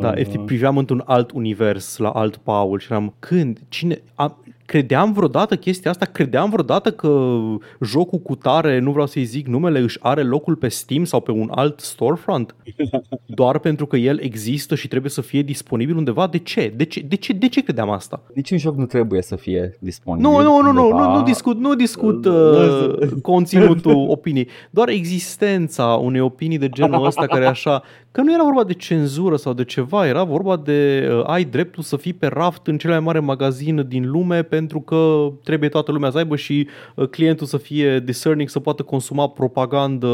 Da, 0.00 0.12
efectiv 0.14 0.40
priveam 0.40 0.78
într-un 0.78 1.02
alt 1.06 1.30
univers, 1.30 1.96
la 1.96 2.08
alt 2.10 2.36
Paul 2.36 2.78
și 2.78 2.86
eram, 2.90 3.14
când, 3.18 3.60
cine, 3.68 4.02
a, 4.14 4.38
credeam 4.66 5.12
vreodată 5.12 5.56
chestia 5.56 5.90
asta, 5.90 6.04
credeam 6.04 6.50
vreodată 6.50 6.92
că 6.92 7.38
jocul 7.80 8.18
cu 8.18 8.34
tare, 8.34 8.78
nu 8.78 8.90
vreau 8.90 9.06
să-i 9.06 9.24
zic 9.24 9.46
numele, 9.46 9.78
își 9.78 9.98
are 10.00 10.22
locul 10.22 10.56
pe 10.56 10.68
Steam 10.68 11.04
sau 11.04 11.20
pe 11.20 11.30
un 11.30 11.50
alt 11.54 11.80
storefront? 11.80 12.54
Doar 13.26 13.58
pentru 13.58 13.86
că 13.86 13.96
el 13.96 14.20
există 14.20 14.74
și 14.74 14.88
trebuie 14.88 15.10
să 15.10 15.20
fie 15.20 15.42
disponibil 15.42 15.96
undeva? 15.96 16.26
De 16.26 16.38
ce? 16.38 16.72
De 16.76 16.84
ce, 16.84 17.00
de 17.00 17.16
ce, 17.16 17.32
de 17.32 17.48
ce 17.48 17.62
credeam 17.62 17.90
asta? 17.90 18.22
Niciun 18.34 18.58
joc 18.58 18.76
nu 18.76 18.86
trebuie 18.86 19.22
să 19.22 19.36
fie 19.36 19.76
disponibil. 19.80 20.30
Nu, 20.30 20.42
nu, 20.42 20.60
nu, 20.60 20.72
nu, 20.72 20.82
undeva. 20.82 21.06
nu, 21.06 21.16
nu 21.16 21.22
discut, 21.22 21.58
nu 21.58 21.74
discut 21.74 22.24
uh, 22.24 23.08
conținutul 23.22 24.06
opinii. 24.08 24.48
Doar 24.70 24.88
existența 24.88 25.84
unei 25.84 26.20
opinii 26.20 26.58
de 26.58 26.68
genul 26.68 27.06
ăsta 27.06 27.26
care 27.26 27.44
e 27.44 27.48
așa, 27.48 27.82
că 28.14 28.20
nu 28.20 28.32
era 28.32 28.42
vorba 28.42 28.64
de 28.64 28.72
cenzură 28.72 29.36
sau 29.36 29.52
de 29.52 29.64
ceva, 29.64 30.06
era 30.06 30.24
vorba 30.24 30.56
de 30.56 31.08
uh, 31.10 31.22
ai 31.26 31.44
dreptul 31.44 31.82
să 31.82 31.96
fii 31.96 32.12
pe 32.12 32.26
raft 32.26 32.66
în 32.66 32.78
cele 32.78 32.92
mai 32.92 33.02
mare 33.02 33.18
magazin 33.18 33.84
din 33.88 34.10
lume 34.10 34.42
pentru 34.42 34.80
că 34.80 35.30
trebuie 35.42 35.68
toată 35.68 35.92
lumea 35.92 36.10
să 36.10 36.18
aibă 36.18 36.36
și 36.36 36.68
uh, 36.94 37.08
clientul 37.08 37.46
să 37.46 37.56
fie 37.56 37.98
discerning, 37.98 38.48
să 38.48 38.60
poată 38.60 38.82
consuma 38.82 39.28
propagandă 39.28 40.08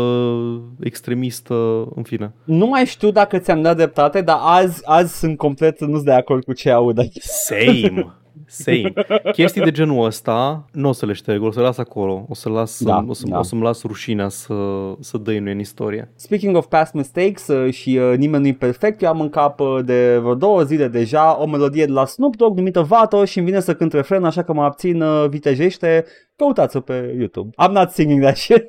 extremistă, 0.80 1.88
în 1.94 2.02
fine. 2.02 2.32
Nu 2.44 2.66
mai 2.66 2.86
știu 2.86 3.10
dacă 3.10 3.38
ți-am 3.38 3.62
dat 3.62 3.76
dreptate, 3.76 4.20
dar 4.20 4.38
azi, 4.40 4.80
azi 4.84 5.18
sunt 5.18 5.36
complet 5.36 5.80
nu 5.80 6.02
de 6.02 6.12
acord 6.12 6.44
cu 6.44 6.52
ce 6.52 6.70
aud 6.70 6.98
aici. 6.98 7.18
Same! 7.20 8.14
Same. 8.46 8.92
Chestii 9.32 9.62
de 9.62 9.70
genul 9.70 10.04
ăsta 10.04 10.64
nu 10.72 10.88
o 10.88 10.92
să 10.92 11.06
le 11.06 11.12
șterg, 11.12 11.42
o 11.42 11.50
să 11.50 11.58
le 11.58 11.64
las 11.64 11.78
acolo. 11.78 12.26
O 12.28 12.34
să 12.34 12.48
las, 12.48 12.82
Da, 12.84 13.04
o, 13.08 13.12
să, 13.12 13.24
da. 13.28 13.38
o 13.38 13.42
să-mi 13.42 13.62
las 13.62 13.82
rușinea 13.82 14.28
să, 14.28 14.54
să 15.00 15.18
dăinuie 15.18 15.52
în 15.52 15.58
istorie. 15.58 16.12
Speaking 16.16 16.56
of 16.56 16.66
past 16.66 16.94
mistakes 16.94 17.46
uh, 17.46 17.72
și 17.72 17.96
uh, 18.02 18.16
nimeni 18.16 18.42
nu-i 18.42 18.54
perfect, 18.54 19.02
eu 19.02 19.08
am 19.08 19.20
în 19.20 19.28
cap 19.28 19.60
uh, 19.60 19.78
de 19.84 20.18
vreo 20.18 20.34
două 20.34 20.62
zile 20.62 20.88
deja 20.88 21.40
o 21.40 21.46
melodie 21.46 21.84
de 21.84 21.92
la 21.92 22.04
Snoop 22.06 22.36
Dogg 22.36 22.56
numită 22.56 22.80
Vato 22.80 23.24
și 23.24 23.38
îmi 23.38 23.46
vine 23.46 23.60
să 23.60 23.74
cânt 23.74 23.92
refren, 23.92 24.24
așa 24.24 24.42
că 24.42 24.52
mă 24.52 24.62
abțin 24.62 25.02
uh, 25.02 25.28
vitejește. 25.28 26.04
Căutați-o 26.36 26.80
pe 26.80 27.14
YouTube. 27.18 27.50
I'm 27.64 27.72
not 27.72 27.90
singing 27.90 28.22
that 28.22 28.36
shit. 28.36 28.68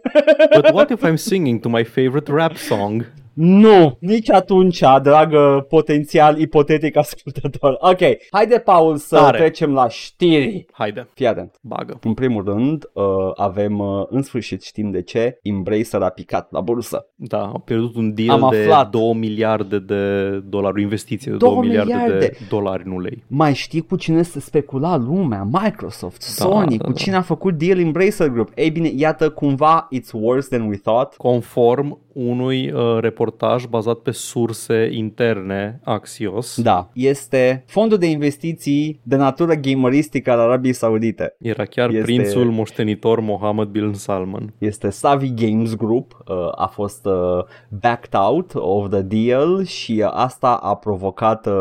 But 0.55 0.72
what 0.72 0.89
if 0.95 1.03
I'm 1.03 1.16
singing 1.16 1.59
to 1.59 1.70
my 1.70 1.84
favorite 1.84 2.32
rap 2.32 2.55
song? 2.55 3.12
Nu, 3.43 3.97
nici 3.99 4.29
atunci, 4.29 4.83
dragă 5.01 5.65
potențial 5.69 6.39
ipotetic 6.39 6.97
ascultător. 6.97 7.77
Ok, 7.79 7.99
haide, 8.31 8.57
Paul, 8.57 8.95
să 8.95 9.15
Tare. 9.15 9.37
trecem 9.37 9.73
la 9.73 9.89
știri. 9.89 10.65
Haide, 10.71 11.07
Fii 11.13 11.27
atent. 11.27 11.55
bagă. 11.61 11.99
În 12.03 12.13
primul 12.13 12.43
rând, 12.43 12.89
uh, 12.93 13.03
avem, 13.35 13.79
uh, 13.79 14.03
în 14.09 14.21
sfârșit 14.21 14.63
știm 14.63 14.91
de 14.91 15.01
ce, 15.01 15.39
Embracer 15.41 16.01
a 16.01 16.09
picat 16.09 16.51
la 16.51 16.61
bursă. 16.61 17.05
Da, 17.15 17.41
au 17.45 17.59
pierdut 17.65 17.95
un 17.95 18.13
deal 18.13 18.43
Am 18.43 18.49
de 18.51 18.57
aflat. 18.61 18.89
2 18.89 19.13
miliarde 19.13 19.79
de 19.79 20.29
dolari, 20.45 20.77
o 20.77 20.81
investiție 20.81 21.31
de 21.31 21.37
Două 21.37 21.53
2 21.53 21.61
miliarde, 21.67 21.93
miliarde. 21.93 22.17
de 22.17 22.37
dolari 22.49 22.83
în 22.85 22.91
ulei. 22.91 23.23
Mai 23.27 23.53
știi 23.53 23.81
cu 23.81 23.95
cine 23.95 24.21
se 24.21 24.39
specula 24.39 24.97
lumea? 24.97 25.47
Microsoft, 25.51 26.21
Sony, 26.21 26.77
da, 26.77 26.83
cu 26.85 26.91
da. 26.91 26.97
cine 26.97 27.15
a 27.15 27.21
făcut 27.21 27.57
deal 27.57 27.79
Embracer 27.79 28.27
Group? 28.27 28.49
Ei 28.55 28.71
bine, 28.71 28.91
iată, 28.95 29.29
cumva, 29.29 29.87
it's 29.95 30.11
worse 30.13 30.57
than 30.57 30.67
we 30.69 30.75
thought. 30.77 31.15
Conform 31.15 31.99
unui 32.13 32.71
uh, 32.71 32.97
reportaj 33.32 33.65
bazat 33.65 33.97
pe 33.97 34.11
surse 34.11 34.89
interne 34.91 35.79
Axios, 35.84 36.61
Da, 36.61 36.89
este 36.93 37.63
fondul 37.67 37.97
de 37.97 38.05
investiții 38.05 38.99
de 39.03 39.15
natură 39.15 39.53
gameristică 39.53 40.32
al 40.32 40.39
Arabiei 40.39 40.73
Saudite. 40.73 41.36
era 41.39 41.65
chiar 41.65 41.89
Este- 41.89 42.01
prințul 42.01 42.45
moștenitor 42.51 43.19
Mohammed 43.19 43.67
bin 43.67 43.93
Salman. 43.93 44.53
Este 44.57 44.89
Savvy 44.89 45.34
Games 45.34 45.75
Group, 45.75 46.23
uh, 46.27 46.36
a 46.55 46.65
fost 46.67 47.05
uh, 47.05 47.43
backed 47.82 48.13
out 48.19 48.51
of 48.55 48.89
the 48.89 49.01
deal 49.01 49.63
și 49.63 50.01
uh, 50.05 50.11
asta 50.13 50.53
a 50.53 50.75
provocat 50.75 51.45
uh, 51.45 51.53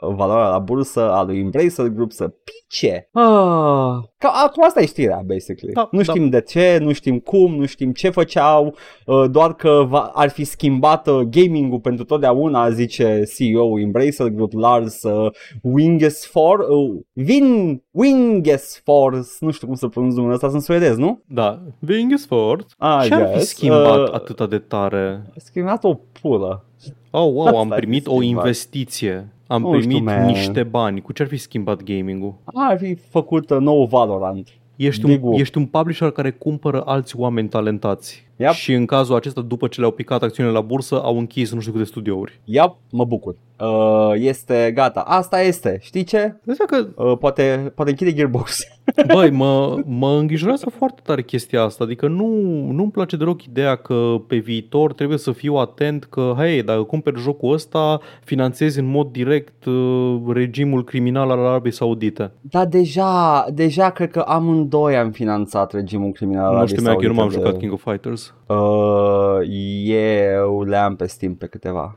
valoarea 0.00 0.48
la 0.48 0.58
bursă 0.58 1.10
a 1.12 1.22
lui 1.24 1.38
Embracer 1.38 1.86
Group 1.86 2.12
să 2.12 2.28
pice. 2.44 3.08
Ah, 3.12 3.96
ca, 4.26 4.42
acum 4.44 4.62
asta 4.64 4.80
e 4.80 4.86
știrea, 4.86 5.22
basically. 5.26 5.72
Da, 5.74 5.88
nu 5.90 6.02
da. 6.02 6.12
știm 6.12 6.28
de 6.28 6.40
ce, 6.40 6.78
nu 6.80 6.92
știm 6.92 7.18
cum, 7.18 7.54
nu 7.54 7.66
știm 7.66 7.92
ce 7.92 8.10
făceau, 8.10 8.74
uh, 9.06 9.24
doar 9.30 9.54
că 9.54 9.84
va, 9.88 10.10
ar 10.14 10.28
fi 10.28 10.44
schimbat 10.44 11.06
uh, 11.08 11.20
gaming-ul 11.20 11.80
pentru 11.80 12.04
totdeauna, 12.04 12.70
zice 12.70 13.22
CEO 13.36 13.78
Embracer 13.80 14.26
Group, 14.28 14.52
Lars 14.52 15.02
uh, 15.02 15.32
Wingesfor, 15.62 16.58
uh, 16.58 17.00
Vin, 17.12 17.82
Wingesfor, 17.90 19.24
nu 19.40 19.50
știu 19.50 19.66
cum 19.66 19.76
să 19.76 19.88
pronunț 19.88 20.14
numele 20.14 20.34
ăsta, 20.34 20.48
sunt 20.48 20.62
suedez, 20.62 20.96
nu? 20.96 21.20
Da, 21.26 21.62
Wingesford. 21.88 22.66
Ah, 22.78 23.04
Ce 23.06 23.14
ar 23.14 23.28
fi 23.28 23.36
yes. 23.38 23.48
schimbat 23.48 24.08
Uh, 24.08 24.14
atâta 24.14 24.46
de 24.46 24.58
tare? 24.58 25.22
A 25.30 25.34
schimbat 25.36 25.84
o 25.84 25.94
pulă. 26.20 26.64
Oh, 27.10 27.22
wow, 27.32 27.46
Asta 27.46 27.58
am 27.64 27.70
ar 27.70 27.78
fi 27.78 27.84
primit 27.84 28.06
o 28.06 28.10
schimbat. 28.16 28.44
investiție. 28.44 29.30
Am 29.46 29.60
Nu 29.62 29.68
știu, 29.80 29.86
primit 29.88 30.04
man. 30.04 30.24
niște 30.26 30.62
bani. 30.62 31.00
Cu 31.00 31.12
ce 31.12 31.22
ar 31.22 31.28
fi 31.28 31.36
schimbat 31.36 31.82
gaming-ul? 31.82 32.34
Ar 32.44 32.78
fi 32.78 32.94
făcut 32.94 33.50
uh, 33.50 33.58
nou 33.60 33.84
Valorant. 33.86 34.48
Ești 34.76 35.04
un, 35.04 35.10
Big-ul. 35.10 35.38
ești 35.38 35.58
un 35.58 35.66
publisher 35.66 36.10
care 36.10 36.30
cumpără 36.30 36.82
alți 36.86 37.16
oameni 37.18 37.48
talentați. 37.48 38.26
Yep. 38.36 38.50
Și 38.50 38.72
în 38.72 38.86
cazul 38.86 39.14
acesta, 39.14 39.40
după 39.40 39.66
ce 39.68 39.80
le-au 39.80 39.92
picat 39.92 40.22
acțiunile 40.22 40.54
la 40.54 40.60
bursă, 40.60 41.02
au 41.02 41.18
închis 41.18 41.52
nu 41.52 41.60
știu 41.60 41.72
câte 41.72 41.84
studiouri. 41.84 42.40
Ia, 42.44 42.76
mă 42.90 43.04
bucur. 43.04 43.36
Uh, 43.60 44.12
este 44.14 44.70
gata. 44.74 45.00
Asta 45.00 45.42
este. 45.42 45.78
Știi 45.82 46.04
ce? 46.04 46.36
Deci 46.44 46.56
că, 46.56 46.86
Uh, 46.96 47.18
poate, 47.18 47.72
poate 47.74 47.90
închide 47.90 48.12
Gearbox. 48.12 48.60
băi, 49.12 49.30
mă, 49.30 49.78
mă 49.86 50.08
îngrijorează 50.10 50.70
foarte 50.76 51.00
tare 51.04 51.22
chestia 51.22 51.62
asta. 51.62 51.84
Adică 51.84 52.08
nu, 52.08 52.26
nu-mi 52.72 52.90
place 52.90 53.16
deloc 53.16 53.44
ideea 53.44 53.74
că 53.76 54.14
pe 54.26 54.36
viitor 54.36 54.92
trebuie 54.92 55.18
să 55.18 55.32
fiu 55.32 55.54
atent 55.54 56.04
că, 56.04 56.34
hei, 56.36 56.62
dacă 56.62 56.82
cumperi 56.82 57.20
jocul 57.20 57.52
ăsta, 57.52 58.00
finanțezi 58.24 58.78
în 58.78 58.86
mod 58.86 59.06
direct 59.12 59.64
uh, 59.64 60.16
regimul 60.32 60.84
criminal 60.84 61.30
al 61.30 61.46
Arabiei 61.46 61.72
Saudite. 61.72 62.32
Dar 62.40 62.66
deja, 62.66 63.44
deja 63.52 63.90
cred 63.90 64.10
că 64.10 64.20
amândoi 64.20 64.96
am 64.96 65.10
finanțat 65.10 65.72
regimul 65.72 66.12
criminal 66.12 66.44
al 66.44 66.50
nu 66.50 66.56
Arabiei 66.56 66.76
știu, 66.76 66.88
mea, 66.88 66.96
că 66.96 67.04
eu 67.04 67.08
nu 67.10 67.14
m-am 67.16 67.30
Saudite 67.30 67.48
jucat 67.48 67.60
de- 67.60 67.66
King 67.66 67.72
of 67.72 67.82
Fighters. 67.90 68.34
Uh, 68.46 69.38
eu 69.86 70.62
le 70.62 70.76
am 70.76 70.96
pe 70.96 71.06
Steam 71.06 71.34
pe 71.34 71.46
câteva. 71.46 71.94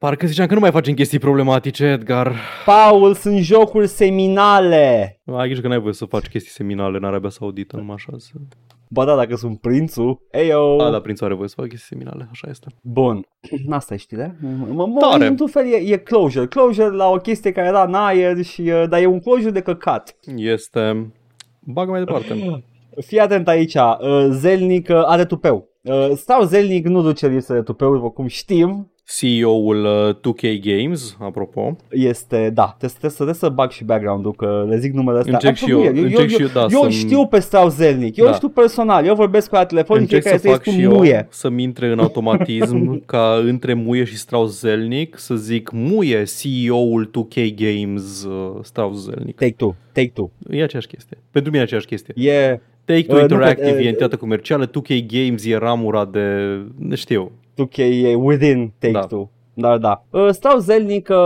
Parcă 0.00 0.26
ziceam 0.26 0.46
că 0.46 0.54
nu 0.54 0.60
mai 0.60 0.70
facem 0.70 0.94
chestii 0.94 1.18
problematice, 1.18 1.84
Edgar. 1.84 2.34
Paul, 2.64 3.14
sunt 3.14 3.38
jocuri 3.38 3.86
seminale. 3.86 5.20
Ai 5.24 5.46
grijă 5.46 5.60
că 5.60 5.68
n-ai 5.68 5.80
voie 5.80 5.92
să 5.92 6.04
faci 6.04 6.28
chestii 6.28 6.50
seminale 6.50 6.96
în 6.96 7.04
Arabia 7.04 7.28
Saudită, 7.28 7.76
numai 7.76 7.94
așa. 7.94 8.12
Să... 8.16 8.30
Ba 8.88 9.04
da, 9.04 9.16
dacă 9.16 9.36
sunt 9.36 9.60
prințul. 9.60 10.20
Eyo. 10.30 10.76
Da, 10.76 10.90
da, 10.90 11.00
prințul 11.00 11.26
are 11.26 11.34
voie 11.34 11.48
să 11.48 11.54
facă 11.56 11.68
chestii 11.68 11.96
seminale, 11.96 12.28
așa 12.30 12.48
este. 12.50 12.66
Bun. 12.82 13.26
Asta 13.70 13.94
e 13.94 13.96
știrea. 13.96 14.36
Mă, 14.72 14.86
mă, 14.86 14.98
Tare. 15.00 15.26
într-un 15.26 15.48
fel 15.48 15.66
e, 15.66 15.92
e 15.92 15.96
closure. 15.96 16.46
Closure 16.46 16.90
la 16.90 17.08
o 17.08 17.16
chestie 17.16 17.52
care 17.52 17.66
era 17.66 17.82
în 17.82 17.94
aer 17.94 18.42
și, 18.42 18.60
uh, 18.60 18.84
dar 18.88 19.00
e 19.00 19.06
un 19.06 19.20
closure 19.20 19.50
de 19.50 19.60
căcat. 19.60 20.16
Este... 20.36 21.12
Bagă 21.60 21.90
mai 21.90 22.04
departe. 22.04 22.62
Fii 23.06 23.18
atent 23.18 23.48
aici, 23.48 23.74
uh, 23.74 24.28
Zelnic 24.30 24.88
uh, 24.88 25.02
are 25.04 25.24
tupeu. 25.24 25.68
Uh, 25.82 26.10
Stau 26.14 26.42
Zelnic 26.42 26.86
nu 26.86 27.02
duce 27.02 27.28
lipsă 27.28 27.52
de 27.52 27.62
tupeu, 27.62 27.94
după 27.94 28.10
cum 28.10 28.26
știm. 28.26 28.92
CEO-ul 29.18 29.84
uh, 29.84 30.14
2K 30.34 30.60
Games, 30.60 31.16
apropo. 31.20 31.76
Este, 31.90 32.50
da, 32.54 32.62
trebuie, 32.78 32.88
trebuie, 32.88 33.10
să, 33.10 33.14
trebuie 33.16 33.34
să 33.34 33.48
bag 33.48 33.70
și 33.70 33.84
background-ul, 33.84 34.32
că 34.32 34.66
le 34.68 34.78
zic 34.78 34.92
numele 34.92 35.18
ăsta. 35.18 35.30
Încerc 35.32 35.52
Așa 35.52 35.66
și 35.66 35.72
nu 35.72 35.78
eu, 35.84 35.94
e. 35.94 35.98
eu, 35.98 36.02
încerc 36.04 36.28
și 36.28 36.40
eu, 36.40 36.46
eu, 36.46 36.52
da, 36.52 36.60
eu 36.60 36.80
să-mi- 36.80 36.92
știu 36.92 37.26
pe 37.26 37.38
Stau 37.40 37.68
Zelnic, 37.68 38.16
eu 38.16 38.24
Da. 38.26 38.32
știu 38.32 38.48
personal, 38.48 39.06
eu 39.06 39.14
vorbesc 39.14 39.48
cu 39.48 39.54
ea 39.54 39.60
la 39.60 39.66
telefon 39.66 39.96
și 39.96 40.02
Încerc 40.02 40.22
fiecare 40.22 40.40
să 40.42 40.46
să-i 40.48 40.56
fac 40.56 40.62
spun 40.62 40.74
și 40.78 40.82
eu 40.84 40.96
muie. 40.96 41.26
să-mi 41.30 41.62
intre 41.62 41.86
în 41.92 41.98
automatism 41.98 43.02
ca 43.12 43.40
între 43.44 43.74
muie 43.74 44.04
și 44.04 44.16
Strauss 44.16 44.60
Zelnic 44.60 45.18
să 45.18 45.34
zic 45.34 45.70
muie 45.72 46.22
CEO-ul 46.40 47.10
2K 47.10 47.54
Games 47.54 48.24
uh, 48.24 48.58
Strauss 48.62 49.04
Zelnic. 49.04 49.36
Take 49.36 49.54
two, 49.56 49.74
take 49.92 50.10
two. 50.14 50.30
E 50.50 50.62
aceeași 50.62 50.86
chestie. 50.86 51.18
Pentru 51.30 51.50
mine 51.50 51.62
e 51.62 51.64
aceeași 51.64 51.86
chestie. 51.86 52.14
E, 52.30 52.60
Take-Two 52.84 53.14
Uh, 53.16 53.20
nu, 53.22 53.34
Interactive 53.34 53.70
că, 53.70 53.76
uh, 53.78 53.84
e 53.84 53.88
entitate 53.88 54.16
comercială, 54.16 54.66
2K 54.66 55.06
Games 55.06 55.44
e 55.46 55.56
ramura 55.56 56.04
de... 56.04 56.58
Știu. 56.94 57.32
2K 57.66 57.78
e 57.78 58.14
within 58.14 58.72
Take-Two. 58.78 59.30
Dar 59.54 59.78
da. 59.78 60.04
Uh, 60.10 60.30
Stau 60.30 60.58
Zelnic 60.58 61.08
uh, 61.08 61.16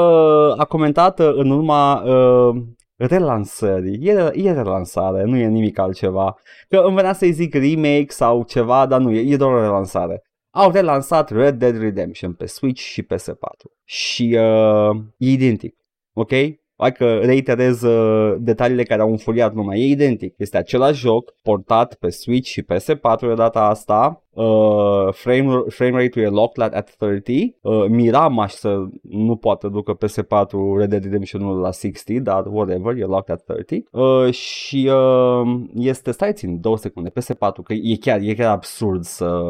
a 0.56 0.64
comentat 0.68 1.18
uh, 1.20 1.32
în 1.34 1.50
urma 1.50 2.02
uh, 2.02 2.62
relansării. 2.96 3.98
E, 4.02 4.30
e 4.32 4.52
relansare, 4.52 5.24
nu 5.24 5.36
e 5.36 5.46
nimic 5.46 5.78
altceva. 5.78 6.36
Că 6.68 6.76
îmi 6.76 6.94
venea 6.94 7.12
să-i 7.12 7.32
zic 7.32 7.54
remake 7.54 8.06
sau 8.08 8.42
ceva, 8.42 8.86
dar 8.86 9.00
nu, 9.00 9.10
e, 9.10 9.32
e 9.32 9.36
doar 9.36 9.52
o 9.52 9.60
relansare. 9.60 10.22
Au 10.50 10.70
relansat 10.70 11.30
Red 11.30 11.58
Dead 11.58 11.78
Redemption 11.78 12.32
pe 12.32 12.46
Switch 12.46 12.80
și 12.80 13.02
PS4. 13.02 13.72
Și 13.84 14.38
uh, 14.38 14.96
e 15.18 15.30
identic. 15.30 15.76
Ok? 16.12 16.30
Hai 16.76 16.92
că 16.92 17.18
reiterez 17.22 17.82
uh, 17.82 18.36
detaliile 18.38 18.82
care 18.82 19.00
au 19.00 19.10
înfuriat 19.10 19.54
lumea. 19.54 19.78
E 19.78 19.86
identic. 19.86 20.34
Este 20.38 20.56
același 20.56 21.00
joc 21.00 21.34
portat 21.42 21.94
pe 21.94 22.10
Switch 22.10 22.48
și 22.48 22.62
PS4 22.62 23.20
de 23.20 23.34
data 23.34 23.60
asta 23.60 24.23
uh, 24.34 25.12
frame, 25.12 25.62
frame 25.68 26.02
rate-ul 26.02 26.24
e 26.24 26.28
locked 26.28 26.64
at, 26.64 26.74
at 26.74 26.94
30. 26.96 27.54
Uh, 27.60 27.84
miram 27.88 28.38
aș 28.38 28.52
să 28.52 28.84
nu 29.02 29.36
poată 29.36 29.68
ducă 29.68 29.96
PS4 29.96 30.50
Red 30.76 30.88
Dead 30.90 31.02
Redemption 31.02 31.42
1 31.42 31.60
la 31.60 31.70
60, 31.70 32.16
dar 32.18 32.46
whatever, 32.46 32.96
e 32.96 33.04
locked 33.04 33.34
at 33.34 33.42
30. 33.44 33.84
Uh, 33.90 34.32
și 34.32 34.90
uh, 34.92 35.60
este, 35.74 36.10
stai 36.10 36.32
țin, 36.32 36.60
două 36.60 36.76
secunde, 36.76 37.10
PS4, 37.10 37.62
că 37.64 37.72
e 37.72 37.96
chiar, 38.00 38.20
e 38.22 38.34
chiar 38.34 38.50
absurd 38.50 39.02
să, 39.04 39.40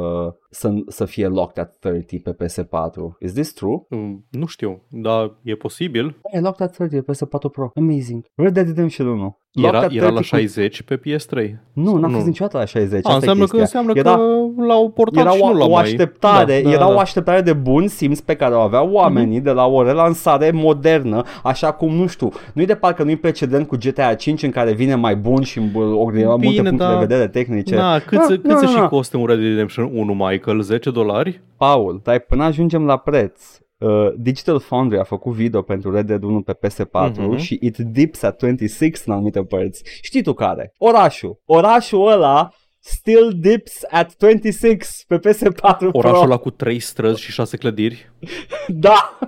să, 0.50 0.72
să 0.86 1.04
fie 1.04 1.26
locked 1.26 1.62
at 1.64 1.76
30 1.80 2.22
pe 2.22 2.36
PS4. 2.44 3.18
Is 3.20 3.32
this 3.32 3.52
true? 3.52 3.86
Mm, 3.88 4.24
Nu 4.30 4.46
știu, 4.46 4.82
dar 4.90 5.34
e 5.42 5.54
posibil. 5.54 6.16
E 6.32 6.40
locked 6.40 6.66
at 6.66 6.72
30 6.76 7.04
pe 7.04 7.12
PS4 7.12 7.50
Pro. 7.52 7.70
Amazing. 7.74 8.24
Red 8.34 8.52
Dead 8.52 8.66
Redemption 8.66 9.06
1. 9.06 9.38
Locked 9.52 9.74
Era, 9.74 9.84
at 9.84 9.92
era 9.92 10.08
la 10.10 10.20
30 10.20 10.30
cu- 10.30 10.36
60 10.36 10.82
pe 10.82 10.96
PS3. 10.98 11.54
Nu, 11.72 11.96
n-a 11.96 12.06
Nu. 12.06 12.14
fost 12.14 12.26
niciodată 12.26 12.56
la 12.56 12.64
60. 12.64 12.92
A, 12.92 12.96
asta 12.98 13.10
e 13.12 13.14
înseamnă 13.14 13.44
că, 13.46 13.56
chestia. 13.56 13.80
înseamnă 13.80 13.92
Era- 14.00 14.16
că 14.16 14.62
l-au 14.74 14.90
portat 14.90 15.24
era 15.24 15.30
și 15.34 15.40
o, 15.42 15.46
nu 15.52 15.58
l-au 15.58 15.68
o 15.68 15.72
mai... 15.72 15.82
așteptare, 15.82 16.60
Da, 16.62 16.68
da, 16.68 16.74
era 16.74 16.86
da. 16.86 16.94
o 16.94 16.98
așteptare 16.98 17.40
de 17.40 17.52
bun 17.52 17.88
simț 17.88 18.20
pe 18.20 18.34
care 18.36 18.54
o 18.54 18.58
aveau 18.60 18.90
oamenii 18.92 19.40
de 19.40 19.50
la 19.50 19.66
o 19.66 19.82
relansare 19.82 20.50
modernă, 20.50 21.22
așa 21.42 21.72
cum, 21.72 21.94
nu 21.94 22.06
știu, 22.06 22.30
nu-i 22.54 22.66
de 22.66 22.74
parcă 22.74 23.02
nu-i 23.02 23.16
precedent 23.16 23.66
cu 23.68 23.76
GTA 23.76 24.14
5 24.14 24.42
în 24.42 24.50
care 24.50 24.72
vine 24.72 24.94
mai 24.94 25.16
bun 25.16 25.42
și 25.42 25.58
în 25.58 25.70
multe 25.74 26.36
Bine, 26.36 26.62
puncte 26.68 26.84
da. 26.84 26.92
de 26.92 26.98
vedere 26.98 27.28
tehnice. 27.28 27.74
Na, 27.74 27.98
cât, 27.98 28.18
Ah, 28.18 28.24
să, 28.28 28.34
cât 28.36 28.44
nu, 28.50 28.56
să 28.58 28.64
nu, 28.64 28.70
și 28.70 28.78
nu. 28.78 28.88
coste 28.88 29.16
un 29.16 29.26
Red 29.26 29.38
Dead 29.38 29.50
Redemption 29.50 29.90
1, 29.94 30.12
Michael? 30.14 30.60
10 30.60 30.90
dolari? 30.90 31.40
Paul, 31.56 32.00
dar 32.04 32.18
până 32.18 32.44
ajungem 32.44 32.84
la 32.86 32.96
preț, 32.96 33.40
uh, 33.78 33.90
Digital 34.16 34.60
Foundry 34.60 34.98
a 34.98 35.02
făcut 35.02 35.32
video 35.32 35.62
pentru 35.62 35.92
Red 35.94 36.06
Dead 36.06 36.22
1 36.22 36.40
pe 36.40 36.52
PS4 36.52 37.12
Mhm. 37.20 37.36
și 37.36 37.58
it 37.62 37.76
dips 37.76 38.22
at 38.22 38.38
26 38.40 39.02
în 39.06 39.12
anumite 39.12 39.40
părți. 39.42 39.82
Știi 40.02 40.22
tu 40.22 40.32
care? 40.32 40.72
Orașul. 40.78 41.40
Orașul 41.46 42.12
ăla 42.12 42.48
still 42.84 43.32
dips 43.36 43.72
at 43.90 44.14
26 44.18 45.04
pe 45.08 45.18
PS4 45.18 45.78
Orașul 45.92 45.92
Pro. 46.00 46.20
ăla 46.22 46.36
cu 46.36 46.50
3 46.50 46.78
străzi 46.78 47.20
și 47.20 47.30
6 47.32 47.56
clădiri? 47.56 48.10
Da! 48.68 49.18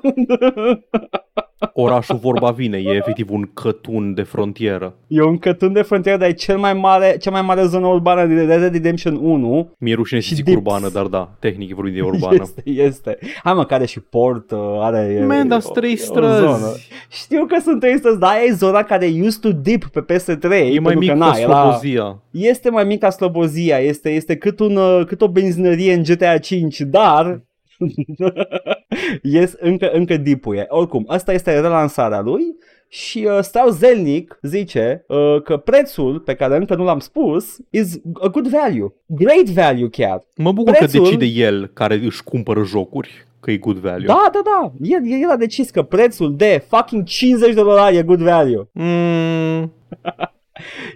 Orașul 1.72 2.16
vorba 2.16 2.50
vine, 2.50 2.78
e 2.78 2.90
efectiv 2.90 3.30
un 3.30 3.50
cătun 3.54 4.14
de 4.14 4.22
frontieră. 4.22 4.94
e 5.06 5.22
un 5.22 5.38
cătun 5.38 5.72
de 5.72 5.82
frontieră, 5.82 6.18
dar 6.18 6.28
e 6.28 6.32
cel 6.32 6.58
mai 6.58 6.74
mare, 6.74 7.16
cea 7.20 7.30
mai 7.30 7.42
mare 7.42 7.62
zonă 7.66 7.86
urbană 7.86 8.26
din 8.26 8.36
Red 8.36 8.46
Dead 8.46 8.72
Redemption 8.72 9.16
1. 9.16 9.74
Mi-e 9.78 9.94
rușine 9.94 10.20
să 10.20 10.26
Și 10.26 10.34
zic 10.34 10.44
dips. 10.44 10.56
urbană, 10.56 10.88
dar 10.88 11.06
da, 11.06 11.36
tehnic 11.40 11.74
vorbim 11.74 11.94
de 11.94 12.00
urbană. 12.00 12.34
Este, 12.42 12.62
este. 12.70 13.18
Hai 13.42 13.54
mă, 13.54 13.64
care 13.64 13.86
și 13.86 14.00
port, 14.00 14.50
uh, 14.50 14.58
are... 14.80 15.16
e- 15.20 15.24
Man, 15.24 15.48
dar 15.48 15.60
e 15.60 15.66
o- 15.68 15.72
trei 15.72 15.90
e 15.90 15.96
o 16.00 16.04
străzi. 16.04 16.88
Zonă. 17.10 17.22
Știu 17.24 17.46
că 17.46 17.56
sunt 17.62 17.80
trei 17.80 17.98
străzi, 17.98 18.18
dar 18.18 18.30
aia 18.30 18.42
e 18.42 18.52
zona 18.52 18.82
care 18.82 19.10
used 19.20 19.40
to 19.40 19.52
dip 19.52 19.84
pe 19.84 20.00
PS3. 20.00 20.42
E 20.42 20.48
mai 20.48 20.72
pentru 20.72 20.98
mic 20.98 21.08
că, 21.08 21.18
ca 21.18 21.24
na, 21.24 21.36
era- 21.36 21.60
Slobozia. 21.62 22.22
Este 22.30 22.70
mai 22.70 22.84
mic 22.84 23.00
ca 23.00 23.10
Slobozia, 23.10 23.78
este, 23.78 24.10
este 24.10 24.36
cât, 24.36 24.60
un, 24.60 24.76
uh, 24.76 25.04
cât 25.06 25.20
o 25.20 25.28
benzinărie 25.28 25.92
în 25.92 26.02
GTA 26.02 26.38
5, 26.38 26.80
dar 26.80 27.40
yes, 29.22 29.52
încă, 29.58 29.90
încă 29.92 30.16
dipuie. 30.16 30.64
Oricum, 30.68 31.04
asta 31.06 31.32
este 31.32 31.60
relansarea 31.60 32.20
lui 32.20 32.42
și 32.88 33.28
uh, 33.30 33.38
Stau 33.42 33.68
Zelnic 33.68 34.38
zice 34.42 35.04
uh, 35.08 35.42
că 35.42 35.56
prețul 35.56 36.20
pe 36.20 36.34
care 36.34 36.56
încă 36.56 36.74
nu 36.74 36.84
l-am 36.84 36.98
spus 36.98 37.56
is 37.70 38.00
a 38.20 38.26
good 38.28 38.48
value. 38.48 38.94
Great 39.06 39.44
value 39.44 39.88
chiar. 39.88 40.26
Mă 40.36 40.52
bucur 40.52 40.72
Prețul- 40.72 40.98
că 41.02 41.04
decide 41.04 41.24
el 41.40 41.66
care 41.66 41.94
își 41.94 42.22
cumpără 42.24 42.62
jocuri, 42.64 43.26
că 43.40 43.50
e 43.50 43.56
good 43.56 43.76
value. 43.76 44.06
Da, 44.06 44.28
da, 44.32 44.40
da. 44.44 44.72
El, 44.80 45.00
el 45.22 45.30
a 45.30 45.36
decis 45.36 45.70
că 45.70 45.82
prețul 45.82 46.36
de 46.36 46.64
fucking 46.68 47.04
50 47.04 47.54
de 47.54 47.62
dolari 47.62 47.96
e 47.96 48.02
good 48.02 48.20
value. 48.22 48.68
Mm, 48.72 49.72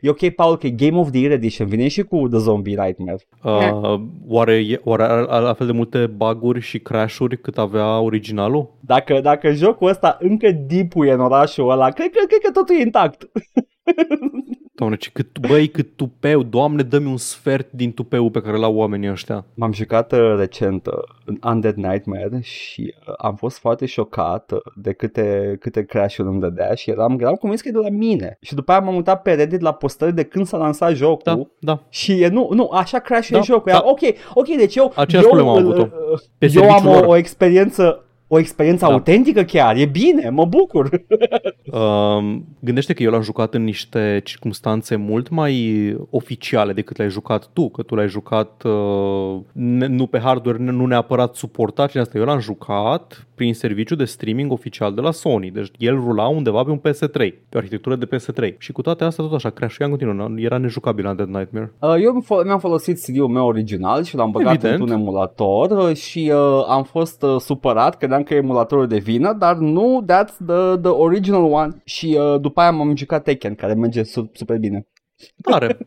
E 0.00 0.08
ok, 0.08 0.28
Paul, 0.28 0.56
că 0.56 0.66
e 0.66 0.70
Game 0.70 0.98
of 0.98 1.10
the 1.10 1.20
Year 1.20 1.32
Edition. 1.32 1.68
Vine 1.68 1.88
și 1.88 2.02
cu 2.02 2.28
The 2.28 2.38
Zombie 2.38 2.82
Nightmare. 2.84 3.18
uh, 3.42 4.00
oare, 4.26 4.54
e- 4.54 4.80
oare 4.84 5.02
are, 5.02 5.26
are 5.28 5.44
la 5.44 5.52
fel 5.52 5.66
de 5.66 5.72
multe 5.72 6.06
buguri 6.06 6.60
și 6.60 6.78
crash-uri 6.78 7.40
cât 7.40 7.58
avea 7.58 8.00
originalul? 8.00 8.74
Dacă, 8.80 9.20
dacă 9.22 9.52
jocul 9.52 9.88
ăsta 9.88 10.16
încă 10.20 10.50
dipuie 10.50 11.12
în 11.12 11.20
orașul 11.20 11.70
ăla, 11.70 11.90
cred 11.90 12.10
că, 12.10 12.24
cred 12.26 12.40
că 12.40 12.50
totul 12.50 12.76
e 12.78 12.80
intact. 12.82 13.22
Doamne, 14.74 14.96
ce 14.96 15.10
cât, 15.12 15.38
băi, 15.48 15.68
cât 15.68 15.96
tupeu, 15.96 16.42
doamne, 16.42 16.82
dă-mi 16.82 17.06
un 17.06 17.16
sfert 17.16 17.72
din 17.72 17.92
tupeul 17.92 18.30
pe 18.30 18.40
care 18.40 18.56
l-au 18.56 18.74
oamenii 18.76 19.10
ăștia. 19.10 19.44
M-am 19.54 19.72
jucat 19.72 20.12
uh, 20.12 20.34
recent 20.38 20.86
uh, 20.86 20.92
în 21.24 21.38
Undead 21.44 21.74
Nightmare 21.74 22.40
și 22.42 22.94
uh, 23.08 23.14
am 23.18 23.34
fost 23.34 23.58
foarte 23.58 23.86
șocat 23.86 24.52
uh, 24.52 24.58
de 24.76 24.92
câte, 24.92 25.56
câte 25.60 25.84
crash-uri 25.84 26.28
îmi 26.28 26.40
dădea 26.40 26.74
și 26.74 26.90
eram, 26.90 27.16
eram 27.20 27.34
convins 27.34 27.60
că 27.60 27.68
e 27.68 27.72
de 27.72 27.78
la 27.78 27.88
mine. 27.88 28.36
Și 28.40 28.54
după 28.54 28.70
aia 28.70 28.80
m-am 28.80 28.94
mutat 28.94 29.22
pe 29.22 29.32
Reddit 29.34 29.60
la 29.60 29.72
postări 29.72 30.14
de 30.14 30.22
când 30.24 30.46
s-a 30.46 30.56
lansat 30.56 30.94
jocul. 30.94 31.20
Da, 31.24 31.40
da. 31.58 31.82
Și 31.88 32.22
e, 32.22 32.28
nu, 32.28 32.48
nu, 32.52 32.68
așa 32.72 32.98
crash 32.98 33.28
Da, 33.30 33.38
e 33.38 33.42
jocul. 33.42 33.70
da. 33.72 33.76
Era, 33.78 33.88
ok, 33.90 34.00
ok, 34.34 34.46
deci 34.56 34.74
eu, 34.76 34.92
Aceeași 34.96 35.26
eu, 35.28 35.32
problemă 35.34 35.50
am 35.56 35.64
îl- 35.66 35.72
avut-o. 35.72 35.88
uh, 36.12 36.18
Pe 36.38 36.50
eu 36.54 36.62
am 36.62 36.68
serviciul 36.68 36.90
o, 36.90 36.98
lor. 37.00 37.04
o 37.06 37.16
experiență 37.16 38.04
o 38.32 38.38
experiență 38.38 38.86
Da. 38.86 38.92
autentică 38.92 39.42
chiar, 39.42 39.76
e 39.76 39.84
bine, 39.84 40.28
mă 40.28 40.44
bucur. 40.44 40.88
Uh, 41.72 42.36
gândește 42.60 42.92
că 42.92 43.02
eu 43.02 43.10
l-am 43.10 43.22
jucat 43.22 43.54
în 43.54 43.64
niște 43.64 44.20
circunstanțe 44.24 44.96
mult 44.96 45.28
mai 45.28 45.96
oficiale 46.10 46.72
decât 46.72 46.96
le-ai 46.96 47.10
jucat 47.10 47.48
tu, 47.52 47.68
că 47.68 47.82
tu 47.82 47.94
l-ai 47.94 48.08
jucat 48.08 48.62
uh, 48.64 49.40
ne- 49.52 49.86
nu 49.86 50.06
pe 50.06 50.18
hardware, 50.18 50.58
ne- 50.58 50.70
nu 50.70 50.86
neapărat 50.86 51.34
suportat, 51.34 51.90
și 51.90 51.98
asta. 51.98 52.18
Eu 52.18 52.24
l-am 52.24 52.38
jucat 52.40 53.26
prin 53.34 53.54
serviciu 53.54 53.94
de 53.94 54.04
streaming 54.04 54.52
oficial 54.52 54.94
de 54.94 55.00
la 55.00 55.10
Sony, 55.10 55.50
deci 55.50 55.70
el 55.78 55.94
rula 55.94 56.26
undeva 56.28 56.62
pe 56.62 56.70
un 56.70 56.78
PS3, 56.78 57.12
pe 57.48 57.54
o 57.54 57.58
arhitectură 57.58 57.96
de 57.96 58.06
PS3. 58.16 58.56
Și 58.58 58.72
cu 58.72 58.82
toate 58.82 59.04
astea 59.04 59.24
tot 59.24 59.34
așa, 59.34 59.50
crashua 59.50 59.84
în 59.86 59.90
continuu, 59.90 60.34
era 60.40 60.58
nejucabil 60.58 61.06
Undead 61.06 61.28
Nightmare. 61.28 61.72
Uh, 61.78 61.94
eu 62.02 62.12
mi- 62.12 62.22
fo- 62.24 62.44
mi-am 62.44 62.58
folosit 62.58 62.98
CD-ul 63.02 63.28
meu 63.28 63.46
original 63.46 64.04
și 64.04 64.16
l-am 64.16 64.30
băgat 64.30 64.52
Evident. 64.54 64.80
într-un 64.80 64.98
emulator 65.00 65.70
uh, 65.88 65.96
și 65.96 66.32
uh, 66.34 66.64
am 66.68 66.82
fost 66.82 67.22
uh, 67.22 67.36
supărat, 67.38 67.98
credeam 68.22 68.22
că 68.22 68.34
e 68.34 68.36
emulatorul 68.36 68.86
de 68.86 68.98
vină, 68.98 69.32
dar 69.32 69.56
nu, 69.56 70.04
that's 70.08 70.36
the, 70.46 70.76
the 70.80 70.90
original 70.90 71.52
one. 71.52 71.82
Și 71.84 72.18
uh, 72.18 72.40
după 72.40 72.60
aia 72.60 72.70
m-am 72.70 72.96
jucat 72.96 73.22
Tekken, 73.22 73.54
care 73.54 73.74
merge 73.74 74.02
su- 74.02 74.30
super 74.34 74.58
bine. 74.58 74.86
Tare. 75.42 75.78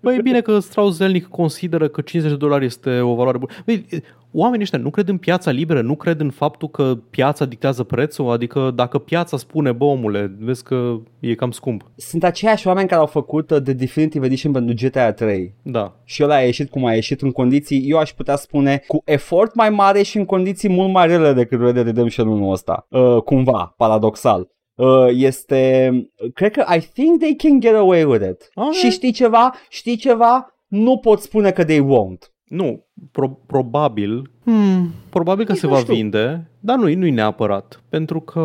Păi 0.00 0.16
e 0.16 0.22
bine 0.22 0.40
că 0.40 0.58
Strauss 0.58 0.96
Zelnick 0.96 1.28
consideră 1.28 1.88
că 1.88 2.00
50 2.00 2.32
de 2.32 2.38
dolari 2.38 2.64
este 2.64 3.00
o 3.00 3.14
valoare 3.14 3.38
bună. 3.38 3.52
Băi, 3.64 3.86
oamenii 4.32 4.62
ăștia 4.62 4.78
nu 4.78 4.90
cred 4.90 5.08
în 5.08 5.18
piața 5.18 5.50
liberă, 5.50 5.80
nu 5.80 5.94
cred 5.94 6.20
în 6.20 6.30
faptul 6.30 6.68
că 6.68 6.98
piața 7.10 7.44
dictează 7.44 7.82
prețul, 7.82 8.30
adică 8.30 8.72
dacă 8.74 8.98
piața 8.98 9.36
spune, 9.36 9.72
bă 9.72 9.84
omule, 9.84 10.36
vezi 10.38 10.62
că 10.62 10.96
e 11.20 11.34
cam 11.34 11.50
scump. 11.50 11.90
Sunt 11.96 12.24
aceiași 12.24 12.66
oameni 12.66 12.88
care 12.88 13.00
au 13.00 13.06
făcut 13.06 13.50
uh, 13.50 13.60
The 13.62 13.72
Definitive 13.72 14.26
Edition 14.26 14.52
pentru 14.52 14.74
GTA 14.74 15.12
3. 15.12 15.54
Da. 15.62 15.96
Și 16.04 16.22
ăla 16.22 16.34
a 16.34 16.40
ieșit 16.40 16.70
cum 16.70 16.84
a 16.84 16.94
ieșit 16.94 17.22
în 17.22 17.30
condiții, 17.30 17.90
eu 17.90 17.98
aș 17.98 18.12
putea 18.12 18.36
spune, 18.36 18.82
cu 18.86 19.02
efort 19.04 19.54
mai 19.54 19.70
mare 19.70 20.02
și 20.02 20.16
în 20.16 20.24
condiții 20.24 20.68
mult 20.68 20.92
mai 20.92 21.06
rele 21.06 21.32
decât 21.32 21.60
Red 21.60 21.74
Dead 21.74 21.86
Redemption 21.86 22.28
1 22.28 22.48
ăsta. 22.48 22.86
Uh, 22.88 23.22
cumva, 23.22 23.74
paradoxal. 23.76 24.52
Uh, 24.74 25.08
este, 25.10 25.92
cred 26.34 26.52
că 26.52 26.64
I 26.74 26.80
think 26.80 27.18
they 27.20 27.34
can 27.34 27.60
get 27.60 27.74
away 27.74 28.04
with 28.04 28.26
it. 28.30 28.50
Ok. 28.54 28.72
Și 28.72 28.90
știi 28.90 29.12
ceva? 29.12 29.54
Știi 29.68 29.96
ceva? 29.96 30.54
Nu 30.66 30.98
pot 30.98 31.20
spune 31.20 31.50
că 31.52 31.64
they 31.64 31.80
won't. 31.80 32.33
Nu, 32.54 32.84
pro- 33.12 33.38
probabil, 33.46 34.30
hmm, 34.44 34.90
probabil 35.10 35.44
că 35.44 35.52
Nici 35.52 35.60
se 35.60 35.66
nu 35.66 35.72
va 35.72 35.78
știu. 35.78 35.94
vinde, 35.94 36.50
dar 36.60 36.76
nu, 36.76 36.94
nu-i 36.94 37.10
neapărat, 37.10 37.82
pentru 37.88 38.20
că 38.20 38.40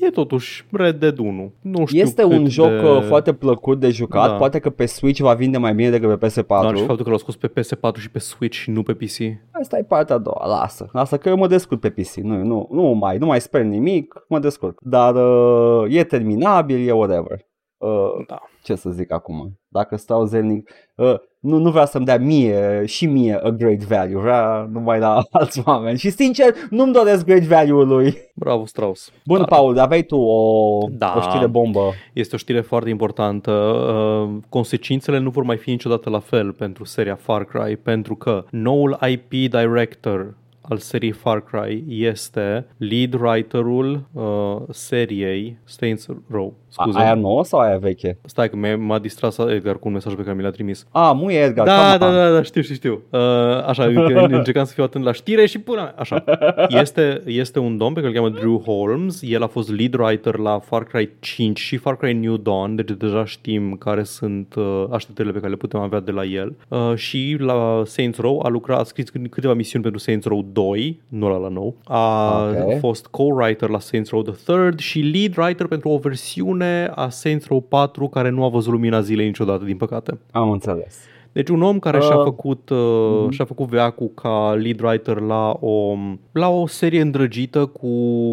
e 0.00 0.10
totuși 0.10 0.66
Red 0.72 0.98
Dead 0.98 1.18
1. 1.18 1.52
Nu 1.60 1.86
știu 1.86 2.00
Este 2.00 2.22
cât 2.22 2.32
un 2.32 2.48
joc 2.48 2.68
de... 2.68 2.88
uh, 2.88 3.02
foarte 3.02 3.32
plăcut 3.32 3.80
de 3.80 3.90
jucat, 3.90 4.28
Da. 4.28 4.34
poate 4.36 4.58
că 4.58 4.70
pe 4.70 4.86
Switch 4.86 5.20
va 5.20 5.34
vinde 5.34 5.58
mai 5.58 5.74
bine 5.74 5.90
decât 5.90 6.18
pe 6.18 6.26
PS4. 6.26 6.46
Da, 6.46 6.74
și 6.74 6.84
faptul 6.84 7.02
că 7.04 7.08
l-au 7.08 7.18
scos 7.18 7.36
pe 7.36 7.48
PS4 7.60 7.98
și 8.00 8.10
pe 8.10 8.18
Switch 8.18 8.56
și 8.56 8.70
nu 8.70 8.82
pe 8.82 8.92
PC. 8.94 9.18
Asta 9.50 9.78
e 9.78 9.82
partea 9.82 10.14
a 10.14 10.18
doua, 10.18 10.46
lasă. 10.46 10.88
Lasă 10.92 11.16
că 11.18 11.28
eu 11.28 11.36
mă 11.36 11.46
descurc 11.46 11.80
pe 11.80 11.90
PC, 11.90 12.14
nu, 12.14 12.42
nu, 12.42 12.68
nu 12.70 12.82
mai, 12.82 13.18
nu 13.18 13.26
mai 13.26 13.40
sper 13.40 13.62
nimic, 13.62 14.14
mă 14.28 14.38
descurc. 14.38 14.78
Dar 14.82 15.14
uh, 15.14 15.94
e 15.96 16.04
terminabil, 16.04 16.88
e 16.88 16.92
whatever. 16.92 17.46
Uh, 17.76 18.24
Da. 18.26 18.42
ce 18.62 18.74
să 18.74 18.90
zic 18.90 19.12
acum? 19.12 19.60
Dacă 19.68 19.96
stau 19.96 20.24
zelnic, 20.24 20.70
uh, 20.96 21.14
nu, 21.44 21.58
nu 21.58 21.70
vreau 21.70 21.86
să-mi 21.86 22.04
dea 22.04 22.18
mie 22.18 22.82
și 22.86 23.06
mie 23.06 23.40
a 23.42 23.48
great 23.50 23.78
value, 23.78 24.20
vrea 24.20 24.68
numai 24.72 24.98
la 24.98 25.22
alți 25.30 25.62
oameni. 25.64 25.98
Și 25.98 26.10
sincer, 26.10 26.46
nu-mi 26.70 26.92
doresc 26.92 27.24
great 27.24 27.42
value-ul 27.42 27.86
lui. 27.86 28.16
Bravo, 28.34 28.66
Strauss. 28.66 29.12
Bun, 29.24 29.38
Da. 29.38 29.44
Paul, 29.44 29.78
aveai 29.78 30.02
tu 30.02 30.16
o, 30.16 30.78
Da. 30.90 31.14
o 31.16 31.20
știre 31.20 31.46
bombă. 31.46 31.90
Este 32.12 32.34
o 32.34 32.38
știre 32.38 32.60
foarte 32.60 32.90
importantă. 32.90 33.50
Uh, 33.50 34.36
Consecințele 34.48 35.18
nu 35.18 35.30
vor 35.30 35.42
mai 35.42 35.56
fi 35.56 35.70
niciodată 35.70 36.10
la 36.10 36.18
fel 36.18 36.52
pentru 36.52 36.84
seria 36.84 37.14
Far 37.14 37.44
Cry, 37.44 37.76
pentru 37.76 38.14
că 38.14 38.44
noul 38.50 38.98
IP 39.08 39.30
director 39.50 40.34
al 40.68 40.78
seriei 40.78 41.12
Far 41.12 41.40
Cry 41.44 41.84
este 41.88 42.66
lead 42.76 43.14
writerul 43.14 44.08
uh, 44.12 44.56
seriei 44.70 45.58
Saints 45.64 46.06
Row. 46.30 46.54
Scuze. 46.68 46.98
A, 46.98 47.02
aia 47.02 47.14
nouă 47.14 47.44
sau 47.44 47.60
aia 47.60 47.76
veche? 47.78 48.18
Stai 48.24 48.50
că 48.50 48.56
m- 48.56 48.78
m-a 48.78 48.98
distras 48.98 49.38
Edgar 49.38 49.78
cu 49.78 49.86
un 49.88 49.92
mesaj 49.92 50.14
pe 50.14 50.22
care 50.22 50.36
mi 50.36 50.42
l-a 50.42 50.50
trimis. 50.50 50.86
A, 50.90 51.12
mu 51.12 51.30
e 51.30 51.38
Edgar. 51.38 51.66
Da, 51.66 51.76
come 51.76 51.96
da, 51.98 52.06
on. 52.06 52.12
da, 52.14 52.30
da, 52.36 52.42
știu, 52.42 52.60
știu, 52.62 52.74
știu. 52.74 53.02
Uh, 53.10 53.20
așa, 53.66 53.84
că 53.92 54.26
încercam 54.36 54.64
să 54.64 54.72
fiu 54.72 54.82
atent 54.84 55.04
la 55.04 55.12
știre 55.12 55.46
și 55.46 55.58
până 55.58 55.94
Așa. 55.96 56.24
Este, 56.68 57.22
este 57.26 57.58
un 57.58 57.76
domn 57.76 57.92
pe 57.94 58.00
care 58.00 58.12
îl 58.12 58.18
cheamă 58.20 58.34
Drew 58.38 58.62
Holmes. 58.66 59.22
El 59.22 59.42
a 59.42 59.46
fost 59.46 59.70
lead 59.76 59.94
writer 59.94 60.36
la 60.36 60.58
Far 60.58 60.84
Cry 60.84 61.10
5 61.20 61.58
și 61.58 61.76
Far 61.76 61.96
Cry 61.96 62.12
New 62.12 62.36
Dawn, 62.36 62.74
deci 62.74 62.90
deja 62.90 63.24
știm 63.24 63.76
care 63.76 64.02
sunt 64.02 64.54
uh, 64.54 64.84
așteptările 64.90 65.32
pe 65.32 65.38
care 65.40 65.50
le 65.50 65.56
putem 65.56 65.80
avea 65.80 66.00
de 66.00 66.10
la 66.10 66.24
el. 66.24 66.56
Uh, 66.68 66.92
și 66.94 67.36
la 67.38 67.82
Saints 67.84 68.18
Row 68.18 68.40
a 68.44 68.48
lucrat, 68.48 68.80
a 68.80 68.82
scris 68.84 69.08
câ- 69.10 69.28
câteva 69.30 69.54
misiuni 69.54 69.82
pentru 69.84 70.00
Saints 70.02 70.26
Row 70.26 70.46
2, 70.54 71.00
nu 71.08 71.28
la 71.28 71.36
la 71.36 71.48
nou. 71.48 71.74
A 71.84 72.42
Ok. 72.64 72.78
fost 72.78 73.06
co-writer 73.06 73.68
la 73.68 73.78
Saints 73.78 74.10
Row 74.10 74.22
the 74.22 74.34
Third 74.44 74.78
și 74.78 74.98
lead 75.00 75.36
writer 75.36 75.66
pentru 75.66 75.88
o 75.88 75.96
versiune 75.98 76.90
a 76.94 77.08
Saints 77.08 77.46
Row 77.46 77.60
4 77.60 78.08
care 78.08 78.30
nu 78.30 78.44
a 78.44 78.48
văzut 78.48 78.72
lumina 78.72 79.00
zilei 79.00 79.26
niciodată, 79.26 79.64
din 79.64 79.76
păcate. 79.76 80.18
Am 80.30 80.50
înțeles. 80.50 80.98
Deci 81.32 81.48
un 81.48 81.62
om 81.62 81.78
care 81.78 81.96
Uh, 81.96 82.02
și-a 82.02 82.16
făcut, 82.22 82.68
uh, 82.70 83.26
și-a 83.30 83.44
făcut 83.44 83.68
veacul 83.68 84.10
ca 84.14 84.52
lead 84.62 84.80
writer 84.80 85.20
la 85.20 85.56
o, 85.60 85.94
la 86.32 86.48
o 86.48 86.66
serie 86.66 87.00
îndrăgită 87.00 87.66
cu 87.66 87.86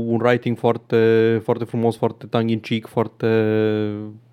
un 0.08 0.20
writing 0.24 0.58
foarte, 0.58 1.42
foarte 1.44 1.64
frumos, 1.64 1.98
foarte 1.98 2.26
tongue-in-cheek, 2.26 2.88
foarte 2.88 3.28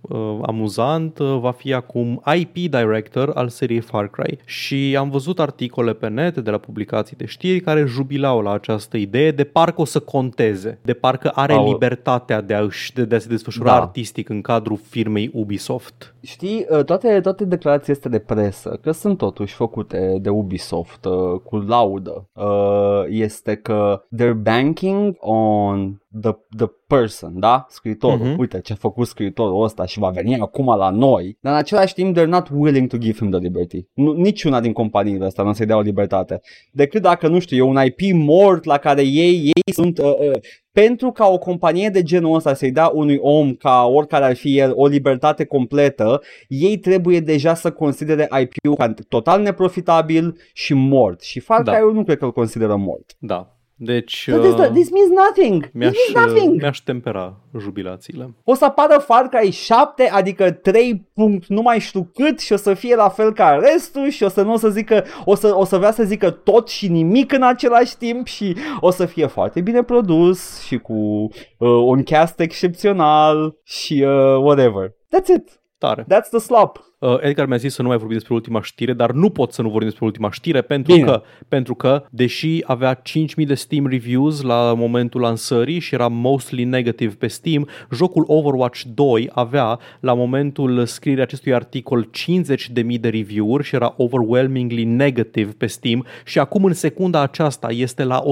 uh, 0.01 0.39
amuzant, 0.47 1.19
uh, 1.19 1.39
va 1.41 1.51
fi 1.51 1.73
acum 1.73 2.23
IP 2.37 2.53
director 2.70 3.31
al 3.35 3.49
seriei 3.49 3.81
Far 3.81 4.09
Cry. 4.09 4.39
Și 4.45 4.97
am 4.99 5.11
văzut 5.11 5.41
articole 5.41 5.93
pe 5.93 6.09
net 6.09 6.37
de 6.37 6.51
la 6.51 6.59
publicații 6.59 7.16
de 7.16 7.27
știri 7.27 7.61
care 7.61 7.85
jubilau 7.85 8.41
la 8.41 8.53
această 8.53 8.97
idee 8.97 9.31
de 9.31 9.45
parcă 9.45 9.81
o 9.81 9.85
să 9.85 10.01
conteze, 10.01 10.79
de 10.83 10.93
parcă 10.93 11.29
are 11.35 11.53
Au- 11.53 11.73
libertatea 11.73 12.41
de 12.41 12.55
a, 12.55 12.66
de, 12.95 13.05
de 13.05 13.15
a 13.15 13.19
se 13.19 13.29
desfășura 13.29 13.70
Da. 13.70 13.81
artistic 13.81 14.29
în 14.29 14.41
cadrul 14.41 14.79
firmei 14.89 15.31
Ubisoft. 15.35 16.15
Știi, 16.20 16.66
uh, 16.70 16.85
toate, 16.85 17.20
toate 17.20 17.45
declarațiile 17.45 17.93
astea 17.95 18.11
de 18.11 18.19
presă, 18.19 18.79
că 18.83 18.91
sunt 18.91 19.19
totuși 19.19 19.55
făcute 19.55 20.19
de 20.20 20.29
Ubisoft 20.29 21.05
uh, 21.05 21.41
cu 21.45 21.57
laudă, 21.57 22.29
uh, 22.33 23.03
este 23.09 23.55
că 23.57 24.03
they're 24.16 24.43
banking 24.43 25.16
on 25.20 26.03
the, 26.20 26.31
the 26.57 26.66
person, 26.87 27.33
da? 27.41 27.66
Scriitorul. 27.69 28.19
Mhm. 28.27 28.39
Uite 28.39 28.61
ce 28.61 28.73
a 28.73 28.77
făcut 28.77 29.07
scriitorul 29.07 29.62
ăsta 29.65 29.87
și 29.89 29.98
va 29.98 30.10
veni 30.10 30.40
acum 30.40 30.77
la 30.77 30.90
noi. 30.90 31.39
Dar 31.40 31.52
în 31.52 31.59
același 31.59 31.94
timp, 31.94 32.19
they're 32.19 32.27
not 32.27 32.48
willing 32.52 32.89
to 32.89 32.98
give 32.98 33.19
him 33.19 33.31
the 33.31 33.40
liberty. 33.40 33.86
Nu, 33.94 34.12
niciuna 34.12 34.60
din 34.60 34.73
companiile 34.73 35.24
astea 35.24 35.44
nu 35.44 35.51
o 35.51 35.52
să-i 35.52 35.66
dea 35.66 35.77
o 35.77 35.81
libertate. 35.81 36.40
Decât 36.73 37.02
dacă, 37.02 37.28
nu 37.28 37.39
știu, 37.39 37.56
e 37.56 37.60
un 37.60 37.78
IP 37.85 38.15
mort 38.15 38.65
la 38.65 38.78
care 38.78 39.02
ei, 39.02 39.43
ei 39.44 39.73
sunt... 39.74 39.98
Uh, 39.98 40.05
uh, 40.05 40.40
pentru 40.73 41.10
ca 41.10 41.27
o 41.27 41.39
companie 41.39 41.89
de 41.89 42.02
genul 42.02 42.35
ăsta 42.35 42.55
să-i 42.55 42.70
dea 42.70 42.90
unui 42.94 43.19
om, 43.20 43.55
ca 43.55 43.85
oricare 43.85 44.24
ar 44.24 44.36
fi 44.36 44.59
el, 44.59 44.73
o 44.74 44.86
libertate 44.86 45.44
completă, 45.44 46.23
ei 46.48 46.77
trebuie 46.78 47.20
deja 47.20 47.55
să 47.55 47.70
considere 47.70 48.28
IP-ul 48.40 48.77
ca 48.77 48.94
total 49.09 49.43
neprofitabil 49.43 50.36
și 50.52 50.74
mort. 50.74 51.20
Și 51.20 51.40
Far 51.40 51.62
Da. 51.62 51.73
Cry-ul 51.73 51.93
nu 51.93 52.05
cred 52.05 52.19
că 52.19 52.24
îl 52.24 52.32
consideră 52.32 52.77
mort. 52.77 53.16
Da. 53.19 53.58
Deci... 53.81 54.29
So 54.31 54.39
this, 54.39 54.53
uh, 54.53 54.71
this 54.73 54.91
means 54.91 55.11
nothing. 55.11 55.71
Mi-aș, 55.73 55.93
this 55.93 56.15
means 56.15 56.33
nothing. 56.33 56.61
mi-aș 56.61 56.79
tempera 56.79 57.37
jubilațiile. 57.59 58.35
O 58.45 58.55
să 58.55 58.65
apară 58.65 58.99
Far 58.99 59.29
Cry 59.29 59.51
7, 59.51 60.09
adică 60.13 60.51
3 60.51 61.09
punct 61.15 61.47
nu 61.47 61.63
mai 61.63 61.79
știu 61.79 62.11
cât 62.15 62.41
și 62.41 62.53
o 62.53 62.57
să 62.57 62.75
fie 62.75 62.95
la 62.95 63.09
fel 63.09 63.33
ca 63.33 63.51
restul 63.51 64.09
și 64.09 64.23
o 64.23 64.29
să 64.29 64.43
nu 64.43 64.53
o 64.53 64.57
să 64.57 64.69
zică, 64.69 65.05
o 65.25 65.35
să, 65.35 65.55
o 65.57 65.65
să 65.65 65.77
vrea 65.77 65.93
să 65.93 66.03
zică 66.03 66.31
tot 66.31 66.69
și 66.69 66.89
nimic 66.89 67.33
în 67.33 67.43
același 67.43 67.97
timp 67.97 68.27
și 68.27 68.57
o 68.81 68.91
să 68.91 69.07
fie 69.07 69.27
foarte 69.27 69.61
bine 69.61 69.83
produs 69.83 70.61
și 70.61 70.79
cu 70.79 70.93
uh, 70.93 71.69
un 71.85 72.03
cast 72.03 72.41
excepțional 72.41 73.57
și 73.65 74.05
uh, 74.07 74.37
whatever. 74.43 74.89
That's 74.89 75.35
it. 75.37 75.61
Tare. 75.79 76.03
That's 76.03 76.29
the 76.31 76.39
slop. 76.39 76.88
Uh, 76.99 77.16
Edgar 77.20 77.47
mi-a 77.47 77.57
zis 77.57 77.75
să 77.75 77.83
nu 77.83 77.89
mai 77.89 77.97
vorbim 77.97 78.16
despre 78.16 78.35
ultima 78.35 78.62
știre, 78.62 78.93
dar 78.93 79.12
nu 79.12 79.31
pot 79.31 79.53
să 79.53 79.62
nu 79.62 79.69
vorbim 79.69 79.89
despre 79.89 80.05
ultima 80.07 80.31
știre 80.31 80.61
pentru 80.62 80.93
Bine. 80.93 81.05
că, 81.05 81.23
pentru 81.49 81.75
că, 81.75 82.05
deși 82.11 82.62
avea 82.65 82.95
5000 82.95 83.47
de 83.47 83.55
Steam 83.55 83.87
reviews 83.87 84.43
la 84.43 84.75
momentul 84.77 85.20
lansării 85.20 85.79
și 85.79 85.95
era 85.95 86.09
mostly 86.09 86.65
negative 86.65 87.15
pe 87.19 87.27
Steam, 87.27 87.69
jocul 87.93 88.25
Overwatch 88.27 88.83
2 88.95 89.31
avea 89.33 89.79
la 90.01 90.15
momentul 90.15 90.87
scrierii 90.87 91.23
acestui 91.23 91.55
articol 91.55 92.11
50.000 92.11 93.01
de 93.01 93.09
review-uri 93.09 93.65
și 93.65 93.75
era 93.75 93.95
overwhelmingly 93.97 94.85
negative 94.85 95.53
pe 95.59 95.66
Steam 95.66 96.07
și 96.25 96.39
acum 96.39 96.65
în 96.65 96.73
secunda 96.73 97.23
aceasta 97.23 97.70
este 97.70 98.05
la 98.05 98.23
120.818 98.23 98.31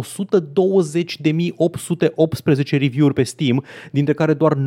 review-uri 2.71 3.15
pe 3.15 3.23
Steam, 3.23 3.65
dintre 3.93 4.15
care 4.15 4.35
doar 4.35 4.55
9% 4.55 4.59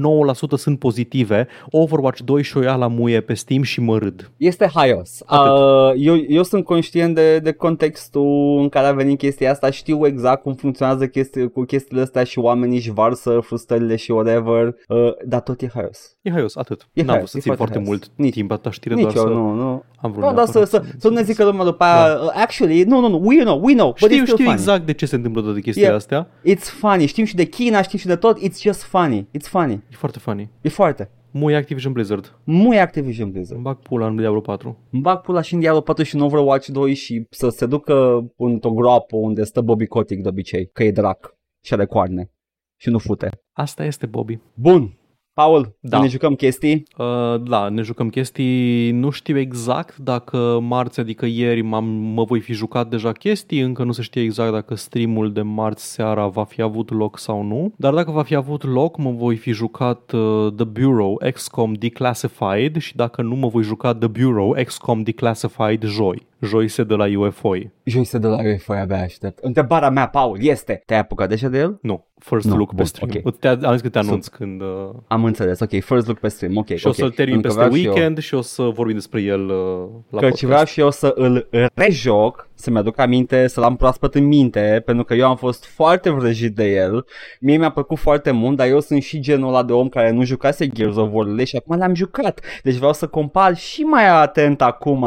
sunt 0.55 0.79
pozitive. 0.79 1.47
Overwatch 1.69 2.21
2 2.21 2.43
și-o 2.43 2.61
ia 2.61 2.75
la 2.75 2.87
muie 2.87 3.21
pe 3.21 3.33
Steam 3.33 3.61
și 3.61 3.87
mă 3.89 3.97
râd. 3.97 4.31
Este 4.37 4.69
haios. 4.73 5.21
Atât. 5.25 5.51
Uh, 5.51 5.91
eu, 5.97 6.15
eu 6.27 6.43
sunt 6.43 6.63
conștient 6.65 7.15
de, 7.15 7.39
de 7.39 7.51
contextul 7.51 8.57
în 8.61 8.69
care 8.69 8.87
a 8.87 8.91
venit 8.91 9.17
chestia 9.17 9.51
asta, 9.51 9.69
știu 9.69 10.05
exact 10.05 10.41
cum 10.41 10.53
funcționează 10.53 11.07
chestii, 11.07 11.51
cu 11.51 11.63
chestiile 11.63 12.01
astea 12.01 12.23
și 12.23 12.39
oamenii 12.39 12.77
își 12.77 12.91
varsă 12.91 13.39
frustrările 13.43 13.95
și 13.95 14.11
whatever, 14.11 14.65
uh, 14.87 15.11
dar 15.25 15.41
tot 15.41 15.61
e 15.61 15.69
haios. 15.73 16.15
E 16.21 16.31
haios, 16.31 16.55
atât. 16.55 16.87
E 16.93 17.01
N-am 17.01 17.07
haios, 17.15 17.19
vrut 17.19 17.29
să 17.29 17.37
e 17.37 17.41
țin 17.41 17.55
foarte 17.55 17.73
foarte 17.73 17.89
haios. 17.89 18.09
mult 18.17 18.27
Nici- 18.29 18.33
timp 18.33 18.51
atâta 18.51 18.71
știre, 18.71 18.93
Nici 18.95 19.03
doar 19.03 19.15
eu, 19.15 19.21
să 19.21 19.29
nu, 19.29 19.53
nu. 19.53 19.83
am 20.01 20.11
vrut 20.11 20.23
Nu, 20.23 20.33
dar 20.33 20.45
să, 20.45 20.57
neapărat 20.57 20.67
să, 20.69 20.69
să 20.69 20.77
nu 20.77 20.83
ne 20.83 20.91
menționez. 21.15 21.25
zică 21.25 21.43
lumea 21.43 21.65
după 21.65 21.83
aia, 21.83 22.13
uh, 22.23 22.29
actually, 22.33 22.83
nu, 22.83 22.99
nu, 22.99 23.07
nu, 23.09 23.21
we 23.23 23.43
know, 23.43 23.59
we 23.63 23.73
know, 23.73 23.87
but 23.87 23.97
Știu, 23.97 24.07
it's 24.07 24.11
still 24.11 24.25
știu 24.25 24.35
funny. 24.45 24.51
exact 24.59 24.85
de 24.85 24.93
ce 24.93 25.05
se 25.05 25.15
întâmplă 25.15 25.41
toate 25.41 25.59
chestiile 25.59 25.87
Yeah. 25.87 25.99
astea. 25.99 26.27
It's 26.49 26.63
funny, 26.79 27.05
știm 27.05 27.25
și 27.25 27.35
de 27.35 27.43
China, 27.45 27.81
știm 27.81 27.99
și 27.99 28.05
de 28.07 28.15
tot, 28.15 28.37
it's 28.39 28.61
just 28.61 28.83
funny, 28.83 29.27
it's 29.37 29.47
funny, 29.49 29.73
E 29.73 29.95
foarte 29.95 30.19
funny. 30.19 30.49
e 30.61 30.69
foarte. 30.69 31.09
Mui 31.31 31.55
Activision 31.55 31.93
Blizzard. 31.93 32.39
Nu 32.43 32.73
e 32.73 32.79
Activision 32.79 33.31
Blizzard. 33.31 33.55
Îmi 33.55 33.63
bag 33.63 33.79
pula 33.79 34.07
în 34.07 34.15
Diablo 34.15 34.41
4. 34.41 34.87
Îmi 34.91 35.01
bag 35.01 35.21
pula 35.21 35.41
și 35.41 35.53
în 35.53 35.59
Diablo 35.59 35.81
4 35.81 36.03
și 36.03 36.15
în 36.15 36.21
Overwatch 36.21 36.67
2 36.67 36.93
și 36.93 37.25
să 37.29 37.49
se 37.49 37.65
ducă 37.65 38.25
într-o 38.37 38.71
groapă 38.71 39.15
unde 39.15 39.43
stă 39.43 39.61
Bobby 39.61 39.85
Kotick 39.85 40.21
de 40.21 40.29
obicei, 40.29 40.67
că 40.67 40.83
e 40.83 40.91
drac 40.91 41.37
și 41.63 41.73
are 41.73 41.85
coarne 41.85 42.31
și 42.79 42.89
nu 42.89 42.97
fute. 42.97 43.29
Asta 43.51 43.83
este, 43.85 44.05
Bobby. 44.05 44.39
Bun, 44.53 44.98
Paul, 45.39 45.75
Da. 45.79 45.97
da. 45.97 46.01
ne 46.03 46.07
jucăm 46.07 46.33
chestii? 46.35 46.83
Uh, 46.97 47.41
da, 47.43 47.69
ne 47.69 47.81
jucăm 47.81 48.09
chestii. 48.09 48.91
Nu 48.91 49.09
știu 49.09 49.37
exact 49.37 49.97
dacă 49.97 50.59
marți, 50.61 50.99
adică 50.99 51.25
ieri, 51.25 51.61
m-am, 51.61 51.85
mă 51.85 52.23
voi 52.23 52.39
fi 52.39 52.53
jucat 52.53 52.89
deja 52.89 53.11
chestii. 53.11 53.59
Încă 53.59 53.83
nu 53.83 53.91
se 53.91 54.01
știe 54.01 54.21
exact 54.21 54.51
dacă 54.51 54.75
streamul 54.75 55.31
de 55.31 55.41
marți 55.41 55.91
seara 55.93 56.27
va 56.27 56.43
fi 56.43 56.61
avut 56.61 56.91
loc 56.91 57.19
sau 57.19 57.43
nu. 57.43 57.73
Dar 57.75 57.93
dacă 57.93 58.11
va 58.11 58.23
fi 58.23 58.35
avut 58.35 58.63
loc, 58.63 58.97
mă 58.97 59.11
voi 59.11 59.35
fi 59.35 59.51
jucat 59.51 60.11
uh, 60.11 60.47
The 60.55 60.65
Bureau 60.65 61.21
XCOM 61.33 61.73
Declassified 61.73 62.77
și 62.77 62.95
dacă 62.95 63.21
nu, 63.21 63.35
mă 63.35 63.47
voi 63.47 63.63
juca 63.63 63.93
The 63.93 64.07
Bureau 64.07 64.55
XCOM 64.65 65.01
Declassified 65.01 65.83
joi. 65.83 66.27
Joi 66.41 66.67
se 66.67 66.83
de 66.83 66.93
la 66.93 67.05
UFOI. 67.19 67.71
Joi 67.83 68.03
se 68.03 68.17
de 68.17 68.27
la 68.27 68.37
UFO, 68.55 68.73
abia 68.73 69.01
aștept. 69.01 69.39
Întrebarea 69.41 69.89
mea, 69.89 70.07
Paul, 70.07 70.37
este, 70.41 70.81
te-ai 70.85 70.99
apucat 70.99 71.29
deja 71.29 71.47
de 71.47 71.57
el? 71.57 71.77
Nu, 71.81 72.05
first 72.17 72.47
Nu, 72.47 72.55
look 72.57 72.67
pe 72.69 72.73
bun, 72.75 72.85
stream. 72.85 73.09
ok. 73.23 73.39
Te 73.39 73.47
am 73.47 73.71
zis 73.71 73.81
că 73.81 73.89
te 73.89 73.97
anunț 73.99 74.27
când... 74.27 74.61
Uh, 74.61 74.89
Am 75.07 75.23
înțeles, 75.23 75.59
ok, 75.59 75.69
first 75.69 76.07
look 76.07 76.19
pe 76.19 76.27
stream, 76.27 76.57
ok. 76.57 76.65
și 76.75 76.85
o 76.85 76.89
ok. 76.89 76.95
să-l 76.95 77.11
termin 77.11 77.41
Pentru 77.41 77.57
că 77.57 77.63
peste 77.63 77.69
vreau 77.69 77.81
și 77.81 77.85
eu- 77.85 77.91
weekend 77.93 78.17
și 78.17 78.33
o 78.35 78.41
să 78.41 78.63
vorbim 78.63 78.95
despre 78.95 79.21
el 79.21 79.41
uh, 79.49 79.87
la 80.09 80.19
Căci 80.19 80.29
podcast. 80.29 80.43
vreau 80.43 80.65
și 80.65 80.79
eu 80.79 80.91
să 80.91 81.11
îl 81.15 81.49
rejoc, 81.73 82.47
să-mi 82.53 82.77
aduc 82.77 82.99
aminte, 82.99 83.47
să-l 83.47 83.63
am 83.63 83.75
proaspăt 83.75 84.15
în 84.15 84.25
minte, 84.25 84.81
pentru 84.85 85.03
că 85.03 85.13
eu 85.13 85.27
am 85.27 85.35
fost 85.35 85.65
foarte 85.65 86.09
vrăjit 86.09 86.55
de 86.55 86.65
el. 86.73 87.05
Mie 87.39 87.57
mi-a 87.57 87.71
plăcut 87.71 87.97
foarte 87.97 88.31
mult, 88.31 88.57
dar 88.57 88.67
eu 88.67 88.79
sunt 88.79 89.01
și 89.01 89.19
genul 89.19 89.47
ăla 89.47 89.63
de 89.63 89.73
om 89.73 89.87
care 89.89 90.11
nu 90.11 90.23
jucase 90.23 90.67
Gears 90.67 90.95
of 90.95 91.09
War 91.11 91.45
și 91.45 91.55
acum 91.55 91.77
le-am 91.77 91.93
jucat. 91.93 92.41
Deci 92.63 92.75
vreau 92.75 92.93
să 92.93 93.07
compar 93.07 93.55
și 93.55 93.81
mai 93.81 94.07
atent 94.09 94.61
acum 94.61 95.05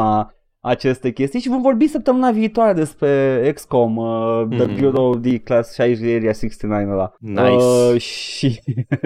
aceste 0.65 1.11
chestii 1.11 1.39
și 1.39 1.47
vom 1.49 1.61
vorbi 1.61 1.87
săptămâna 1.87 2.31
viitoare 2.31 2.73
despre 2.73 3.51
XCOM, 3.53 3.97
uh, 3.97 4.45
The 4.49 4.65
Mhm. 4.65 4.79
Bureau 4.79 5.15
de 5.15 5.37
Class 5.37 5.73
60 5.73 6.15
Area 6.15 6.31
69 6.31 6.91
ăla. 6.91 7.13
Nice. 7.19 7.63
Uh, 7.63 7.99
și 8.01 8.59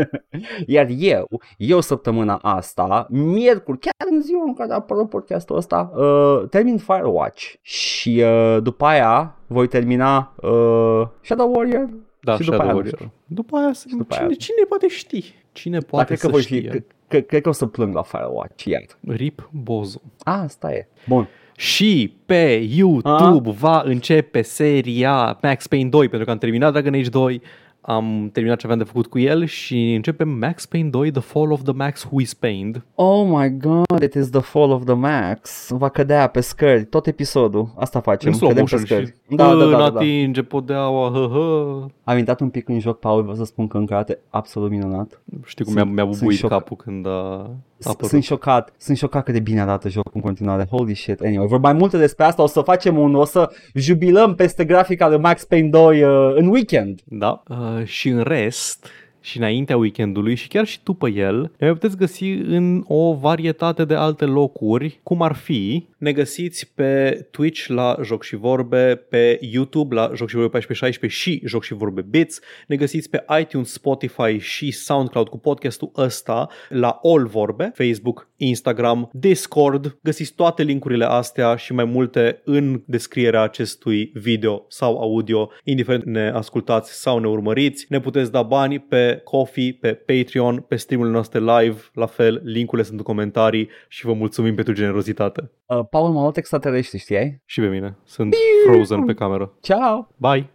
iar 0.75 0.87
eu, 0.97 1.27
eu 1.57 1.79
săptămâna 1.81 2.35
asta, 2.35 3.07
miercuri, 3.09 3.79
chiar 3.79 3.93
în 4.11 4.21
ziua 4.21 4.43
în 4.45 4.53
care 4.53 4.71
a 4.71 4.75
apărut 4.75 5.09
podcastul 5.09 5.55
ăsta, 5.55 5.91
uh, 5.95 6.49
termin 6.49 6.77
Firewatch 6.77 7.53
și 7.61 8.23
uh, 8.23 8.57
după 8.63 8.85
aia 8.85 9.35
voi 9.47 9.67
termina 9.67 10.35
uh, 10.41 11.07
Shadow 11.21 11.53
Warrior 11.55 11.89
Da, 12.21 12.35
și 12.37 12.43
după 12.43 12.55
Shadow 12.55 12.61
aia 12.61 12.71
nu 12.71 12.77
Warrior. 12.77 13.09
După 13.25 13.57
aia, 13.57 13.73
se- 13.73 13.85
după 13.97 14.13
cine, 14.15 14.25
aia- 14.25 14.37
cine 14.37 14.63
poate 14.69 14.87
ști? 14.87 15.33
Cine 15.51 15.77
Dar 15.77 15.87
poate 15.89 16.05
cred 16.05 16.19
că 16.19 16.25
să 16.25 16.31
voi 16.31 16.41
fi, 16.43 16.55
știe? 16.55 16.69
cred, 16.69 16.83
cred, 17.07 17.25
cred 17.25 17.41
că 17.41 17.49
o 17.49 17.51
să 17.51 17.65
plâng 17.65 17.93
la 17.93 18.01
Firewatch 18.01 18.63
iar. 18.65 18.81
Rip 19.07 19.49
Bozo. 19.51 20.01
A, 20.23 20.41
asta 20.41 20.73
e. 20.73 20.87
Bun. 21.07 21.27
Și 21.59 22.13
pe 22.25 22.67
YouTube 22.75 23.49
va 23.59 23.81
începe 23.85 24.41
seria 24.41 25.37
Max 25.41 25.67
Payne 25.67 25.89
2 25.89 26.07
pentru 26.07 26.25
că 26.25 26.31
am 26.31 26.37
terminat 26.37 26.71
Dragon 26.71 26.93
Age 26.93 27.09
2. 27.09 27.41
am 27.81 28.29
terminat 28.33 28.57
ce 28.59 28.65
aveam 28.65 28.79
de 28.81 28.85
făcut 28.85 29.07
cu 29.07 29.19
el 29.19 29.45
și 29.45 29.93
începem 29.93 30.29
Max 30.29 30.65
Payne 30.65 30.89
2, 30.89 31.11
The 31.11 31.21
Fall 31.21 31.51
of 31.51 31.61
the 31.63 31.73
Max 31.73 32.03
Who 32.03 32.19
is 32.21 32.33
Pained. 32.33 32.83
Oh 32.95 33.25
my 33.29 33.57
god, 33.57 34.01
it 34.03 34.13
is 34.13 34.29
the 34.29 34.39
fall 34.41 34.71
of 34.71 34.83
the 34.85 34.93
Max. 34.93 35.67
Va 35.71 35.89
cădea 35.89 36.27
pe 36.27 36.39
scări 36.41 36.85
tot 36.85 37.07
episodul. 37.07 37.73
Asta 37.77 37.99
facem, 37.99 38.31
În 38.31 38.37
slow 38.37 38.49
cădem 38.49 38.65
pe 38.65 38.75
motion 38.75 38.87
scări. 38.89 39.05
și 39.05 39.35
Da, 39.35 39.47
da, 39.47 39.65
da, 39.65 39.69
da, 39.69 39.77
da. 39.77 39.83
atinge 39.99 40.41
podeaua, 40.43 41.09
hă, 41.09 41.29
hă. 41.31 41.85
Am 42.03 42.17
intrat 42.17 42.39
un 42.39 42.49
pic 42.49 42.69
în 42.69 42.79
joc, 42.79 42.99
Paul, 42.99 43.21
vreau 43.21 43.35
să 43.37 43.45
spun 43.45 43.67
că 43.67 43.77
încă 43.77 43.93
arată 43.93 44.17
absolut 44.29 44.69
minunat. 44.69 45.21
Știi 45.45 45.65
cum 45.65 45.73
Sunt- 45.73 45.85
mi-a, 45.85 45.93
mi-a 45.93 46.03
sunt 46.03 46.17
bubuit 46.19 46.37
șoc. 46.37 46.49
capul 46.49 46.75
când 46.77 47.07
a 47.07 47.49
S- 47.76 47.76
apărut. 47.83 48.09
Sunt 48.09 48.23
șocat, 48.23 48.73
sunt 48.77 48.97
șocat 48.97 49.23
cât 49.23 49.33
de 49.33 49.39
bine 49.39 49.61
arată 49.61 49.89
jocul 49.89 50.11
în 50.13 50.21
continuare. 50.21 50.67
Holy 50.69 50.95
shit. 50.95 51.19
Anyway, 51.19 51.47
vor 51.47 51.59
mai 51.59 51.73
multe 51.73 51.97
despre 51.97 52.25
asta. 52.25 52.41
O 52.43 52.47
să 52.47 52.61
facem 52.61 52.97
un, 52.97 53.15
o 53.15 53.25
să 53.25 53.49
jubilăm 53.73 54.35
peste 54.35 54.65
grafica 54.65 55.09
de 55.09 55.15
Max 55.15 55.43
Payne 55.43 55.69
2 55.69 56.03
uh, 56.03 56.35
în 56.35 56.47
weekend. 56.47 56.99
Da. 57.03 57.43
Uh, 57.47 57.85
și 57.85 58.09
în 58.09 58.21
rest, 58.21 58.87
și 59.27 59.37
înaintea 59.37 59.77
weekendului 59.77 60.35
și 60.35 60.47
chiar 60.47 60.65
și 60.65 60.79
după 60.83 61.09
el, 61.09 61.41
ne 61.41 61.65
mai 61.65 61.73
puteți 61.73 61.97
găsi 61.97 62.29
în 62.29 62.83
o 62.87 63.13
varietate 63.13 63.85
de 63.85 63.95
alte 63.95 64.25
locuri, 64.25 64.99
cum 65.03 65.21
ar 65.21 65.33
fi, 65.33 65.87
ne 65.97 66.11
găsiți 66.11 66.71
pe 66.75 67.11
Twitch 67.31 67.65
la 67.65 67.97
Joc 68.03 68.23
și 68.23 68.35
Vorbe, 68.35 68.95
pe 69.09 69.39
YouTube 69.41 69.95
la 69.95 70.11
Joc 70.15 70.29
și 70.29 70.35
Vorbe 70.35 70.57
1416 70.57 71.19
și 71.19 71.41
Joc 71.45 71.63
și 71.63 71.73
Vorbe 71.73 72.01
Bits, 72.01 72.39
ne 72.67 72.75
găsiți 72.75 73.09
pe 73.09 73.25
iTunes, 73.39 73.71
Spotify 73.71 74.37
și 74.37 74.71
SoundCloud 74.71 75.27
cu 75.27 75.37
podcastul 75.37 75.91
ăsta 75.97 76.49
la 76.69 76.99
All 77.03 77.27
Vorbe, 77.27 77.71
Facebook, 77.75 78.29
Instagram, 78.37 79.09
Discord, 79.13 79.97
găsiți 80.03 80.33
toate 80.33 80.63
linkurile 80.63 81.05
astea 81.05 81.55
și 81.55 81.73
mai 81.73 81.85
multe 81.85 82.41
în 82.43 82.81
descrierea 82.85 83.41
acestui 83.41 84.11
video 84.13 84.65
sau 84.67 84.97
audio, 84.97 85.49
indiferent 85.63 86.03
ne 86.03 86.29
ascultați 86.29 87.01
sau 87.01 87.19
ne 87.19 87.27
urmăriți. 87.27 87.85
Ne 87.89 87.99
puteți 87.99 88.31
da 88.31 88.41
bani 88.41 88.79
pe 88.79 89.16
Coffee, 89.23 89.77
pe 89.81 89.93
Patreon, 89.93 90.65
pe 90.67 90.75
streamurile 90.75 91.13
noastre 91.13 91.39
live, 91.39 91.77
la 91.93 92.05
fel, 92.05 92.41
linkurile 92.43 92.87
sunt 92.87 92.97
în 92.97 93.03
comentarii 93.03 93.69
și 93.87 94.05
vă 94.05 94.13
mulțumim 94.13 94.55
pentru 94.55 94.73
generozitate. 94.73 95.51
Uh, 95.65 95.79
Paul 95.89 96.11
m-a 96.11 96.21
luat 96.21 96.37
extraterestri, 96.37 96.99
știai? 96.99 97.41
Și 97.45 97.59
pe 97.59 97.67
mine. 97.67 97.97
Sunt 98.03 98.35
frozen 98.65 99.05
pe 99.05 99.13
cameră. 99.13 99.53
Ciao! 99.61 100.07
Bye! 100.17 100.45